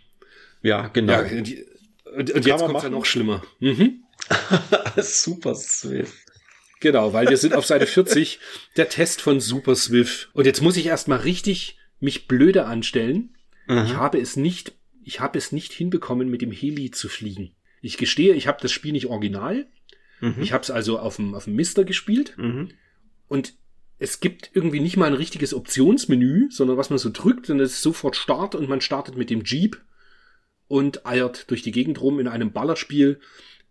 Ja, 0.61 0.87
genau. 0.87 1.21
Ja, 1.21 1.43
und, 2.15 2.31
und, 2.31 2.45
jetzt 2.45 2.59
man 2.59 2.67
kommt's 2.71 2.83
ja 2.83 2.89
noch 2.89 3.05
schlimmer. 3.05 3.43
Mhm. 3.59 4.03
Super 4.97 5.55
Swift. 5.55 6.13
Genau, 6.79 7.13
weil 7.13 7.29
wir 7.29 7.37
sind 7.37 7.53
auf 7.53 7.65
Seite 7.65 7.87
40, 7.87 8.39
der 8.75 8.89
Test 8.89 9.21
von 9.21 9.39
Super 9.39 9.75
Swift. 9.75 10.29
Und 10.33 10.45
jetzt 10.45 10.61
muss 10.61 10.75
ich 10.77 10.85
erstmal 10.85 11.19
richtig 11.19 11.77
mich 11.99 12.27
blöde 12.27 12.65
anstellen. 12.65 13.35
Ich 13.67 13.73
Mhm. 13.73 13.97
habe 13.97 14.19
es 14.19 14.35
nicht, 14.35 14.73
ich 15.03 15.21
habe 15.21 15.37
es 15.37 15.53
nicht 15.53 15.71
hinbekommen, 15.71 16.29
mit 16.29 16.41
dem 16.41 16.51
Heli 16.51 16.91
zu 16.91 17.07
fliegen. 17.07 17.55
Ich 17.81 17.97
gestehe, 17.97 18.33
ich 18.33 18.47
habe 18.47 18.59
das 18.61 18.71
Spiel 18.73 18.91
nicht 18.91 19.05
original. 19.07 19.65
Mhm. 20.19 20.35
Ich 20.41 20.51
habe 20.51 20.63
es 20.63 20.71
also 20.71 20.99
auf 20.99 21.15
dem, 21.15 21.33
auf 21.35 21.45
dem 21.45 21.55
Mister 21.55 21.85
gespielt. 21.85 22.33
Mhm. 22.37 22.71
Und 23.29 23.53
es 23.99 24.19
gibt 24.19 24.51
irgendwie 24.53 24.81
nicht 24.81 24.97
mal 24.97 25.05
ein 25.07 25.13
richtiges 25.13 25.53
Optionsmenü, 25.53 26.49
sondern 26.51 26.75
was 26.75 26.89
man 26.89 26.99
so 26.99 27.09
drückt, 27.11 27.47
dann 27.47 27.61
ist 27.61 27.81
sofort 27.81 28.17
Start 28.17 28.55
und 28.55 28.67
man 28.67 28.81
startet 28.81 29.15
mit 29.15 29.29
dem 29.29 29.43
Jeep 29.45 29.81
und 30.73 31.05
eiert 31.05 31.51
durch 31.51 31.61
die 31.61 31.71
Gegend 31.71 32.01
rum 32.01 32.19
in 32.19 32.27
einem 32.27 32.51
Ballerspiel, 32.51 33.19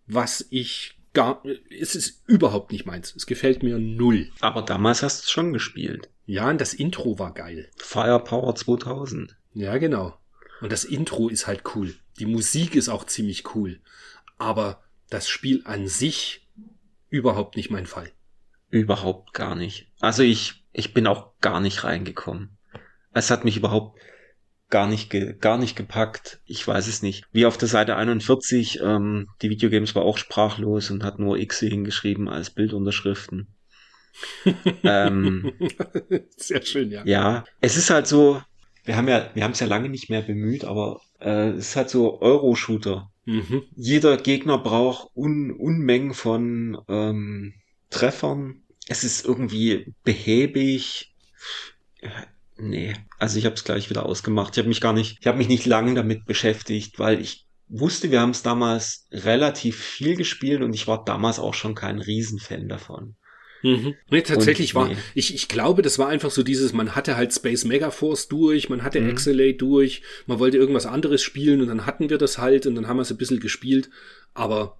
was 0.06 0.46
ich 0.50 1.00
gar, 1.12 1.42
es 1.68 1.96
ist 1.96 2.22
überhaupt 2.28 2.70
nicht 2.70 2.86
meins. 2.86 3.12
Es 3.16 3.26
gefällt 3.26 3.64
mir 3.64 3.80
null. 3.80 4.30
Aber 4.38 4.62
damals 4.62 5.02
hast 5.02 5.22
du 5.22 5.24
es 5.24 5.30
schon 5.32 5.52
gespielt. 5.52 6.10
Ja, 6.26 6.48
und 6.48 6.60
das 6.60 6.74
Intro 6.74 7.18
war 7.18 7.34
geil. 7.34 7.68
Firepower 7.76 8.54
2000. 8.54 9.36
Ja, 9.52 9.78
genau. 9.78 10.16
Und 10.60 10.70
das 10.70 10.84
Intro 10.84 11.28
ist 11.28 11.48
halt 11.48 11.64
cool. 11.74 11.92
Die 12.20 12.26
Musik 12.26 12.76
ist 12.76 12.88
auch 12.88 13.02
ziemlich 13.02 13.56
cool. 13.56 13.80
Aber 14.38 14.80
das 15.10 15.28
Spiel 15.28 15.62
an 15.64 15.88
sich 15.88 16.46
überhaupt 17.10 17.56
nicht 17.56 17.68
mein 17.68 17.86
Fall. 17.86 18.12
Überhaupt 18.70 19.34
gar 19.34 19.56
nicht. 19.56 19.88
Also 19.98 20.22
ich, 20.22 20.64
ich 20.72 20.94
bin 20.94 21.08
auch 21.08 21.32
gar 21.40 21.58
nicht 21.58 21.82
reingekommen. 21.82 22.58
Es 23.12 23.28
hat 23.32 23.44
mich 23.44 23.56
überhaupt 23.56 23.98
gar 24.72 24.88
nicht, 24.88 25.10
ge, 25.10 25.36
gar 25.38 25.58
nicht 25.58 25.76
gepackt. 25.76 26.40
Ich 26.46 26.66
weiß 26.66 26.88
es 26.88 27.02
nicht. 27.02 27.24
Wie 27.30 27.46
auf 27.46 27.58
der 27.58 27.68
Seite 27.68 27.94
41, 27.94 28.80
ähm, 28.82 29.28
die 29.42 29.50
Videogames 29.50 29.94
war 29.94 30.02
auch 30.02 30.16
sprachlos 30.16 30.90
und 30.90 31.04
hat 31.04 31.18
nur 31.20 31.38
X 31.38 31.60
hingeschrieben 31.60 32.28
als 32.28 32.50
Bildunterschriften. 32.50 33.48
ähm, 34.82 35.52
Sehr 36.36 36.64
schön, 36.64 36.90
ja. 36.90 37.04
ja, 37.04 37.44
es 37.60 37.76
ist 37.76 37.90
halt 37.90 38.06
so, 38.06 38.42
wir 38.84 38.96
haben 38.96 39.08
ja, 39.08 39.30
wir 39.34 39.44
haben 39.44 39.52
es 39.52 39.60
ja 39.60 39.66
lange 39.66 39.90
nicht 39.90 40.10
mehr 40.10 40.22
bemüht, 40.22 40.64
aber 40.64 41.02
äh, 41.20 41.50
es 41.50 41.68
ist 41.68 41.76
halt 41.76 41.90
so 41.90 42.20
Euro-Shooter. 42.20 43.10
Mhm. 43.26 43.62
Jeder 43.76 44.16
Gegner 44.16 44.58
braucht 44.58 45.14
Un 45.14 45.52
Unmengen 45.52 46.14
von 46.14 46.78
ähm, 46.88 47.54
Treffern. 47.90 48.62
Es 48.88 49.04
ist 49.04 49.24
irgendwie 49.24 49.94
behäbig. 50.02 51.14
Nee, 52.64 52.94
also 53.18 53.38
ich 53.38 53.44
habe 53.44 53.56
es 53.56 53.64
gleich 53.64 53.90
wieder 53.90 54.06
ausgemacht. 54.06 54.54
Ich 54.54 54.58
habe 54.58 54.68
mich 54.68 54.80
gar 54.80 54.92
nicht, 54.92 55.18
ich 55.20 55.26
habe 55.26 55.38
mich 55.38 55.48
nicht 55.48 55.66
lange 55.66 55.94
damit 55.94 56.26
beschäftigt, 56.26 56.98
weil 57.00 57.20
ich 57.20 57.46
wusste, 57.66 58.10
wir 58.12 58.20
haben 58.20 58.30
es 58.30 58.42
damals 58.42 59.06
relativ 59.10 59.78
viel 59.82 60.14
gespielt 60.14 60.62
und 60.62 60.72
ich 60.72 60.86
war 60.86 61.04
damals 61.04 61.38
auch 61.40 61.54
schon 61.54 61.74
kein 61.74 61.98
Riesenfan 62.00 62.68
davon. 62.68 63.16
Mhm. 63.64 63.94
Nee, 64.10 64.22
tatsächlich 64.22 64.74
Und- 64.76 64.80
war, 64.80 64.88
nee. 64.90 64.96
ich, 65.14 65.34
ich 65.34 65.48
glaube, 65.48 65.82
das 65.82 65.98
war 65.98 66.08
einfach 66.08 66.30
so 66.30 66.42
dieses, 66.44 66.72
man 66.72 66.94
hatte 66.94 67.16
halt 67.16 67.32
Space 67.32 67.64
Megaforce 67.64 68.28
durch, 68.28 68.68
man 68.68 68.82
hatte 68.84 69.00
Mhm. 69.00 69.10
Excelate 69.10 69.54
durch, 69.54 70.02
man 70.26 70.38
wollte 70.38 70.56
irgendwas 70.58 70.86
anderes 70.86 71.22
spielen 71.22 71.60
und 71.62 71.68
dann 71.68 71.84
hatten 71.86 72.10
wir 72.10 72.18
das 72.18 72.38
halt 72.38 72.66
und 72.66 72.74
dann 72.76 72.86
haben 72.86 72.96
wir 72.98 73.02
es 73.02 73.10
ein 73.10 73.16
bisschen 73.18 73.40
gespielt. 73.40 73.90
Aber 74.34 74.78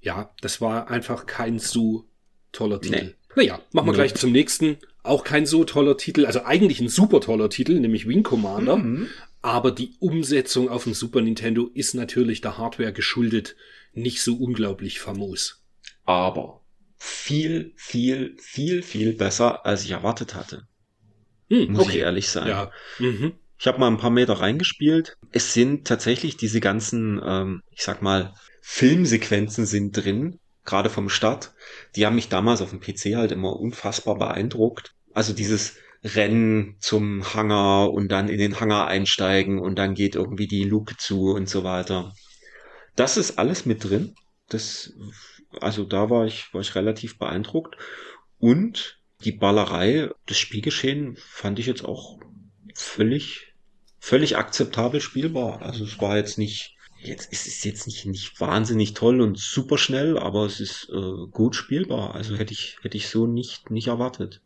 ja, 0.00 0.34
das 0.42 0.60
war 0.60 0.90
einfach 0.90 1.24
kein 1.26 1.58
so 1.58 2.04
toller 2.52 2.80
Titel. 2.80 3.04
Nee. 3.04 3.14
Naja, 3.36 3.60
machen 3.72 3.86
wir 3.86 3.92
Nee. 3.92 3.96
gleich 3.96 4.14
zum 4.14 4.32
nächsten. 4.32 4.76
Auch 5.02 5.24
kein 5.24 5.46
so 5.46 5.64
toller 5.64 5.96
Titel, 5.96 6.26
also 6.26 6.44
eigentlich 6.44 6.80
ein 6.80 6.88
super 6.88 7.20
toller 7.20 7.50
Titel, 7.50 7.78
nämlich 7.80 8.06
Wing 8.06 8.22
Commander. 8.22 8.76
Mhm. 8.76 9.08
Aber 9.40 9.72
die 9.72 9.94
Umsetzung 9.98 10.68
auf 10.68 10.84
dem 10.84 10.94
Super 10.94 11.20
Nintendo 11.20 11.68
ist 11.74 11.94
natürlich 11.94 12.40
der 12.40 12.58
Hardware 12.58 12.92
geschuldet 12.92 13.56
nicht 13.92 14.22
so 14.22 14.36
unglaublich 14.36 15.00
famos. 15.00 15.64
Aber 16.04 16.62
viel, 16.96 17.72
viel, 17.76 18.36
viel, 18.38 18.82
viel 18.82 19.14
besser, 19.14 19.66
als 19.66 19.84
ich 19.84 19.90
erwartet 19.90 20.34
hatte. 20.34 20.68
Hm, 21.50 21.72
Muss 21.72 21.88
ich 21.88 21.96
ehrlich 21.96 22.28
sein. 22.28 22.48
Ja. 22.48 22.70
Mhm. 22.98 23.32
Ich 23.58 23.66
habe 23.66 23.78
mal 23.78 23.88
ein 23.88 23.98
paar 23.98 24.10
Meter 24.10 24.34
reingespielt. 24.34 25.16
Es 25.30 25.52
sind 25.52 25.86
tatsächlich 25.86 26.36
diese 26.36 26.60
ganzen, 26.60 27.20
ähm, 27.24 27.62
ich 27.70 27.82
sag 27.82 28.02
mal, 28.02 28.34
Filmsequenzen 28.60 29.66
sind 29.66 29.92
drin, 29.92 30.38
gerade 30.64 30.90
vom 30.90 31.08
Start. 31.08 31.52
Die 31.96 32.06
haben 32.06 32.14
mich 32.14 32.28
damals 32.28 32.62
auf 32.62 32.70
dem 32.70 32.80
PC 32.80 33.16
halt 33.16 33.32
immer 33.32 33.56
unfassbar 33.56 34.18
beeindruckt. 34.18 34.94
Also 35.12 35.32
dieses 35.32 35.76
Rennen 36.04 36.76
zum 36.80 37.34
Hangar 37.34 37.92
und 37.92 38.08
dann 38.08 38.28
in 38.28 38.38
den 38.38 38.58
Hangar 38.60 38.88
einsteigen 38.88 39.60
und 39.60 39.76
dann 39.76 39.94
geht 39.94 40.14
irgendwie 40.16 40.48
die 40.48 40.64
Luke 40.64 40.96
zu 40.96 41.32
und 41.32 41.48
so 41.48 41.64
weiter. 41.64 42.12
Das 42.96 43.16
ist 43.16 43.38
alles 43.38 43.66
mit 43.66 43.84
drin. 43.84 44.14
Das, 44.48 44.92
also 45.60 45.84
da 45.84 46.10
war 46.10 46.26
ich, 46.26 46.52
war 46.52 46.60
ich 46.60 46.74
relativ 46.74 47.18
beeindruckt. 47.18 47.76
Und 48.38 49.00
die 49.24 49.32
Ballerei, 49.32 50.10
das 50.26 50.38
Spielgeschehen 50.38 51.16
fand 51.16 51.58
ich 51.58 51.66
jetzt 51.66 51.84
auch 51.84 52.18
völlig, 52.74 53.54
völlig 54.00 54.36
akzeptabel 54.36 55.00
spielbar. 55.00 55.62
Also 55.62 55.84
es 55.84 56.00
war 56.00 56.16
jetzt 56.16 56.38
nicht, 56.38 56.76
jetzt 57.02 57.28
es 57.32 57.46
ist 57.46 57.64
jetzt 57.64 57.86
nicht, 57.86 58.06
nicht 58.06 58.40
wahnsinnig 58.40 58.94
toll 58.94 59.20
und 59.20 59.38
super 59.38 59.78
schnell, 59.78 60.18
aber 60.18 60.46
es 60.46 60.60
ist 60.60 60.88
äh, 60.90 61.26
gut 61.30 61.54
spielbar. 61.56 62.14
Also 62.14 62.36
hätte 62.36 62.52
ich, 62.52 62.78
hätte 62.82 62.96
ich 62.96 63.08
so 63.08 63.26
nicht, 63.26 63.70
nicht 63.70 63.88
erwartet. 63.88 64.40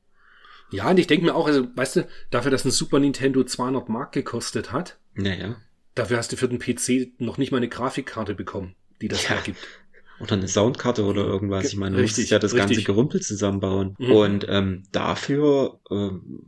Ja, 0.70 0.90
und 0.90 0.98
ich 0.98 1.06
denke 1.06 1.24
mir 1.26 1.34
auch, 1.36 1.46
also, 1.46 1.66
weißt 1.76 1.96
du, 1.96 2.08
dafür, 2.30 2.50
dass 2.50 2.64
ein 2.64 2.70
Super 2.72 2.98
Nintendo 2.98 3.44
200 3.44 3.88
Mark 3.88 4.12
gekostet 4.12 4.72
hat, 4.72 4.98
Naja. 5.14 5.56
dafür 5.94 6.16
hast 6.18 6.32
du 6.32 6.36
für 6.36 6.48
den 6.48 6.58
PC 6.58 7.12
noch 7.20 7.38
nicht 7.38 7.52
mal 7.52 7.58
eine 7.58 7.68
Grafikkarte 7.68 8.34
bekommen, 8.34 8.74
die 9.00 9.08
das 9.08 9.22
Ja. 9.24 9.30
hergibt. 9.30 9.58
Oder 10.18 10.32
eine 10.34 10.48
Soundkarte 10.48 11.04
oder 11.04 11.24
irgendwas. 11.24 11.62
Ge- 11.62 11.70
Ich 11.72 11.76
meine, 11.76 11.96
du 11.96 12.02
musst 12.02 12.16
richtig, 12.16 12.30
ja 12.30 12.38
das 12.38 12.54
ganze 12.54 12.70
richtig. 12.70 12.86
Gerümpel 12.86 13.20
zusammenbauen. 13.20 13.94
Mhm. 13.98 14.12
Und 14.12 14.46
ähm, 14.48 14.82
dafür, 14.92 15.80
ähm, 15.90 16.40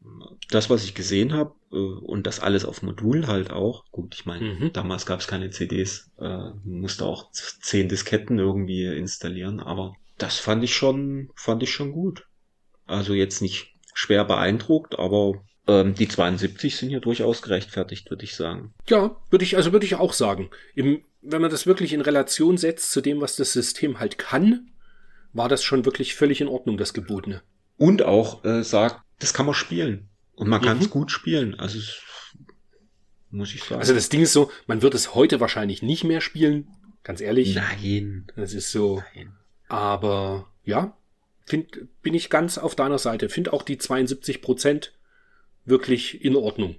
das, 0.50 0.70
was 0.70 0.84
ich 0.84 0.94
gesehen 0.94 1.32
habe, 1.34 1.54
äh, 1.72 1.76
und 1.76 2.26
das 2.26 2.40
alles 2.40 2.64
auf 2.64 2.82
Modul 2.82 3.26
halt 3.26 3.50
auch. 3.50 3.84
Gut, 3.90 4.14
ich 4.14 4.24
meine, 4.26 4.44
Mhm. 4.54 4.72
damals 4.72 5.06
gab 5.06 5.20
es 5.20 5.26
keine 5.26 5.50
CDs, 5.50 6.10
äh, 6.18 6.50
musste 6.64 7.04
auch 7.04 7.30
zehn 7.32 7.88
Disketten 7.88 8.38
irgendwie 8.38 8.84
installieren, 8.86 9.60
aber 9.60 9.94
das 10.16 10.38
fand 10.38 10.64
ich 10.64 10.74
schon, 10.74 11.28
fand 11.36 11.62
ich 11.62 11.70
schon 11.72 11.92
gut. 11.92 12.24
Also 12.86 13.14
jetzt 13.14 13.42
nicht 13.42 13.72
schwer 13.94 14.24
beeindruckt, 14.24 14.98
aber 14.98 15.34
ähm, 15.66 15.94
die 15.94 16.08
72 16.08 16.76
sind 16.76 16.90
ja 16.90 17.00
durchaus 17.00 17.42
gerechtfertigt, 17.42 18.08
würde 18.10 18.24
ich 18.24 18.34
sagen. 18.34 18.72
Ja, 18.88 19.16
würde 19.30 19.44
ich, 19.44 19.56
also 19.56 19.72
würde 19.72 19.84
ich 19.86 19.96
auch 19.96 20.12
sagen. 20.14 20.50
Im, 20.74 21.02
wenn 21.20 21.42
man 21.42 21.50
das 21.50 21.66
wirklich 21.66 21.92
in 21.92 22.00
Relation 22.00 22.56
setzt 22.58 22.92
zu 22.92 23.00
dem, 23.00 23.20
was 23.20 23.36
das 23.36 23.52
System 23.52 23.98
halt 23.98 24.18
kann, 24.18 24.70
war 25.32 25.48
das 25.48 25.62
schon 25.62 25.84
wirklich 25.84 26.14
völlig 26.14 26.40
in 26.40 26.48
Ordnung, 26.48 26.78
das 26.78 26.94
Gebotene. 26.94 27.42
Und 27.76 28.02
auch 28.02 28.44
äh, 28.44 28.62
sagt, 28.64 29.00
das 29.18 29.34
kann 29.34 29.46
man 29.46 29.54
spielen. 29.54 30.08
Und 30.34 30.48
man 30.48 30.62
kann 30.62 30.78
es 30.78 30.86
Mhm. 30.86 30.90
gut 30.90 31.10
spielen. 31.10 31.54
Also 31.58 31.78
es, 31.78 32.00
muss 33.30 33.52
ich 33.54 33.62
sagen. 33.62 33.80
Also 33.80 33.94
das 33.94 34.08
Ding 34.08 34.22
ist 34.22 34.32
so, 34.32 34.50
man 34.66 34.82
wird 34.82 34.94
es 34.94 35.14
heute 35.14 35.40
wahrscheinlich 35.40 35.82
nicht 35.82 36.04
mehr 36.04 36.20
spielen, 36.20 36.68
ganz 37.02 37.20
ehrlich. 37.20 37.54
Nein. 37.54 38.26
Das 38.36 38.52
ist 38.54 38.70
so, 38.70 39.02
Nein. 39.14 39.32
aber 39.68 40.48
ja, 40.64 40.96
find, 41.46 41.88
bin 42.02 42.14
ich 42.14 42.30
ganz 42.30 42.58
auf 42.58 42.74
deiner 42.76 42.98
Seite. 42.98 43.28
Find 43.28 43.52
auch 43.52 43.62
die 43.62 43.78
72 43.78 44.40
Prozent 44.40 44.94
wirklich 45.64 46.24
in 46.24 46.36
Ordnung. 46.36 46.76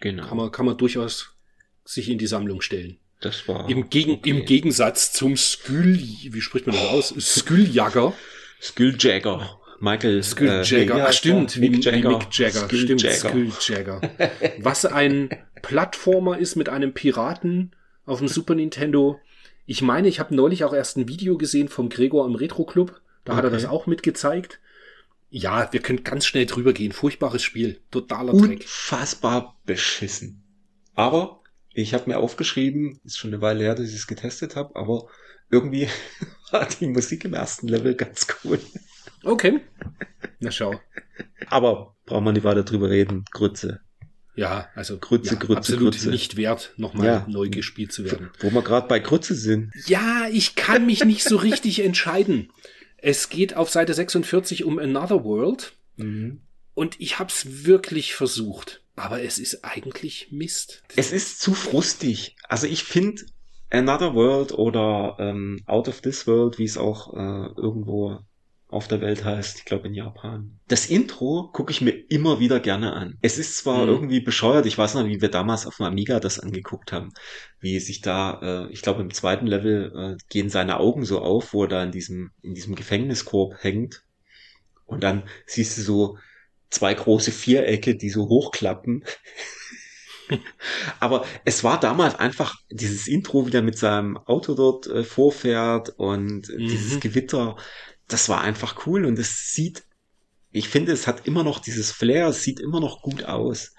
Genau. 0.00 0.26
Kann 0.26 0.36
man, 0.36 0.50
kann 0.50 0.66
man 0.66 0.76
durchaus 0.78 1.36
sich 1.84 2.08
in 2.08 2.18
die 2.18 2.26
Sammlung 2.26 2.60
stellen. 2.60 2.98
Das 3.22 3.46
war. 3.48 3.68
Im, 3.68 3.88
Gegen, 3.90 4.12
okay. 4.12 4.30
Im 4.30 4.44
Gegensatz 4.44 5.12
zum 5.12 5.36
Skull, 5.36 5.98
wie 5.98 6.40
spricht 6.40 6.66
man 6.66 6.76
das 6.76 6.84
aus? 6.88 7.14
Skulljagger. 7.18 8.12
Skilljagger. 8.60 9.58
Michael. 9.80 10.22
Skulljagger. 10.22 10.96
äh, 10.98 11.02
heißt 11.02 11.18
stimmt, 11.18 11.60
wie, 11.60 11.70
Mick 11.70 11.84
Jagger. 11.84 12.10
Mick 12.10 12.26
Jagger. 12.38 12.68
Stimmt, 12.68 13.00
Skulljagger. 13.00 14.00
Was 14.58 14.84
ein 14.84 15.30
Plattformer 15.62 16.38
ist 16.38 16.56
mit 16.56 16.68
einem 16.68 16.92
Piraten 16.94 17.72
auf 18.06 18.18
dem 18.18 18.28
Super 18.28 18.54
Nintendo. 18.54 19.18
Ich 19.66 19.82
meine, 19.82 20.08
ich 20.08 20.20
habe 20.20 20.34
neulich 20.34 20.64
auch 20.64 20.72
erst 20.74 20.96
ein 20.96 21.08
Video 21.08 21.36
gesehen 21.38 21.68
vom 21.68 21.88
Gregor 21.88 22.26
im 22.26 22.34
Retro 22.34 22.64
Club. 22.64 23.00
Da 23.24 23.36
hat 23.36 23.44
er 23.44 23.48
Okay. 23.48 23.56
das 23.62 23.70
auch 23.70 23.86
mitgezeigt. 23.86 24.58
Ja, 25.30 25.72
wir 25.72 25.80
können 25.80 26.04
ganz 26.04 26.26
schnell 26.26 26.46
drüber 26.46 26.72
gehen. 26.72 26.92
Furchtbares 26.92 27.42
Spiel. 27.42 27.80
Totaler 27.90 28.32
Dreck. 28.32 28.60
Unfassbar 28.60 29.56
beschissen. 29.64 30.42
Aber 30.94 31.41
ich 31.74 31.94
habe 31.94 32.10
mir 32.10 32.18
aufgeschrieben, 32.18 33.00
ist 33.04 33.18
schon 33.18 33.32
eine 33.32 33.40
Weile 33.42 33.64
her, 33.64 33.74
dass 33.74 33.88
ich 33.88 33.94
es 33.96 34.06
getestet 34.06 34.56
habe, 34.56 34.76
aber 34.76 35.08
irgendwie 35.50 35.88
war 36.50 36.66
die 36.68 36.86
Musik 36.86 37.24
im 37.24 37.34
ersten 37.34 37.68
Level 37.68 37.94
ganz 37.94 38.26
cool. 38.44 38.58
Okay. 39.24 39.60
Na 40.40 40.50
schau. 40.50 40.80
Aber 41.46 41.94
braucht 42.06 42.24
man 42.24 42.34
nicht 42.34 42.44
weiter 42.44 42.64
drüber 42.64 42.90
reden. 42.90 43.24
Grütze. 43.30 43.80
Ja, 44.34 44.68
also 44.74 44.98
Grütze, 44.98 45.34
ja, 45.34 45.38
Grütze, 45.38 45.58
absolut 45.58 45.92
Grütze. 45.92 46.10
nicht 46.10 46.36
wert, 46.36 46.72
nochmal 46.78 47.06
Ja. 47.06 47.26
neu 47.28 47.50
gespielt 47.50 47.92
zu 47.92 48.04
werden. 48.04 48.30
Wo 48.40 48.50
wir 48.50 48.62
gerade 48.62 48.88
bei 48.88 48.98
Grütze 48.98 49.34
sind. 49.34 49.72
Ja, 49.86 50.26
ich 50.32 50.54
kann 50.54 50.86
mich 50.86 51.04
nicht 51.04 51.22
so 51.24 51.36
richtig 51.36 51.80
entscheiden. 51.84 52.50
Es 52.96 53.28
geht 53.28 53.54
auf 53.56 53.68
Seite 53.70 53.92
46 53.92 54.64
um 54.64 54.78
Another 54.78 55.22
World. 55.24 55.74
Mhm. 55.96 56.40
Und 56.74 56.98
ich 57.00 57.18
hab's 57.18 57.64
wirklich 57.66 58.14
versucht. 58.14 58.81
Aber 58.94 59.22
es 59.22 59.38
ist 59.38 59.64
eigentlich 59.64 60.28
Mist. 60.30 60.82
Es 60.96 61.12
ist 61.12 61.40
zu 61.40 61.54
frustig. 61.54 62.36
Also 62.48 62.66
ich 62.66 62.84
finde 62.84 63.22
Another 63.70 64.14
World 64.14 64.52
oder 64.52 65.16
ähm, 65.18 65.60
Out 65.66 65.88
of 65.88 66.02
This 66.02 66.26
World, 66.26 66.58
wie 66.58 66.64
es 66.64 66.76
auch 66.76 67.14
äh, 67.14 67.46
irgendwo 67.56 68.18
auf 68.68 68.88
der 68.88 69.02
Welt 69.02 69.22
heißt, 69.24 69.58
ich 69.58 69.64
glaube 69.66 69.88
in 69.88 69.94
Japan. 69.94 70.58
Das 70.66 70.86
Intro 70.86 71.50
gucke 71.52 71.72
ich 71.72 71.82
mir 71.82 71.90
immer 72.08 72.40
wieder 72.40 72.58
gerne 72.58 72.94
an. 72.94 73.18
Es 73.20 73.36
ist 73.38 73.58
zwar 73.58 73.82
Mhm. 73.82 73.88
irgendwie 73.88 74.20
bescheuert, 74.20 74.64
ich 74.64 74.78
weiß 74.78 74.94
noch, 74.94 75.04
wie 75.06 75.20
wir 75.20 75.30
damals 75.30 75.66
auf 75.66 75.76
dem 75.76 75.86
Amiga 75.86 76.20
das 76.20 76.38
angeguckt 76.40 76.90
haben, 76.90 77.10
wie 77.60 77.78
sich 77.80 78.00
da, 78.00 78.40
äh, 78.42 78.72
ich 78.72 78.80
glaube 78.80 79.02
im 79.02 79.12
zweiten 79.12 79.46
Level 79.46 79.92
äh, 79.94 80.16
gehen 80.30 80.48
seine 80.48 80.78
Augen 80.80 81.04
so 81.04 81.20
auf, 81.20 81.52
wo 81.52 81.64
er 81.64 81.68
da 81.68 81.82
in 81.82 81.92
diesem, 81.92 82.30
in 82.42 82.54
diesem 82.54 82.74
Gefängniskorb 82.74 83.54
hängt. 83.62 84.04
Und 84.86 85.02
dann 85.02 85.24
siehst 85.46 85.76
du 85.78 85.82
so 85.82 86.18
zwei 86.72 86.94
große 86.94 87.30
Vierecke, 87.32 87.94
die 87.96 88.10
so 88.10 88.28
hochklappen. 88.28 89.04
Aber 91.00 91.24
es 91.44 91.62
war 91.64 91.78
damals 91.78 92.14
einfach 92.14 92.54
dieses 92.70 93.06
Intro 93.08 93.46
wieder 93.46 93.60
mit 93.62 93.76
seinem 93.76 94.16
Auto 94.16 94.54
dort 94.54 94.86
äh, 94.86 95.04
vorfährt 95.04 95.90
und 95.96 96.48
Mhm. 96.48 96.58
dieses 96.58 97.00
Gewitter, 97.00 97.56
das 98.08 98.28
war 98.28 98.40
einfach 98.40 98.86
cool 98.86 99.04
und 99.04 99.18
es 99.18 99.52
sieht, 99.52 99.84
ich 100.50 100.68
finde, 100.68 100.92
es 100.92 101.06
hat 101.06 101.26
immer 101.26 101.44
noch 101.44 101.58
dieses 101.58 101.92
Flair, 101.92 102.28
es 102.28 102.42
sieht 102.42 102.60
immer 102.60 102.80
noch 102.80 103.02
gut 103.02 103.24
aus. 103.24 103.74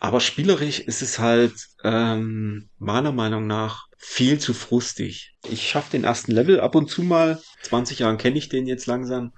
Aber 0.00 0.20
spielerisch 0.20 0.80
ist 0.80 1.02
es 1.02 1.18
halt 1.18 1.54
ähm, 1.82 2.68
meiner 2.78 3.12
Meinung 3.12 3.46
nach 3.46 3.86
viel 3.96 4.38
zu 4.38 4.52
frustig. 4.52 5.32
Ich 5.48 5.68
schaffe 5.68 5.92
den 5.92 6.04
ersten 6.04 6.32
Level 6.32 6.60
ab 6.60 6.74
und 6.74 6.90
zu 6.90 7.02
mal. 7.02 7.40
20 7.62 8.00
Jahren 8.00 8.18
kenne 8.18 8.36
ich 8.38 8.50
den 8.50 8.66
jetzt 8.66 8.86
langsam. 8.86 9.32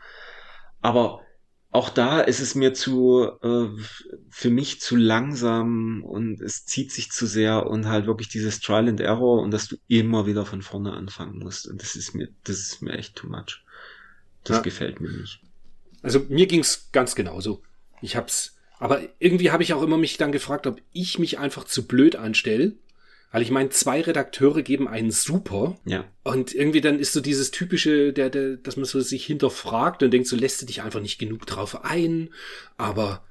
Aber 0.81 1.21
auch 1.77 1.91
da 1.91 2.21
ist 2.21 2.41
es 2.41 2.55
mir 2.55 2.75
zu, 2.75 3.31
äh, 3.43 3.69
für 4.31 4.51
mich 4.51 4.81
zu 4.81 4.97
langsam 4.97 6.03
und 6.05 6.41
es 6.41 6.65
zieht 6.65 6.93
sich 6.93 7.11
zu 7.11 7.27
sehr 7.27 7.67
und 7.67 7.87
halt 7.87 8.07
wirklich 8.07 8.29
dieses 8.29 8.61
Trial 8.61 8.89
and 8.89 9.01
Error 9.01 9.43
und 9.43 9.51
dass 9.53 9.69
du 9.69 9.77
immer 9.89 10.27
wieder 10.27 10.47
von 10.47 10.63
vorne 10.63 10.93
anfangen 10.95 11.39
musst. 11.39 11.69
Und 11.69 11.83
das 11.83 11.97
ist 11.97 12.15
mir, 12.15 12.29
das 12.45 12.59
ist 12.59 12.83
mir 12.83 12.95
echt 12.95 13.17
too 13.17 13.29
much. 13.29 13.65
Das 14.45 14.59
Ja. 14.59 14.63
gefällt 14.63 15.01
mir 15.01 15.11
nicht. 15.13 15.41
Also 16.03 16.21
mir 16.29 16.47
ging's 16.47 16.89
ganz 16.93 17.15
genauso. 17.15 17.63
Ich 18.01 18.17
hab's, 18.17 18.57
aber 18.79 19.01
irgendwie 19.19 19.51
habe 19.51 19.63
ich 19.63 19.73
auch 19.75 19.83
immer 19.83 19.99
mich 19.99 20.17
dann 20.19 20.33
gefragt, 20.33 20.67
ob 20.67 20.81
ich 20.93 21.19
mich 21.19 21.39
einfach 21.39 21.65
zu 21.65 21.87
blöd 21.87 22.17
anstelle. 22.17 22.77
Weil 23.37 23.43
ich 23.43 23.51
meine, 23.51 23.69
zwei 23.69 24.01
Redakteure 24.01 24.63
geben 24.63 24.89
einen 24.89 25.11
super 25.11 25.77
Ja. 25.85 26.07
und 26.23 26.55
irgendwie 26.55 26.81
dann 26.81 26.99
ist 26.99 27.13
so 27.13 27.21
dieses 27.21 27.51
typische, 27.51 28.15
der, 28.15 28.31
der, 28.31 28.57
dass 28.57 28.79
man 28.79 28.87
so 28.87 28.99
sich 29.03 29.27
hinterfragt 29.27 30.03
und 30.03 30.11
denkt, 30.11 30.27
so 30.27 30.37
lässt 30.37 30.63
du 30.63 30.65
dich 30.65 30.81
einfach 30.81 31.03
nicht 31.03 31.19
genug 31.19 31.45
drauf 31.45 31.85
ein. 31.85 32.31
Aber 32.79 33.23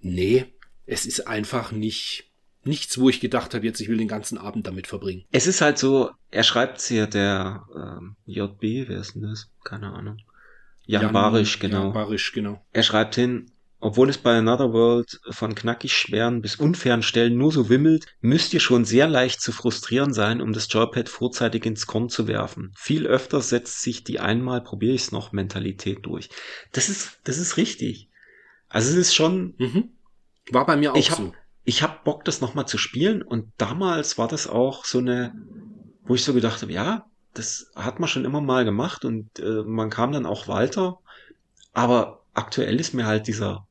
nee, 0.00 0.46
es 0.86 1.06
ist 1.06 1.28
einfach 1.28 1.70
nicht 1.70 2.32
nichts, 2.64 2.98
wo 2.98 3.08
ich 3.08 3.20
gedacht 3.20 3.54
habe, 3.54 3.64
jetzt 3.64 3.80
ich 3.80 3.88
will 3.88 3.96
den 3.96 4.08
ganzen 4.08 4.38
Abend 4.38 4.66
damit 4.66 4.88
verbringen. 4.88 5.22
Es 5.30 5.46
ist 5.46 5.60
halt 5.60 5.78
so, 5.78 6.10
er 6.32 6.42
schreibt 6.42 6.80
hier 6.80 7.06
der 7.06 7.64
ähm, 7.76 8.16
JB, 8.26 8.88
wer 8.88 8.98
ist 8.98 9.14
denn 9.14 9.22
das? 9.22 9.52
Keine 9.62 9.92
Ahnung. 9.92 10.16
Jan, 10.84 11.12
Barisch, 11.12 11.60
genau. 11.60 11.84
Jan 11.84 11.92
Barisch, 11.92 12.32
genau. 12.32 12.60
Er 12.72 12.82
schreibt 12.82 13.14
hin, 13.14 13.52
obwohl 13.84 14.08
es 14.08 14.16
bei 14.16 14.38
Another 14.38 14.72
World 14.72 15.20
von 15.28 15.54
knackig 15.54 15.92
schweren 15.92 16.40
bis 16.40 16.56
unfairen 16.56 17.02
Stellen 17.02 17.36
nur 17.36 17.52
so 17.52 17.68
wimmelt, 17.68 18.06
müsst 18.22 18.54
ihr 18.54 18.60
schon 18.60 18.86
sehr 18.86 19.06
leicht 19.06 19.42
zu 19.42 19.52
frustrieren 19.52 20.14
sein, 20.14 20.40
um 20.40 20.54
das 20.54 20.72
Joypad 20.72 21.10
vorzeitig 21.10 21.66
ins 21.66 21.86
Korn 21.86 22.08
zu 22.08 22.26
werfen. 22.26 22.72
Viel 22.78 23.06
öfter 23.06 23.42
setzt 23.42 23.82
sich 23.82 24.02
die 24.02 24.20
einmal 24.20 24.62
probiere 24.62 24.94
ich's 24.94 25.12
noch 25.12 25.32
Mentalität 25.32 25.98
durch. 26.06 26.30
Das 26.72 26.88
ist, 26.88 27.18
das 27.24 27.36
ist 27.36 27.58
richtig. 27.58 28.08
Also 28.70 28.90
es 28.90 28.96
ist 28.96 29.14
schon, 29.14 29.52
Mhm. 29.58 29.90
War 30.50 30.64
bei 30.64 30.76
mir 30.76 30.94
auch 30.94 30.96
ich 30.96 31.10
hab, 31.10 31.18
so. 31.18 31.34
ich 31.64 31.82
hab 31.82 32.04
Bock, 32.04 32.24
das 32.24 32.40
nochmal 32.40 32.66
zu 32.66 32.78
spielen 32.78 33.20
und 33.20 33.52
damals 33.58 34.16
war 34.16 34.28
das 34.28 34.46
auch 34.46 34.86
so 34.86 34.96
eine, 34.96 35.34
wo 36.04 36.14
ich 36.14 36.24
so 36.24 36.32
gedacht 36.32 36.62
habe, 36.62 36.72
ja, 36.72 37.04
das 37.34 37.70
hat 37.76 38.00
man 38.00 38.08
schon 38.08 38.24
immer 38.24 38.40
mal 38.40 38.64
gemacht 38.64 39.04
und 39.04 39.38
äh, 39.40 39.62
man 39.62 39.90
kam 39.90 40.12
dann 40.12 40.24
auch 40.24 40.48
weiter. 40.48 41.00
Aber 41.74 42.24
aktuell 42.32 42.80
ist 42.80 42.94
mir 42.94 43.04
halt 43.04 43.26
dieser, 43.26 43.66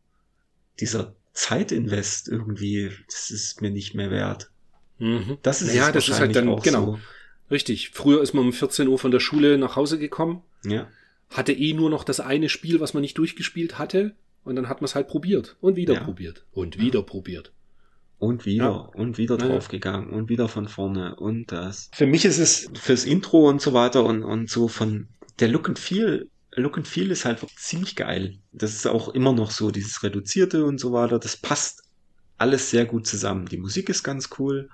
dieser 0.80 1.14
Zeitinvest 1.34 2.28
irgendwie, 2.28 2.91
das 3.08 3.30
ist 3.32 3.62
mir 3.62 3.72
nicht 3.72 3.94
mehr 3.95 4.12
wert. 4.12 4.50
Mhm. 5.00 5.38
Das 5.41 5.62
ist 5.62 5.74
Ja, 5.74 5.91
das 5.91 6.08
ist 6.08 6.20
halt 6.20 6.34
wahrscheinlich 6.34 6.36
dann- 6.38 6.50
auch 6.50 6.64
genau. 6.64 7.00
Richtig. 7.52 7.90
Früher 7.91 8.22
ist 8.22 8.34
man 8.34 8.45
um 8.45 8.54
14 8.54 8.88
Uhr 8.88 8.98
von 8.98 9.12
der 9.12 9.20
Schule 9.20 9.58
nach 9.58 9.76
Hause 9.76 10.00
gekommen, 10.00 10.41
so. 10.62 10.70
Ja. 10.72 10.88
hatte 11.30 11.52
eh 11.52 11.74
nur 11.74 11.90
noch 11.90 12.04
das 12.04 12.20
eine 12.20 12.48
Spiel, 12.50 12.80
was 12.80 12.94
man 12.94 13.02
nicht 13.02 13.18
durchgespielt 13.18 13.78
hatte. 13.80 14.16
Und 14.44 14.56
dann 14.58 14.68
hat 14.68 14.82
man 14.82 14.86
es 14.86 14.94
halt 14.95 15.08
probiert 15.08 15.56
und 15.62 15.78
wieder 15.78 15.94
Ja. 15.95 16.04
probiert 16.04 16.45
und 16.52 16.78
wieder 16.78 17.02
probiert. 17.02 17.54
Und 18.20 18.45
wieder 18.45 18.66
Ja. 18.66 18.72
und 18.72 19.18
wieder 19.18 19.38
Ja, 19.38 19.45
ja. 19.45 19.52
draufgegangen 19.52 20.10
und 20.12 20.28
wieder 20.30 20.48
von 20.50 20.68
vorne 20.68 21.16
und 21.16 21.52
das. 21.52 21.90
Für 21.94 22.06
mich 22.08 22.26
ist 22.26 22.40
es 22.40 22.70
fürs 22.74 23.06
Intro 23.06 23.48
und 23.50 23.62
so 23.62 23.74
weiter 23.74 24.04
und, 24.04 24.24
und 24.24 24.50
so 24.50 24.68
von 24.68 25.08
der 25.40 25.48
Look 25.48 25.70
and 25.70 25.80
Feel, 25.80 26.28
Look 26.56 26.78
and 26.78 26.88
Feel 26.88 27.12
ist 27.12 27.26
halt 27.26 27.40
ziemlich 27.58 27.96
geil. 27.96 28.38
Das 28.52 28.74
ist 28.74 28.86
auch 28.88 29.10
immer 29.10 29.34
noch 29.34 29.52
so, 29.52 29.72
dieses 29.72 30.04
Reduzierte 30.04 30.66
und 30.66 30.80
so 30.80 30.92
weiter. 30.94 31.20
Das 31.20 31.38
passt 31.38 31.84
alles 32.38 32.70
sehr 32.70 32.86
gut 32.86 33.08
zusammen. 33.08 33.48
Die 33.48 33.58
Musik 33.58 33.90
ist 33.90 34.04
ganz 34.04 34.30
cool. 34.40 34.70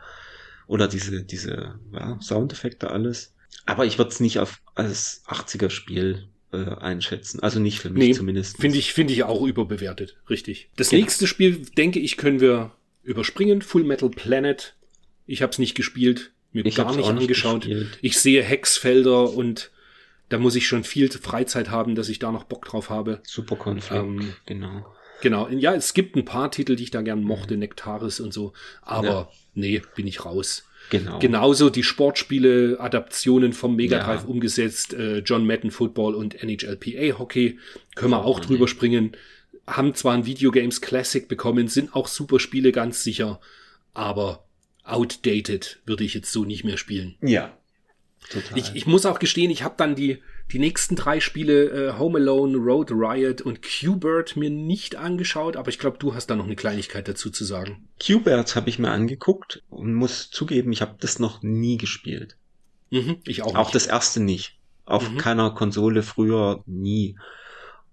Oder 0.67 0.87
diese, 0.87 1.23
diese 1.23 1.79
ja, 1.93 2.19
Soundeffekte, 2.21 2.91
alles. 2.91 3.33
Aber 3.65 3.85
ich 3.85 3.97
würde 3.97 4.11
es 4.11 4.19
nicht 4.19 4.39
auf, 4.39 4.61
als 4.75 5.23
80er-Spiel 5.27 6.27
äh, 6.51 6.57
einschätzen. 6.57 7.39
Also 7.41 7.59
nicht 7.59 7.79
für 7.79 7.89
mich 7.89 8.03
Nee, 8.09 8.13
zumindest. 8.13 8.57
Finde 8.59 8.77
ich, 8.77 8.93
finde 8.93 9.13
ich 9.13 9.23
auch 9.23 9.41
überbewertet. 9.43 10.17
Richtig. 10.29 10.69
Das 10.75 10.89
Genau. 10.89 11.01
nächste 11.01 11.27
Spiel, 11.27 11.65
denke 11.77 11.99
ich, 11.99 12.17
können 12.17 12.39
wir 12.39 12.71
überspringen. 13.03 13.61
Full 13.61 13.83
Metal 13.83 14.09
Planet. 14.09 14.75
Ich 15.25 15.41
habe 15.41 15.51
es 15.51 15.59
nicht 15.59 15.75
gespielt, 15.75 16.31
mir 16.51 16.65
Ich 16.65 16.75
gar 16.75 16.95
nicht 16.95 17.07
angeschaut. 17.07 17.61
gespielt. 17.61 17.97
Ich 18.01 18.19
sehe 18.19 18.43
Hexfelder 18.43 19.31
und 19.31 19.71
da 20.29 20.37
muss 20.37 20.55
ich 20.55 20.67
schon 20.67 20.83
viel 20.83 21.11
Freizeit 21.11 21.69
haben, 21.69 21.95
dass 21.95 22.09
ich 22.09 22.19
da 22.19 22.31
noch 22.31 22.43
Bock 22.45 22.65
drauf 22.65 22.89
habe. 22.89 23.21
Super 23.23 23.55
Konflikt, 23.55 24.01
Ähm, 24.03 24.33
genau. 24.45 24.85
Genau, 25.21 25.49
ja, 25.49 25.75
es 25.75 25.93
gibt 25.93 26.15
ein 26.15 26.23
paar 26.23 26.49
Titel, 26.49 26.77
die 26.77 26.83
ich 26.83 26.91
da 26.91 27.01
gern 27.01 27.21
mochte, 27.23 27.57
Nektaris 27.57 28.21
und 28.21 28.33
so, 28.33 28.53
aber 28.81 29.05
Ja. 29.07 29.29
nee, 29.53 29.81
bin 29.95 30.07
ich 30.07 30.23
raus. 30.23 30.63
Genau. 30.91 31.19
Genauso 31.19 31.69
die 31.69 31.83
Sportspiele, 31.83 32.77
Adaptionen 32.79 33.51
vom 33.51 33.75
Mega 33.75 33.99
Drive 33.99 34.23
Ja. 34.23 34.27
umgesetzt, 34.29 34.93
äh, 34.93 35.17
John 35.19 35.45
Madden 35.45 35.71
Football 35.71 36.15
und 36.15 36.41
NHLPA 36.41 37.19
Hockey, 37.19 37.59
können 37.95 38.11
wir 38.11 38.23
auch 38.23 38.39
nee. 38.39 38.45
drüber 38.45 38.67
springen. 38.69 39.11
Haben 39.67 39.93
zwar 39.93 40.13
ein 40.13 40.25
Videogames 40.25 40.79
Classic 40.81 41.27
bekommen, 41.27 41.67
sind 41.67 41.93
auch 41.95 42.07
super 42.07 42.39
Spiele, 42.39 42.71
ganz 42.71 43.03
sicher, 43.03 43.41
aber 43.93 44.45
outdated 44.83 45.79
würde 45.85 46.03
ich 46.05 46.13
jetzt 46.13 46.31
so 46.31 46.45
nicht 46.45 46.63
mehr 46.63 46.77
spielen. 46.77 47.15
Ja. 47.21 47.55
Total. 48.29 48.57
Ich, 48.57 48.75
ich 48.75 48.85
muss 48.85 49.05
auch 49.05 49.19
gestehen, 49.19 49.49
ich 49.51 49.63
habe 49.63 49.75
dann 49.77 49.95
die, 49.95 50.21
die 50.51 50.59
nächsten 50.59 50.95
drei 50.95 51.19
Spiele 51.19 51.69
äh, 51.89 51.97
Home 51.97 52.19
Alone, 52.19 52.57
Road 52.57 52.91
Riot 52.91 53.41
und 53.41 53.61
Q-Bird 53.61 54.35
mir 54.35 54.49
nicht 54.49 54.95
angeschaut, 54.95 55.55
aber 55.55 55.69
ich 55.69 55.79
glaube, 55.79 55.97
du 55.97 56.13
hast 56.13 56.27
da 56.27 56.35
noch 56.35 56.45
eine 56.45 56.55
Kleinigkeit 56.55 57.07
dazu 57.07 57.29
zu 57.29 57.45
sagen. 57.45 57.87
Qbert 57.99 58.55
habe 58.55 58.69
ich 58.69 58.77
mir 58.79 58.91
angeguckt 58.91 59.63
und 59.69 59.93
muss 59.93 60.29
zugeben, 60.29 60.71
ich 60.71 60.81
habe 60.81 60.95
das 60.99 61.19
noch 61.19 61.41
nie 61.41 61.77
gespielt. 61.77 62.37
Mhm, 62.91 63.17
ich 63.25 63.41
auch. 63.43 63.55
Auch 63.55 63.65
nicht. 63.67 63.75
das 63.75 63.87
erste 63.87 64.19
nicht. 64.19 64.57
Auf 64.85 65.09
Mhm. 65.09 65.17
keiner 65.17 65.51
Konsole 65.51 66.01
früher 66.03 66.63
nie. 66.65 67.15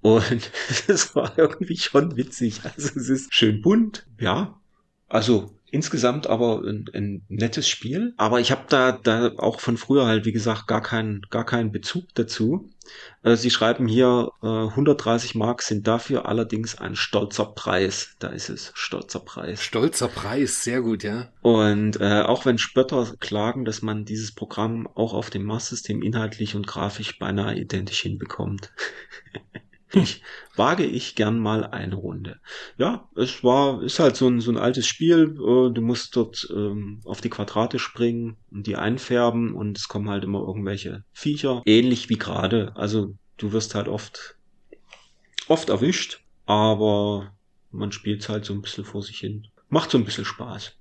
Und 0.01 0.51
es 0.89 1.15
war 1.15 1.39
irgendwie 1.39 1.77
schon 1.77 2.17
witzig. 2.17 2.61
Also 2.65 2.89
es 2.99 3.09
ist 3.09 3.35
schön 3.35 3.61
bunt, 3.63 4.07
ja. 4.21 4.59
Also 5.09 5.56
insgesamt 5.71 6.27
aber 6.27 6.63
ein, 6.65 6.87
ein 6.93 7.23
nettes 7.29 7.69
Spiel. 7.69 8.15
Aber 8.17 8.41
ich 8.41 8.51
habe 8.51 8.65
da, 8.69 8.93
da 8.93 9.33
auch 9.37 9.61
von 9.61 9.77
früher 9.77 10.07
halt, 10.07 10.25
wie 10.25 10.33
gesagt, 10.33 10.67
gar 10.67 10.83
keinen, 10.83 11.23
gar 11.31 11.45
keinen 11.45 11.73
Bezug 11.73 12.05
dazu. 12.15 12.71
Äh, 13.23 13.37
Sie 13.37 13.51
schreiben 13.51 13.89
hier, 13.89 14.31
äh, 14.43 14.47
130 14.47 15.35
Mark 15.35 15.63
sind 15.63 15.87
dafür 15.87 16.27
allerdings 16.27 16.79
ein 16.79 16.95
stolzer 16.95 17.47
Preis. 17.47 18.15
Da 18.19 18.29
ist 18.29 18.49
es, 18.49 18.73
stolzer 18.75 19.21
Preis. 19.21 19.63
Stolzer 19.63 20.09
Preis, 20.09 20.63
sehr 20.63 20.83
gut, 20.83 21.03
ja. 21.03 21.29
Und 21.43 22.01
äh, 22.01 22.23
auch 22.23 22.47
wenn 22.47 22.59
Spötter 22.59 23.13
klagen, 23.19 23.65
dass 23.65 23.83
man 23.83 24.05
dieses 24.05 24.33
Programm 24.33 24.87
auch 24.95 25.15
auf 25.15 25.31
dem 25.31 25.45
Mars-System 25.45 26.03
inhaltlich 26.03 26.55
und 26.55 26.67
grafisch 26.67 27.19
beinahe 27.19 27.59
identisch 27.59 28.03
hinbekommt. 28.03 28.73
ich 29.93 30.23
wage 30.57 30.85
ich 30.85 31.15
gern 31.15 31.39
mal 31.39 31.65
eine 31.65 31.95
Runde. 31.95 32.41
Ja, 32.77 33.09
es 33.15 33.45
war, 33.45 33.83
ist 33.83 33.99
halt 33.99 34.17
so 34.17 34.29
ein, 34.29 34.41
so 34.41 34.51
ein 34.51 34.57
altes 34.57 34.87
Spiel. 34.87 35.35
Äh, 35.35 35.73
du 35.73 35.81
musst 35.81 36.17
dort 36.17 36.49
ähm, 36.51 37.01
auf 37.05 37.21
die 37.21 37.31
Quadrate 37.31 37.79
springen 37.79 38.37
und 38.51 38.67
die 38.67 38.77
einfärben 38.77 39.55
und 39.55 39.79
es 39.79 39.89
kommen 39.89 40.09
halt 40.09 40.25
immer 40.25 40.41
irgendwelche 40.41 41.05
Viecher. 41.13 41.63
Ähnlich 41.67 42.09
wie 42.09 42.19
gerade. 42.19 42.73
Also 42.77 43.15
du 43.37 43.53
wirst 43.53 43.75
halt 43.75 43.89
oft, 43.89 44.37
oft 45.49 45.69
erwischt, 45.69 46.21
aber 46.47 47.33
man 47.71 47.93
spielt 47.93 48.29
halt 48.29 48.45
so 48.45 48.55
ein 48.55 48.63
bisschen 48.63 48.85
vor 48.85 49.03
sich 49.03 49.19
hin. 49.19 49.47
Macht 49.69 49.91
so 49.91 49.99
ein 49.99 50.05
bisschen 50.05 50.25
Spaß. 50.25 50.73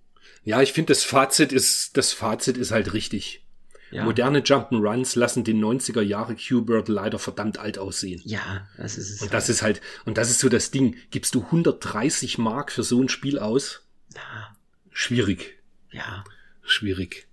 Ja, 0.43 0.61
ich 0.61 0.73
finde, 0.73 0.93
das 0.93 1.03
Fazit 1.03 1.51
ist, 1.51 1.97
das 1.97 2.13
Fazit 2.13 2.57
ist 2.57 2.71
halt 2.71 2.93
richtig. 2.93 3.44
Ja. 3.91 4.03
Moderne 4.03 4.39
Jump'n'Runs 4.39 5.17
lassen 5.17 5.43
den 5.43 5.63
90er 5.63 6.01
Jahre 6.01 6.35
Q-Bird 6.35 6.89
leider 6.89 7.19
verdammt 7.19 7.59
alt 7.59 7.77
aussehen. 7.77 8.21
Ja, 8.25 8.67
das 8.77 8.97
ist 8.97 9.11
es. 9.11 9.21
Und 9.21 9.33
das 9.33 9.49
ist 9.49 9.61
halt, 9.61 9.81
und 10.05 10.17
das 10.17 10.29
ist 10.29 10.39
so 10.39 10.49
das 10.49 10.71
Ding. 10.71 10.97
Gibst 11.11 11.35
du 11.35 11.43
130 11.43 12.37
Mark 12.37 12.71
für 12.71 12.83
so 12.83 13.01
ein 13.01 13.09
Spiel 13.09 13.39
aus? 13.39 13.85
Ja. 14.13 14.55
Schwierig. 14.91 15.57
Ja. 15.91 16.23
Schwierig. 16.63 17.27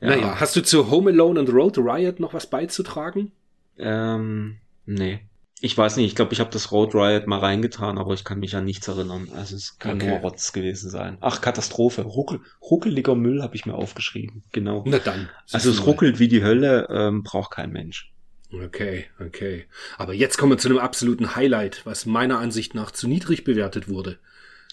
Ja. 0.00 0.08
Naja, 0.08 0.40
hast 0.40 0.56
du 0.56 0.62
zu 0.62 0.90
Home 0.90 1.10
Alone 1.10 1.38
und 1.38 1.48
Road 1.48 1.78
Riot 1.78 2.18
noch 2.18 2.34
was 2.34 2.50
beizutragen? 2.50 3.32
Ähm, 3.78 4.58
nee. 4.84 5.20
Ich 5.64 5.78
weiß 5.78 5.96
nicht, 5.96 6.06
ich 6.06 6.16
glaube, 6.16 6.32
ich 6.32 6.40
habe 6.40 6.50
das 6.50 6.72
Road 6.72 6.92
Riot 6.92 7.28
mal 7.28 7.38
reingetan, 7.38 7.96
aber 7.96 8.14
ich 8.14 8.24
kann 8.24 8.40
mich 8.40 8.56
an 8.56 8.64
nichts 8.64 8.88
erinnern. 8.88 9.28
Also 9.36 9.54
es 9.54 9.78
kann 9.78 9.96
Okay. 9.98 10.08
nur 10.08 10.18
Rotz 10.18 10.52
gewesen 10.52 10.90
sein. 10.90 11.18
Ach, 11.20 11.40
Katastrophe. 11.40 12.02
Ruckel, 12.02 12.40
ruckeliger 12.60 13.14
Müll 13.14 13.42
habe 13.42 13.54
ich 13.54 13.64
mir 13.64 13.74
aufgeschrieben. 13.74 14.42
Genau. 14.50 14.82
Na 14.86 14.98
dann. 14.98 15.28
Also 15.52 15.70
es 15.70 15.78
mal. 15.78 15.84
ruckelt 15.84 16.18
wie 16.18 16.26
die 16.26 16.42
Hölle, 16.42 16.88
ähm, 16.90 17.22
braucht 17.22 17.52
kein 17.52 17.70
Mensch. 17.70 18.12
Okay, 18.52 19.04
okay. 19.20 19.66
Aber 19.98 20.12
jetzt 20.14 20.36
kommen 20.36 20.50
wir 20.52 20.58
zu 20.58 20.68
einem 20.68 20.78
absoluten 20.78 21.36
Highlight, 21.36 21.86
was 21.86 22.06
meiner 22.06 22.38
Ansicht 22.40 22.74
nach 22.74 22.90
zu 22.90 23.06
niedrig 23.06 23.44
bewertet 23.44 23.88
wurde. 23.88 24.18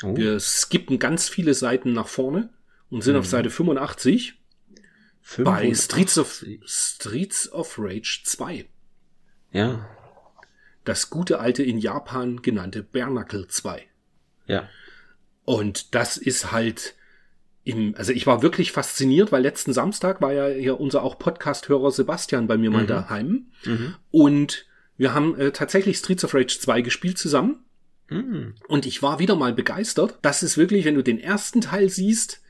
Oh. 0.03 0.17
Wir 0.17 0.39
skippen 0.39 0.97
ganz 0.97 1.29
viele 1.29 1.53
Seiten 1.53 1.93
nach 1.93 2.07
vorne 2.07 2.49
und 2.89 3.03
sind 3.03 3.13
Mhm. 3.13 3.19
auf 3.19 3.27
Seite 3.27 3.51
85 3.51 4.33
bei 5.37 5.71
85. 5.71 5.77
Streets 5.83 6.17
of, 6.17 6.45
Streets 6.65 7.51
of 7.51 7.75
Rage 7.77 8.21
2. 8.25 8.65
Ja, 9.51 9.87
Das 10.85 11.09
gute 11.09 11.39
alte 11.39 11.63
in 11.63 11.77
Japan 11.77 12.41
genannte 12.41 12.83
Bernacle 12.83 13.47
2. 13.47 13.83
ja. 14.47 14.67
Und 15.45 15.95
das 15.95 16.17
ist 16.17 16.51
halt 16.51 16.93
im, 17.63 17.95
also 17.97 18.11
ich 18.11 18.27
war 18.27 18.43
wirklich 18.43 18.71
fasziniert, 18.71 19.31
weil 19.31 19.41
letzten 19.41 19.73
Samstag 19.73 20.21
war 20.21 20.31
ja 20.31 20.47
hier 20.47 20.79
unser 20.79 21.01
auch 21.01 21.17
Podcast-Hörer 21.17 21.89
Sebastian 21.91 22.45
bei 22.45 22.55
mir 22.57 22.69
mal 22.69 22.83
Mhm. 22.83 22.87
daheim. 22.87 23.47
Mhm. 23.65 23.95
Und 24.11 24.67
wir 24.97 25.15
haben 25.15 25.35
äh, 25.39 25.51
tatsächlich 25.51 25.97
Streets 25.97 26.23
of 26.23 26.35
Rage 26.35 26.59
2 26.59 26.81
gespielt 26.81 27.17
zusammen. 27.17 27.63
Mhm. 28.09 28.53
Und 28.67 28.85
ich 28.85 29.01
war 29.01 29.17
wieder 29.17 29.35
mal 29.35 29.53
begeistert. 29.53 30.19
Das 30.21 30.43
ist 30.43 30.57
wirklich, 30.57 30.85
wenn 30.85 30.95
du 30.95 31.03
den 31.03 31.19
ersten 31.19 31.61
Teil 31.61 31.89
siehst, 31.89 32.41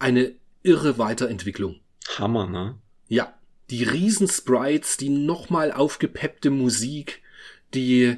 eine 0.00 0.32
irre 0.64 0.98
Weiterentwicklung. 0.98 1.78
Hammer, 2.18 2.48
ne? 2.48 2.76
Ja, 3.06 3.34
die 3.70 3.84
Riesensprites, 3.84 4.96
die 4.96 5.10
nochmal 5.10 5.70
aufgepeppte 5.70 6.50
Musik, 6.50 7.22
die, 7.74 8.16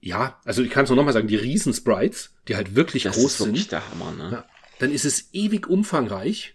ja, 0.00 0.40
also 0.44 0.62
ich 0.62 0.70
kann 0.70 0.84
es 0.84 0.90
nur 0.90 0.96
nochmal 0.96 1.14
sagen, 1.14 1.28
die 1.28 1.36
Riesensprites, 1.36 2.34
die 2.48 2.56
halt 2.56 2.74
wirklich 2.74 3.04
Das 3.04 3.16
groß 3.16 3.32
ist 3.34 3.40
wirklich 3.40 3.62
sind. 3.62 3.72
der 3.72 3.90
Hammer, 3.90 4.12
ne? 4.12 4.30
Ja. 4.32 4.44
Dann 4.78 4.92
ist 4.92 5.04
es 5.04 5.30
ewig 5.32 5.68
umfangreich. 5.68 6.54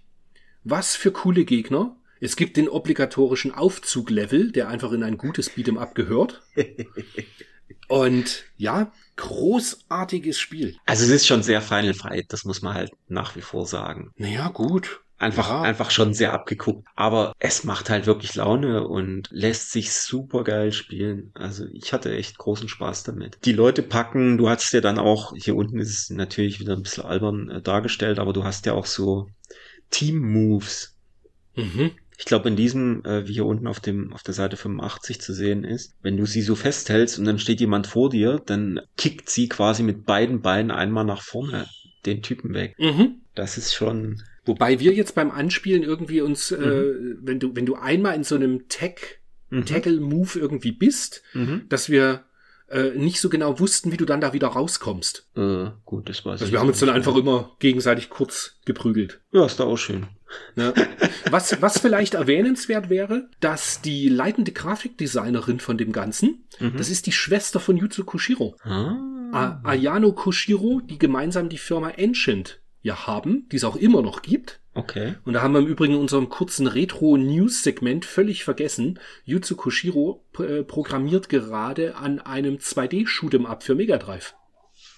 Was 0.64 0.96
für 0.96 1.12
coole 1.12 1.44
Gegner. 1.46 1.96
Es 2.20 2.36
gibt 2.36 2.56
den 2.56 2.70
obligatorischen 2.70 3.52
Aufzuglevel, 3.52 4.52
der 4.52 4.68
einfach 4.70 4.92
in 4.92 5.02
ein 5.04 5.18
gutes 5.18 5.52
Beat'em 5.52 5.78
Up 5.80 5.96
gehört. 5.96 6.44
Und 7.88 8.46
ja, 8.58 8.92
großartiges 9.16 10.40
Spiel. 10.40 10.78
Also 10.86 11.04
es 11.06 11.10
ist 11.10 11.28
schon 11.28 11.44
sehr 11.44 11.62
Final 11.62 11.94
Fight, 11.94 12.26
das 12.30 12.46
muss 12.46 12.62
man 12.62 12.74
halt 12.76 12.92
nach 13.08 13.36
wie 13.36 13.42
vor 13.42 13.66
sagen. 13.66 14.12
Naja, 14.18 14.50
gut. 14.50 15.02
Einfach, 15.22 15.50
Ja. 15.50 15.62
einfach 15.62 15.92
schon 15.92 16.14
sehr 16.16 16.34
abgeguckt. 16.34 16.88
Aber 16.96 17.34
es 17.38 17.64
macht 17.64 17.90
halt 17.92 18.08
wirklich 18.08 18.34
Laune 18.36 18.88
und 18.88 19.28
lässt 19.32 19.72
sich 19.72 19.94
super 19.94 20.44
geil 20.44 20.72
spielen. 20.72 21.32
Also 21.36 21.66
ich 21.72 21.94
hatte 21.94 22.12
echt 22.16 22.40
großen 22.40 22.68
Spaß 22.68 23.04
damit. 23.04 23.38
Die 23.46 23.54
Leute 23.54 23.84
packen, 23.84 24.38
du 24.40 24.50
hast 24.50 24.72
ja 24.74 24.82
dann 24.82 24.98
auch, 24.98 25.34
hier 25.36 25.56
unten 25.56 25.80
ist 25.80 25.92
es 25.92 26.10
natürlich 26.10 26.60
wieder 26.60 26.76
ein 26.76 26.82
bisschen 26.82 27.06
albern 27.06 27.50
äh, 27.50 27.62
dargestellt, 27.62 28.18
aber 28.18 28.34
du 28.34 28.44
hast 28.44 28.66
ja 28.66 28.74
auch 28.74 28.88
so 28.88 29.28
Team-Moves. 29.92 30.96
Mhm. 31.56 31.92
Ich 32.18 32.26
glaube, 32.26 32.50
in 32.50 32.56
diesem, 32.56 33.04
äh, 33.06 33.28
wie 33.28 33.34
hier 33.34 33.46
unten 33.46 33.68
auf 33.68 33.80
dem, 33.80 34.14
auf 34.14 34.24
der 34.24 34.34
Seite 34.34 34.58
85 34.58 35.22
zu 35.22 35.34
sehen 35.34 35.64
ist, 35.64 35.94
wenn 36.02 36.18
du 36.18 36.26
sie 36.26 36.42
so 36.42 36.56
festhältst 36.56 37.20
und 37.20 37.26
dann 37.26 37.40
steht 37.40 37.60
jemand 37.60 37.88
vor 37.88 38.10
dir, 38.10 38.42
dann 38.46 38.80
kickt 38.98 39.30
sie 39.30 39.50
quasi 39.50 39.84
mit 39.84 40.06
beiden 40.06 40.42
Beinen 40.42 40.72
einmal 40.72 41.06
nach 41.06 41.22
vorne 41.22 41.68
den 42.06 42.22
Typen 42.24 42.54
weg. 42.54 42.76
Mhm. 42.80 43.22
Das 43.36 43.58
ist 43.58 43.74
schon, 43.74 44.22
Wobei 44.46 44.80
wir 44.80 44.94
jetzt 44.94 45.16
beim 45.16 45.30
Anspielen 45.32 45.84
irgendwie 45.84 46.22
uns, 46.22 46.52
äh, 46.52 46.58
Mhm. 46.58 47.20
wenn 47.22 47.40
du, 47.40 47.56
wenn 47.56 47.66
du 47.66 47.76
einmal 47.76 48.16
in 48.16 48.24
so 48.24 48.36
einem 48.36 48.68
Tag, 48.70 49.20
Mhm. 49.50 49.66
Tackle-Move 49.66 50.40
irgendwie 50.40 50.72
bist, 50.72 51.22
Mhm. 51.34 51.64
dass 51.70 51.90
wir 51.90 52.24
äh, 52.74 52.92
nicht 52.96 53.20
so 53.20 53.28
genau 53.28 53.60
wussten, 53.60 53.92
wie 53.92 53.98
du 53.98 54.06
dann 54.06 54.22
da 54.22 54.32
wieder 54.32 54.48
rauskommst. 54.48 55.28
Äh, 55.36 55.72
gut, 55.84 56.08
das 56.08 56.24
weiß 56.24 56.32
Also 56.40 56.46
ich 56.46 56.52
wir 56.54 56.60
haben 56.62 56.70
uns 56.70 56.80
dann 56.80 56.88
mehr. 56.88 56.96
einfach 56.96 57.18
immer 57.18 57.52
gegenseitig 57.60 58.10
kurz 58.10 58.56
geprügelt. 58.64 59.20
Ja, 59.34 59.46
ist 59.46 59.60
da 59.60 59.66
auch 59.66 59.76
schön. 59.76 60.08
Ne? 60.56 60.74
Was, 61.30 61.62
was 61.62 61.80
vielleicht 61.80 62.14
erwähnenswert 62.14 62.90
wäre, 62.90 63.28
dass 63.42 63.82
die 63.82 64.08
leitende 64.08 64.54
Grafikdesignerin 64.54 65.60
von 65.60 65.78
dem 65.78 65.92
Ganzen, 65.92 66.46
Mhm. 66.62 66.78
das 66.78 66.90
ist 66.90 67.08
die 67.08 67.12
Schwester 67.12 67.60
von 67.60 67.76
Yuzo 67.76 68.06
Koshiro. 68.06 68.56
Ah. 68.64 69.60
Ayano 69.66 70.14
Koshiro, 70.14 70.80
die 70.82 70.98
gemeinsam 70.98 71.50
die 71.50 71.58
Firma 71.58 71.92
Ancient 71.98 72.61
ja 72.82 73.08
haben, 73.08 73.48
die 73.52 73.58
es 73.58 73.64
auch 73.64 73.76
immer 73.76 74.02
noch 74.02 74.22
gibt. 74.22 74.60
Okay. 74.74 75.16
Und 75.26 75.34
da 75.34 75.42
haben 75.42 75.54
wir 75.54 75.60
im 75.60 75.68
Übrigen 75.68 75.94
in 75.94 76.00
unserem 76.00 76.30
kurzen 76.30 76.68
Retro-News-Segment 76.68 78.06
völlig 78.06 78.44
vergessen. 78.44 79.00
Yuzo 79.26 79.56
Koshiro 79.56 80.26
äh, 80.40 80.64
programmiert 80.64 81.28
gerade 81.30 81.96
an 81.96 82.20
einem 82.20 82.56
2D-Shoot'em-up 82.56 83.64
für 83.64 83.76
Mega 83.76 83.98
Drive. 83.98 84.34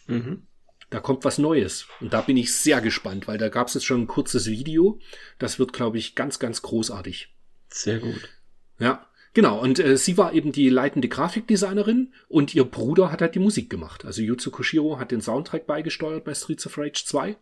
Mhm. 0.07 0.43
Da 0.91 0.99
kommt 0.99 1.25
was 1.25 1.39
Neues. 1.39 1.87
Und 2.01 2.13
da 2.13 2.21
bin 2.21 2.37
ich 2.37 2.53
sehr 2.53 2.79
gespannt, 2.79 3.27
weil 3.27 3.39
da 3.39 3.49
gab 3.49 3.67
es 3.67 3.73
jetzt 3.73 3.85
schon 3.85 4.01
ein 4.01 4.07
kurzes 4.07 4.45
Video. 4.45 4.99
Das 5.39 5.57
wird, 5.57 5.73
glaube 5.73 5.97
ich, 5.97 6.13
ganz, 6.13 6.37
ganz 6.37 6.61
großartig. 6.61 7.33
Sehr 7.69 7.97
gut. 7.97 8.29
Ja, 8.77 9.07
genau. 9.33 9.59
Und 9.59 9.79
äh, 9.79 9.97
sie 9.97 10.19
war 10.19 10.33
eben 10.33 10.51
die 10.51 10.69
leitende 10.69 11.07
Grafikdesignerin 11.07 12.13
und 12.27 12.53
ihr 12.53 12.63
Bruder 12.63 13.11
hat 13.11 13.23
halt 13.23 13.33
die 13.33 13.39
Musik 13.39 13.71
gemacht. 13.71 14.05
Also 14.05 14.21
Yuzo 14.21 14.51
Koshiro 14.51 14.99
hat 14.99 15.09
den 15.09 15.21
Soundtrack 15.21 15.65
beigesteuert 15.65 16.25
bei 16.25 16.35
Streets 16.35 16.67
of 16.67 16.77
Rage 16.77 17.03
2. 17.05 17.37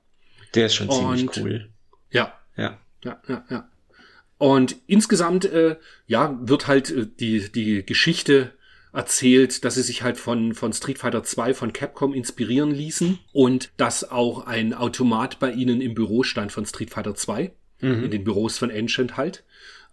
Der 0.56 0.66
ist 0.68 0.76
schon 0.76 0.90
ziemlich 0.92 1.22
Und- 1.28 1.38
cool. 1.38 1.70
Ja, 2.12 2.34
Ja. 2.58 2.80
ja, 3.04 3.22
ja, 3.28 3.46
ja. 3.50 3.70
Und 4.38 4.76
insgesamt, 4.88 5.46
äh, 5.46 5.78
ja, 6.08 6.38
wird 6.42 6.68
halt 6.68 6.90
äh, 6.90 7.06
die, 7.20 7.52
die 7.52 7.86
Geschichte 7.86 8.52
erzählt, 8.92 9.64
dass 9.64 9.76
sie 9.76 9.84
sich 9.84 10.02
halt 10.04 10.18
von, 10.18 10.54
von 10.54 10.74
Street 10.74 10.98
Fighter 10.98 11.24
2 11.24 11.54
von 11.54 11.72
Capcom 11.74 12.14
inspirieren 12.14 12.72
ließen 12.72 13.20
und 13.32 13.72
dass 13.78 14.10
auch 14.12 14.46
ein 14.48 14.74
Automat 14.74 15.40
bei 15.40 15.52
ihnen 15.52 15.80
im 15.80 15.94
Büro 15.94 16.24
stand 16.24 16.52
von 16.52 16.66
Street 16.66 16.90
Fighter 16.90 17.16
2, 17.16 17.54
in 17.80 18.02
Mhm. 18.02 18.10
den 18.12 18.24
Büros 18.24 18.58
von 18.58 18.70
Ancient 18.72 19.16
halt. 19.16 19.44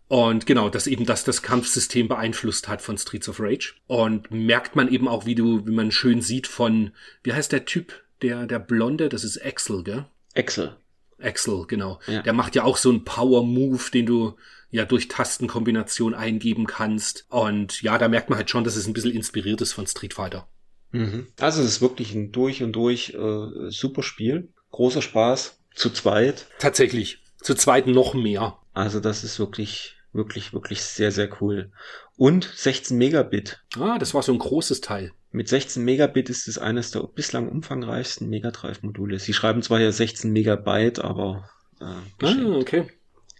Und 0.09 0.47
genau, 0.47 0.70
dass 0.70 0.86
eben 0.86 1.05
das 1.05 1.22
das 1.24 1.43
Kampfsystem 1.43 2.09
beeinflusst 2.09 2.66
hat 2.66 2.80
von 2.82 2.97
Streets 2.98 3.28
of 3.28 3.39
Rage. 3.40 3.74
Und 3.86 4.30
merkt 4.30 4.74
man 4.74 4.89
eben 4.90 5.06
auch, 5.06 5.26
wie 5.26 5.35
du, 5.35 5.66
wie 5.66 5.70
man 5.72 5.90
schön 5.93 6.22
sieht 6.22 6.47
von, 6.47 6.90
wie 7.22 7.35
heißt 7.35 7.52
der 7.52 7.66
Typ, 7.66 7.93
der, 8.22 8.47
der 8.47 8.59
Blonde, 8.59 9.10
das 9.10 9.22
ist 9.22 9.44
Axel, 9.44 9.85
gell? 9.85 10.06
Excel. 10.39 10.77
Axel, 11.20 11.66
genau. 11.66 11.98
Ja. 12.06 12.23
Der 12.23 12.32
macht 12.32 12.55
ja 12.55 12.62
auch 12.62 12.77
so 12.77 12.90
einen 12.90 13.05
Power-Move, 13.05 13.90
den 13.93 14.06
du 14.06 14.36
ja 14.70 14.85
durch 14.85 15.09
Tastenkombination 15.09 16.15
eingeben 16.15 16.66
kannst. 16.66 17.27
Und 17.28 17.82
ja, 17.82 17.98
da 17.98 18.09
merkt 18.09 18.31
man 18.31 18.39
halt 18.39 18.48
schon, 18.48 18.65
dass 18.65 18.77
es 18.77 18.86
ein 18.86 18.93
bisschen 18.93 19.12
inspiriert 19.12 19.60
ist 19.60 19.73
von 19.73 19.86
Street 19.86 20.15
Fighter. 20.15 20.48
Mhm. 20.93 21.27
Also 21.40 21.60
es 21.60 21.66
ist 21.66 21.81
wirklich 21.81 22.15
ein 22.15 22.31
durch 22.32 22.62
und 22.62 22.73
durch 22.73 23.15
äh, 23.15 23.70
super 23.70 24.02
Spiel. 24.02 24.52
Großer 24.70 25.02
Spaß. 25.02 25.59
Zu 25.74 25.90
zweit. 25.90 26.47
Tatsächlich. 26.59 27.23
Zu 27.43 27.55
zweit 27.55 27.86
noch 27.86 28.15
mehr. 28.15 28.59
Also 28.73 29.01
das 29.01 29.24
ist 29.24 29.39
wirklich, 29.39 29.97
wirklich, 30.12 30.52
wirklich 30.52 30.82
sehr, 30.82 31.12
sehr 31.12 31.28
cool. 31.40 31.70
Und 32.16 32.51
16 32.55 32.97
Megabit. 32.97 33.60
Ah, 33.78 33.98
das 33.98 34.14
war 34.14 34.22
so 34.22 34.32
ein 34.32 34.39
großes 34.39 34.80
Teil. 34.80 35.12
Mit 35.30 35.48
16 35.48 35.85
Megabit 35.85 36.30
ist 36.30 36.48
es 36.48 36.59
eines 36.59 36.90
der 36.90 37.02
bislang 37.02 37.48
umfangreichsten 37.48 38.28
Mega 38.28 38.51
Drive 38.51 38.82
Module. 38.82 39.18
Sie 39.18 39.35
schreiben 39.35 39.62
zwar 39.62 39.78
hier 39.78 39.93
16 39.93 40.32
Megabyte, 40.32 41.01
aber 41.01 41.51
äh, 41.80 41.85
Ah, 42.24 42.56
okay. 42.56 42.90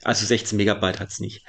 also 0.03 0.27
16 0.27 0.57
Megabyte 0.57 1.01
hat's 1.01 1.19
nicht. 1.19 1.45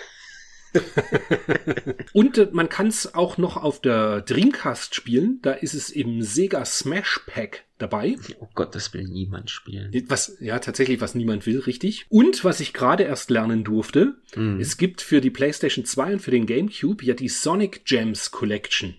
Und 2.13 2.37
äh, 2.37 2.47
man 2.51 2.69
kann 2.69 2.87
es 2.87 3.13
auch 3.13 3.37
noch 3.37 3.57
auf 3.57 3.81
der 3.81 4.21
Dreamcast 4.21 4.95
spielen. 4.95 5.39
Da 5.41 5.51
ist 5.51 5.73
es 5.73 5.89
im 5.89 6.21
Sega 6.21 6.65
Smash 6.65 7.21
Pack 7.27 7.65
dabei. 7.77 8.15
Oh 8.39 8.47
Gott, 8.55 8.75
das 8.75 8.93
will 8.93 9.03
niemand 9.05 9.49
spielen. 9.49 9.91
Was, 10.07 10.37
ja, 10.39 10.59
tatsächlich, 10.59 11.01
was 11.01 11.15
niemand 11.15 11.45
will, 11.45 11.59
richtig. 11.59 12.05
Und 12.09 12.43
was 12.43 12.59
ich 12.59 12.73
gerade 12.73 13.03
erst 13.03 13.29
lernen 13.29 13.63
durfte, 13.63 14.15
Mhm. 14.35 14.59
es 14.59 14.77
gibt 14.77 15.01
für 15.01 15.21
die 15.21 15.31
PlayStation 15.31 15.85
2 15.85 16.13
und 16.13 16.19
für 16.19 16.31
den 16.31 16.45
GameCube 16.45 17.03
ja 17.03 17.13
die 17.13 17.29
Sonic 17.29 17.85
Gems 17.85 18.31
Collection. 18.31 18.95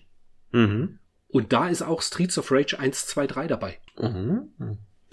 Mhm. 0.51 0.99
Und 1.27 1.53
da 1.53 1.69
ist 1.69 1.81
auch 1.81 2.01
Streets 2.01 2.37
of 2.37 2.51
Rage 2.51 2.77
1, 2.77 3.07
2, 3.07 3.27
3 3.27 3.47
dabei. 3.47 3.77
Mhm. 3.99 4.49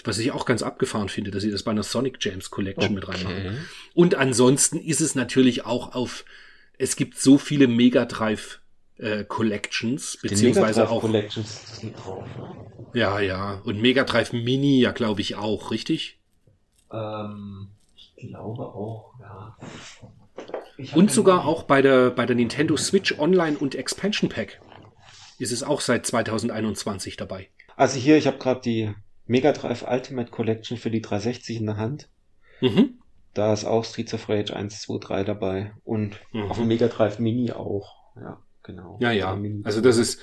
Was 0.04 0.18
ich 0.18 0.30
auch 0.32 0.46
ganz 0.46 0.62
abgefahren 0.62 1.08
finde, 1.08 1.30
dass 1.30 1.42
sie 1.42 1.50
das 1.50 1.62
bei 1.64 1.70
einer 1.72 1.82
Sonic 1.82 2.20
Gems 2.20 2.50
Collection 2.50 2.94
mit 2.94 3.06
reinmachen. 3.08 3.36
Okay. 3.36 3.56
Und 3.94 4.14
ansonsten 4.14 4.78
ist 4.78 5.00
es 5.00 5.14
natürlich 5.14 5.64
auch 5.66 5.94
auf, 5.94 6.24
es 6.78 6.96
gibt 6.96 7.18
so 7.18 7.38
viele 7.38 7.66
Mega 7.66 8.04
Drive 8.04 8.60
äh, 8.96 9.24
Collections, 9.24 10.18
beziehungsweise 10.22 10.80
Mega 10.80 10.86
Drive 10.86 10.90
auch, 10.90 11.00
Collections 11.00 11.80
sind 11.80 11.96
drauf. 11.96 12.24
ja, 12.94 13.20
ja, 13.20 13.60
und 13.64 13.80
Mega 13.80 14.04
Drive 14.04 14.32
Mini 14.32 14.80
ja, 14.80 14.92
glaube 14.92 15.20
ich, 15.20 15.36
auch, 15.36 15.70
richtig? 15.70 16.18
Ähm, 16.92 17.68
ich 17.96 18.14
glaube 18.16 18.62
auch, 18.62 19.12
ja. 19.20 19.56
Und 20.94 21.10
sogar 21.10 21.44
auch 21.44 21.64
bei 21.64 21.82
der, 21.82 22.10
bei 22.10 22.24
der 22.24 22.36
Nintendo 22.36 22.76
Switch 22.76 23.18
Online 23.18 23.58
und 23.58 23.74
Expansion 23.74 24.30
Pack 24.30 24.60
ist 25.38 25.52
es 25.52 25.64
auch 25.64 25.80
seit 25.80 26.06
2021 26.06 27.16
dabei. 27.16 27.48
Also 27.76 27.98
hier, 27.98 28.16
ich 28.16 28.26
habe 28.26 28.38
gerade 28.38 28.60
die 28.60 28.94
Mega 29.26 29.52
Drive 29.52 29.84
Ultimate 29.88 30.30
Collection 30.30 30.78
für 30.78 30.90
die 30.90 31.02
360 31.02 31.58
in 31.58 31.66
der 31.66 31.76
Hand. 31.76 32.08
Mhm. 32.60 32.98
Da 33.38 33.52
ist 33.52 33.64
auch 33.64 33.84
Streets 33.84 34.12
of 34.14 34.28
Rage 34.28 34.54
1, 34.54 34.82
2, 34.82 34.98
3 34.98 35.22
dabei. 35.24 35.72
Und 35.84 36.16
Mhm. 36.32 36.42
auf 36.50 36.56
dem 36.58 36.66
Mega 36.66 36.88
Drive 36.88 37.18
Mini 37.20 37.52
auch. 37.52 37.94
Ja, 38.16 38.42
genau. 38.64 38.98
Ja, 39.00 39.12
ja. 39.12 39.34
Mini- 39.36 39.62
Also 39.64 39.80
das 39.80 39.96
ist, 39.96 40.18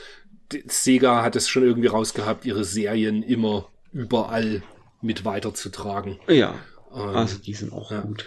Sega 0.68 1.24
hat 1.24 1.36
es 1.36 1.48
schon 1.50 1.64
irgendwie 1.64 1.88
rausgehabt, 1.88 2.46
ihre 2.46 2.64
Serien 2.66 3.24
immer 3.24 3.70
überall 3.92 4.62
mit 5.02 5.24
weiterzutragen. 5.26 6.20
Ja, 6.28 6.56
Ähm, 6.94 7.02
also 7.16 7.38
die 7.40 7.54
sind 7.54 7.74
auch 7.74 7.92
ja. 7.92 8.02
gut, 8.02 8.26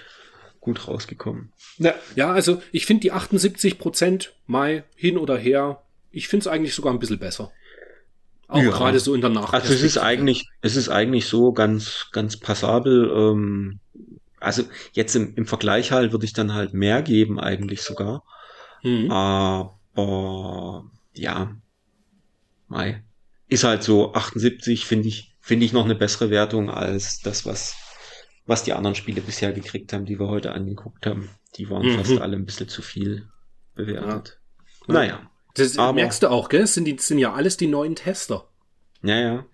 gut 0.60 0.88
rausgekommen. 0.88 1.52
Ja. 1.78 1.94
Ja, 2.16 2.32
also 2.32 2.60
ich 2.72 2.86
finde 2.86 3.02
die 3.02 3.12
78 3.12 3.78
Prozent 3.78 4.34
Mai 4.46 4.84
hin 4.96 5.16
oder 5.18 5.36
her, 5.36 5.82
ich 6.10 6.28
finde 6.28 6.42
es 6.44 6.46
eigentlich 6.48 6.74
sogar 6.74 6.92
ein 6.92 6.98
bisschen 6.98 7.18
besser. 7.18 7.52
Auch 8.46 8.62
Ja. 8.62 8.70
gerade 8.70 8.98
so 9.00 9.14
in 9.14 9.20
der 9.20 9.28
Nacht. 9.30 9.52
Also 9.52 9.74
es 9.74 9.82
ist 9.82 9.98
eigentlich, 9.98 10.48
es 10.62 10.74
ist 10.76 10.88
eigentlich 10.88 11.26
so 11.26 11.52
ganz, 11.52 12.06
ganz 12.12 12.38
passabel. 12.38 13.10
Ähm, 13.14 13.80
also 14.40 14.62
jetzt 14.92 15.14
im, 15.16 15.34
im 15.34 15.46
Vergleich 15.46 15.92
halt 15.92 16.12
würde 16.12 16.24
ich 16.24 16.32
dann 16.32 16.54
halt 16.54 16.74
mehr 16.74 17.02
geben 17.02 17.38
eigentlich 17.40 17.82
sogar. 17.82 18.24
Mhm. 18.82 19.10
Aber 19.10 20.84
ja, 21.14 21.56
Mai. 22.68 23.02
Ist 23.48 23.64
halt 23.64 23.82
so 23.82 24.12
78 24.12 24.84
finde 24.84 25.08
ich, 25.08 25.34
finde 25.40 25.64
ich 25.64 25.72
noch 25.72 25.84
eine 25.86 25.94
bessere 25.94 26.28
Wertung 26.30 26.68
als 26.70 27.20
das, 27.20 27.46
was, 27.46 27.76
was 28.46 28.62
die 28.62 28.74
anderen 28.74 28.94
Spiele 28.94 29.22
bisher 29.22 29.52
gekriegt 29.52 29.92
haben, 29.92 30.04
die 30.04 30.18
wir 30.20 30.28
heute 30.28 30.52
angeguckt 30.52 31.06
haben. 31.06 31.30
Die 31.56 31.70
waren 31.70 31.86
Mhm. 31.86 31.96
fast 31.98 32.20
alle 32.20 32.36
ein 32.36 32.44
bisschen 32.44 32.68
zu 32.68 32.82
viel 32.82 33.26
bewertet. 33.74 34.38
Ja. 34.86 34.94
Naja, 34.94 35.30
Das 35.54 35.78
aber- 35.78 35.94
merkst 35.94 36.22
du 36.22 36.28
auch, 36.30 36.48
gell? 36.50 36.60
Das 36.60 36.74
sind, 36.74 36.84
die, 36.84 36.98
sind 36.98 37.18
ja 37.18 37.32
alles 37.32 37.56
die 37.56 37.66
neuen 37.68 37.94
Tester. 37.96 38.48
ja, 39.02 39.18
ja. 39.18 39.46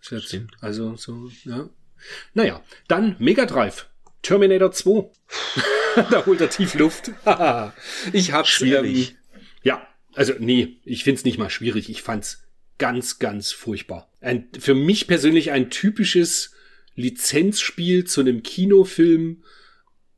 Stimmt. 0.00 0.54
Also 0.60 0.96
so, 0.96 1.30
ja. 1.44 1.68
Naja, 2.34 2.60
dann 2.88 3.14
Mega 3.20 3.46
Drive. 3.46 3.88
Terminator 4.22 4.72
2. 4.72 5.10
da 6.10 6.26
holt 6.26 6.40
er 6.40 6.50
tief 6.50 6.74
Luft. 6.74 7.10
ich 8.12 8.32
hab's. 8.32 8.48
Schwierig. 8.48 9.10
Ähm, 9.10 9.40
ja, 9.62 9.86
also 10.14 10.32
nee, 10.38 10.78
ich 10.84 11.04
find's 11.04 11.24
nicht 11.24 11.38
mal 11.38 11.50
schwierig. 11.50 11.90
Ich 11.90 12.02
fand's 12.02 12.44
ganz, 12.78 13.18
ganz 13.18 13.52
furchtbar. 13.52 14.10
Ein, 14.20 14.48
für 14.58 14.74
mich 14.74 15.06
persönlich 15.06 15.50
ein 15.50 15.70
typisches 15.70 16.54
Lizenzspiel 16.94 18.04
zu 18.04 18.20
einem 18.20 18.42
Kinofilm 18.42 19.42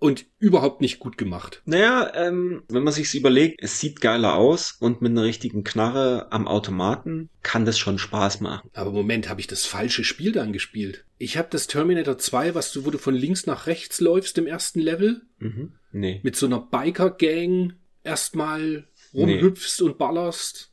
und 0.05 0.26
überhaupt 0.39 0.81
nicht 0.82 0.98
gut 0.98 1.16
gemacht. 1.16 1.62
Naja, 1.64 2.12
ähm, 2.14 2.62
wenn 2.68 2.82
man 2.85 2.93
sich's 2.93 3.14
überlegt, 3.14 3.60
es 3.62 3.81
sieht 3.81 4.01
geiler 4.02 4.35
aus 4.35 4.76
und 4.78 5.01
mit 5.01 5.10
einer 5.12 5.22
richtigen 5.24 5.64
Knarre 5.64 6.31
am 6.31 6.47
Automaten 6.47 7.31
kann 7.43 7.64
das 7.64 7.78
schon 7.78 7.98
Spaß 7.98 8.40
machen. 8.40 8.68
Aber 8.74 8.93
Moment, 8.93 9.28
habe 9.31 9.40
ich 9.40 9.47
das 9.47 9.64
falsche 9.64 10.05
Spiel 10.05 10.32
dann 10.32 10.52
gespielt? 10.52 11.05
Ich 11.16 11.39
habe 11.39 11.48
das 11.51 11.66
Terminator 11.68 12.18
2, 12.18 12.55
was 12.55 12.70
du, 12.72 12.85
wo 12.85 12.90
du 12.90 12.98
von 12.98 13.14
links 13.14 13.47
nach 13.47 13.66
rechts 13.66 14.01
läufst 14.01 14.36
im 14.36 14.47
ersten 14.47 14.81
Level, 14.81 15.22
Mhm. 15.39 15.72
Nee. 15.93 16.20
mit 16.22 16.36
so 16.36 16.47
einer 16.47 16.60
Biker-Gang 16.60 17.72
erstmal 18.02 18.86
rumhüpfst 19.14 19.81
und 19.82 19.97
ballerst. 19.98 20.70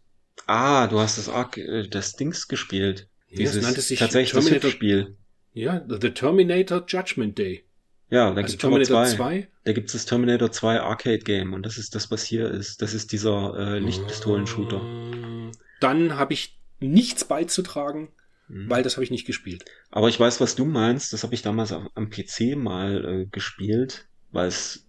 Ah, 0.48 0.88
du 0.88 1.00
hast 1.00 1.18
das 1.18 1.30
Arc, 1.30 1.58
äh, 1.58 1.88
das 1.88 2.16
Dings 2.18 2.48
gespielt. 2.48 3.08
Ja, 3.30 3.34
es 3.46 3.52
Dieses 3.52 3.64
nannte 3.64 3.82
sich 3.82 4.00
tatsächlich 4.00 4.34
das 4.34 4.44
Terminator- 4.46 4.72
Spiel. 4.72 5.16
Ja, 5.54 5.86
The 5.88 6.10
Terminator 6.12 6.84
Judgment 6.88 7.38
Day. 7.38 7.64
Ja, 8.12 8.30
da 8.32 8.42
Also 8.42 8.52
gibt's 8.52 8.64
aber 8.66 8.76
Terminator 8.84 9.06
zwei. 9.06 9.16
2. 9.42 9.48
Da 9.64 9.72
gibt's 9.74 9.94
das 9.94 10.06
Terminator 10.06 10.52
2 10.52 10.80
Arcade 10.82 11.20
Game 11.20 11.54
und 11.54 11.66
das 11.66 11.78
ist 11.80 11.96
das, 11.96 12.12
was 12.12 12.24
hier 12.24 12.52
ist. 12.52 12.82
Das 12.84 12.94
ist 12.94 13.12
dieser 13.12 13.56
äh, 13.58 13.80
Lichtpistolen-Shooter. 13.80 14.78
Äh, 14.78 15.52
Dann 15.80 16.18
habe 16.18 16.34
ich 16.34 16.60
nichts 16.80 17.26
beizutragen, 17.26 18.10
Mhm. 18.48 18.70
weil 18.70 18.84
das 18.84 18.96
habe 18.98 19.04
ich 19.06 19.12
nicht 19.12 19.26
gespielt. 19.26 19.64
Aber 19.92 20.10
ich 20.10 20.20
weiß, 20.20 20.42
was 20.42 20.56
du 20.56 20.66
meinst. 20.66 21.14
Das 21.14 21.24
habe 21.24 21.34
ich 21.34 21.42
damals 21.42 21.72
am 21.72 21.90
am 21.96 22.10
PC 22.10 22.56
mal 22.58 23.06
äh, 23.22 23.26
gespielt, 23.28 24.08
weil 24.32 24.48
es 24.50 24.88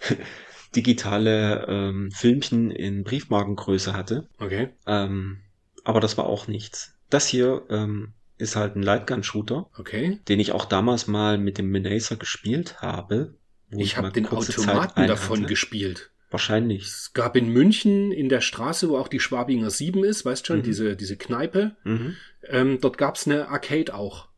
digitale 0.74 1.66
ähm, 1.68 2.10
Filmchen 2.10 2.70
in 2.70 3.04
Briefmarkengröße 3.04 3.92
hatte. 3.94 4.26
Okay. 4.38 4.70
Ähm, 4.86 5.38
aber 5.84 6.00
das 6.00 6.16
war 6.18 6.26
auch 6.26 6.48
nichts. 6.48 6.94
Das 7.10 7.26
hier 7.26 7.62
ähm, 7.68 8.14
ist 8.42 8.56
halt 8.56 8.76
ein 8.76 8.82
Lightgun-Shooter, 8.82 9.70
Okay. 9.78 10.18
den 10.28 10.40
ich 10.40 10.52
auch 10.52 10.64
damals 10.66 11.06
mal 11.06 11.38
mit 11.38 11.58
dem 11.58 11.70
Menacer 11.70 12.16
gespielt 12.16 12.82
habe. 12.82 13.34
Ich 13.70 13.96
habe 13.96 14.10
den 14.12 14.26
Automaten 14.26 15.06
davon 15.06 15.46
gespielt. 15.46 16.10
Wahrscheinlich. 16.30 16.84
Es 16.86 17.12
gab 17.14 17.36
in 17.36 17.48
München 17.48 18.10
in 18.12 18.28
der 18.28 18.40
Straße, 18.40 18.88
wo 18.88 18.96
auch 18.98 19.08
die 19.08 19.20
Schwabinger 19.20 19.70
7 19.70 20.02
ist, 20.04 20.24
weißt 20.24 20.46
schon, 20.46 20.58
Mhm. 20.58 20.62
diese, 20.62 20.96
diese 20.96 21.16
Kneipe. 21.16 21.76
Mhm. 21.84 22.16
Ähm, 22.44 22.78
dort 22.80 22.98
gab's 22.98 23.26
eine 23.26 23.48
Arcade 23.48 23.94
auch. 23.94 24.28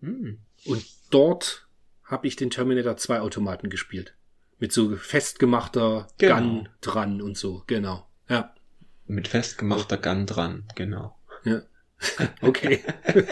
Hm. 0.00 0.38
Und 0.64 0.84
dort 1.10 1.66
habe 2.04 2.26
ich 2.26 2.36
den 2.36 2.50
Terminator 2.50 2.96
2 2.96 3.20
Automaten 3.20 3.68
gespielt. 3.68 4.14
Mit 4.58 4.72
so 4.72 4.94
festgemachter 4.96 6.06
Genau. 6.18 6.36
Gun 6.36 6.68
dran 6.80 7.20
und 7.22 7.36
so. 7.36 7.64
Genau. 7.66 8.06
Ja. 8.28 8.54
Mit 9.06 9.26
festgemachter 9.28 9.96
Gun 9.98 10.26
dran, 10.26 10.64
genau. 10.76 11.16
ja. 11.44 11.62
Okay. 12.42 12.82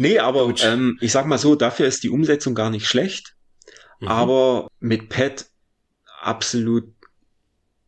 Nee, 0.00 0.20
aber 0.20 0.54
ähm, 0.62 0.96
ich 1.00 1.10
sag 1.10 1.26
mal 1.26 1.38
so, 1.38 1.56
dafür 1.56 1.86
ist 1.86 2.04
die 2.04 2.10
Umsetzung 2.10 2.54
gar 2.54 2.70
nicht 2.70 2.86
schlecht, 2.86 3.34
Mhm. 4.00 4.08
aber 4.08 4.68
mit 4.78 5.08
Pad 5.08 5.46
absolut 6.20 6.84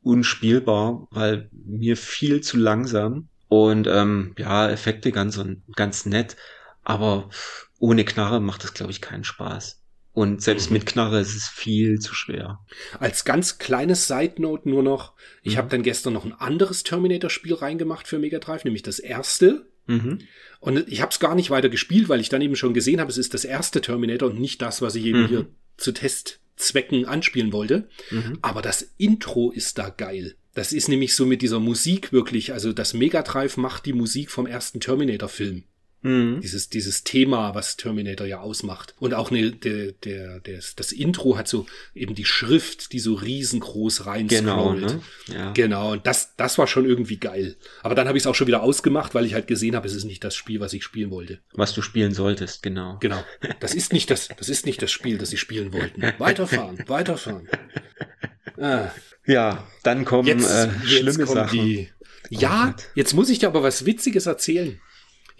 unspielbar, 0.03 1.07
weil 1.11 1.49
mir 1.53 1.97
viel 1.97 2.41
zu 2.41 2.57
langsam 2.57 3.29
und 3.49 3.87
ähm, 3.87 4.35
ja, 4.39 4.69
Effekte 4.69 5.13
ganz 5.13 5.37
und 5.37 5.63
ganz 5.77 6.07
nett, 6.07 6.37
aber 6.83 7.31
ohne 7.79 8.05
Knarre 8.05 8.41
macht 8.41 8.65
das 8.65 8.75
glaube 8.75 8.93
ich 8.93 9.01
keinen 9.01 9.25
Spaß. 9.25 9.77
Und 10.13 10.43
selbst 10.43 10.71
Mhm. 10.71 10.75
mit 10.75 10.87
Knarre 10.87 11.21
ist 11.21 11.37
es 11.37 11.47
viel 11.47 12.01
zu 12.01 12.15
schwer. 12.15 12.59
Als 12.99 13.25
ganz 13.25 13.59
kleines 13.59 14.09
Side 14.09 14.43
Note 14.43 14.69
nur 14.69 14.83
noch, 14.83 15.15
ich 15.43 15.55
Mhm. 15.55 15.59
habe 15.59 15.69
dann 15.69 15.83
gestern 15.85 16.13
noch 16.15 16.25
ein 16.25 16.33
anderes 16.33 16.83
Terminator-Spiel 16.83 17.55
reingemacht 17.55 18.09
für 18.09 18.19
Mega 18.19 18.41
Drive, 18.41 18.65
nämlich 18.65 18.83
das 18.83 18.99
erste. 18.99 19.70
Mhm. 19.91 20.19
Und 20.61 20.89
ich 20.89 21.01
habe 21.01 21.11
es 21.11 21.21
gar 21.21 21.35
nicht 21.35 21.51
weiter 21.51 21.69
gespielt, 21.69 22.09
weil 22.09 22.21
ich 22.21 22.29
dann 22.29 22.43
eben 22.43 22.57
schon 22.57 22.75
gesehen 22.75 23.01
habe, 23.01 23.11
es 23.11 23.19
ist 23.19 23.35
das 23.35 23.45
erste 23.45 23.81
Terminator 23.81 24.31
und 24.31 24.41
nicht 24.41 24.61
das, 24.63 24.83
was 24.83 24.95
ich 24.95 25.05
eben 25.05 25.23
Mhm. 25.23 25.29
hier 25.29 25.47
zu 25.77 25.93
Testzwecken 25.93 27.07
anspielen 27.07 27.53
wollte. 27.53 27.89
Mhm. 28.11 28.39
Aber 28.43 28.63
das 28.63 28.93
Intro 28.99 29.51
ist 29.51 29.79
da 29.79 29.89
geil. 29.89 30.35
Das 30.55 30.73
ist 30.73 30.89
nämlich 30.89 31.15
so 31.15 31.27
mit 31.27 31.43
dieser 31.43 31.61
Musik 31.61 32.13
wirklich, 32.13 32.53
also 32.53 32.73
das 32.73 32.93
Mega 32.93 33.23
Drive 33.23 33.57
macht 33.57 33.87
die 33.87 33.93
Musik 33.93 34.31
vom 34.31 34.47
ersten 34.47 34.81
Terminator-Film. 34.81 35.65
Mhm. 36.03 36.41
Dieses, 36.41 36.71
dieses 36.71 37.05
Thema, 37.05 37.55
was 37.55 37.77
Terminator 37.77 38.27
ja 38.27 38.41
ausmacht. 38.41 38.95
Und 38.99 39.13
auch 39.13 39.31
ne, 39.31 39.51
der, 39.53 39.93
der, 39.93 40.41
der, 40.41 40.61
das 40.77 40.93
Intro 40.93 41.37
hat 41.37 41.47
so 41.47 41.67
eben 41.95 42.15
die 42.15 42.25
Schrift, 42.25 42.93
die 42.93 42.99
so 43.01 43.15
riesengroß 43.15 44.07
rein 44.07 44.27
Genau, 44.29 44.73
ne? 44.73 45.03
Ja. 45.27 45.53
Genau, 45.53 45.93
und 45.93 46.07
das, 46.07 46.37
das 46.37 46.57
war 46.57 46.67
schon 46.67 46.87
irgendwie 46.87 47.19
geil. 47.19 47.57
Aber 47.83 47.95
dann 47.95 48.09
habe 48.09 48.17
ich 48.17 48.23
es 48.25 48.27
auch 48.27 48.35
schon 48.35 48.47
wieder 48.47 48.63
ausgemacht, 48.63 49.15
weil 49.15 49.27
ich 49.27 49.35
halt 49.35 49.47
gesehen 49.47 49.77
habe, 49.77 49.87
es 49.87 49.95
ist 49.95 50.05
nicht 50.05 50.25
das 50.25 50.35
Spiel, 50.35 50.59
was 50.61 50.73
ich 50.73 50.85
spielen 50.85 51.11
wollte. 51.11 51.39
Was 51.53 51.75
du 51.75 51.83
spielen 51.83 52.15
solltest, 52.15 52.63
genau. 52.63 52.97
Genau. 53.01 53.23
Das 53.61 53.75
ist 53.75 53.93
nicht 53.93 54.11
das, 54.11 54.29
das 54.39 54.49
ist 54.49 54.65
nicht 54.65 54.81
das 54.81 54.91
Spiel, 54.91 55.19
das 55.19 55.31
sie 55.31 55.37
spielen 55.37 55.73
wollten. 55.75 56.03
Weiterfahren, 56.19 56.79
weiterfahren. 56.87 57.47
Ah, 58.59 58.91
Ja, 59.27 59.67
dann 59.83 60.05
kommen 60.05 60.29
jetzt, 60.29 60.51
äh, 60.51 60.67
jetzt 60.67 60.89
schlimme 60.91 61.25
kommen 61.25 61.35
Sachen. 61.47 61.59
die. 61.59 61.89
Oh 62.01 62.27
Ja, 62.31 62.67
Gott. 62.75 62.85
jetzt 62.95 63.15
muss 63.15 63.29
ich 63.31 63.39
dir 63.39 63.49
aber 63.49 63.63
was 63.63 63.87
Witziges 63.87 64.27
erzählen. 64.27 64.81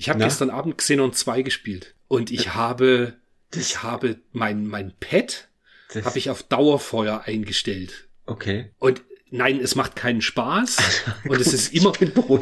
Ich 0.01 0.09
habe 0.09 0.19
gestern 0.25 0.49
Abend 0.49 0.79
Xenon 0.79 1.13
2 1.13 1.43
gespielt 1.43 1.95
und 2.09 2.31
ich 2.31 2.55
habe, 2.55 3.19
ich 3.55 3.83
habe 3.83 4.17
mein, 4.33 4.67
mein 4.67 4.95
Pad 4.99 5.49
Das- 5.93 6.07
habe 6.07 6.17
ich 6.19 6.31
auf 6.31 6.43
Dauerfeuer 6.43 7.23
eingestellt. 7.27 8.09
Okay. 8.25 8.71
Und 8.79 9.03
nein, 9.31 9.61
es 9.61 9.75
macht 9.75 9.97
keinen 9.97 10.23
Spaß. 10.23 10.79
Und 11.29 11.39
es 11.41 11.53
ist 11.53 11.75
immer, 11.75 11.93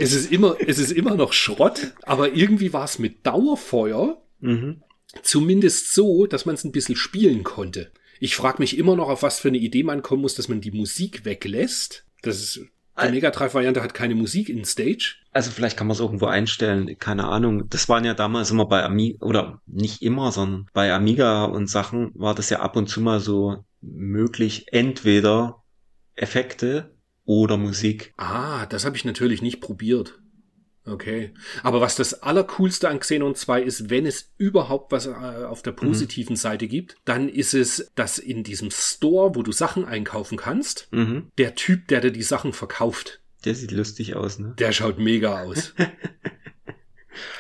es 0.01 0.13
ist 0.13 0.31
immer, 0.31 0.57
es 0.65 0.79
ist 0.79 0.93
immer 0.93 1.17
noch 1.17 1.33
Schrott. 1.33 1.93
Aber 2.03 2.33
irgendwie 2.35 2.73
war 2.73 2.85
es 2.85 2.99
mit 2.99 3.27
Dauerfeuer 3.27 4.23
Mhm. 4.41 4.83
zumindest 5.23 5.93
so, 5.95 6.27
dass 6.27 6.47
man 6.47 6.55
es 6.55 6.63
ein 6.63 6.71
bisschen 6.73 6.95
spielen 6.95 7.43
konnte. 7.43 7.91
Ich 8.21 8.37
frage 8.37 8.59
mich 8.61 8.79
immer 8.79 8.95
noch, 8.95 9.09
auf 9.09 9.23
was 9.25 9.41
für 9.41 9.49
eine 9.49 9.59
Idee 9.59 9.83
man 9.83 10.03
kommen 10.03 10.23
muss, 10.23 10.35
dass 10.37 10.49
man 10.49 10.61
die 10.61 10.71
Musik 10.71 11.25
weglässt. 11.25 12.05
Das 12.23 12.37
ist, 12.41 12.61
die 13.07 13.11
Mega 13.11 13.31
Drive 13.31 13.55
Variante 13.55 13.83
hat 13.83 13.95
keine 13.95 14.15
Musik 14.15 14.49
in 14.49 14.65
Stage. 14.65 15.17
Also 15.33 15.51
vielleicht 15.51 15.77
kann 15.77 15.87
man 15.87 15.95
es 15.95 16.01
irgendwo 16.01 16.27
einstellen, 16.27 16.99
keine 16.99 17.29
Ahnung. 17.29 17.69
Das 17.69 17.89
waren 17.89 18.05
ja 18.05 18.15
damals 18.15 18.51
immer 18.51 18.67
bei 18.67 18.83
Amiga, 18.83 19.25
oder 19.25 19.61
nicht 19.67 20.03
immer, 20.03 20.33
sondern 20.33 20.67
bei 20.73 20.93
Amiga 20.93 21.45
und 21.45 21.69
Sachen 21.69 22.11
war 22.15 22.35
das 22.35 22.51
ja 22.51 22.61
ab 22.61 22.77
und 22.77 22.89
zu 22.89 23.01
mal 23.01 23.21
so 23.21 23.65
möglich, 23.81 24.67
entweder 24.73 25.63
Effekte 26.17 26.95
oder 27.25 27.57
Musik. 27.57 28.15
Ah, 28.17 28.67
das 28.67 28.85
habe 28.85 28.97
ich 28.97 29.05
natürlich 29.05 29.43
nicht 29.43 29.61
probiert. 29.61 30.19
Okay. 30.89 31.33
Aber 31.63 31.81
was 31.81 31.97
das 31.97 32.23
Allercoolste 32.23 32.89
an 32.89 33.01
Xenon 33.01 33.35
2 33.35 33.63
ist, 33.63 33.91
wenn 33.91 34.07
es 34.07 34.31
überhaupt 34.39 34.93
was 34.93 35.07
äh, 35.07 35.11
auf 35.11 35.63
der 35.63 35.73
positiven 35.73 36.35
mhm. 36.35 36.39
Seite 36.39 36.69
gibt, 36.69 36.97
dann 37.05 37.29
ist 37.29 37.55
es, 37.55 37.91
dass 37.95 38.19
in 38.19 38.43
diesem 38.43 38.71
Store, 38.71 39.35
wo 39.35 39.43
du 39.43 39.53
Sachen 39.53 39.85
einkaufen 39.85 40.39
kannst, 40.39 40.89
mhm. 40.91 41.29
der 41.39 41.55
Typ, 41.55 41.89
der 41.89 42.01
dir 42.01 42.13
die 42.13 42.23
Sachen 42.23 42.53
verkauft. 42.53 43.21
Der 43.45 43.55
sieht 43.55 43.71
lustig 43.71 44.17
aus, 44.17 44.39
ne? 44.39 44.55
Der 44.59 44.73
schaut 44.73 44.99
mega 44.99 45.43
aus. 45.43 45.75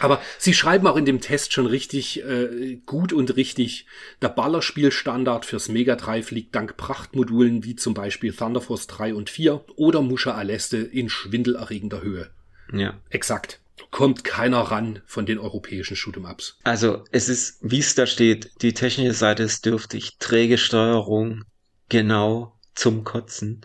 Aber 0.00 0.20
sie 0.38 0.54
schreiben 0.54 0.86
auch 0.86 0.96
in 0.96 1.04
dem 1.04 1.20
Test 1.20 1.52
schon 1.52 1.66
richtig 1.66 2.24
äh, 2.24 2.80
gut 2.86 3.12
und 3.12 3.36
richtig. 3.36 3.86
Der 4.22 4.28
Ballerspielstandard 4.28 5.44
fürs 5.44 5.68
Mega 5.68 5.96
Drive 5.96 6.30
liegt 6.30 6.54
dank 6.54 6.76
Prachtmodulen 6.76 7.64
wie 7.64 7.76
zum 7.76 7.94
Beispiel 7.94 8.32
Thunder 8.32 8.60
Force 8.60 8.86
3 8.86 9.14
und 9.14 9.30
4 9.30 9.64
oder 9.76 10.02
Musha 10.02 10.32
Aleste 10.32 10.78
in 10.78 11.08
schwindelerregender 11.08 12.02
Höhe. 12.02 12.30
Ja. 12.72 13.00
Exakt. 13.10 13.60
Kommt 13.90 14.24
keiner 14.24 14.58
ran 14.58 15.00
von 15.06 15.24
den 15.24 15.38
europäischen 15.38 15.96
Shoot'em-Ups. 15.96 16.58
Also 16.64 17.04
es 17.10 17.28
ist, 17.28 17.58
wie 17.62 17.78
es 17.78 17.94
da 17.94 18.06
steht, 18.06 18.50
die 18.60 18.74
technische 18.74 19.14
Seite 19.14 19.44
ist 19.44 19.64
dürftig, 19.64 20.18
träge 20.18 20.58
Steuerung, 20.58 21.44
genau 21.88 22.58
zum 22.74 23.04
Kotzen, 23.04 23.62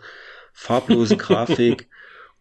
farblose 0.52 1.16
Grafik, 1.16 1.88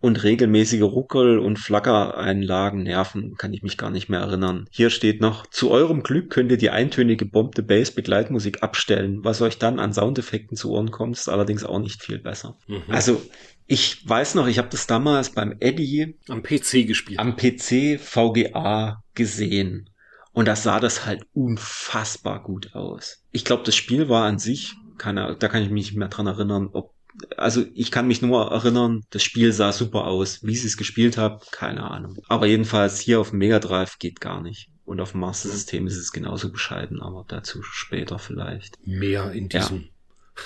und 0.03 0.21
regelmäßige 0.21 0.81
Ruckel- 0.81 1.39
und 1.39 1.57
Flackereinlagen 1.57 2.83
nerven, 2.83 3.35
kann 3.37 3.53
ich 3.53 3.63
mich 3.63 3.77
gar 3.77 3.89
nicht 3.89 4.09
mehr 4.09 4.19
erinnern. 4.19 4.67
Hier 4.69 4.89
steht 4.89 5.21
noch, 5.21 5.47
zu 5.47 5.71
eurem 5.71 6.03
Glück 6.03 6.29
könnt 6.29 6.51
ihr 6.51 6.57
die 6.57 6.71
eintönige 6.71 7.25
bombte 7.25 7.63
Bass-Begleitmusik 7.63 8.63
abstellen. 8.63 9.23
Was 9.23 9.41
euch 9.41 9.59
dann 9.59 9.79
an 9.79 9.93
Soundeffekten 9.93 10.57
zu 10.57 10.71
Ohren 10.71 10.91
kommt, 10.91 11.15
ist 11.15 11.29
allerdings 11.29 11.63
auch 11.63 11.79
nicht 11.79 12.03
viel 12.03 12.19
besser. 12.19 12.57
Mhm. 12.67 12.81
Also, 12.89 13.21
ich 13.67 14.07
weiß 14.07 14.35
noch, 14.35 14.47
ich 14.47 14.57
habe 14.57 14.69
das 14.69 14.87
damals 14.87 15.31
beim 15.31 15.55
Eddie 15.59 16.15
am 16.27 16.43
PC 16.43 16.87
gespielt. 16.87 17.19
Am 17.19 17.35
PC 17.35 17.99
VGA 17.99 19.03
gesehen. 19.13 19.89
Und 20.31 20.47
da 20.47 20.55
sah 20.55 20.79
das 20.79 21.05
halt 21.05 21.25
unfassbar 21.33 22.41
gut 22.41 22.73
aus. 22.73 23.23
Ich 23.31 23.45
glaube, 23.45 23.63
das 23.63 23.75
Spiel 23.75 24.09
war 24.09 24.25
an 24.25 24.39
sich, 24.39 24.73
keine, 24.97 25.35
da 25.37 25.47
kann 25.47 25.63
ich 25.63 25.69
mich 25.69 25.85
nicht 25.85 25.97
mehr 25.97 26.07
dran 26.07 26.27
erinnern, 26.27 26.69
ob 26.73 26.93
also 27.37 27.63
ich 27.75 27.91
kann 27.91 28.07
mich 28.07 28.21
nur 28.21 28.51
erinnern, 28.51 29.03
das 29.11 29.23
Spiel 29.23 29.51
sah 29.53 29.71
super 29.71 30.05
aus. 30.05 30.43
Wie 30.43 30.55
sie 30.55 30.67
es 30.67 30.77
gespielt 30.77 31.17
habe, 31.17 31.45
keine 31.51 31.89
Ahnung. 31.89 32.17
Aber 32.27 32.47
jedenfalls 32.47 32.99
hier 32.99 33.19
auf 33.19 33.29
dem 33.29 33.39
Mega 33.39 33.59
Drive 33.59 33.99
geht 33.99 34.19
gar 34.19 34.41
nicht. 34.41 34.69
Und 34.85 34.99
auf 34.99 35.11
dem 35.11 35.21
Master 35.21 35.49
System 35.49 35.87
ist 35.87 35.97
es 35.97 36.11
genauso 36.11 36.51
bescheiden, 36.51 37.01
aber 37.01 37.23
dazu 37.27 37.61
später 37.61 38.19
vielleicht. 38.19 38.85
Mehr 38.85 39.31
in 39.31 39.47
diesem 39.47 39.89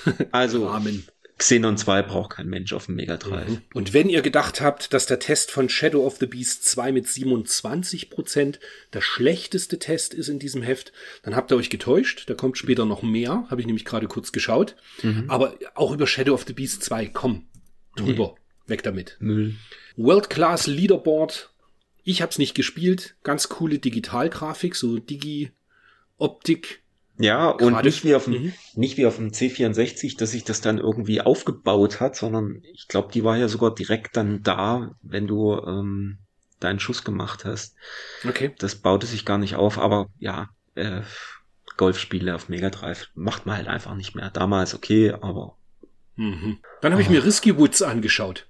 ja. 0.05 0.13
also, 0.31 0.67
Rahmen. 0.67 1.07
Xenon 1.37 1.77
2 1.77 2.01
braucht 2.01 2.31
kein 2.31 2.47
Mensch 2.47 2.73
auf 2.73 2.87
dem 2.87 2.95
Mega 2.95 3.17
Drive. 3.17 3.47
Mhm. 3.47 3.61
Und 3.73 3.93
wenn 3.93 4.09
ihr 4.09 4.21
gedacht 4.21 4.59
habt, 4.59 4.93
dass 4.93 5.05
der 5.05 5.19
Test 5.19 5.51
von 5.51 5.69
Shadow 5.69 6.05
of 6.05 6.17
the 6.17 6.25
Beast 6.25 6.65
2 6.65 6.91
mit 6.91 7.07
27 7.07 8.09
Prozent 8.09 8.59
der 8.93 9.01
schlechteste 9.01 9.77
Test 9.77 10.15
ist 10.15 10.29
in 10.29 10.39
diesem 10.39 10.63
Heft, 10.63 10.93
dann 11.21 11.35
habt 11.35 11.51
ihr 11.51 11.57
euch 11.57 11.69
getäuscht. 11.69 12.27
Da 12.27 12.33
kommt 12.33 12.57
später 12.57 12.85
noch 12.85 13.03
mehr, 13.03 13.45
habe 13.49 13.61
ich 13.61 13.67
nämlich 13.67 13.85
gerade 13.85 14.07
kurz 14.07 14.31
geschaut. 14.31 14.75
Mhm. 15.03 15.25
Aber 15.27 15.55
auch 15.75 15.91
über 15.91 16.07
Shadow 16.07 16.33
of 16.33 16.45
the 16.47 16.53
Beast 16.53 16.83
2, 16.83 17.07
komm, 17.07 17.45
drüber, 17.95 18.35
nee. 18.35 18.71
weg 18.71 18.81
damit. 18.81 19.17
Müll. 19.19 19.55
World 19.95 20.31
Class 20.31 20.65
Leaderboard. 20.65 21.51
Ich 22.03 22.21
habe 22.21 22.31
es 22.31 22.39
nicht 22.39 22.55
gespielt. 22.55 23.15
Ganz 23.23 23.47
coole 23.47 23.77
Digitalgrafik, 23.77 24.75
so 24.75 24.97
Digi-Optik 24.97 26.81
ja, 27.19 27.49
und 27.49 27.73
Gerade, 27.73 27.87
nicht 27.87 28.03
wie 28.03 28.15
auf 28.15 28.25
dem, 28.25 28.33
mhm. 28.33 28.53
nicht 28.75 28.97
wie 28.97 29.05
auf 29.07 29.15
dem 29.15 29.29
C64, 29.29 30.17
dass 30.17 30.31
sich 30.31 30.43
das 30.43 30.61
dann 30.61 30.77
irgendwie 30.77 31.21
aufgebaut 31.21 31.99
hat, 31.99 32.15
sondern 32.15 32.61
ich 32.73 32.87
glaube, 32.87 33.11
die 33.11 33.23
war 33.23 33.37
ja 33.37 33.47
sogar 33.47 33.73
direkt 33.73 34.15
dann 34.17 34.43
da, 34.43 34.95
wenn 35.01 35.25
du 35.25 35.55
ähm, 35.55 36.19
deinen 36.59 36.79
Schuss 36.79 37.03
gemacht 37.03 37.43
hast. 37.43 37.75
Okay. 38.27 38.53
Das 38.59 38.75
baute 38.75 39.07
sich 39.07 39.25
gar 39.25 39.39
nicht 39.39 39.55
auf, 39.55 39.79
aber 39.79 40.09
ja, 40.19 40.49
äh, 40.75 41.01
Golfspiele 41.75 42.35
auf 42.35 42.49
Mega 42.49 42.69
Drive 42.69 43.09
macht 43.15 43.45
man 43.45 43.57
halt 43.57 43.67
einfach 43.67 43.95
nicht 43.95 44.15
mehr. 44.15 44.29
Damals 44.29 44.75
okay, 44.75 45.11
aber. 45.11 45.55
Mhm. 46.17 46.59
Dann 46.81 46.91
habe 46.91 47.01
ich 47.01 47.09
mir 47.09 47.23
Risky 47.23 47.57
Woods 47.57 47.81
angeschaut. 47.81 48.47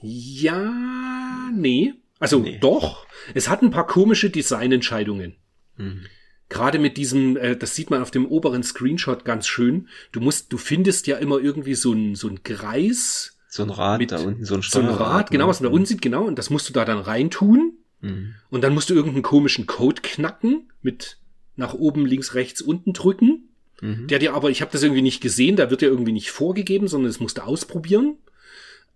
Ja, 0.00 1.50
nee. 1.52 1.94
Also 2.20 2.38
nee. 2.38 2.58
doch. 2.60 3.06
Es 3.34 3.48
hat 3.48 3.62
ein 3.62 3.70
paar 3.70 3.86
komische 3.86 4.30
Designentscheidungen. 4.30 5.36
Mhm 5.76 6.06
gerade 6.50 6.78
mit 6.78 6.98
diesem, 6.98 7.38
äh, 7.38 7.56
das 7.56 7.74
sieht 7.74 7.88
man 7.88 8.02
auf 8.02 8.10
dem 8.10 8.26
oberen 8.26 8.62
Screenshot 8.62 9.24
ganz 9.24 9.46
schön. 9.46 9.88
Du 10.12 10.20
musst, 10.20 10.52
du 10.52 10.58
findest 10.58 11.06
ja 11.06 11.16
immer 11.16 11.38
irgendwie 11.38 11.74
so 11.74 11.92
ein, 11.92 12.14
so 12.14 12.28
ein 12.28 12.42
Kreis. 12.42 13.38
So 13.48 13.62
ein 13.62 13.70
Rad 13.70 14.00
mit, 14.00 14.12
da 14.12 14.18
unten, 14.18 14.44
so 14.44 14.56
ein 14.56 14.62
Steuerrad. 14.62 14.98
So 14.98 15.04
ein 15.04 15.10
Rad, 15.10 15.30
genau, 15.30 15.48
was 15.48 15.60
man 15.60 15.70
da 15.70 15.74
unten 15.74 15.86
sieht, 15.86 16.02
genau. 16.02 16.24
Und 16.24 16.38
das 16.38 16.50
musst 16.50 16.68
du 16.68 16.74
da 16.74 16.84
dann 16.84 16.98
reintun. 16.98 17.78
Mhm. 18.00 18.34
Und 18.50 18.62
dann 18.62 18.74
musst 18.74 18.90
du 18.90 18.94
irgendeinen 18.94 19.22
komischen 19.22 19.66
Code 19.66 20.02
knacken 20.02 20.70
mit 20.82 21.18
nach 21.56 21.74
oben, 21.74 22.04
links, 22.04 22.34
rechts, 22.34 22.60
unten 22.60 22.92
drücken. 22.92 23.48
Mhm. 23.80 24.08
Der 24.08 24.18
dir 24.18 24.34
aber, 24.34 24.50
ich 24.50 24.60
habe 24.60 24.72
das 24.72 24.82
irgendwie 24.82 25.02
nicht 25.02 25.20
gesehen, 25.20 25.56
da 25.56 25.70
wird 25.70 25.80
dir 25.80 25.88
irgendwie 25.88 26.12
nicht 26.12 26.30
vorgegeben, 26.30 26.88
sondern 26.88 27.10
es 27.10 27.20
musst 27.20 27.38
du 27.38 27.42
ausprobieren. 27.42 28.16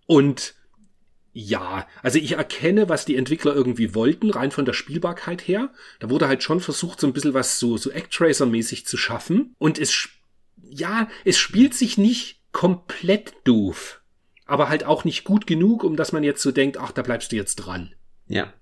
Und 0.07 0.55
ja, 1.37 1.89
also 2.01 2.19
ich 2.19 2.33
erkenne, 2.33 2.89
was 2.89 3.05
die 3.05 3.17
Entwickler 3.17 3.57
irgendwie 3.57 3.93
wollten, 3.93 4.31
rein 4.31 4.53
von 4.53 4.65
der 4.65 4.73
Spielbarkeit 4.73 5.43
her. 5.43 5.71
Da 5.99 6.09
wurde 6.09 6.29
halt 6.29 6.45
schon 6.45 6.61
versucht, 6.61 7.01
so 7.01 7.09
ein 7.09 7.13
bisschen 7.13 7.35
was 7.35 7.59
so, 7.59 7.77
so 7.77 7.91
Actracer-mäßig 7.91 8.87
zu 8.87 8.97
schaffen. 8.97 9.57
Und 9.59 9.81
es, 9.81 10.09
ja, 10.63 11.09
es 11.25 11.37
spielt 11.37 11.75
sich 11.75 11.99
nicht 11.99 12.41
komplett 12.53 13.35
doof. 13.43 14.01
Aber 14.47 14.69
halt 14.69 14.85
auch 14.85 15.03
nicht 15.03 15.25
gut 15.25 15.49
genug, 15.49 15.83
um 15.83 15.97
dass 15.97 16.13
man 16.13 16.23
jetzt 16.23 16.41
so 16.41 16.53
denkt, 16.53 16.79
ach, 16.79 16.93
da 16.93 17.03
bleibst 17.03 17.33
du 17.33 17.37
jetzt 17.37 17.57
dran. 17.57 17.93
Ja. 18.29 18.55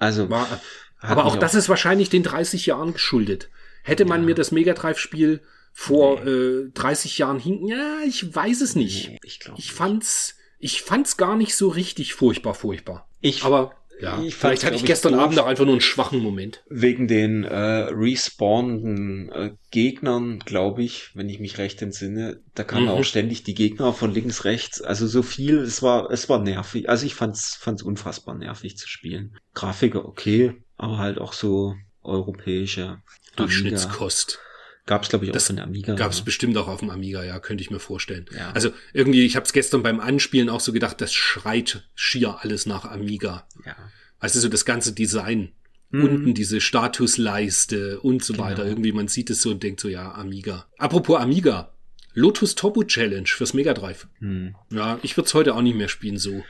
Also. 0.00 0.28
War, 0.30 0.60
aber 0.98 1.26
auch 1.26 1.36
das 1.36 1.54
ist 1.54 1.68
wahrscheinlich 1.68 2.10
den 2.10 2.24
30 2.24 2.66
Jahren 2.66 2.92
geschuldet. 2.92 3.50
Hätte 3.84 4.04
man 4.04 4.22
ja. 4.22 4.26
mir 4.26 4.34
das 4.34 4.50
Mega 4.50 4.74
Drive-Spiel 4.74 5.42
vor 5.72 6.24
nee. 6.24 6.30
äh, 6.30 6.70
30 6.74 7.18
Jahren 7.18 7.38
hinten, 7.38 7.68
ja, 7.68 7.98
ich 8.04 8.34
weiß 8.34 8.62
es 8.62 8.74
nicht. 8.74 9.10
Nee, 9.10 9.18
ich, 9.22 9.38
glaub 9.38 9.58
ich 9.58 9.72
fand's, 9.72 10.36
ich 10.62 10.82
fand's 10.82 11.16
gar 11.16 11.36
nicht 11.36 11.56
so 11.56 11.68
richtig 11.68 12.14
furchtbar, 12.14 12.54
furchtbar. 12.54 13.08
Ich, 13.20 13.44
aber 13.44 13.74
ja, 14.00 14.22
ich 14.22 14.36
vielleicht 14.36 14.64
hatte 14.64 14.76
ich 14.76 14.84
gestern 14.84 15.14
Abend 15.14 15.38
auch 15.40 15.46
einfach 15.46 15.64
nur 15.64 15.74
einen 15.74 15.80
schwachen 15.80 16.20
Moment. 16.20 16.62
Wegen 16.68 17.08
den 17.08 17.42
äh, 17.42 17.54
respawnenden 17.90 19.32
äh, 19.32 19.50
Gegnern, 19.72 20.38
glaube 20.38 20.84
ich, 20.84 21.10
wenn 21.14 21.28
ich 21.28 21.40
mich 21.40 21.58
recht 21.58 21.82
entsinne, 21.82 22.40
da 22.54 22.62
kamen 22.62 22.84
mhm. 22.84 22.90
auch 22.90 23.04
ständig 23.04 23.42
die 23.42 23.54
Gegner 23.54 23.92
von 23.92 24.14
links, 24.14 24.44
rechts. 24.44 24.80
Also 24.80 25.08
so 25.08 25.22
viel, 25.22 25.58
es 25.58 25.82
war, 25.82 26.10
es 26.12 26.28
war 26.28 26.38
nervig. 26.38 26.88
Also 26.88 27.06
ich 27.06 27.16
fand's, 27.16 27.56
fand's 27.60 27.82
unfassbar 27.82 28.36
nervig 28.36 28.76
zu 28.76 28.88
spielen. 28.88 29.36
Grafiker 29.54 30.04
okay, 30.04 30.54
aber 30.76 30.98
halt 30.98 31.18
auch 31.18 31.32
so 31.32 31.74
europäische 32.04 33.02
Durchschnittskost. 33.34 34.38
Amiga. 34.38 34.51
Gab 34.84 35.04
es, 35.04 35.10
glaube 35.10 35.24
ich, 35.24 35.30
auch 35.30 35.34
das 35.34 35.46
von 35.46 35.58
Amiga. 35.60 35.94
Gab 35.94 36.10
es 36.10 36.22
bestimmt 36.22 36.56
auch 36.56 36.66
auf 36.66 36.80
dem 36.80 36.90
Amiga, 36.90 37.22
ja, 37.22 37.38
könnte 37.38 37.62
ich 37.62 37.70
mir 37.70 37.78
vorstellen. 37.78 38.26
Ja. 38.36 38.50
Also 38.50 38.72
irgendwie, 38.92 39.24
ich 39.24 39.36
habe 39.36 39.46
es 39.46 39.52
gestern 39.52 39.82
beim 39.82 40.00
Anspielen 40.00 40.48
auch 40.48 40.60
so 40.60 40.72
gedacht, 40.72 41.00
das 41.00 41.12
schreit 41.14 41.88
schier 41.94 42.38
alles 42.40 42.66
nach 42.66 42.84
Amiga. 42.84 43.46
Ja. 43.64 43.76
Also 44.18 44.40
so 44.40 44.48
das 44.48 44.64
ganze 44.64 44.92
Design. 44.92 45.52
Mhm. 45.90 46.04
Unten 46.04 46.34
diese 46.34 46.60
Statusleiste 46.60 48.00
und 48.00 48.24
so 48.24 48.32
genau. 48.32 48.46
weiter. 48.46 48.64
Irgendwie, 48.64 48.92
man 48.92 49.08
sieht 49.08 49.30
es 49.30 49.42
so 49.42 49.50
und 49.50 49.62
denkt 49.62 49.80
so, 49.80 49.88
ja, 49.88 50.12
Amiga. 50.14 50.66
Apropos 50.78 51.20
Amiga. 51.20 51.74
Lotus 52.14 52.54
Turbo 52.54 52.82
Challenge 52.82 53.26
fürs 53.26 53.54
Mega 53.54 53.74
Drive. 53.74 54.08
Mhm. 54.20 54.54
Ja, 54.70 54.98
ich 55.02 55.16
würde 55.16 55.28
es 55.28 55.34
heute 55.34 55.54
auch 55.54 55.62
nicht 55.62 55.76
mehr 55.76 55.88
spielen 55.88 56.18
so. 56.18 56.44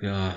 Ja, 0.00 0.36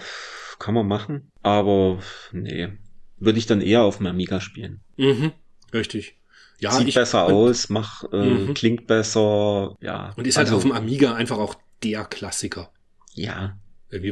kann 0.57 0.73
man 0.73 0.88
machen. 0.88 1.31
Aber 1.41 1.99
nee, 2.31 2.69
würde 3.18 3.39
ich 3.39 3.45
dann 3.45 3.61
eher 3.61 3.84
auf 3.84 3.97
dem 3.97 4.07
Amiga 4.07 4.41
spielen. 4.41 4.81
Mhm, 4.97 5.31
richtig. 5.73 6.18
Ja, 6.60 6.72
Sieht 6.72 6.90
ich, 6.90 6.95
besser 6.95 7.27
und, 7.27 7.34
aus, 7.34 7.69
mach, 7.69 8.03
äh, 8.11 8.18
mhm. 8.18 8.53
klingt 8.53 8.86
besser, 8.86 9.76
ja. 9.81 10.14
Und 10.18 10.27
ist 10.27 10.38
halt 10.38 10.48
also, 10.48 10.57
auf 10.57 10.64
dem 10.64 10.73
Amiga 10.73 11.14
einfach 11.14 11.38
auch 11.38 11.56
der 11.84 12.03
Klassiker. 12.06 12.72
Ja. 13.14 13.57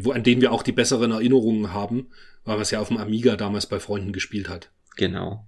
Wo, 0.02 0.11
an 0.11 0.24
den 0.24 0.41
wir 0.41 0.52
auch 0.52 0.64
die 0.64 0.72
besseren 0.72 1.11
Erinnerungen 1.11 1.74
haben, 1.74 2.10
weil 2.45 2.56
man 2.56 2.61
es 2.61 2.72
ja 2.72 2.80
auf 2.80 2.88
dem 2.88 2.98
Amiga 2.98 3.36
damals 3.36 3.68
bei 3.68 3.80
Freunden 3.80 4.14
gespielt 4.14 4.49
hat. 4.49 4.72
Genau. 4.95 5.45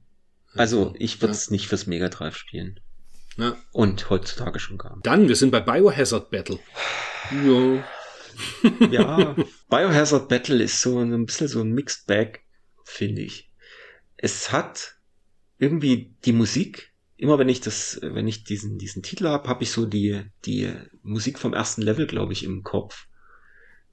Also, 0.55 0.93
ich 0.97 1.21
würde 1.21 1.31
es 1.31 1.47
ja. 1.47 1.53
nicht 1.53 1.67
fürs 1.67 1.87
Mega 1.87 2.09
Drive 2.09 2.35
spielen. 2.35 2.79
Ja. 3.37 3.55
Und 3.71 4.09
heutzutage 4.09 4.59
schon 4.59 4.77
gar 4.77 4.95
nicht. 4.95 5.05
Dann, 5.05 5.27
wir 5.27 5.35
sind 5.35 5.51
bei 5.51 5.61
Biohazard 5.61 6.29
Battle. 6.29 6.59
ja. 7.31 7.83
ja, 8.91 9.35
Biohazard 9.69 10.27
Battle 10.29 10.63
ist 10.63 10.81
so 10.81 10.99
ein 10.99 11.25
bisschen 11.25 11.47
so 11.47 11.61
ein 11.61 11.71
Mixed 11.71 12.05
Bag, 12.07 12.41
finde 12.83 13.21
ich. 13.21 13.49
Es 14.17 14.51
hat 14.51 14.98
irgendwie 15.59 16.15
die 16.25 16.33
Musik 16.33 16.89
immer 17.19 17.37
wenn 17.37 17.49
ich 17.49 17.59
das, 17.59 17.99
wenn 18.01 18.27
ich 18.27 18.45
diesen, 18.45 18.77
diesen 18.77 19.03
Titel 19.03 19.27
habe, 19.27 19.47
habe 19.49 19.63
ich 19.63 19.71
so 19.71 19.85
die, 19.85 20.21
die 20.45 20.71
Musik 21.03 21.37
vom 21.37 21.53
ersten 21.53 21.81
Level, 21.81 22.07
glaube 22.07 22.31
ich, 22.31 22.45
im 22.45 22.63
Kopf. 22.63 23.07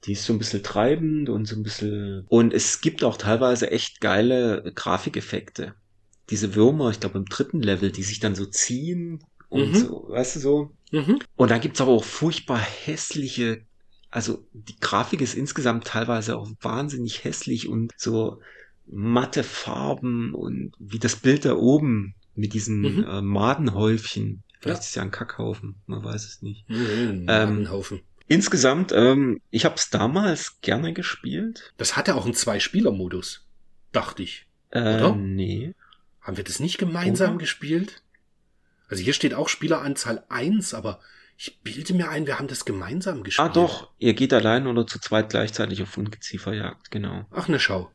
Die 0.05 0.13
ist 0.13 0.23
so 0.23 0.31
ein 0.31 0.39
bisschen 0.39 0.63
treibend 0.63 1.27
und 1.27 1.45
so 1.45 1.57
ein 1.57 1.63
bisschen. 1.63 2.25
Und 2.29 2.53
es 2.53 2.79
gibt 2.79 3.03
auch 3.03 3.17
teilweise 3.17 3.69
echt 3.69 3.99
geile 3.99 4.71
Grafikeffekte. 4.73 5.75
Diese 6.29 6.55
Würmer, 6.55 6.89
ich 6.89 7.01
glaube 7.01 7.17
im 7.17 7.25
dritten 7.25 7.61
Level, 7.61 7.91
die 7.91 8.03
sich 8.03 8.21
dann 8.21 8.33
so 8.33 8.45
ziehen 8.45 9.19
und 9.49 9.71
mhm. 9.71 9.75
so, 9.75 10.05
weißt 10.07 10.37
du 10.37 10.39
so. 10.39 10.71
Mhm. 10.91 11.19
Und 11.35 11.51
da 11.51 11.57
gibt's 11.57 11.81
aber 11.81 11.91
auch 11.91 12.05
furchtbar 12.05 12.59
hässliche 12.59 13.65
also 14.09 14.47
die 14.53 14.79
Grafik 14.79 15.19
ist 15.19 15.35
insgesamt 15.35 15.85
teilweise 15.85 16.37
auch 16.37 16.49
wahnsinnig 16.61 17.25
hässlich 17.25 17.67
und 17.67 17.91
so 17.97 18.39
matte 18.89 19.43
Farben 19.43 20.33
und 20.33 20.73
wie 20.79 20.99
das 20.99 21.15
Bild 21.17 21.45
da 21.45 21.55
oben 21.55 22.15
mit 22.35 22.53
diesen 22.53 22.81
Mhm. 22.81 23.03
äh, 23.07 23.21
Madenhäufchen. 23.21 24.43
Vielleicht 24.59 24.77
Ja. 24.77 24.79
ist 24.83 24.89
es 24.89 24.95
ja 24.95 25.01
ein 25.03 25.11
Kackhaufen, 25.11 25.75
man 25.85 26.03
weiß 26.03 26.25
es 26.25 26.41
nicht. 26.41 26.69
Mhm, 26.69 27.25
Ähm, 27.27 27.59
ein 27.63 27.69
Haufen. 27.71 28.01
Insgesamt, 28.27 28.91
ähm, 28.93 29.39
ich 29.51 29.65
habe 29.65 29.75
es 29.75 29.89
damals 29.89 30.59
gerne 30.61 30.93
gespielt. 30.93 31.73
Das 31.77 31.95
hatte 31.95 32.15
auch 32.15 32.25
einen 32.25 32.33
Zwei-Spieler-Modus, 32.33 33.45
dachte 33.91 34.23
ich. 34.23 34.45
Äh, 34.71 34.79
Oder? 34.81 35.15
Nee. 35.15 35.73
Haben 36.21 36.35
wir 36.37 36.43
das 36.43 36.59
nicht 36.59 36.77
gemeinsam 36.77 37.31
Oder? 37.31 37.37
gespielt? 37.39 38.01
Also 38.89 39.03
hier 39.03 39.13
steht 39.13 39.33
auch 39.33 39.47
Spieleranzahl 39.49 40.23
1, 40.29 40.73
aber 40.73 40.99
ich 41.37 41.59
bilde 41.61 41.93
mir 41.93 42.09
ein, 42.09 42.25
wir 42.25 42.37
haben 42.39 42.47
das 42.47 42.65
gemeinsam 42.65 43.23
gespielt. 43.23 43.47
Ah 43.49 43.53
doch, 43.53 43.91
ihr 43.99 44.13
geht 44.13 44.33
allein 44.33 44.67
oder 44.67 44.87
zu 44.87 44.99
zweit 44.99 45.29
gleichzeitig 45.29 45.81
auf 45.83 45.95
Ungezieferjagd, 45.97 46.89
genau. 46.91 47.25
Ach, 47.31 47.47
ne 47.47 47.59
Schau. 47.59 47.91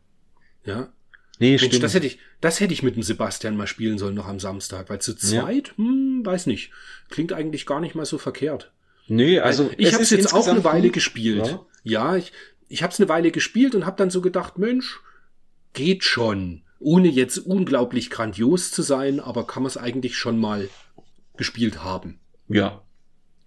Ja. 0.64 0.93
Nee, 1.39 1.51
Mensch, 1.51 1.64
stimmt. 1.64 1.82
das 1.82 1.94
hätte 1.94 2.06
ich, 2.06 2.18
das 2.40 2.60
hätte 2.60 2.72
ich 2.72 2.82
mit 2.82 2.94
dem 2.94 3.02
Sebastian 3.02 3.56
mal 3.56 3.66
spielen 3.66 3.98
sollen 3.98 4.14
noch 4.14 4.28
am 4.28 4.39
Samstag, 4.39 4.89
weil 4.90 5.01
zu 5.01 5.12
Ja. 5.12 5.16
zweit, 5.43 5.76
hm, 5.76 6.20
weiß 6.24 6.47
nicht. 6.47 6.70
Klingt 7.10 7.32
eigentlich 7.32 7.66
gar 7.66 7.80
nicht 7.80 7.94
mal 7.94 8.05
so 8.06 8.18
verkehrt. 8.18 8.72
nee, 9.09 9.40
also 9.40 9.68
Weil 9.70 9.74
ich 9.78 9.93
habe 9.93 10.02
es 10.05 10.10
jetzt 10.10 10.32
auch 10.32 10.47
eine 10.47 10.62
Weile 10.64 10.90
gespielt. 10.90 11.47
Ja. 11.47 11.66
Ja, 11.84 12.16
ich, 12.16 12.32
ich 12.68 12.82
habe 12.84 12.93
es 12.93 13.01
eine 13.01 13.09
Weile 13.09 13.32
gespielt 13.32 13.74
und 13.74 13.86
habe 13.86 13.97
dann 13.97 14.10
so 14.10 14.20
gedacht, 14.20 14.56
Mensch, 14.59 15.01
geht 15.72 16.05
schon. 16.05 16.62
Ohne 16.78 17.09
jetzt 17.09 17.39
unglaublich 17.39 18.10
grandios 18.10 18.70
zu 18.70 18.82
sein, 18.82 19.18
aber 19.20 19.47
kann 19.47 19.62
man 19.64 19.68
es 19.70 19.76
eigentlich 19.76 20.16
schon 20.16 20.39
mal 20.39 20.68
gespielt 21.36 21.82
haben. 21.82 22.20
Ja, 22.48 22.82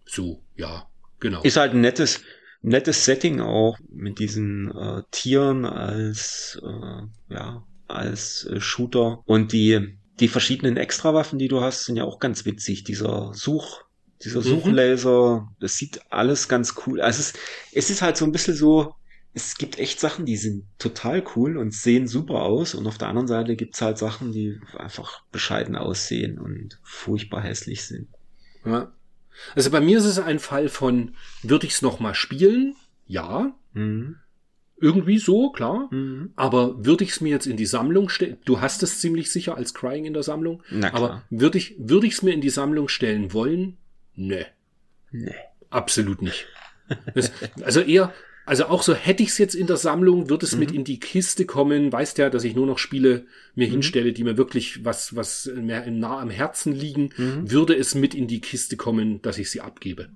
So, 0.06 0.42
ja, 0.56 0.88
genau. 1.20 1.42
ist 1.44 1.56
halt 1.58 1.74
ein 1.74 1.82
nettes, 1.82 2.22
nettes 2.62 3.06
Setting 3.06 3.42
auch 3.42 3.78
mit 3.90 4.20
diesen 4.20 4.72
äh, 4.72 5.04
Tieren 5.12 5.66
als 5.66 6.60
äh, 6.64 7.34
ja 7.34 7.64
als 7.88 8.46
äh, 8.46 8.60
Shooter 8.60 9.22
und 9.26 9.52
die 9.54 9.98
die 10.20 10.28
verschiedenen 10.30 10.78
Extrawaffen, 10.78 11.40
die 11.40 11.50
du 11.50 11.62
hast, 11.62 11.86
sind 11.86 11.98
ja 11.98 12.06
auch 12.06 12.20
ganz 12.20 12.46
witzig. 12.46 12.84
Dieser 12.86 13.34
Such 13.34 13.84
dieser 14.24 14.42
Mhm. 14.42 14.44
Suchlaser, 14.44 15.50
das 15.60 15.76
sieht 15.78 16.00
alles 16.10 16.48
ganz 16.48 16.76
cool. 16.88 17.02
Also 17.02 17.20
es, 17.20 17.34
es 17.72 17.90
ist 17.90 18.02
halt 18.02 18.18
so 18.18 18.26
ein 18.26 18.32
bisschen 18.32 18.56
so, 18.56 18.94
es 19.34 19.58
gibt 19.58 19.78
echt 19.78 20.00
Sachen, 20.00 20.26
die 20.26 20.38
sind 20.38 20.66
total 20.80 21.24
cool 21.36 21.58
und 21.58 21.74
sehen 21.74 22.08
super 22.08 22.44
aus. 22.44 22.74
Und 22.76 22.88
auf 22.88 22.98
der 22.98 23.10
anderen 23.10 23.28
Seite 23.28 23.56
gibt's 23.58 23.82
halt 23.82 23.98
Sachen, 23.98 24.32
die 24.32 24.60
einfach 24.78 25.24
bescheiden 25.32 25.76
aussehen 25.76 26.40
und 26.40 26.80
furchtbar 26.84 27.42
hässlich 27.44 27.86
sind. 27.86 28.08
Ja. 28.66 28.95
Also 29.56 29.72
bei 29.72 29.80
mir 29.82 29.98
ist 29.98 30.06
es 30.06 30.20
ein 30.20 30.40
Fall 30.40 30.70
von, 30.70 31.16
würde 31.44 31.68
ich 31.68 31.74
es 31.74 31.82
noch 31.82 32.00
mal 32.00 32.14
spielen? 32.16 32.76
Ja, 33.08 33.54
Mhm. 33.74 34.16
irgendwie 34.82 35.18
so, 35.20 35.52
klar. 35.52 35.88
Mhm. 35.92 36.32
Aber 36.36 36.86
würde 36.86 37.04
ich 37.04 37.12
es 37.12 37.22
mir 37.22 37.30
jetzt 37.30 37.46
in 37.48 37.58
die 37.58 37.66
Sammlung 37.66 38.10
stellen? 38.10 38.38
Du 38.46 38.62
hast 38.62 38.84
es 38.84 39.00
ziemlich 39.00 39.32
sicher 39.32 39.56
als 39.58 39.74
Crying 39.74 40.06
in 40.06 40.14
der 40.14 40.24
Sammlung. 40.24 40.64
Na 40.70 40.90
klar. 40.90 41.02
Aber 41.04 41.24
würde 41.30 41.58
ich 41.58 41.76
es 42.14 42.22
mir 42.22 42.34
in 42.34 42.42
die 42.42 42.50
Sammlung 42.50 42.88
stellen 42.88 43.32
wollen? 43.34 43.78
Nee, 44.16 44.46
nee. 45.12 45.36
absolut 45.70 46.22
nicht. 46.22 46.46
Das, 47.14 47.32
also 47.64 47.82
eher, 47.82 48.14
also 48.46 48.66
auch 48.68 48.84
so 48.84 48.94
hätte 48.94 49.24
ich 49.24 49.30
es 49.30 49.38
jetzt 49.38 49.56
in 49.56 49.68
der 49.68 49.78
Sammlung, 49.78 50.30
wird 50.30 50.44
es 50.44 50.56
mit 50.56 50.70
Mhm. 50.72 50.76
in 50.78 50.84
die 50.84 51.00
Kiste 51.00 51.46
kommen. 51.46 51.92
Weißt 51.92 52.18
ja, 52.18 52.30
dass 52.30 52.44
ich 52.44 52.56
nur 52.56 52.68
noch 52.68 52.78
Spiele 52.80 53.26
mir 53.56 53.68
hinstelle, 53.68 54.14
die 54.14 54.24
mir 54.24 54.38
wirklich 54.38 54.86
was 54.86 55.16
was 55.16 55.50
mehr 55.56 55.90
nah 55.92 56.20
am 56.20 56.30
Herzen 56.30 56.74
liegen. 56.74 57.10
Mhm. 57.18 57.50
Würde 57.52 57.76
es 57.76 57.96
mit 57.96 58.14
in 58.16 58.28
die 58.28 58.42
Kiste 58.42 58.78
kommen, 58.78 59.22
dass 59.22 59.38
ich 59.38 59.50
sie 59.52 59.62
abgebe. 59.62 60.10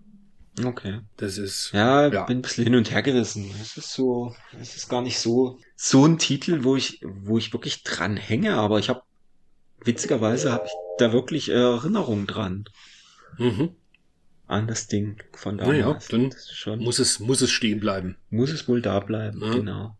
Okay. 0.63 0.99
Das 1.17 1.37
ist 1.37 1.71
Ja, 1.73 2.07
Ja. 2.11 2.25
bin 2.25 2.39
ein 2.39 2.41
bisschen 2.41 2.65
hin 2.65 2.75
und 2.75 2.91
her 2.91 3.01
gerissen. 3.01 3.49
Es 3.61 3.77
ist 3.77 3.93
so, 3.93 4.35
es 4.59 4.75
ist 4.75 4.89
gar 4.89 5.01
nicht 5.01 5.19
so, 5.19 5.57
so 5.75 6.05
ein 6.05 6.17
Titel, 6.17 6.63
wo 6.63 6.75
ich, 6.75 6.99
wo 7.03 7.37
ich 7.37 7.53
wirklich 7.53 7.83
dran 7.83 8.17
hänge, 8.17 8.55
aber 8.55 8.79
ich 8.79 8.89
habe, 8.89 9.01
witzigerweise 9.85 10.51
habe 10.51 10.65
ich 10.65 10.71
da 10.97 11.13
wirklich 11.13 11.49
Erinnerungen 11.49 12.27
dran 12.27 12.65
mhm. 13.37 13.69
An 14.49 14.67
das 14.67 14.87
Ding 14.87 15.21
von 15.33 15.57
damals. 15.57 16.07
dann 16.07 16.29
das 16.29 16.41
ist 16.45 16.57
schon, 16.57 16.79
muss, 16.79 16.85
muss 16.97 16.99
es 16.99 17.19
muss 17.19 17.41
es 17.41 17.51
stehen 17.51 17.79
bleiben. 17.79 18.17
es 18.31 18.67
wohl 18.67 18.81
da 18.81 18.99
bleiben, 18.99 19.41
Ja. 19.41 19.53
genau. 19.53 19.97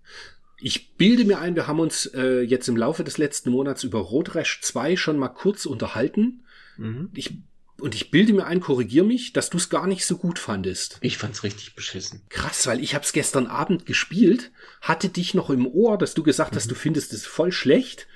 Ich 0.62 0.96
bilde 0.96 1.24
mir 1.24 1.40
ein, 1.40 1.56
wir 1.56 1.68
haben 1.68 1.80
uns 1.80 2.06
äh, 2.08 2.42
jetzt 2.42 2.68
im 2.68 2.76
Laufe 2.76 3.04
des 3.06 3.18
letzten 3.18 3.50
Monats 3.52 3.84
über 3.86 4.00
Rotrash 4.00 4.60
2 4.62 4.98
schon 4.98 5.18
mal 5.18 5.30
kurz 5.30 5.66
unterhalten. 5.66 6.44
Mhm. 6.78 7.12
Ich, 7.14 7.38
und 7.80 7.96
ich 7.96 8.12
bilde 8.12 8.34
mir 8.34 8.46
ein, 8.46 8.60
korrigier 8.60 9.06
mich, 9.06 9.32
dass 9.32 9.50
du 9.50 9.56
es 9.58 9.70
gar 9.70 9.88
nicht 9.88 10.06
so 10.06 10.18
gut 10.18 10.38
fandest. 10.38 10.98
Ich 11.00 11.18
fand's 11.18 11.44
richtig 11.44 11.76
beschissen. 11.76 12.24
Krass, 12.28 12.68
weil 12.68 12.82
ich 12.84 12.94
hab's 12.94 13.14
gestern 13.14 13.48
Abend 13.48 13.86
gespielt, 13.86 14.52
hatte 14.82 15.08
dich 15.08 15.34
noch 15.34 15.50
im 15.50 15.66
Ohr, 15.66 15.98
dass 15.98 16.14
du 16.14 16.24
gesagt 16.24 16.56
hast, 16.58 16.70
du 16.70 16.76
findest 16.76 17.14
es 17.14 17.26
voll 17.26 17.54
schlecht. 17.54 18.08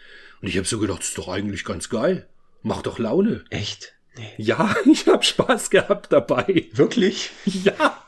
Und 0.42 0.50
ich 0.50 0.58
habe 0.58 0.68
so 0.68 0.80
gedacht, 0.80 1.00
das 1.00 1.10
ist 1.10 1.18
doch 1.18 1.30
eigentlich 1.30 1.64
ganz 1.64 1.88
geil. 1.88 2.28
Macht 2.62 2.88
doch 2.88 3.00
Laune. 3.00 3.46
Echt? 3.52 3.94
Ja, 4.38 4.76
ich 4.86 5.08
hab 5.08 5.26
Spaß 5.26 5.70
gehabt 5.70 6.12
dabei. 6.12 6.68
Wirklich? 6.74 7.32
Ja. 7.46 8.00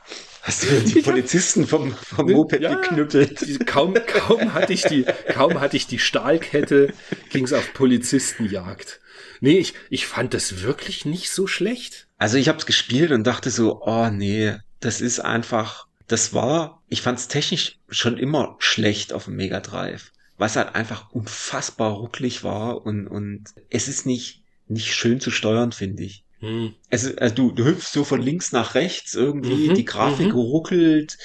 Hast 0.44 0.64
du 0.64 0.80
die 0.82 1.02
Polizisten 1.02 1.66
vom, 1.66 1.92
vom 1.96 2.32
Moped 2.32 2.62
Ja. 2.62 2.76
geknüppelt? 2.76 3.42
Die- 3.42 3.58
Kaum, 3.58 3.96
kaum 4.06 4.54
hatte 4.54 4.74
ich 4.74 4.84
die, 4.84 5.04
kaum 5.34 5.60
hatte 5.60 5.76
ich 5.76 5.88
die 5.88 5.98
Stahlkette, 5.98 6.94
ging's 7.32 7.52
auf 7.52 7.74
Polizistenjagd. 7.74 9.00
Nee, 9.42 9.58
ich, 9.58 9.74
ich 9.90 10.06
fand 10.06 10.34
das 10.36 10.62
wirklich 10.62 11.04
nicht 11.06 11.32
so 11.32 11.48
schlecht. 11.48 12.08
Also 12.18 12.38
ich 12.38 12.48
habe 12.48 12.60
es 12.60 12.66
gespielt 12.68 13.12
und 13.12 13.26
dachte 13.26 13.50
so, 13.50 13.82
oh 13.84 14.10
nee, 14.12 14.56
das 14.80 15.02
ist 15.02 15.20
einfach, 15.20 15.88
das 16.08 16.34
war, 16.34 16.84
ich 16.90 17.02
fand 17.02 17.18
es 17.18 17.28
technisch 17.28 17.80
schon 17.90 18.18
immer 18.18 18.56
schlecht 18.60 19.14
auf 19.14 19.26
dem 19.26 19.36
Mega 19.38 19.60
Drive, 19.62 20.12
was 20.38 20.56
halt 20.56 20.76
einfach 20.76 21.10
unfassbar 21.12 21.92
rucklig 21.94 22.44
war 22.44 22.86
und 22.86 23.08
und 23.08 23.46
es 23.72 23.88
ist 23.88 24.06
nicht 24.06 24.44
nicht 24.68 24.94
schön 24.94 25.20
zu 25.20 25.32
steuern, 25.32 25.72
finde 25.72 26.04
ich. 26.04 26.24
Hm. 26.40 26.74
Ist, 26.90 27.20
also 27.22 27.36
du, 27.36 27.52
du 27.52 27.66
hüpfst 27.66 27.92
so 27.94 28.04
von 28.04 28.22
links 28.22 28.52
nach 28.52 28.76
rechts 28.76 29.14
irgendwie, 29.14 29.70
Mhm, 29.70 29.74
die 29.74 29.86
Grafik 29.86 30.28
mhm. 30.28 30.40
ruckelt. 30.40 31.18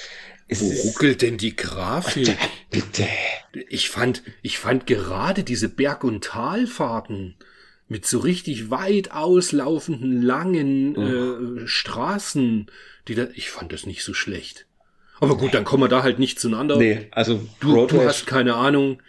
Es 0.47 0.61
Wo 0.61 0.69
ruckelt 0.87 1.21
denn 1.21 1.37
die 1.37 1.55
Grafik? 1.55 2.37
bitte. 2.69 3.07
Ich 3.69 3.89
fand, 3.89 4.23
ich 4.41 4.57
fand 4.57 4.87
gerade 4.87 5.43
diese 5.43 5.69
Berg- 5.69 6.03
und 6.03 6.23
Talfahrten 6.23 7.35
mit 7.87 8.05
so 8.05 8.19
richtig 8.19 8.69
weit 8.69 9.11
auslaufenden, 9.11 10.21
langen 10.21 10.95
äh, 11.63 11.67
Straßen, 11.67 12.67
die 13.07 13.15
da, 13.15 13.27
ich 13.33 13.49
fand 13.49 13.73
das 13.73 13.85
nicht 13.85 14.03
so 14.03 14.13
schlecht. 14.13 14.65
Aber 15.19 15.37
gut, 15.37 15.53
dann 15.53 15.65
kommen 15.65 15.83
wir 15.83 15.87
da 15.89 16.01
halt 16.03 16.17
nicht 16.19 16.39
zueinander. 16.39 16.77
Nee, 16.77 17.07
also 17.11 17.41
Du, 17.59 17.73
Road 17.73 17.91
du 17.91 18.01
hast 18.03 18.25
keine 18.27 18.55
Ahnung. 18.55 19.01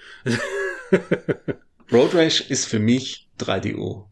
Road 1.92 2.14
Rash 2.14 2.40
ist 2.42 2.66
für 2.66 2.78
mich 2.78 3.28
3DO. 3.38 4.11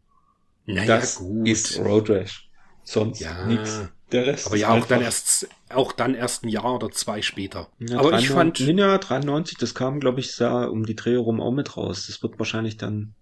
Naja, 0.74 0.97
Das 0.97 1.16
gut. 1.16 1.47
ist 1.48 1.78
Road 1.78 2.10
Rash. 2.10 2.48
Sonst 2.84 3.20
Ja. 3.20 3.47
nix. 3.47 3.88
Der 4.12 4.26
Rest 4.26 4.47
Aber 4.48 4.56
ja, 4.56 4.70
auch 4.70 4.86
dann 4.86 5.02
erst, 5.02 5.48
auch 5.68 5.92
dann 5.92 6.14
erst 6.16 6.44
ein 6.44 6.48
Jahr 6.48 6.74
oder 6.74 6.90
zwei 6.90 7.22
später. 7.22 7.68
Ja, 7.78 7.98
Aber 7.98 8.18
ich 8.18 8.26
93 8.26 8.66
fand, 8.66 8.76
nee, 8.76 8.80
ja, 8.80 8.98
93, 8.98 9.56
das 9.59 9.74
kam, 9.74 10.01
glaube 10.01 10.18
ich, 10.18 10.34
da 10.36 10.64
um 10.64 10.84
die 10.84 10.97
Dreh 10.97 11.14
rum 11.14 11.40
auch 11.40 11.52
mit 11.52 11.76
raus. 11.76 12.06
Das 12.09 12.20
wird 12.22 12.38
wahrscheinlich 12.40 12.76
dann 12.76 13.14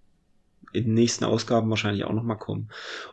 in 0.72 0.84
den 0.84 0.94
nächsten 0.94 1.24
Ausgaben 1.24 1.68
wahrscheinlich 1.68 2.04
auch 2.04 2.12
nochmal 2.12 2.38
kommen. 2.38 2.70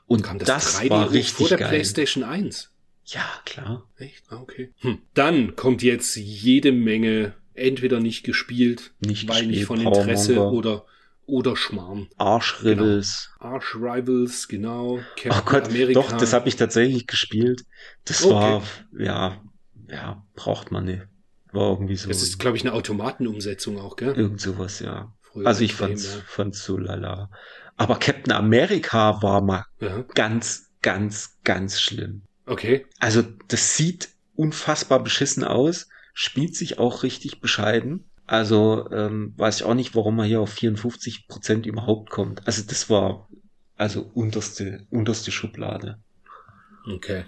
Und 0.07 0.23
kam 0.23 0.39
das, 0.39 0.47
das, 0.47 0.79
3D 0.81 0.89
war 0.89 1.03
vor 1.05 1.11
richtig 1.13 1.47
der 1.49 1.57
geil. 1.57 1.67
PlayStation 1.69 2.23
1. 2.23 2.71
Ja, 3.05 3.25
klar. 3.45 3.87
Echt? 3.97 4.23
Ah, 4.29 4.37
okay. 4.37 4.73
Hm. 4.79 4.99
Dann 5.13 5.55
kommt 5.55 5.83
jetzt 5.83 6.15
jede 6.15 6.71
Menge 6.71 7.33
entweder 7.53 7.99
nicht 7.99 8.23
gespielt, 8.23 8.93
Nicht 8.99 9.27
weil 9.27 9.47
nicht 9.47 9.59
gespielt, 9.59 9.67
von 9.67 9.81
Interesse 9.81 10.41
oder 10.49 10.85
oder 11.25 11.55
Schmarrn. 11.55 12.07
Arschrivels. 12.17 13.31
Arch 13.39 13.75
Rivals, 13.75 14.47
genau. 14.47 14.99
Captain 15.15 15.31
Ach 15.31 15.45
Gott, 15.45 15.67
America. 15.69 15.93
doch, 15.99 16.11
das 16.17 16.33
habe 16.33 16.47
ich 16.47 16.55
tatsächlich 16.55 17.07
gespielt. 17.07 17.65
Das 18.05 18.23
Okay. 18.23 18.33
war, 18.33 18.63
ja, 18.97 19.41
ja, 19.89 20.23
braucht 20.35 20.71
man 20.71 20.85
nicht. 20.85 21.03
War 21.51 21.69
irgendwie 21.71 21.95
so, 21.95 22.07
Das 22.09 22.21
ist, 22.21 22.37
glaube 22.39 22.57
ich, 22.57 22.63
eine 22.63 22.73
Automatenumsetzung 22.73 23.79
auch, 23.79 23.95
gell? 23.95 24.13
irgend 24.13 24.41
sowas, 24.41 24.79
ja. 24.79 25.13
Früher 25.21 25.47
Also 25.47 25.63
ich 25.63 25.71
Game, 25.71 25.89
fand's, 25.89 26.21
fand's 26.27 26.63
so 26.63 26.77
lala. 26.77 27.29
Aber 27.77 27.97
Captain 27.97 28.33
America 28.33 29.21
war 29.21 29.41
mal 29.41 29.65
Ja. 29.79 29.87
ja. 29.97 30.01
ganz, 30.13 30.69
ganz, 30.81 31.37
ganz 31.43 31.81
schlimm. 31.81 32.23
Okay. 32.45 32.85
Also 32.99 33.23
das 33.47 33.75
sieht 33.77 34.09
unfassbar 34.35 35.01
beschissen 35.03 35.43
aus, 35.43 35.87
spielt 36.13 36.55
sich 36.55 36.77
auch 36.77 37.03
richtig 37.03 37.41
bescheiden. 37.41 38.09
Also 38.27 38.89
ähm, 38.91 39.33
weiß 39.37 39.57
ich 39.57 39.63
auch 39.63 39.75
nicht, 39.75 39.95
warum 39.95 40.15
man 40.15 40.27
hier 40.27 40.41
auf 40.41 40.51
54 40.51 41.27
Prozent 41.27 41.65
überhaupt 41.65 42.09
kommt. 42.09 42.45
Also 42.47 42.63
das 42.67 42.89
war 42.89 43.29
also 43.75 44.09
unterste 44.13 44.87
unterste 44.89 45.31
Schublade. 45.31 45.99
Okay. 46.91 47.25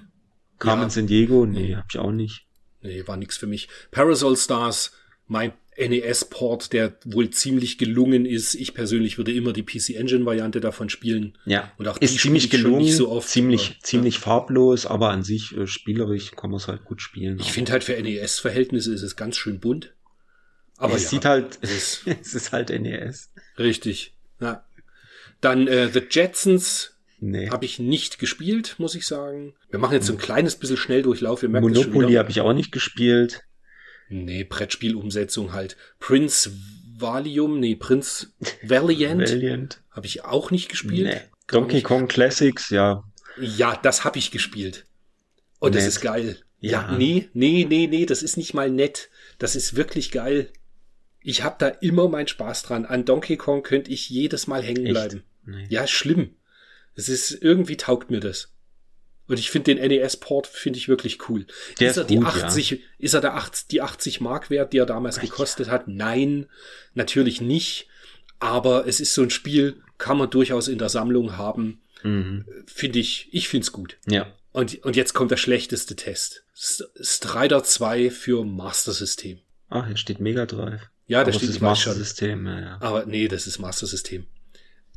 Carmen 0.60 0.84
Ja. 0.84 0.90
San 0.90 1.08
Diego, 1.08 1.46
nee, 1.46 1.74
Mhm. 1.74 1.78
hab 1.78 1.86
ich 1.90 2.00
auch 2.00 2.12
nicht. 2.12 2.46
Nee, 2.82 3.06
war 3.08 3.18
nix 3.18 3.38
für 3.38 3.48
mich. 3.48 3.68
Parasol 3.92 4.38
Stars, 4.38 4.92
mein 5.28 5.54
NES-Port, 5.78 6.74
der 6.74 6.98
wohl 7.06 7.30
ziemlich 7.30 7.78
gelungen 7.78 8.26
ist. 8.26 8.56
Ich 8.56 8.74
persönlich 8.74 9.18
würde 9.20 9.32
immer 9.32 9.54
die 9.54 9.62
PC 9.62 9.96
Engine 9.96 10.26
Variante 10.26 10.60
davon 10.60 10.90
spielen. 10.90 11.38
Ja. 11.46 11.72
Und 11.78 11.88
auch 11.88 11.98
ist 11.98 12.18
ziemlich 12.18 12.50
gelungen, 12.50 12.92
so 12.92 13.10
oft, 13.12 13.30
ziemlich, 13.30 13.72
aber, 13.72 13.80
ziemlich 13.84 14.16
ja. 14.16 14.22
farblos, 14.22 14.86
aber 14.88 15.10
an 15.12 15.24
sich 15.24 15.56
äh, 15.56 15.68
spielerisch 15.68 16.32
kann 16.32 16.50
man 16.50 16.58
es 16.58 16.68
halt 16.68 16.84
gut 16.84 17.02
spielen. 17.02 17.38
Ich 17.40 17.52
finde 17.52 17.72
halt 17.74 17.84
für 17.84 17.94
NES-Verhältnisse 18.02 18.94
ist 18.94 19.04
es 19.04 19.16
ganz 19.16 19.38
schön 19.38 19.60
bunt. 19.60 19.94
Aber 20.78 20.96
es 20.96 21.04
ja, 21.04 21.10
sieht 21.10 21.26
halt, 21.26 21.60
es 21.62 21.72
ist, 21.72 22.08
es 22.22 22.34
ist 22.34 22.52
halt 22.52 22.70
NES. 22.70 23.32
Richtig. 23.58 24.16
Ja. 24.40 24.66
Dann 25.42 25.68
äh, 25.68 25.90
The 25.90 26.04
Jetsons 26.10 26.98
Nee. 27.20 27.50
Habe 27.50 27.66
ich 27.66 27.80
nicht 27.80 28.20
gespielt, 28.20 28.76
muss 28.78 28.94
ich 28.94 29.08
sagen. 29.08 29.56
Wir 29.72 29.80
machen 29.80 29.94
jetzt 29.94 30.06
so 30.06 30.14
ein 30.14 30.20
kleines 30.20 30.56
bisschen 30.56 30.78
Schnelldurchlauf. 30.78 31.42
Wir 31.42 31.50
Monopoly 31.50 32.14
habe 32.14 32.30
ich 32.30 32.42
auch 32.42 32.54
nicht 32.54 32.72
gespielt. 32.72 33.42
Nee, 34.10 34.44
Brettspielumsetzung 34.44 35.52
halt. 35.52 35.78
Prince 36.00 36.52
Valium, 36.98 37.60
nee, 37.60 37.76
Prince 37.76 38.28
Valiant. 38.64 39.32
Valiant. 39.32 39.82
Habe 39.92 40.06
ich 40.06 40.26
auch 40.26 40.52
nicht 40.52 40.70
gespielt. 40.70 41.08
Nee. 41.08 41.22
Donkey 41.48 41.82
Kong 41.82 42.08
Classics, 42.08 42.70
ja. 42.70 43.04
Ja, 43.40 43.76
das 43.82 44.04
habe 44.04 44.20
ich 44.20 44.32
gespielt. 44.32 44.86
Und 45.60 45.72
nett. 45.72 45.82
das 45.82 45.88
ist 45.88 46.02
geil. 46.02 46.38
Ja. 46.60 46.72
ja, 46.92 46.98
nee, 46.98 47.30
nee, 47.34 47.66
nee, 47.68 47.88
nee, 47.88 48.06
das 48.06 48.22
ist 48.24 48.38
nicht 48.38 48.54
mal 48.54 48.70
nett. 48.70 49.10
Das 49.40 49.56
ist 49.56 49.76
wirklich 49.76 50.12
geil. 50.12 50.52
Ich 51.28 51.44
habe 51.44 51.58
da 51.60 51.68
immer 51.68 52.08
meinen 52.08 52.30
Spaß 52.30 52.64
dran. 52.64 52.86
An 52.86 53.04
Donkey 53.04 53.36
Kong 53.36 53.62
könnte 53.62 53.92
ich 53.92 54.10
jedes 54.10 54.48
Mal 54.48 54.64
hängen 54.64 54.86
bleiben. 54.86 55.26
Nee. 55.44 55.68
Ja, 55.70 55.86
schlimm. 55.86 56.36
Es 56.96 57.10
ist, 57.10 57.32
irgendwie 57.32 57.76
taugt 57.76 58.10
mir 58.10 58.22
das. 58.22 58.54
Und 59.28 59.38
ich 59.38 59.52
finde 59.52 59.76
den 59.76 59.86
NES-Port 59.90 60.48
finde 60.48 60.80
ich 60.80 60.88
wirklich 60.88 61.28
cool. 61.28 61.46
Der 61.82 61.90
ist, 61.90 61.98
er 61.98 62.06
die 62.06 62.16
gut, 62.16 62.28
80, 62.28 62.70
ja. 62.70 62.78
ist 62.98 63.14
er 63.14 63.20
der 63.20 63.36
80, 63.36 63.68
die 63.68 63.82
80 63.82 64.22
Mark 64.22 64.50
wert, 64.50 64.72
die 64.72 64.78
er 64.78 64.86
damals 64.86 65.18
Ach, 65.18 65.22
gekostet 65.22 65.70
hat? 65.70 65.90
Nein, 65.90 66.46
natürlich 66.94 67.42
nicht. 67.42 67.90
Aber 68.40 68.88
es 68.88 69.02
ist 69.02 69.14
so 69.14 69.22
ein 69.22 69.30
Spiel, 69.30 69.82
kann 69.98 70.18
man 70.18 70.30
durchaus 70.30 70.70
in 70.70 70.78
der 70.78 70.88
Sammlung 70.88 71.36
haben. 71.36 71.82
Mhm. 72.04 72.46
Finde 72.68 73.00
ich, 73.00 73.28
ich 73.34 73.50
finde 73.50 73.66
es 73.66 73.74
gut. 73.74 73.98
Ja. 74.08 74.34
Und, 74.54 74.82
und 74.86 74.96
jetzt 74.96 75.14
kommt 75.14 75.32
der 75.32 75.38
schlechteste 75.38 75.98
Test. 75.98 76.46
Strider 76.54 77.66
2 77.66 78.12
für 78.12 78.46
Master 78.46 78.94
System. 78.94 79.42
Ach, 79.68 79.88
hier 79.88 79.98
steht 79.98 80.22
Mega 80.22 80.46
Drive. 80.46 80.90
Ja, 81.08 81.24
da 81.24 81.32
steht 81.32 81.50
das 81.50 81.62
Master 81.62 81.94
System. 81.94 82.46
Ja, 82.46 82.60
ja. 82.60 82.78
Aber 82.82 83.06
nee, 83.06 83.28
das 83.28 83.48
ist 83.48 83.60
Master 83.60 83.88
System. 83.88 84.26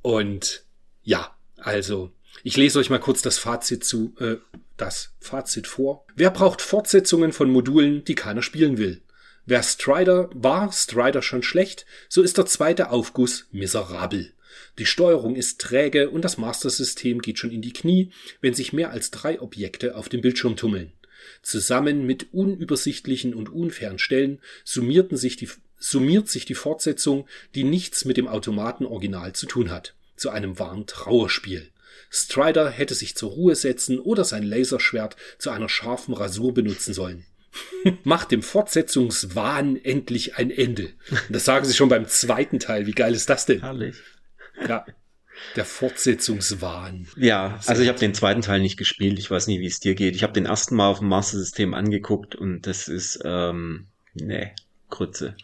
Und 0.02 0.64
ja, 1.02 1.36
also, 1.56 2.12
ich 2.42 2.56
lese 2.56 2.78
euch 2.78 2.90
mal 2.90 2.98
kurz 2.98 3.22
das 3.22 3.38
Fazit 3.38 3.84
zu, 3.84 4.14
äh, 4.18 4.36
das 4.76 5.14
Fazit 5.20 5.66
vor. 5.66 6.06
Wer 6.16 6.30
braucht 6.30 6.62
Fortsetzungen 6.62 7.32
von 7.32 7.50
Modulen, 7.50 8.04
die 8.04 8.14
keiner 8.14 8.42
spielen 8.42 8.78
will? 8.78 9.02
Wer 9.46 9.62
Strider 9.62 10.30
war 10.32 10.72
Strider 10.72 11.22
schon 11.22 11.42
schlecht, 11.42 11.86
so 12.08 12.22
ist 12.22 12.38
der 12.38 12.46
zweite 12.46 12.90
Aufguss 12.90 13.46
miserabel. 13.52 14.32
Die 14.78 14.86
Steuerung 14.86 15.36
ist 15.36 15.60
träge 15.60 16.10
und 16.10 16.24
das 16.24 16.38
Master-System 16.38 17.20
geht 17.20 17.38
schon 17.38 17.50
in 17.50 17.62
die 17.62 17.72
Knie, 17.72 18.12
wenn 18.40 18.54
sich 18.54 18.72
mehr 18.72 18.90
als 18.90 19.10
drei 19.10 19.40
Objekte 19.40 19.96
auf 19.96 20.08
dem 20.08 20.20
Bildschirm 20.20 20.56
tummeln. 20.56 20.92
Zusammen 21.42 22.06
mit 22.06 22.32
unübersichtlichen 22.32 23.34
und 23.34 23.48
unfairen 23.48 23.98
Stellen 23.98 24.40
summierten 24.64 25.16
sich 25.16 25.36
die, 25.36 25.48
summiert 25.80 26.28
sich 26.28 26.44
die 26.44 26.54
Fortsetzung, 26.54 27.26
die 27.56 27.64
nichts 27.64 28.04
mit 28.04 28.16
dem 28.16 28.28
Automaten-Original 28.28 29.32
zu 29.32 29.46
tun 29.46 29.70
hat 29.70 29.94
zu 30.20 30.30
einem 30.30 30.58
wahren 30.58 30.86
Trauerspiel. 30.86 31.70
Strider 32.10 32.70
hätte 32.70 32.94
sich 32.94 33.16
zur 33.16 33.30
Ruhe 33.30 33.56
setzen 33.56 33.98
oder 33.98 34.24
sein 34.24 34.42
Laserschwert 34.42 35.16
zu 35.38 35.50
einer 35.50 35.68
scharfen 35.68 36.14
Rasur 36.14 36.54
benutzen 36.54 36.92
sollen. 36.92 37.24
Macht 38.04 38.30
dem 38.30 38.42
Fortsetzungswahn 38.42 39.82
endlich 39.82 40.36
ein 40.36 40.50
Ende. 40.50 40.90
das 41.28 41.44
sagen 41.44 41.64
sie 41.64 41.74
schon 41.74 41.88
beim 41.88 42.06
zweiten 42.06 42.58
Teil. 42.58 42.86
Wie 42.86 42.92
geil 42.92 43.14
ist 43.14 43.30
das 43.30 43.46
denn? 43.46 43.60
Herrlich. 43.60 43.96
Ja. 44.68 44.84
Der 45.56 45.64
Fortsetzungswahn. 45.64 47.08
Ja, 47.16 47.58
also 47.66 47.82
ich 47.82 47.88
habe 47.88 47.98
den 47.98 48.12
zweiten 48.12 48.42
Teil 48.42 48.60
nicht 48.60 48.76
gespielt. 48.76 49.18
Ich 49.18 49.30
weiß 49.30 49.46
nicht, 49.46 49.60
wie 49.60 49.66
es 49.66 49.80
dir 49.80 49.94
geht. 49.94 50.14
Ich 50.14 50.22
habe 50.22 50.34
den 50.34 50.44
ersten 50.44 50.76
Mal 50.76 50.88
auf 50.88 50.98
dem 50.98 51.08
Master 51.08 51.38
System 51.38 51.72
angeguckt 51.72 52.34
und 52.34 52.66
das 52.66 52.88
ist, 52.88 53.20
ähm, 53.24 53.86
nee, 54.12 54.52
Grütze. 54.90 55.34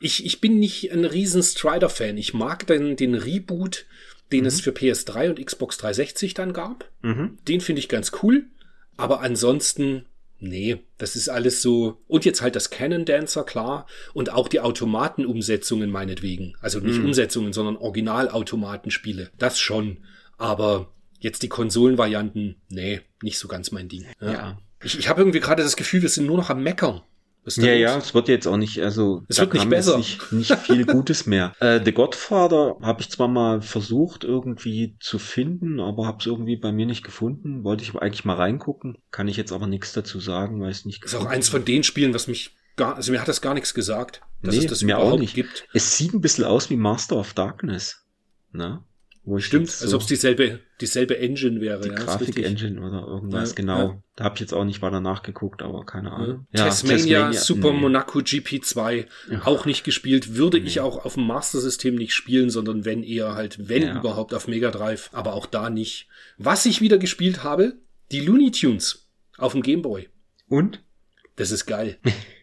Ich, 0.00 0.24
ich 0.24 0.40
bin 0.40 0.58
nicht 0.58 0.92
ein 0.92 1.04
riesen 1.04 1.42
Strider-Fan. 1.42 2.16
Ich 2.16 2.34
mag 2.34 2.66
den, 2.66 2.96
den 2.96 3.14
Reboot 3.14 3.86
den 4.32 4.40
mhm. 4.40 4.46
es 4.46 4.60
für 4.60 4.70
PS3 4.70 5.30
und 5.30 5.44
Xbox 5.44 5.78
360 5.78 6.34
dann 6.34 6.52
gab. 6.52 6.90
Mhm. 7.02 7.38
Den 7.46 7.60
finde 7.60 7.80
ich 7.80 7.88
ganz 7.88 8.12
cool. 8.22 8.46
Aber 8.96 9.20
ansonsten, 9.20 10.04
nee, 10.38 10.78
das 10.98 11.16
ist 11.16 11.28
alles 11.28 11.62
so. 11.62 12.00
Und 12.08 12.24
jetzt 12.24 12.42
halt 12.42 12.56
das 12.56 12.70
Canon 12.70 13.04
Dancer, 13.04 13.44
klar. 13.44 13.86
Und 14.12 14.30
auch 14.30 14.48
die 14.48 14.60
Automatenumsetzungen 14.60 15.90
meinetwegen. 15.90 16.54
Also 16.60 16.80
nicht 16.80 16.98
mhm. 16.98 17.06
Umsetzungen, 17.06 17.52
sondern 17.52 17.76
Originalautomatenspiele. 17.76 19.30
Das 19.38 19.58
schon. 19.58 19.98
Aber 20.36 20.92
jetzt 21.20 21.42
die 21.42 21.48
Konsolenvarianten, 21.48 22.56
nee, 22.68 23.00
nicht 23.22 23.38
so 23.38 23.48
ganz 23.48 23.70
mein 23.70 23.88
Ding. 23.88 24.06
Ja. 24.20 24.32
ja. 24.32 24.58
Ich, 24.84 24.98
ich 24.98 25.08
habe 25.08 25.20
irgendwie 25.20 25.40
gerade 25.40 25.62
das 25.62 25.76
Gefühl, 25.76 26.02
wir 26.02 26.08
sind 26.08 26.26
nur 26.26 26.36
noch 26.36 26.50
am 26.50 26.62
Meckern. 26.62 27.02
Ja, 27.56 27.72
ja, 27.72 27.96
es 27.98 28.14
wird 28.14 28.28
jetzt 28.28 28.46
auch 28.46 28.56
nicht, 28.56 28.80
also 28.82 29.24
es 29.28 29.38
wird 29.38 29.54
nicht 29.54 29.68
besser. 29.68 29.96
Nicht, 29.96 30.32
nicht 30.32 30.54
viel 30.56 30.84
Gutes 30.86 31.26
mehr. 31.26 31.54
äh, 31.60 31.80
The 31.84 31.92
Godfather 31.92 32.76
habe 32.82 33.00
ich 33.00 33.10
zwar 33.10 33.28
mal 33.28 33.62
versucht 33.62 34.24
irgendwie 34.24 34.96
zu 35.00 35.18
finden, 35.18 35.80
aber 35.80 36.06
habe 36.06 36.18
es 36.20 36.26
irgendwie 36.26 36.56
bei 36.56 36.72
mir 36.72 36.86
nicht 36.86 37.04
gefunden. 37.04 37.64
Wollte 37.64 37.82
ich 37.82 37.94
eigentlich 37.94 38.24
mal 38.24 38.36
reingucken, 38.36 38.98
kann 39.10 39.28
ich 39.28 39.36
jetzt 39.36 39.52
aber 39.52 39.66
nichts 39.66 39.92
dazu 39.92 40.20
sagen, 40.20 40.60
weil 40.60 40.70
es 40.70 40.84
nicht. 40.84 41.04
Ist 41.04 41.14
auch 41.14 41.26
eins 41.26 41.48
von 41.48 41.64
den 41.64 41.82
Spielen, 41.82 42.14
was 42.14 42.28
mich 42.28 42.56
gar, 42.76 42.96
also 42.96 43.12
mir 43.12 43.20
hat 43.20 43.28
das 43.28 43.42
gar 43.42 43.54
nichts 43.54 43.74
gesagt, 43.74 44.22
dass 44.42 44.54
nee, 44.54 44.60
es 44.62 44.66
das 44.66 44.82
mir 44.82 44.98
auch 44.98 45.18
nicht 45.18 45.34
gibt. 45.34 45.66
Es 45.74 45.96
sieht 45.96 46.14
ein 46.14 46.20
bisschen 46.20 46.44
aus 46.44 46.70
wie 46.70 46.76
Master 46.76 47.16
of 47.16 47.34
Darkness. 47.34 48.04
Ne? 48.52 48.82
Wo 49.24 49.38
Stimmt, 49.38 49.70
so 49.70 49.84
als 49.84 49.94
ob 49.94 50.00
es 50.00 50.06
dieselbe, 50.06 50.60
dieselbe 50.80 51.18
Engine 51.18 51.60
wäre. 51.60 51.82
Die 51.82 51.88
ja, 51.88 51.94
Grafik-Engine 51.94 52.80
oder 52.80 53.06
irgendwas, 53.06 53.50
ja, 53.50 53.54
genau. 53.56 53.78
Ja. 53.78 54.02
Da 54.16 54.24
habe 54.24 54.36
ich 54.36 54.40
jetzt 54.40 54.54
auch 54.54 54.64
nicht 54.64 54.80
weiter 54.80 55.00
nachgeguckt, 55.00 55.62
aber 55.62 55.84
keine 55.84 56.12
Ahnung. 56.12 56.46
Ja, 56.52 56.64
Tasmania, 56.64 56.96
Tasmania 56.96 57.32
Super 57.32 57.72
nee. 57.72 57.80
Monaco 57.80 58.20
GP2 58.20 59.06
auch 59.44 59.66
nicht 59.66 59.84
gespielt. 59.84 60.34
Würde 60.36 60.58
nee. 60.58 60.66
ich 60.66 60.80
auch 60.80 61.04
auf 61.04 61.14
dem 61.14 61.26
Master-System 61.26 61.94
nicht 61.94 62.14
spielen, 62.14 62.48
sondern 62.48 62.84
wenn 62.84 63.02
eher 63.02 63.34
halt, 63.34 63.68
wenn 63.68 63.96
überhaupt 63.96 64.32
auf 64.32 64.48
Mega 64.48 64.70
Drive, 64.70 65.10
aber 65.12 65.34
auch 65.34 65.46
da 65.46 65.68
nicht. 65.68 66.08
Was 66.38 66.64
ich 66.64 66.80
wieder 66.80 66.98
gespielt 66.98 67.44
habe, 67.44 67.74
die 68.10 68.20
Looney 68.20 68.50
Tunes 68.50 69.08
auf 69.36 69.52
dem 69.52 69.62
Game 69.62 69.82
Boy. 69.82 70.08
Und? 70.48 70.82
Das 71.36 71.50
ist 71.50 71.66
geil. 71.66 71.98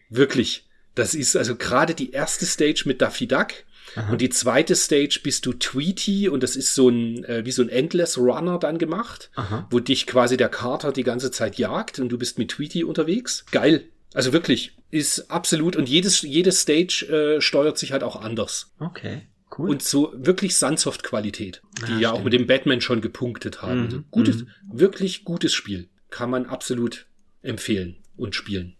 Wirklich. 0.08 0.68
Das 0.94 1.14
ist 1.14 1.36
also 1.36 1.56
gerade 1.56 1.94
die 1.94 2.12
erste 2.12 2.46
Stage 2.46 2.84
mit 2.86 3.02
Daffy 3.02 3.26
Duck 3.26 3.48
Aha. 3.96 4.12
Und 4.12 4.20
die 4.20 4.30
zweite 4.30 4.76
Stage 4.76 5.20
bist 5.22 5.46
du 5.46 5.52
Tweety 5.52 6.28
und 6.28 6.42
das 6.42 6.54
ist 6.54 6.74
so 6.74 6.88
ein, 6.88 7.24
äh, 7.24 7.44
wie 7.44 7.52
so 7.52 7.62
ein 7.62 7.68
Endless 7.68 8.18
Runner 8.18 8.58
dann 8.58 8.78
gemacht, 8.78 9.30
Aha. 9.34 9.66
wo 9.70 9.80
dich 9.80 10.06
quasi 10.06 10.36
der 10.36 10.48
Kater 10.48 10.92
die 10.92 11.02
ganze 11.02 11.30
Zeit 11.30 11.56
jagt 11.56 11.98
und 11.98 12.10
du 12.10 12.18
bist 12.18 12.38
mit 12.38 12.50
Tweety 12.50 12.84
unterwegs. 12.84 13.44
Geil. 13.50 13.84
Also 14.14 14.32
wirklich, 14.32 14.76
ist 14.90 15.30
absolut 15.30 15.76
und 15.76 15.88
jedes, 15.88 16.22
jedes 16.22 16.62
Stage 16.62 17.36
äh, 17.36 17.40
steuert 17.40 17.78
sich 17.78 17.92
halt 17.92 18.02
auch 18.02 18.16
anders. 18.16 18.72
Okay. 18.78 19.22
Cool. 19.56 19.70
Und 19.70 19.82
so 19.82 20.12
wirklich 20.16 20.56
Sunsoft-Qualität, 20.56 21.62
die 21.86 21.92
ja, 21.92 21.98
ja 21.98 22.12
auch 22.12 22.24
mit 22.24 22.32
dem 22.32 22.46
Batman 22.46 22.80
schon 22.80 23.00
gepunktet 23.00 23.62
haben. 23.62 23.82
Mhm. 23.82 24.04
Gutes, 24.10 24.42
mhm. 24.42 24.48
wirklich 24.72 25.24
gutes 25.24 25.54
Spiel. 25.54 25.88
Kann 26.10 26.30
man 26.30 26.46
absolut 26.46 27.06
empfehlen 27.42 27.96
und 28.16 28.34
spielen. 28.34 28.75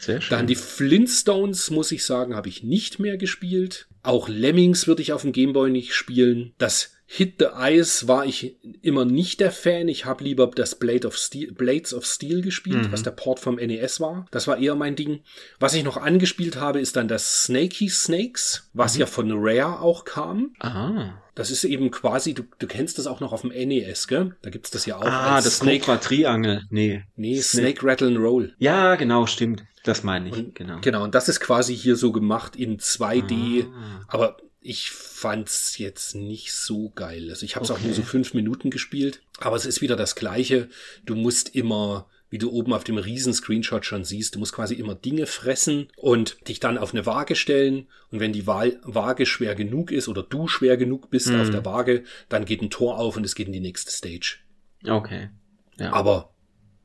Sehr 0.00 0.20
schön. 0.20 0.36
Dann 0.36 0.46
die 0.46 0.56
Flintstones, 0.56 1.70
muss 1.70 1.92
ich 1.92 2.04
sagen, 2.04 2.34
habe 2.34 2.48
ich 2.48 2.62
nicht 2.62 2.98
mehr 2.98 3.18
gespielt. 3.18 3.86
Auch 4.02 4.28
Lemmings 4.28 4.86
würde 4.86 5.02
ich 5.02 5.12
auf 5.12 5.22
dem 5.22 5.32
Gameboy 5.32 5.70
nicht 5.70 5.94
spielen. 5.94 6.54
Das 6.58 6.92
Hit 7.12 7.34
the 7.40 7.46
Ice 7.58 8.06
war 8.06 8.24
ich 8.24 8.56
immer 8.82 9.04
nicht 9.04 9.40
der 9.40 9.50
Fan. 9.50 9.88
Ich 9.88 10.04
habe 10.04 10.22
lieber 10.22 10.46
das 10.46 10.76
Blade 10.76 11.08
of 11.08 11.16
Steel, 11.16 11.52
Blades 11.52 11.92
of 11.92 12.06
Steel 12.06 12.40
gespielt, 12.40 12.86
mhm. 12.86 12.92
was 12.92 13.02
der 13.02 13.10
Port 13.10 13.40
vom 13.40 13.56
NES 13.56 13.98
war. 13.98 14.26
Das 14.30 14.46
war 14.46 14.58
eher 14.58 14.76
mein 14.76 14.94
Ding. 14.94 15.20
Was 15.58 15.74
ich 15.74 15.82
noch 15.82 15.96
angespielt 15.96 16.54
habe, 16.54 16.80
ist 16.80 16.94
dann 16.94 17.08
das 17.08 17.42
Snakey 17.42 17.88
Snakes, 17.88 18.70
was 18.74 18.94
mhm. 18.94 19.00
ja 19.00 19.06
von 19.06 19.32
Rare 19.32 19.80
auch 19.80 20.04
kam. 20.04 20.54
Aha. 20.60 21.20
Das 21.34 21.50
ist 21.50 21.64
eben 21.64 21.90
quasi, 21.90 22.32
du, 22.32 22.44
du 22.60 22.68
kennst 22.68 22.98
das 22.98 23.08
auch 23.08 23.18
noch 23.18 23.32
auf 23.32 23.40
dem 23.40 23.50
NES, 23.50 24.06
gell? 24.06 24.36
Da 24.42 24.50
gibt's 24.50 24.70
das 24.70 24.86
ja 24.86 24.96
auch. 24.98 25.04
Ah, 25.04 25.40
das 25.40 25.58
Snake 25.58 25.88
war 25.88 26.00
Triangel. 26.00 26.62
Nee. 26.70 27.02
Nee, 27.16 27.40
Snake, 27.40 27.80
Snake 27.80 27.86
Rattle 27.86 28.08
and 28.08 28.18
Roll. 28.18 28.54
Ja, 28.58 28.94
genau, 28.94 29.26
stimmt. 29.26 29.64
Das 29.84 30.02
meine 30.02 30.28
ich, 30.28 30.36
und, 30.36 30.54
genau. 30.54 30.78
Genau, 30.80 31.04
und 31.04 31.14
das 31.14 31.28
ist 31.28 31.40
quasi 31.40 31.76
hier 31.76 31.96
so 31.96 32.12
gemacht 32.12 32.56
in 32.56 32.78
2D, 32.78 33.66
ah. 33.66 34.04
aber 34.08 34.36
ich 34.60 34.90
fand's 34.90 35.78
jetzt 35.78 36.14
nicht 36.14 36.52
so 36.52 36.90
geil. 36.90 37.30
Also 37.30 37.46
ich 37.46 37.56
habe 37.56 37.64
es 37.64 37.70
okay. 37.70 37.80
auch 37.80 37.84
nur 37.84 37.94
so 37.94 38.02
fünf 38.02 38.34
Minuten 38.34 38.70
gespielt, 38.70 39.22
aber 39.38 39.56
es 39.56 39.64
ist 39.64 39.80
wieder 39.80 39.96
das 39.96 40.14
Gleiche. 40.14 40.68
Du 41.06 41.14
musst 41.14 41.54
immer, 41.54 42.08
wie 42.28 42.36
du 42.36 42.50
oben 42.50 42.74
auf 42.74 42.84
dem 42.84 42.98
riesen 42.98 43.32
Screenshot 43.32 43.86
schon 43.86 44.04
siehst, 44.04 44.34
du 44.34 44.38
musst 44.38 44.52
quasi 44.52 44.74
immer 44.74 44.94
Dinge 44.94 45.24
fressen 45.24 45.88
und 45.96 46.46
dich 46.46 46.60
dann 46.60 46.76
auf 46.76 46.92
eine 46.92 47.06
Waage 47.06 47.36
stellen. 47.36 47.88
Und 48.10 48.20
wenn 48.20 48.34
die 48.34 48.46
Waage 48.46 49.24
schwer 49.24 49.54
genug 49.54 49.92
ist 49.92 50.08
oder 50.08 50.22
du 50.22 50.46
schwer 50.46 50.76
genug 50.76 51.10
bist 51.10 51.28
mhm. 51.28 51.40
auf 51.40 51.50
der 51.50 51.64
Waage, 51.64 52.04
dann 52.28 52.44
geht 52.44 52.60
ein 52.60 52.70
Tor 52.70 52.98
auf 52.98 53.16
und 53.16 53.24
es 53.24 53.34
geht 53.34 53.46
in 53.46 53.54
die 53.54 53.60
nächste 53.60 53.90
Stage. 53.90 54.40
Okay. 54.86 55.30
Ja. 55.78 55.94
Aber 55.94 56.34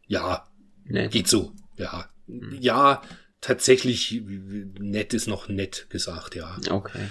ja, 0.07 0.47
Nett. 0.85 1.11
geht 1.11 1.27
so. 1.27 1.51
Ja, 1.77 2.07
Mhm. 2.27 2.57
Ja, 2.59 3.01
tatsächlich 3.41 4.21
nett 4.79 5.13
ist 5.13 5.27
noch 5.27 5.47
nett 5.47 5.87
gesagt, 5.89 6.35
ja. 6.35 6.57
Okay. 6.69 7.07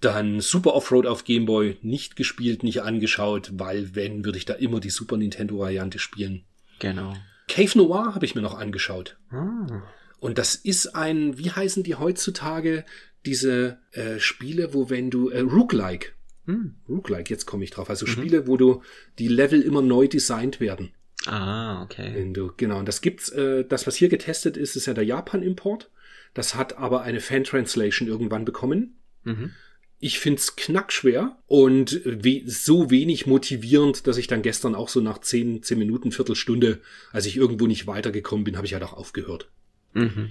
Dann 0.00 0.40
Super 0.40 0.74
Offroad 0.74 1.06
auf 1.06 1.24
Game 1.24 1.46
Boy 1.46 1.78
nicht 1.82 2.16
gespielt, 2.16 2.62
nicht 2.62 2.82
angeschaut, 2.82 3.52
weil 3.54 3.94
wenn, 3.94 4.24
würde 4.24 4.38
ich 4.38 4.44
da 4.44 4.54
immer 4.54 4.80
die 4.80 4.90
Super 4.90 5.16
Nintendo 5.16 5.58
Variante 5.58 5.98
spielen. 5.98 6.44
Genau. 6.78 7.14
Cave 7.48 7.78
Noir 7.78 8.14
habe 8.14 8.24
ich 8.24 8.34
mir 8.34 8.42
noch 8.42 8.58
angeschaut. 8.58 9.16
Ah. 9.30 9.82
Und 10.20 10.38
das 10.38 10.54
ist 10.54 10.94
ein, 10.94 11.38
wie 11.38 11.50
heißen 11.50 11.82
die 11.82 11.96
heutzutage, 11.96 12.84
diese 13.26 13.78
äh, 13.92 14.18
Spiele, 14.18 14.74
wo 14.74 14.90
wenn 14.90 15.10
du, 15.10 15.30
äh, 15.30 15.40
Rook-like. 15.40 16.14
Hm. 16.46 16.76
Rook-like, 16.88 17.30
jetzt 17.30 17.46
komme 17.46 17.64
ich 17.64 17.70
drauf. 17.70 17.88
Also 17.88 18.06
Spiele, 18.06 18.46
wo 18.46 18.56
du 18.56 18.82
die 19.18 19.28
Level 19.28 19.62
immer 19.62 19.82
neu 19.82 20.08
designt 20.08 20.60
werden. 20.60 20.92
Ah, 21.26 21.82
okay. 21.82 22.30
Du, 22.32 22.52
genau, 22.56 22.78
und 22.78 22.86
das 22.86 23.00
gibt's, 23.00 23.30
äh, 23.30 23.64
das, 23.64 23.86
was 23.86 23.96
hier 23.96 24.08
getestet 24.08 24.56
ist, 24.56 24.76
ist 24.76 24.86
ja 24.86 24.94
der 24.94 25.04
Japan-Import. 25.04 25.90
Das 26.34 26.54
hat 26.54 26.76
aber 26.78 27.02
eine 27.02 27.20
Fan-Translation 27.20 28.08
irgendwann 28.08 28.44
bekommen. 28.44 28.98
Mhm. 29.22 29.52
Ich 30.00 30.18
find's 30.18 30.56
knackschwer 30.56 31.38
und 31.46 32.02
we 32.04 32.42
so 32.44 32.90
wenig 32.90 33.26
motivierend, 33.26 34.06
dass 34.06 34.18
ich 34.18 34.26
dann 34.26 34.42
gestern 34.42 34.74
auch 34.74 34.88
so 34.88 35.00
nach 35.00 35.18
10, 35.18 35.62
10 35.62 35.78
Minuten, 35.78 36.12
Viertelstunde, 36.12 36.80
als 37.12 37.24
ich 37.26 37.36
irgendwo 37.36 37.66
nicht 37.66 37.86
weitergekommen 37.86 38.44
bin, 38.44 38.56
habe 38.56 38.66
ich 38.66 38.74
halt 38.74 38.82
auch 38.82 38.92
aufgehört. 38.92 39.48
Mhm. 39.94 40.30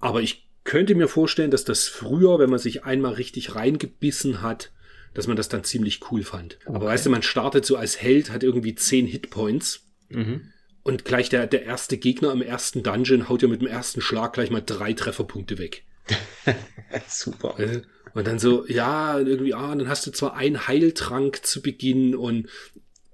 Aber 0.00 0.22
ich 0.22 0.48
könnte 0.64 0.94
mir 0.94 1.06
vorstellen, 1.08 1.50
dass 1.50 1.64
das 1.64 1.86
früher, 1.86 2.38
wenn 2.38 2.50
man 2.50 2.58
sich 2.58 2.84
einmal 2.84 3.12
richtig 3.14 3.54
reingebissen 3.54 4.42
hat, 4.42 4.72
dass 5.14 5.26
man 5.26 5.36
das 5.36 5.48
dann 5.48 5.62
ziemlich 5.62 6.00
cool 6.10 6.22
fand. 6.24 6.58
Aber 6.64 6.78
Okay. 6.78 6.86
weißt 6.86 7.06
du, 7.06 7.10
man 7.10 7.22
startet 7.22 7.64
so 7.64 7.76
als 7.76 8.00
Held, 8.00 8.30
hat 8.30 8.42
irgendwie 8.42 8.74
10 8.74 9.06
Hitpoints 9.06 9.81
Mhm. 10.14 10.40
und 10.82 11.04
gleich 11.04 11.28
der, 11.28 11.46
der 11.46 11.64
erste 11.64 11.96
Gegner 11.98 12.32
im 12.32 12.42
ersten 12.42 12.82
Dungeon 12.82 13.28
haut 13.28 13.42
ja 13.42 13.48
mit 13.48 13.60
dem 13.60 13.68
ersten 13.68 14.00
Schlag 14.00 14.32
gleich 14.34 14.50
mal 14.50 14.62
drei 14.64 14.92
Trefferpunkte 14.92 15.58
weg. 15.58 15.84
Super. 17.08 17.58
Äh, 17.58 17.82
Und 18.14 18.26
dann 18.26 18.38
so, 18.38 18.66
ja, 18.66 19.18
irgendwie, 19.18 19.54
ah, 19.54 19.74
dann 19.74 19.88
hast 19.88 20.06
du 20.06 20.10
zwar 20.10 20.34
einen 20.36 20.66
Heiltrank 20.66 21.44
zu 21.46 21.62
Beginn 21.62 22.14
und 22.14 22.48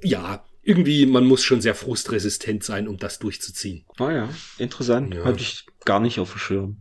ja, 0.03 0.45
irgendwie, 0.63 1.07
man 1.07 1.25
muss 1.25 1.45
schon 1.45 1.61
sehr 1.61 1.75
frustresistent 1.75 2.63
sein, 2.65 2.89
um 2.89 2.99
das 2.99 3.19
durchzuziehen. 3.19 3.85
Ah 3.99 4.11
ja, 4.13 4.29
interessant. 4.59 5.15
Ja. 5.15 5.25
Hatte 5.25 5.41
ich 5.41 5.67
gar 5.85 6.01
nicht 6.01 6.19
auf 6.19 6.33
dem 6.33 6.39
Schirm. 6.39 6.77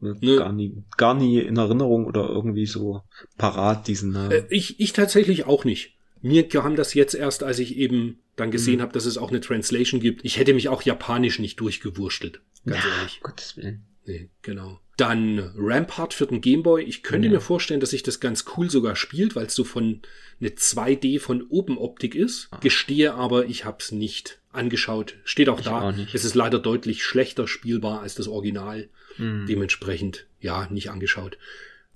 Ne. 0.00 0.16
Gar 0.36 0.52
nie, 0.52 0.82
gar 0.96 1.14
nie 1.14 1.38
in 1.38 1.56
Erinnerung 1.56 2.06
oder 2.06 2.28
irgendwie 2.28 2.66
so 2.66 3.02
parat 3.38 3.86
diesen 3.86 4.10
Namen. 4.12 4.32
Äh, 4.32 4.44
ich, 4.50 4.80
ich 4.80 4.92
tatsächlich 4.92 5.46
auch 5.46 5.64
nicht. 5.64 5.96
Mir 6.20 6.48
kam 6.48 6.76
das 6.76 6.94
jetzt 6.94 7.14
erst, 7.14 7.42
als 7.42 7.58
ich 7.60 7.76
eben 7.76 8.18
dann 8.42 8.50
gesehen 8.50 8.76
Mhm. 8.78 8.82
habe, 8.82 8.92
dass 8.92 9.06
es 9.06 9.16
auch 9.18 9.30
eine 9.30 9.40
Translation 9.40 10.00
gibt. 10.00 10.24
Ich 10.24 10.36
hätte 10.38 10.54
mich 10.54 10.68
auch 10.68 10.82
japanisch 10.82 11.38
nicht 11.38 11.58
durchgewurstelt. 11.60 12.40
Ganz 12.66 12.84
ehrlich. 12.84 13.20
Um 13.22 13.30
Gottes 13.30 13.56
Willen. 13.56 13.84
Nee, 14.04 14.28
genau. 14.42 14.80
Dann 14.96 15.52
Rampart 15.56 16.12
für 16.12 16.26
den 16.26 16.40
Gameboy. 16.40 16.82
Ich 16.82 17.02
könnte 17.02 17.28
Ja. 17.28 17.34
mir 17.34 17.40
vorstellen, 17.40 17.80
dass 17.80 17.90
sich 17.90 18.02
das 18.02 18.20
ganz 18.20 18.44
cool 18.56 18.68
sogar 18.68 18.94
spielt, 18.96 19.34
weil 19.36 19.46
es 19.46 19.54
so 19.54 19.64
von 19.64 20.02
eine 20.40 20.50
2D 20.56 21.18
von 21.18 21.42
oben 21.42 21.78
Optik 21.78 22.14
ist. 22.14 22.48
Gestehe 22.60 23.14
aber, 23.14 23.46
ich 23.46 23.64
habe 23.64 23.78
es 23.80 23.92
nicht 23.92 24.40
angeschaut. 24.52 25.14
Steht 25.24 25.48
auch 25.48 25.60
Ich 25.60 25.64
da. 25.66 25.80
auch. 25.90 25.94
Es 26.12 26.24
ist 26.24 26.34
leider 26.34 26.58
deutlich 26.58 27.04
schlechter 27.04 27.46
spielbar 27.48 28.00
als 28.02 28.14
das 28.16 28.28
Original. 28.28 28.88
Hm. 29.16 29.46
Dementsprechend, 29.48 30.26
ja, 30.40 30.66
nicht 30.70 30.90
angeschaut. 30.90 31.38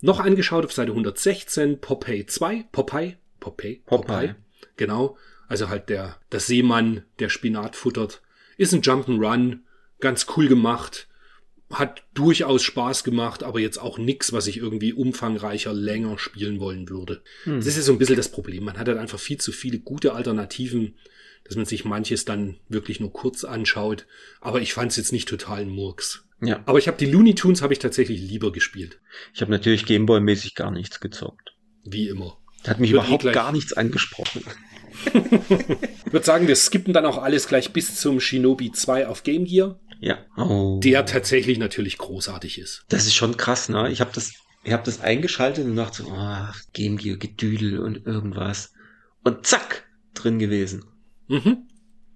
Noch 0.01 0.19
angeschaut 0.19 0.63
auf 0.65 0.71
Seite 0.73 0.91
116, 0.93 1.79
Popeye 1.81 2.25
2, 2.25 2.65
Popeye, 2.71 3.17
Popeye, 3.39 3.81
Popeye. 3.85 4.35
Genau. 4.75 5.17
Also 5.47 5.69
halt 5.69 5.89
der, 5.89 6.17
der 6.31 6.39
Seemann, 6.39 7.03
der 7.19 7.29
Spinat 7.29 7.75
futtert. 7.75 8.21
Ist 8.57 8.73
ein 8.73 8.81
Jump'n'Run, 8.81 9.59
ganz 9.99 10.25
cool 10.35 10.47
gemacht. 10.47 11.07
Hat 11.71 12.03
durchaus 12.13 12.63
Spaß 12.63 13.03
gemacht, 13.03 13.43
aber 13.43 13.59
jetzt 13.59 13.77
auch 13.77 13.97
nix, 13.97 14.31
was 14.31 14.47
ich 14.47 14.57
irgendwie 14.57 14.93
umfangreicher 14.93 15.73
länger 15.73 16.17
spielen 16.17 16.59
wollen 16.59 16.89
würde. 16.89 17.21
Hm. 17.43 17.57
Das 17.57 17.67
ist 17.67 17.75
ja 17.77 17.81
so 17.83 17.91
ein 17.91 17.97
bisschen 17.97 18.15
das 18.15 18.31
Problem. 18.31 18.63
Man 18.63 18.77
hat 18.77 18.87
halt 18.87 18.97
einfach 18.97 19.19
viel 19.19 19.37
zu 19.37 19.51
viele 19.51 19.79
gute 19.79 20.13
Alternativen, 20.13 20.95
dass 21.43 21.55
man 21.57 21.65
sich 21.65 21.83
manches 21.85 22.23
dann 22.25 22.57
wirklich 22.69 22.99
nur 23.01 23.11
kurz 23.11 23.43
anschaut. 23.43 24.05
Aber 24.39 24.61
ich 24.61 24.73
fand 24.73 24.91
es 24.91 24.97
jetzt 24.97 25.11
nicht 25.11 25.27
total 25.27 25.61
ein 25.61 25.69
Murks. 25.69 26.23
Ja, 26.41 26.61
Aber 26.65 26.77
ich 26.77 26.87
habe 26.87 26.97
die 26.97 27.05
Looney 27.09 27.35
Tunes 27.35 27.61
habe 27.61 27.73
ich 27.73 27.79
tatsächlich 27.79 28.21
lieber 28.21 28.51
gespielt. 28.51 28.99
ich 29.33 29.41
habe 29.41 29.51
natürlich 29.51 29.85
Gameboy-mäßig 29.85 30.55
gar 30.55 30.71
nichts 30.71 30.99
gezockt. 30.99 31.53
Wie 31.83 32.07
immer. 32.09 32.37
Hat 32.67 32.79
mich 32.79 32.91
Wird 32.91 33.01
eh 33.01 33.05
überhaupt 33.05 33.21
gleich- 33.23 33.33
gar 33.33 33.51
nichts 33.51 33.73
angesprochen. 33.73 34.43
Ich 35.05 36.13
würde 36.13 36.25
sagen, 36.25 36.47
wir 36.47 36.55
skippen 36.55 36.93
dann 36.93 37.05
auch 37.05 37.17
alles 37.17 37.47
gleich 37.47 37.73
bis 37.73 37.99
zum 37.99 38.19
Shinobi 38.19 38.71
2 38.71 39.07
auf 39.07 39.23
Game 39.23 39.45
Gear, 39.45 39.79
Ja. 39.99 40.17
Oh. 40.37 40.79
der 40.83 41.05
tatsächlich 41.05 41.57
natürlich 41.57 41.97
großartig 41.97 42.57
ist. 42.59 42.85
Das 42.89 43.05
ist 43.05 43.15
schon 43.15 43.37
krass, 43.37 43.69
ne? 43.69 43.89
Ich 43.91 44.01
habe 44.01 44.11
das, 44.13 44.33
ich 44.63 44.73
habe 44.73 44.83
das 44.83 45.01
eingeschaltet 45.01 45.65
und 45.65 45.75
dachte 45.75 46.03
so, 46.03 46.09
oh, 46.11 46.45
Game 46.73 46.97
Gear, 46.97 47.17
Gedüdel 47.17 47.79
und 47.79 48.05
irgendwas. 48.05 48.71
Und 49.23 49.45
zack, 49.45 49.85
drin 50.13 50.39
gewesen. 50.39 50.85
Mhm. 51.27 51.67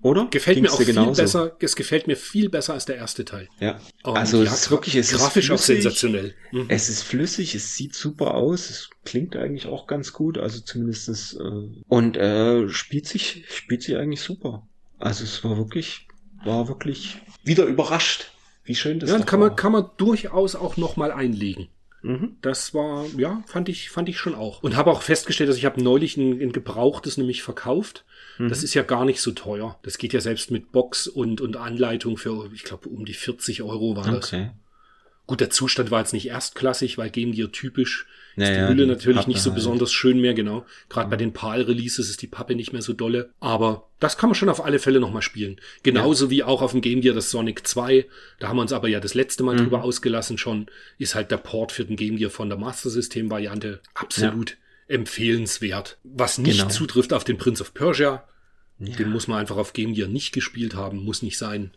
Oder? 0.01 0.27
Gefällt 0.31 0.55
Ging's 0.55 0.69
mir 0.69 0.73
auch 0.73 0.77
viel 0.77 0.85
genauso? 0.87 1.21
besser. 1.21 1.55
Es 1.59 1.75
gefällt 1.75 2.07
mir 2.07 2.15
viel 2.17 2.49
besser 2.49 2.73
als 2.73 2.85
der 2.85 2.95
erste 2.95 3.23
Teil. 3.23 3.47
Ja. 3.59 3.79
Und 4.03 4.17
Also 4.17 4.41
es 4.41 4.47
ja, 4.49 4.53
ist 4.55 4.71
wirklich, 4.71 4.95
es 4.95 5.11
ist 5.11 5.19
grafisch 5.19 5.51
auch 5.51 5.57
flüssig. 5.59 5.83
sensationell. 5.83 6.33
Mhm. 6.51 6.65
Es 6.69 6.89
ist 6.89 7.03
flüssig, 7.03 7.53
es 7.53 7.75
sieht 7.75 7.93
super 7.93 8.33
aus, 8.33 8.69
es 8.69 8.89
klingt 9.05 9.35
eigentlich 9.35 9.67
auch 9.67 9.85
ganz 9.85 10.11
gut, 10.13 10.37
also 10.39 10.59
zumindestens 10.61 11.33
äh, 11.35 11.83
und 11.87 12.17
äh, 12.17 12.67
spielt 12.69 13.07
sich 13.07 13.45
spielt 13.49 13.83
sich 13.83 13.95
eigentlich 13.95 14.21
super. 14.21 14.67
Also 14.97 15.23
es 15.23 15.43
war 15.43 15.57
wirklich 15.57 16.07
war 16.43 16.67
wirklich 16.67 17.17
wieder 17.43 17.65
überrascht, 17.65 18.31
wie 18.63 18.73
schön 18.75 18.99
das 18.99 19.11
Ja, 19.11 19.19
kann 19.19 19.39
man, 19.39 19.49
war. 19.49 19.55
kann 19.55 19.71
man 19.71 19.85
durchaus 19.97 20.55
auch 20.55 20.77
noch 20.77 20.95
mal 20.97 21.11
einlegen. 21.11 21.67
Mhm. 22.03 22.37
Das 22.41 22.73
war, 22.73 23.05
ja, 23.15 23.43
fand 23.45 23.69
ich, 23.69 23.91
fand 23.91 24.09
ich 24.09 24.17
schon 24.17 24.33
auch. 24.33 24.63
Und 24.63 24.75
habe 24.75 24.89
auch 24.89 25.03
festgestellt, 25.03 25.51
dass 25.51 25.57
ich 25.57 25.65
habe 25.65 25.83
neulich 25.83 26.17
ein, 26.17 26.41
ein 26.41 26.51
gebrauchtes 26.51 27.17
nämlich 27.17 27.43
verkauft. 27.43 28.05
Mhm. 28.37 28.49
Das 28.49 28.63
ist 28.63 28.73
ja 28.73 28.83
gar 28.83 29.05
nicht 29.05 29.21
so 29.21 29.31
teuer. 29.31 29.79
Das 29.83 29.97
geht 29.97 30.13
ja 30.13 30.21
selbst 30.21 30.51
mit 30.51 30.71
Box 30.71 31.07
und, 31.07 31.41
und 31.41 31.57
Anleitung 31.57 32.17
für, 32.17 32.49
ich 32.53 32.63
glaube, 32.63 32.89
um 32.89 33.05
die 33.05 33.13
40 33.13 33.61
Euro 33.63 33.95
war 33.95 34.09
das. 34.11 34.27
Okay. 34.33 34.51
Gut, 35.27 35.39
der 35.39 35.49
Zustand 35.49 35.91
war 35.91 35.99
jetzt 35.99 36.13
nicht 36.13 36.27
erstklassig, 36.27 36.97
weil 36.97 37.09
Game 37.09 37.31
Gear 37.31 37.51
typisch 37.51 38.05
ist 38.35 38.37
Naja, 38.49 38.63
die 38.65 38.73
Hülle 38.73 38.83
die 38.83 38.89
natürlich 38.89 39.17
Pappe 39.19 39.29
nicht 39.29 39.41
so 39.41 39.51
halt. 39.51 39.55
besonders 39.55 39.91
schön 39.93 40.19
mehr, 40.19 40.33
genau. 40.33 40.65
Gerade 40.89 41.09
bei 41.09 41.15
den 41.15 41.31
PAL-Releases 41.31 42.09
ist 42.09 42.21
die 42.21 42.27
Pappe 42.27 42.55
nicht 42.55 42.73
mehr 42.73 42.81
so 42.81 42.91
dolle. 42.91 43.29
Aber 43.39 43.89
das 43.99 44.17
kann 44.17 44.29
man 44.29 44.35
schon 44.35 44.49
auf 44.49 44.63
alle 44.65 44.79
Fälle 44.79 44.99
nochmal 44.99 45.21
spielen. 45.21 45.61
Genauso 45.83 46.29
wie 46.31 46.43
auch 46.43 46.61
auf 46.61 46.71
dem 46.71 46.81
Game 46.81 46.99
Gear 47.01 47.13
das 47.15 47.29
Sonic 47.29 47.65
2. 47.65 48.07
Da 48.39 48.47
haben 48.49 48.57
wir 48.57 48.61
uns 48.61 48.73
aber 48.73 48.87
ja 48.89 48.99
das 48.99 49.13
letzte 49.13 49.43
Mal 49.43 49.55
Mhm. 49.55 49.59
drüber 49.59 49.83
ausgelassen 49.83 50.37
schon. 50.37 50.65
Ist 50.97 51.15
halt 51.15 51.31
der 51.31 51.37
Port 51.37 51.71
für 51.71 51.85
den 51.85 51.95
Game 51.97 52.17
Gear 52.17 52.31
von 52.31 52.49
der 52.49 52.57
Master 52.57 52.89
System-Variante 52.89 53.79
absolut 53.93 54.57
empfehlenswert. 54.91 55.97
Was 56.03 56.37
nicht 56.37 56.59
Genau. 56.59 56.69
zutrifft 56.69 57.13
auf 57.13 57.23
den 57.23 57.37
Prince 57.37 57.61
of 57.63 57.73
Persia. 57.73 58.23
Ja. 58.79 58.95
Den 58.95 59.11
muss 59.11 59.27
man 59.27 59.39
einfach 59.39 59.57
auf 59.57 59.73
Game 59.73 59.93
Gear 59.93 60.07
nicht 60.07 60.33
gespielt 60.33 60.73
haben, 60.75 61.03
muss 61.03 61.21
nicht 61.21 61.37
sein. 61.37 61.71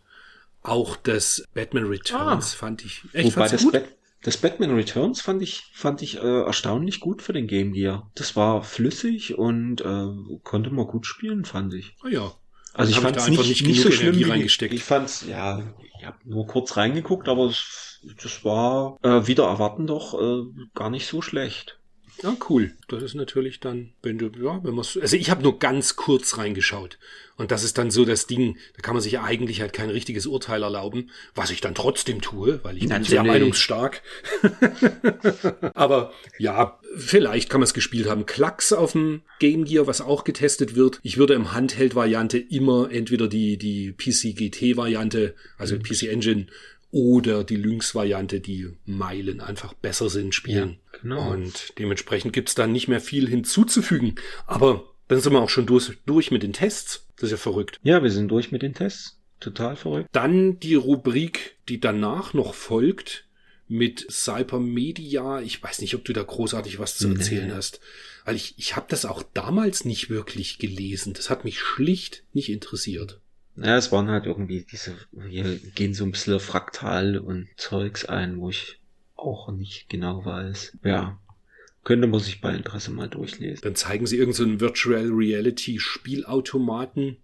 Auch 0.63 0.97
das 0.97 1.45
Batman 1.53 1.85
Returns 1.87 2.55
Ah. 2.55 2.57
fand 2.57 2.85
ich 2.85 3.03
echt 3.13 3.37
Wobei 3.37 3.49
das, 3.49 3.63
gut. 3.63 3.73
Bat 3.75 3.85
das 4.23 4.39
Batman 4.39 4.75
Returns 4.75 5.21
fand 5.21 5.43
ich, 5.43 5.65
fand 5.75 6.01
ich 6.01 6.17
äh, 6.17 6.21
erstaunlich 6.45 7.01
gut 7.01 7.21
für 7.21 7.35
den 7.35 7.47
Game 7.47 7.75
Gear. 7.75 8.11
Das 8.15 8.37
war 8.37 8.63
flüssig 8.63 9.37
und 9.37 9.83
äh, 9.83 10.07
konnte 10.43 10.71
man 10.71 10.87
gut 10.87 11.05
spielen, 11.05 11.45
fand 11.45 11.75
ich. 11.75 11.95
Ah 12.03 12.09
ja. 12.09 12.33
Also 12.73 12.91
ich 12.91 12.99
fand 13.01 13.17
es 13.19 13.25
einfach 13.25 13.43
nicht, 13.47 13.61
nicht 13.61 13.67
nicht, 13.67 13.83
so 13.83 13.93
schlimm 13.93 14.17
wie 14.17 14.25
reingesteckt. 14.25 14.73
Ich 14.75 14.83
fand's, 14.83 15.27
ja, 15.29 15.63
ich 15.99 16.07
habe 16.07 16.17
nur 16.25 16.47
kurz 16.47 16.77
reingeguckt, 16.79 17.29
aber 17.29 17.45
es, 17.51 18.01
das 18.23 18.45
war 18.45 18.97
äh, 19.03 19.27
wieder 19.27 19.45
erwarten 19.45 19.87
doch 19.87 20.19
äh, 20.19 20.43
gar 20.75 20.89
nicht 20.91 21.07
so 21.07 21.21
schlecht. 21.21 21.79
Ja, 22.23 22.37
cool. 22.49 22.73
Das 22.89 23.03
ist 23.03 23.15
natürlich 23.15 23.61
dann, 23.61 23.91
wenn 24.03 24.19
du, 24.19 24.27
ja, 24.27 24.63
wenn 24.63 24.75
man 24.75 24.85
also 25.01 25.17
ich 25.17 25.31
habe 25.31 25.43
nur 25.43 25.59
ganz 25.59 25.97
kurz 25.97 26.39
reingeschaut. 26.39 26.99
Und 27.37 27.51
das 27.51 27.65
ist 27.65 27.79
dann 27.79 27.91
so 27.91 28.05
das 28.05 28.27
Ding, 28.29 28.57
da 28.77 28.83
kann 28.83 28.95
man 28.95 29.03
sich 29.03 29.13
ja 29.13 29.25
eigentlich 29.25 29.61
halt 29.61 29.73
kein 29.73 29.91
richtiges 29.91 30.27
Urteil 30.27 30.63
erlauben, 30.63 31.11
was 31.35 31.51
ich 31.51 31.61
dann 31.61 31.75
trotzdem 31.75 32.21
tue, 32.21 32.61
weil 32.63 32.77
ich 32.77 32.83
bin 32.83 32.91
Natürlich. 32.91 33.09
sehr 33.09 33.25
meinungsstark. 33.25 34.03
Aber 35.75 36.13
ja, 36.39 36.79
vielleicht 36.97 37.51
kann 37.51 37.61
man 37.61 37.67
es 37.67 37.75
gespielt 37.75 38.09
haben. 38.09 38.27
Klacks 38.27 38.73
auf 38.73 38.93
dem 38.93 39.23
Game 39.41 39.65
Gear, 39.65 39.89
was 39.89 40.01
auch 40.01 40.23
getestet 40.23 40.77
wird. 40.77 41.01
Ich 41.03 41.17
würde 41.17 41.35
im 41.35 41.53
Handheld-Variante 41.53 42.39
immer 42.39 42.91
entweder 42.93 43.27
die, 43.27 43.57
die 43.57 43.93
PC 43.93 44.37
GT-Variante, 44.37 45.35
also 45.59 45.77
PC 45.77 46.05
Engine, 46.05 46.47
oder 46.95 47.43
die 47.43 47.57
Lynx-Variante, 47.57 48.39
die 48.39 48.69
Meilen 48.87 49.41
einfach 49.41 49.75
besser 49.75 50.09
sind, 50.09 50.33
spielen. 50.33 50.79
Ja, 50.93 50.99
genau. 51.03 51.33
Und 51.33 51.77
dementsprechend 51.77 52.33
gibt's 52.33 52.55
da 52.55 52.69
nicht 52.69 52.87
mehr 52.87 53.01
viel 53.01 53.29
hinzuzufügen. 53.29 54.15
Aber 54.47 54.85
dann 55.09 55.19
sind 55.21 55.33
wir 55.33 55.41
auch 55.41 55.51
schon 55.51 55.67
durch, 55.67 55.91
durch 56.07 56.31
mit 56.31 56.45
den 56.45 56.53
Tests. 56.53 57.09
Das 57.17 57.25
ist 57.25 57.31
ja 57.33 57.37
verrückt. 57.37 57.81
Ja, 57.83 58.05
wir 58.05 58.13
sind 58.13 58.29
durch 58.29 58.53
mit 58.53 58.63
den 58.63 58.75
Tests. 58.75 59.19
Total 59.41 59.75
verrückt. 59.75 60.09
Dann 60.13 60.61
die 60.61 60.77
Rubrik, 60.77 61.57
die 61.69 61.81
danach 61.81 62.33
noch 62.33 62.55
folgt 62.55 63.25
mit 63.67 64.07
Cybermedia. 64.09 65.41
Ich 65.41 65.61
weiß 65.61 65.81
nicht, 65.81 65.97
ob 65.97 66.05
du 66.05 66.13
da 66.13 66.23
großartig 66.23 66.79
was 66.79 66.97
zu 66.97 67.09
Nee. 67.09 67.17
erzählen 67.17 67.53
hast. 67.57 67.81
Weil 68.25 68.37
ich, 68.37 68.55
ich 68.57 68.77
habe 68.77 68.87
das 68.89 69.05
auch 69.05 69.25
damals 69.35 69.85
nicht 69.85 70.11
wirklich 70.11 70.61
gelesen. 70.61 71.13
Das 71.13 71.29
hat 71.29 71.45
mich 71.45 71.59
schlicht 71.59 72.23
nicht 72.33 72.51
interessiert. 72.51 73.21
Ja, 73.57 73.77
es 73.77 73.93
waren 73.93 74.09
halt 74.09 74.27
irgendwie 74.27 74.67
diese, 74.71 74.97
hier 75.29 75.59
gehen 75.75 75.95
so 75.95 76.05
ein 76.05 76.11
bisschen 76.11 76.41
Fraktal 76.41 77.19
und 77.19 77.49
Zeugs 77.57 78.05
ein, 78.05 78.39
wo 78.39 78.51
ich 78.51 78.81
auch 79.17 79.53
nicht 79.53 79.89
genau 79.89 80.25
weiß. 80.25 80.79
Ja, 80.83 81.21
könnte 81.85 82.07
man 82.07 82.21
sich 82.21 82.41
bei 82.41 82.55
Interesse 82.55 82.91
mal 82.91 83.09
durchlesen. 83.09 83.61
Dann 83.63 83.77
zeigen 83.77 84.07
sie 84.07 84.17
irgendeinen 84.17 84.59
so 84.59 84.61
Virtual 84.61 85.09
Reality 85.11 85.79
Spielautomaten 85.79 87.19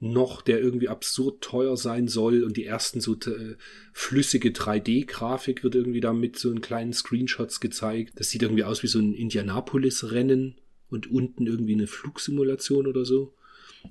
noch, 0.00 0.42
der 0.42 0.60
irgendwie 0.60 0.88
absurd 0.88 1.42
teuer 1.42 1.76
sein 1.76 2.08
soll 2.08 2.42
und 2.42 2.56
die 2.56 2.64
ersten 2.64 3.00
so 3.00 3.14
äh, 3.14 3.56
flüssige 3.92 4.48
3D-Grafik 4.48 5.62
wird 5.62 5.76
irgendwie 5.76 6.00
da 6.00 6.12
mit 6.12 6.36
so 6.38 6.50
einen 6.50 6.60
kleinen 6.60 6.92
Screenshots 6.92 7.60
gezeigt. 7.60 8.14
Das 8.16 8.28
sieht 8.28 8.42
irgendwie 8.42 8.64
aus 8.64 8.82
wie 8.82 8.88
so 8.88 8.98
ein 8.98 9.14
Indianapolis-Rennen 9.14 10.56
und 10.90 11.08
unten 11.08 11.46
irgendwie 11.46 11.74
eine 11.74 11.86
Flugsimulation 11.86 12.88
oder 12.88 13.04
so. 13.04 13.32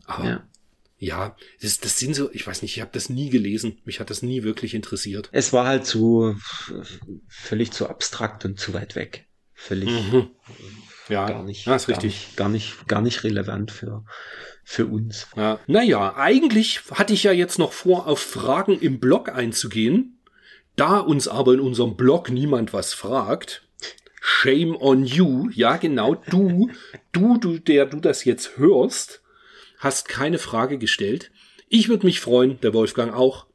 Aber 0.05 0.25
ja. 0.25 0.47
Ja, 1.01 1.35
das, 1.59 1.79
das 1.79 1.97
sind 1.97 2.13
so, 2.13 2.29
ich 2.31 2.45
weiß 2.45 2.61
nicht, 2.61 2.77
ich 2.77 2.81
habe 2.81 2.91
das 2.93 3.09
nie 3.09 3.31
gelesen. 3.31 3.79
Mich 3.85 3.99
hat 3.99 4.11
das 4.11 4.21
nie 4.21 4.43
wirklich 4.43 4.75
interessiert. 4.75 5.29
Es 5.31 5.51
war 5.51 5.65
halt 5.65 5.83
zu 5.83 6.35
völlig 7.27 7.71
zu 7.71 7.89
abstrakt 7.89 8.45
und 8.45 8.59
zu 8.59 8.75
weit 8.75 8.95
weg. 8.95 9.25
Völlig 9.55 9.89
mhm. 9.89 10.27
ja, 11.09 11.25
gar 11.25 11.43
nicht, 11.43 11.65
das 11.65 11.83
ist 11.83 11.89
richtig. 11.89 12.35
Gar 12.35 12.49
nicht, 12.49 12.87
gar 12.87 13.01
nicht 13.01 13.23
relevant 13.23 13.71
für, 13.71 14.05
für 14.63 14.85
uns. 14.85 15.25
Ja. 15.35 15.59
Naja, 15.65 16.17
eigentlich 16.17 16.81
hatte 16.91 17.13
ich 17.13 17.23
ja 17.23 17.31
jetzt 17.31 17.57
noch 17.57 17.73
vor, 17.73 18.05
auf 18.05 18.19
Fragen 18.19 18.79
im 18.79 18.99
Blog 18.99 19.29
einzugehen. 19.29 20.19
Da 20.75 20.99
uns 20.99 21.27
aber 21.27 21.55
in 21.55 21.61
unserem 21.61 21.97
Blog 21.97 22.29
niemand 22.29 22.73
was 22.73 22.93
fragt, 22.93 23.67
shame 24.21 24.79
on 24.79 25.03
you, 25.03 25.49
ja 25.49 25.77
genau, 25.77 26.13
du, 26.13 26.69
du, 27.11 27.39
du, 27.39 27.57
der 27.57 27.87
du 27.87 27.99
das 27.99 28.23
jetzt 28.23 28.57
hörst, 28.57 29.20
hast 29.81 30.07
keine 30.07 30.37
Frage 30.37 30.77
gestellt. 30.77 31.31
Ich 31.67 31.89
würde 31.89 32.05
mich 32.05 32.21
freuen, 32.21 32.59
der 32.61 32.73
Wolfgang 32.73 33.13
auch. 33.13 33.47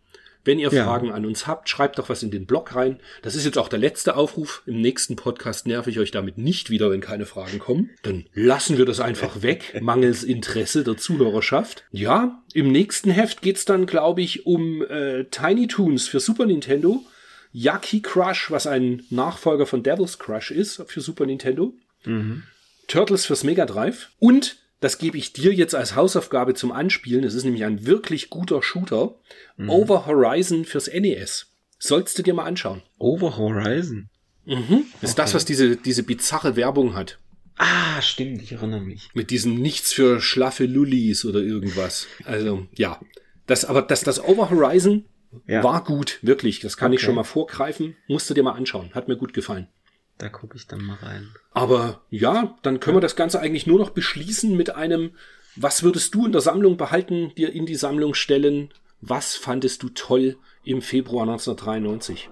Wenn 0.44 0.61
ihr 0.61 0.70
ja. 0.70 0.85
Fragen 0.85 1.11
an 1.11 1.27
uns 1.27 1.48
habt, 1.48 1.69
schreibt 1.69 1.98
doch 1.98 2.09
was 2.09 2.23
in 2.23 2.31
den 2.31 2.47
Blog 2.47 2.77
rein. 2.77 3.01
Das 3.23 3.35
ist 3.35 3.44
jetzt 3.44 3.59
auch 3.59 3.69
der 3.69 3.81
letzte 3.81 4.16
Aufruf. 4.16 4.62
Im 4.65 4.81
nächsten 4.81 5.16
Podcast 5.16 5.66
nerv 5.66 5.89
ich 5.89 5.98
euch 5.98 6.12
damit 6.12 6.39
nicht 6.39 6.70
wieder, 6.70 6.90
wenn 6.90 7.01
keine 7.01 7.27
Fragen 7.27 7.59
kommen. 7.59 7.90
Dann 8.03 8.27
lassen 8.32 8.78
wir 8.78 8.85
das 8.85 9.01
einfach 9.01 9.43
weg, 9.43 9.81
mangels 9.81 10.23
Interesse 10.23 10.85
der 10.85 10.97
Zuhörerschaft. 10.97 11.85
Ja, 11.90 12.43
im 12.55 12.70
nächsten 12.70 13.11
Heft 13.11 13.43
geht's 13.43 13.65
dann, 13.65 13.86
glaube 13.86 14.23
ich, 14.23 14.47
um 14.47 14.82
äh, 14.82 15.24
Tiny 15.24 15.66
Toons 15.66 16.07
für 16.07 16.20
Super 16.20 16.47
Nintendo. 16.47 17.05
Yaki 17.53 18.01
Crush, 18.01 18.51
was 18.51 18.69
ein 18.69 19.03
Nachfolger 19.11 19.66
von 19.66 19.82
Devil's 19.82 20.19
Crush 20.19 20.53
ist 20.53 20.82
für 20.86 21.01
Super 21.01 21.27
Nintendo. 21.27 21.74
Mhm. 22.05 22.44
Turtles 22.86 23.27
fürs 23.27 23.43
Mega 23.43 23.66
Drive. 23.66 24.11
Und 24.20 24.59
das 24.81 24.98
gebe 24.98 25.16
ich 25.16 25.32
dir 25.32 25.53
jetzt 25.53 25.74
als 25.74 25.94
Hausaufgabe 25.94 26.55
zum 26.55 26.73
Anspielen. 26.73 27.24
Es 27.24 27.35
ist 27.35 27.44
nämlich 27.44 27.65
ein 27.65 27.86
wirklich 27.86 28.31
guter 28.31 28.62
Shooter. 28.62 29.15
Mhm. 29.57 29.70
Over 29.70 30.07
Horizon 30.07 30.65
fürs 30.65 30.89
NES. 30.89 31.47
Sollst 31.78 32.19
du 32.19 32.23
dir 32.23 32.35
mal 32.35 32.44
anschauen. 32.44 32.82
Over 32.98 33.36
Horizon? 33.36 34.09
Mhm. 34.44 34.85
Ist 35.01 35.12
okay. 35.12 35.23
das, 35.23 35.35
was 35.35 35.44
diese, 35.44 35.77
diese 35.77 36.03
bizarre 36.03 36.57
Werbung 36.57 36.94
hat. 36.94 37.19
Ah, 37.59 38.03
stimmt, 38.03 38.43
ich 38.43 38.53
erinnere 38.53 38.82
mich. 38.82 39.09
Mit 39.15 39.31
diesem 39.31 39.55
Nichts 39.55 39.93
für 39.93 40.20
schlaffe 40.20 40.66
Lullis 40.66 41.24
oder 41.24 41.40
irgendwas. 41.40 42.07
Also, 42.24 42.66
ja. 42.74 43.01
Das, 43.47 43.65
aber 43.65 43.81
das, 43.81 44.03
das 44.03 44.23
Over 44.23 44.51
Horizon 44.51 45.07
ja. 45.47 45.62
war 45.65 45.82
gut, 45.85 46.19
wirklich. 46.20 46.61
Das 46.61 46.77
kann 46.77 46.89
okay. 46.89 46.97
ich 46.97 47.03
schon 47.03 47.15
mal 47.15 47.24
vorgreifen. 47.24 47.97
Musst 48.09 48.28
du 48.28 48.35
dir 48.35 48.43
mal 48.43 48.53
anschauen. 48.53 48.90
Hat 48.94 49.09
mir 49.09 49.16
gut 49.16 49.32
gefallen. 49.32 49.69
Da 50.18 50.28
gucke 50.28 50.56
ich 50.56 50.66
dann 50.66 50.82
mal 50.82 50.97
rein. 50.97 51.28
Aber 51.52 52.01
ja, 52.10 52.56
dann 52.62 52.80
können 52.80 52.97
wir 52.97 53.02
das 53.02 53.16
Ganze 53.16 53.40
eigentlich 53.40 53.66
nur 53.66 53.78
noch 53.78 53.90
beschließen 53.90 54.56
mit 54.56 54.70
einem, 54.74 55.12
was 55.56 55.82
würdest 55.82 56.14
du 56.14 56.26
in 56.26 56.32
der 56.32 56.40
Sammlung 56.40 56.76
behalten, 56.76 57.32
dir 57.36 57.52
in 57.52 57.66
die 57.66 57.74
Sammlung 57.74 58.14
stellen? 58.14 58.70
Was 59.01 59.36
fandest 59.36 59.82
du 59.82 59.90
toll 59.90 60.36
im 60.64 60.80
Februar 60.80 61.22
1993? 61.22 62.30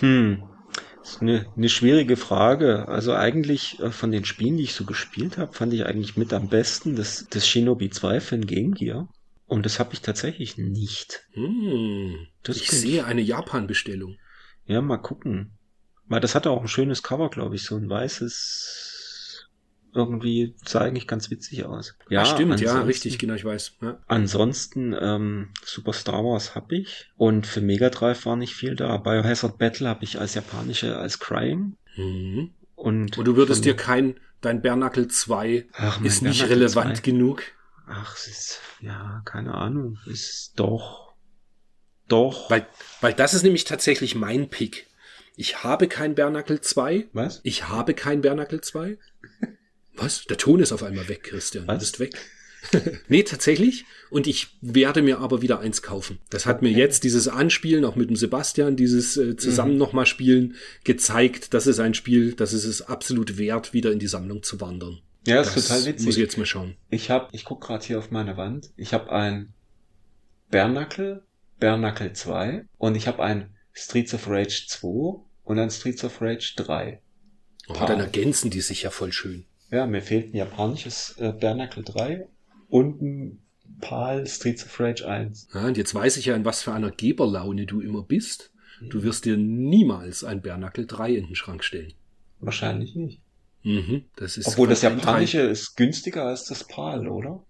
Hm, 0.00 0.42
das 1.00 1.12
ist 1.12 1.22
eine, 1.22 1.46
eine 1.56 1.68
schwierige 1.68 2.16
Frage. 2.16 2.88
Also 2.88 3.12
eigentlich 3.12 3.80
äh, 3.80 3.90
von 3.90 4.10
den 4.10 4.24
Spielen, 4.24 4.56
die 4.56 4.64
ich 4.64 4.74
so 4.74 4.84
gespielt 4.84 5.38
habe, 5.38 5.52
fand 5.52 5.72
ich 5.72 5.84
eigentlich 5.86 6.16
mit 6.16 6.32
am 6.32 6.48
besten 6.48 6.96
das, 6.96 7.26
das 7.30 7.46
Shinobi 7.46 7.90
2 7.90 8.20
für 8.20 8.36
den 8.36 8.46
Game 8.46 8.74
Gear. 8.74 9.08
Und 9.46 9.64
das 9.64 9.78
habe 9.78 9.92
ich 9.92 10.00
tatsächlich 10.00 10.58
nicht. 10.58 11.22
Hm, 11.32 12.26
das 12.42 12.56
ich 12.56 12.70
sehe 12.70 13.04
eine 13.04 13.20
Japan-Bestellung. 13.20 14.16
Ja, 14.66 14.80
mal 14.80 14.98
gucken. 14.98 15.55
Weil 16.08 16.20
das 16.20 16.34
hatte 16.34 16.50
auch 16.50 16.62
ein 16.62 16.68
schönes 16.68 17.02
Cover, 17.02 17.30
glaube 17.30 17.56
ich, 17.56 17.64
so 17.64 17.76
ein 17.76 17.88
weißes 17.88 18.86
irgendwie 19.96 20.54
sah 20.64 20.82
eigentlich 20.82 21.08
ganz 21.08 21.30
witzig 21.30 21.64
aus. 21.64 21.96
Ja, 22.10 22.22
Ach, 22.22 22.34
stimmt, 22.34 22.60
ja, 22.60 22.82
richtig, 22.82 23.18
genau, 23.18 23.34
ich 23.34 23.44
weiß. 23.44 23.78
Ja. 23.80 23.98
Ansonsten 24.06 24.94
ähm, 24.98 25.48
Super 25.64 25.94
Star 25.94 26.22
Wars 26.22 26.54
habe 26.54 26.76
ich 26.76 27.10
und 27.16 27.46
für 27.46 27.62
Mega 27.62 27.88
Drive 27.88 28.26
war 28.26 28.36
nicht 28.36 28.54
viel 28.54 28.76
da. 28.76 28.98
Biohazard 28.98 29.56
Battle 29.58 29.88
habe 29.88 30.04
ich 30.04 30.20
als 30.20 30.34
japanische 30.34 30.96
als 30.98 31.18
Crying. 31.18 31.76
Mhm. 31.96 32.50
Und, 32.74 33.16
und 33.16 33.24
du 33.24 33.36
würdest 33.36 33.64
dir 33.64 33.74
kein 33.74 34.20
dein 34.42 34.60
Bernacle 34.60 35.08
2 35.08 35.66
Ach, 35.72 36.00
ist 36.02 36.22
nicht 36.22 36.40
Bernacle 36.40 36.56
relevant 36.56 36.96
2. 36.98 37.02
genug. 37.02 37.42
Ach, 37.88 38.14
es 38.16 38.26
ist 38.28 38.60
ja, 38.80 39.22
keine 39.24 39.54
Ahnung, 39.54 39.98
ist 40.04 40.52
doch 40.56 41.14
doch. 42.06 42.50
Weil 42.50 42.66
weil 43.00 43.14
das 43.14 43.32
ist 43.32 43.42
nämlich 43.42 43.64
tatsächlich 43.64 44.14
mein 44.14 44.50
Pick. 44.50 44.86
Ich 45.36 45.62
habe 45.62 45.86
kein 45.86 46.14
Bernacle 46.14 46.60
2. 46.60 47.08
Was? 47.12 47.40
Ich 47.44 47.68
habe 47.68 47.94
kein 47.94 48.22
Bernacle 48.22 48.62
2. 48.62 48.98
Was? 49.94 50.24
Der 50.24 50.38
Ton 50.38 50.60
ist 50.60 50.72
auf 50.72 50.82
einmal 50.82 51.08
weg, 51.08 51.24
Christian. 51.24 51.66
Was? 51.66 51.74
Du 51.74 51.80
bist 51.80 52.00
weg. 52.00 52.14
nee, 53.08 53.22
tatsächlich. 53.22 53.84
Und 54.10 54.26
ich 54.26 54.56
werde 54.60 55.02
mir 55.02 55.18
aber 55.18 55.42
wieder 55.42 55.60
eins 55.60 55.82
kaufen. 55.82 56.18
Das 56.30 56.46
hat 56.46 56.62
mir 56.62 56.70
jetzt 56.70 57.04
dieses 57.04 57.28
Anspielen, 57.28 57.84
auch 57.84 57.96
mit 57.96 58.08
dem 58.08 58.16
Sebastian, 58.16 58.76
dieses 58.76 59.16
äh, 59.16 59.36
zusammen 59.36 59.72
mhm. 59.74 59.78
nochmal 59.78 60.06
spielen, 60.06 60.54
gezeigt. 60.84 61.54
Das 61.54 61.66
ist 61.66 61.80
ein 61.80 61.94
Spiel, 61.94 62.32
das 62.34 62.52
ist 62.52 62.64
es 62.64 62.82
absolut 62.82 63.38
wert, 63.38 63.72
wieder 63.72 63.92
in 63.92 63.98
die 63.98 64.08
Sammlung 64.08 64.42
zu 64.42 64.60
wandern. 64.60 65.00
Ja, 65.26 65.36
das, 65.36 65.56
ist 65.56 65.68
total 65.68 65.86
witzig. 65.86 66.06
Muss 66.06 66.16
ich 66.16 66.22
jetzt 66.22 66.38
mal 66.38 66.46
schauen. 66.46 66.76
Ich 66.88 67.10
habe, 67.10 67.28
ich 67.32 67.44
guck 67.44 67.60
gerade 67.60 67.84
hier 67.84 67.98
auf 67.98 68.10
meine 68.10 68.36
Wand. 68.36 68.70
Ich 68.76 68.94
habe 68.94 69.10
ein 69.10 69.52
Bernacle, 70.50 71.24
Bernacle 71.58 72.12
2 72.12 72.64
und 72.78 72.94
ich 72.94 73.08
habe 73.08 73.22
ein 73.22 73.50
Streets 73.72 74.14
of 74.14 74.28
Rage 74.28 74.66
2 74.68 75.25
und 75.46 75.56
dann 75.56 75.70
Streets 75.70 76.04
of 76.04 76.20
Rage 76.20 76.54
3. 76.56 77.00
Oh, 77.68 77.74
dann 77.74 78.00
ergänzen 78.00 78.50
die 78.50 78.60
sich 78.60 78.82
ja 78.82 78.90
voll 78.90 79.12
schön. 79.12 79.46
Ja, 79.70 79.86
mir 79.86 80.02
fehlt 80.02 80.34
ein 80.34 80.36
japanisches 80.36 81.16
äh, 81.18 81.32
Bernacle 81.32 81.82
3 81.82 82.28
und 82.68 83.00
ein 83.00 83.42
PAL 83.80 84.26
Streets 84.26 84.66
of 84.66 84.78
Rage 84.78 85.08
1. 85.08 85.48
Ja, 85.54 85.66
und 85.66 85.76
jetzt 85.76 85.94
weiß 85.94 86.16
ich 86.18 86.26
ja, 86.26 86.36
in 86.36 86.44
was 86.44 86.62
für 86.62 86.72
einer 86.72 86.90
Geberlaune 86.90 87.66
du 87.66 87.80
immer 87.80 88.02
bist. 88.02 88.52
Du 88.90 89.02
wirst 89.02 89.24
dir 89.24 89.36
niemals 89.38 90.22
ein 90.22 90.42
Bernacle 90.42 90.84
3 90.84 91.12
in 91.12 91.26
den 91.26 91.34
Schrank 91.34 91.64
stellen. 91.64 91.94
Wahrscheinlich 92.40 92.94
nicht. 92.94 93.20
Mhm, 93.62 94.04
das 94.16 94.36
ist 94.36 94.48
Obwohl 94.48 94.68
das 94.68 94.82
japanische 94.82 95.40
ist 95.40 95.76
günstiger 95.76 96.24
als 96.24 96.44
das 96.44 96.64
PAL, 96.64 97.08
oder? 97.08 97.44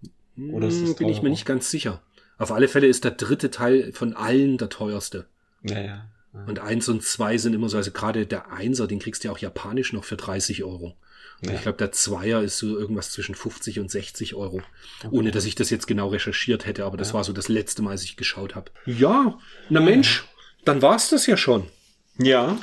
Oder 0.51 0.67
ist 0.67 0.81
das 0.81 0.89
hm, 0.89 0.95
Bin 0.95 1.09
ich 1.09 1.21
mir 1.21 1.29
nicht 1.29 1.45
ganz 1.45 1.69
sicher. 1.69 2.01
Auf 2.37 2.51
alle 2.51 2.67
Fälle 2.67 2.87
ist 2.87 3.03
der 3.03 3.11
dritte 3.11 3.51
Teil 3.51 3.91
von 3.91 4.13
allen 4.13 4.57
der 4.57 4.69
teuerste. 4.69 5.27
Ja, 5.63 5.81
ja. 5.81 6.09
Und 6.33 6.59
eins 6.59 6.87
und 6.87 7.03
zwei 7.03 7.37
sind 7.37 7.53
immer 7.53 7.69
so, 7.69 7.77
also 7.77 7.91
gerade 7.91 8.25
der 8.25 8.51
Einser, 8.51 8.87
den 8.87 8.99
kriegst 8.99 9.23
du 9.23 9.27
ja 9.27 9.33
auch 9.33 9.39
japanisch 9.39 9.93
noch 9.93 10.03
für 10.03 10.17
30 10.17 10.63
Euro. 10.63 10.95
Ja. 11.41 11.53
Ich 11.53 11.61
glaube, 11.61 11.77
der 11.77 11.91
Zweier 11.91 12.41
ist 12.41 12.57
so 12.57 12.77
irgendwas 12.77 13.11
zwischen 13.11 13.35
50 13.35 13.79
und 13.79 13.91
60 13.91 14.35
Euro. 14.35 14.61
Okay. 15.03 15.09
Ohne 15.11 15.31
dass 15.31 15.45
ich 15.45 15.55
das 15.55 15.69
jetzt 15.69 15.87
genau 15.87 16.09
recherchiert 16.09 16.65
hätte, 16.65 16.85
aber 16.85 16.97
das 16.97 17.09
ja. 17.09 17.13
war 17.15 17.23
so 17.23 17.33
das 17.33 17.47
letzte 17.47 17.81
Mal, 17.81 17.91
als 17.91 18.03
ich 18.03 18.17
geschaut 18.17 18.55
habe. 18.55 18.71
Ja, 18.85 19.37
na 19.69 19.79
Mensch, 19.79 20.25
dann 20.65 20.81
war's 20.81 21.09
das 21.09 21.27
ja 21.27 21.37
schon. 21.37 21.67
Ja. 22.17 22.57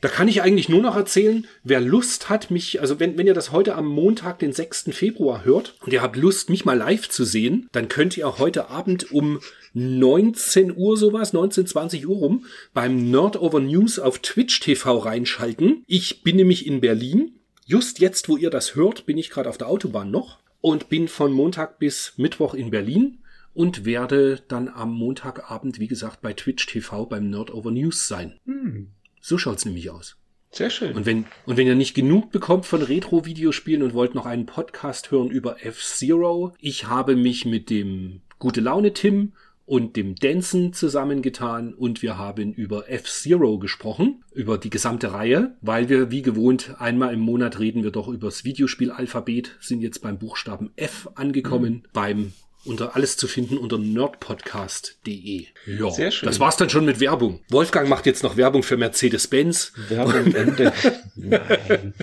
Da 0.00 0.08
kann 0.08 0.28
ich 0.28 0.40
eigentlich 0.40 0.70
nur 0.70 0.80
noch 0.80 0.96
erzählen, 0.96 1.46
wer 1.62 1.80
Lust 1.80 2.30
hat, 2.30 2.50
mich, 2.50 2.80
also 2.80 2.98
wenn, 2.98 3.18
wenn 3.18 3.26
ihr 3.26 3.34
das 3.34 3.52
heute 3.52 3.74
am 3.74 3.86
Montag, 3.86 4.38
den 4.38 4.52
6. 4.52 4.90
Februar 4.92 5.44
hört 5.44 5.74
und 5.84 5.92
ihr 5.92 6.00
habt 6.00 6.16
Lust, 6.16 6.48
mich 6.48 6.64
mal 6.64 6.78
live 6.78 7.08
zu 7.10 7.24
sehen, 7.24 7.68
dann 7.72 7.88
könnt 7.88 8.16
ihr 8.16 8.38
heute 8.38 8.70
Abend 8.70 9.12
um 9.12 9.40
19 9.74 10.74
Uhr 10.74 10.96
sowas, 10.96 11.34
19, 11.34 11.66
20 11.66 12.08
Uhr 12.08 12.16
rum, 12.16 12.46
beim 12.72 13.10
Nerd 13.10 13.40
Over 13.40 13.60
News 13.60 13.98
auf 13.98 14.20
Twitch 14.20 14.60
TV 14.60 14.98
reinschalten. 14.98 15.84
Ich 15.86 16.22
bin 16.22 16.36
nämlich 16.36 16.66
in 16.66 16.80
Berlin. 16.80 17.32
Just 17.66 18.00
jetzt, 18.00 18.28
wo 18.28 18.38
ihr 18.38 18.50
das 18.50 18.74
hört, 18.74 19.04
bin 19.04 19.18
ich 19.18 19.28
gerade 19.28 19.50
auf 19.50 19.58
der 19.58 19.68
Autobahn 19.68 20.10
noch 20.10 20.38
und 20.62 20.88
bin 20.88 21.08
von 21.08 21.30
Montag 21.30 21.78
bis 21.78 22.14
Mittwoch 22.16 22.54
in 22.54 22.70
Berlin 22.70 23.18
und 23.52 23.84
werde 23.84 24.40
dann 24.48 24.68
am 24.68 24.94
Montagabend, 24.94 25.78
wie 25.78 25.88
gesagt, 25.88 26.22
bei 26.22 26.32
Twitch 26.32 26.66
TV 26.66 27.04
beim 27.04 27.28
Nerd 27.28 27.52
Over 27.52 27.70
News 27.70 28.08
sein. 28.08 28.38
Hm. 28.46 28.88
So 29.20 29.38
schaut's 29.38 29.64
nämlich 29.64 29.90
aus. 29.90 30.16
Sehr 30.52 30.70
schön. 30.70 30.96
Und 30.96 31.06
wenn, 31.06 31.26
und 31.46 31.56
wenn 31.56 31.66
ihr 31.66 31.76
nicht 31.76 31.94
genug 31.94 32.32
bekommt 32.32 32.66
von 32.66 32.82
Retro-Videospielen 32.82 33.82
und 33.82 33.94
wollt 33.94 34.14
noch 34.14 34.26
einen 34.26 34.46
Podcast 34.46 35.12
hören 35.12 35.30
über 35.30 35.64
F-Zero, 35.64 36.54
ich 36.58 36.86
habe 36.88 37.14
mich 37.14 37.44
mit 37.44 37.70
dem 37.70 38.22
Gute 38.40 38.60
Laune 38.60 38.92
Tim 38.92 39.34
und 39.66 39.94
dem 39.94 40.16
Denson 40.16 40.72
zusammengetan 40.72 41.74
und 41.74 42.02
wir 42.02 42.18
haben 42.18 42.52
über 42.52 42.90
F-Zero 42.90 43.60
gesprochen, 43.60 44.24
über 44.32 44.58
die 44.58 44.70
gesamte 44.70 45.12
Reihe, 45.12 45.54
weil 45.60 45.88
wir 45.88 46.10
wie 46.10 46.22
gewohnt 46.22 46.74
einmal 46.80 47.14
im 47.14 47.20
Monat 47.20 47.60
reden 47.60 47.84
wir 47.84 47.92
doch 47.92 48.08
übers 48.08 48.44
Videospielalphabet, 48.44 49.56
sind 49.60 49.82
jetzt 49.82 50.02
beim 50.02 50.18
Buchstaben 50.18 50.72
F 50.74 51.08
angekommen, 51.14 51.72
mhm. 51.72 51.82
beim 51.92 52.32
unter 52.64 52.94
alles 52.94 53.16
zu 53.16 53.26
finden 53.26 53.58
unter 53.58 53.78
nerdpodcast.de. 53.78 55.46
Ja, 55.66 55.90
Sehr 55.90 56.10
schön. 56.10 56.26
Das 56.26 56.40
war's 56.40 56.56
dann 56.56 56.70
schon 56.70 56.84
mit 56.84 57.00
Werbung. 57.00 57.40
Wolfgang 57.48 57.88
macht 57.88 58.06
jetzt 58.06 58.22
noch 58.22 58.36
Werbung 58.36 58.62
für 58.62 58.76
Mercedes-Benz 58.76 59.72
Werbung 59.88 60.34
Ende. 60.34 60.72
Nein. 61.16 61.94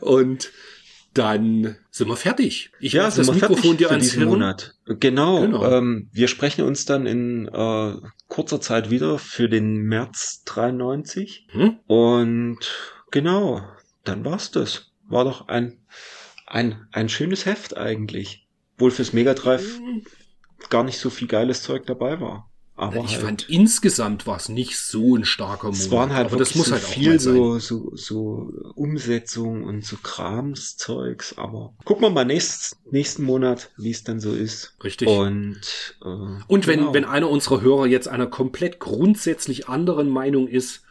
und 0.00 0.50
dann 1.14 1.76
sind 1.90 2.08
wir 2.08 2.16
fertig. 2.16 2.70
Ich 2.80 2.92
Ja, 2.92 3.04
das 3.04 3.16
wir 3.26 3.34
Mikrofon 3.34 3.76
fertig 3.76 3.78
dir 3.78 3.86
für 3.88 3.92
ans 3.92 4.04
diesen 4.04 4.18
Hirn. 4.20 4.30
Monat. 4.30 4.74
Genau. 4.86 5.40
Genau. 5.40 5.70
Ähm, 5.70 6.08
wir 6.12 6.28
sprechen 6.28 6.64
uns 6.64 6.84
dann 6.84 7.06
in 7.06 7.48
äh, 7.48 7.94
kurzer 8.28 8.60
Zeit 8.60 8.90
wieder 8.90 9.18
für 9.18 9.48
den 9.48 9.82
März 9.82 10.42
93. 10.44 11.48
Hm? 11.50 11.78
Und 11.86 12.58
genau, 13.10 13.62
dann 14.04 14.24
war's 14.24 14.50
das. 14.50 14.92
War 15.08 15.24
doch 15.24 15.48
ein, 15.48 15.78
ein, 16.46 16.86
ein 16.92 17.08
schönes 17.08 17.46
Heft 17.46 17.76
eigentlich. 17.76 18.47
Wohl 18.78 18.90
fürs 18.90 19.12
Mega 19.12 19.34
Drive 19.34 19.80
gar 20.70 20.84
nicht 20.84 20.98
so 20.98 21.10
viel 21.10 21.28
geiles 21.28 21.62
Zeug 21.62 21.86
dabei 21.86 22.20
war. 22.20 22.48
Aber 22.78 22.98
ich 22.98 23.14
halt, 23.14 23.24
fand 23.24 23.48
insgesamt 23.48 24.28
war 24.28 24.36
es 24.36 24.48
nicht 24.48 24.78
so 24.78 25.16
ein 25.16 25.24
starker 25.24 25.66
Monat. 25.66 25.80
es 25.80 25.90
waren 25.90 26.14
halt 26.14 26.26
aber 26.26 26.36
das 26.36 26.54
muss 26.54 26.66
so 26.66 26.74
halt 26.74 26.84
auch 26.84 26.88
viel 26.88 27.18
so, 27.18 27.58
so, 27.58 27.90
so 27.96 28.52
Umsetzung 28.76 29.64
und 29.64 29.84
so 29.84 29.96
Kramszeugs. 30.00 31.36
Aber 31.36 31.74
gucken 31.84 32.04
wir 32.04 32.10
mal 32.10 32.24
nächst, 32.24 32.76
nächsten 32.92 33.24
Monat, 33.24 33.72
wie 33.76 33.90
es 33.90 34.04
dann 34.04 34.20
so 34.20 34.32
ist. 34.32 34.76
Richtig. 34.84 35.08
Und, 35.08 35.60
äh, 36.04 36.06
Und 36.46 36.68
wenn, 36.68 36.78
genau. 36.78 36.94
wenn 36.94 37.04
einer 37.04 37.28
unserer 37.28 37.62
Hörer 37.62 37.86
jetzt 37.86 38.06
einer 38.06 38.28
komplett 38.28 38.78
grundsätzlich 38.78 39.68
anderen 39.68 40.08
Meinung 40.08 40.46
ist, 40.46 40.82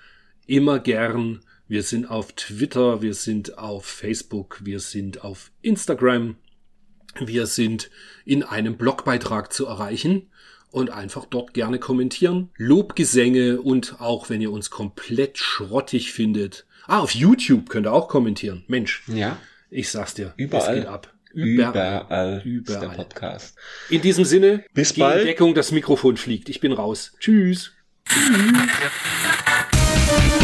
immer 0.45 0.79
gern. 0.79 1.39
Wir 1.69 1.83
sind 1.83 2.09
auf 2.09 2.33
Twitter, 2.33 3.01
wir 3.01 3.13
sind 3.13 3.57
auf 3.57 3.85
Facebook, 3.85 4.59
wir 4.63 4.81
sind 4.81 5.23
auf 5.23 5.51
Instagram, 5.61 6.35
wir 7.25 7.47
sind 7.47 7.89
in 8.25 8.43
einem 8.43 8.77
Blogbeitrag 8.77 9.51
zu 9.53 9.65
erreichen 9.65 10.29
und 10.71 10.89
einfach 10.89 11.25
dort 11.25 11.53
gerne 11.53 11.79
kommentieren. 11.79 12.49
Lobgesänge 12.57 13.61
und 13.61 13.95
auch 13.99 14.29
wenn 14.29 14.41
ihr 14.41 14.51
uns 14.51 14.69
komplett 14.69 15.37
schrottig 15.37 16.11
findet. 16.11 16.65
Ah, 16.85 16.99
auf 16.99 17.11
YouTube 17.11 17.69
könnt 17.69 17.87
ihr 17.87 17.93
auch 17.93 18.07
kommentieren. 18.07 18.63
Mensch, 18.67 19.03
ja, 19.07 19.37
ich 19.69 19.89
sag's 19.89 20.13
dir. 20.13 20.33
Überall. 20.37 20.75
Es 20.75 20.81
geht 20.81 20.85
ab. 20.87 21.13
überall, 21.33 22.37
ist 22.37 22.69
der 22.69 22.77
Überall. 22.77 22.95
Podcast. 22.95 23.57
In 23.89 24.01
diesem 24.01 24.25
Sinne, 24.25 24.63
Bis 24.73 24.93
geh 24.93 25.01
in 25.01 25.07
bald. 25.07 25.25
Deckung, 25.27 25.53
das 25.53 25.71
Mikrofon 25.71 26.17
fliegt. 26.17 26.49
Ich 26.49 26.59
bin 26.59 26.71
raus. 26.71 27.13
Tschüss. 27.19 27.73
Thank 30.09 30.41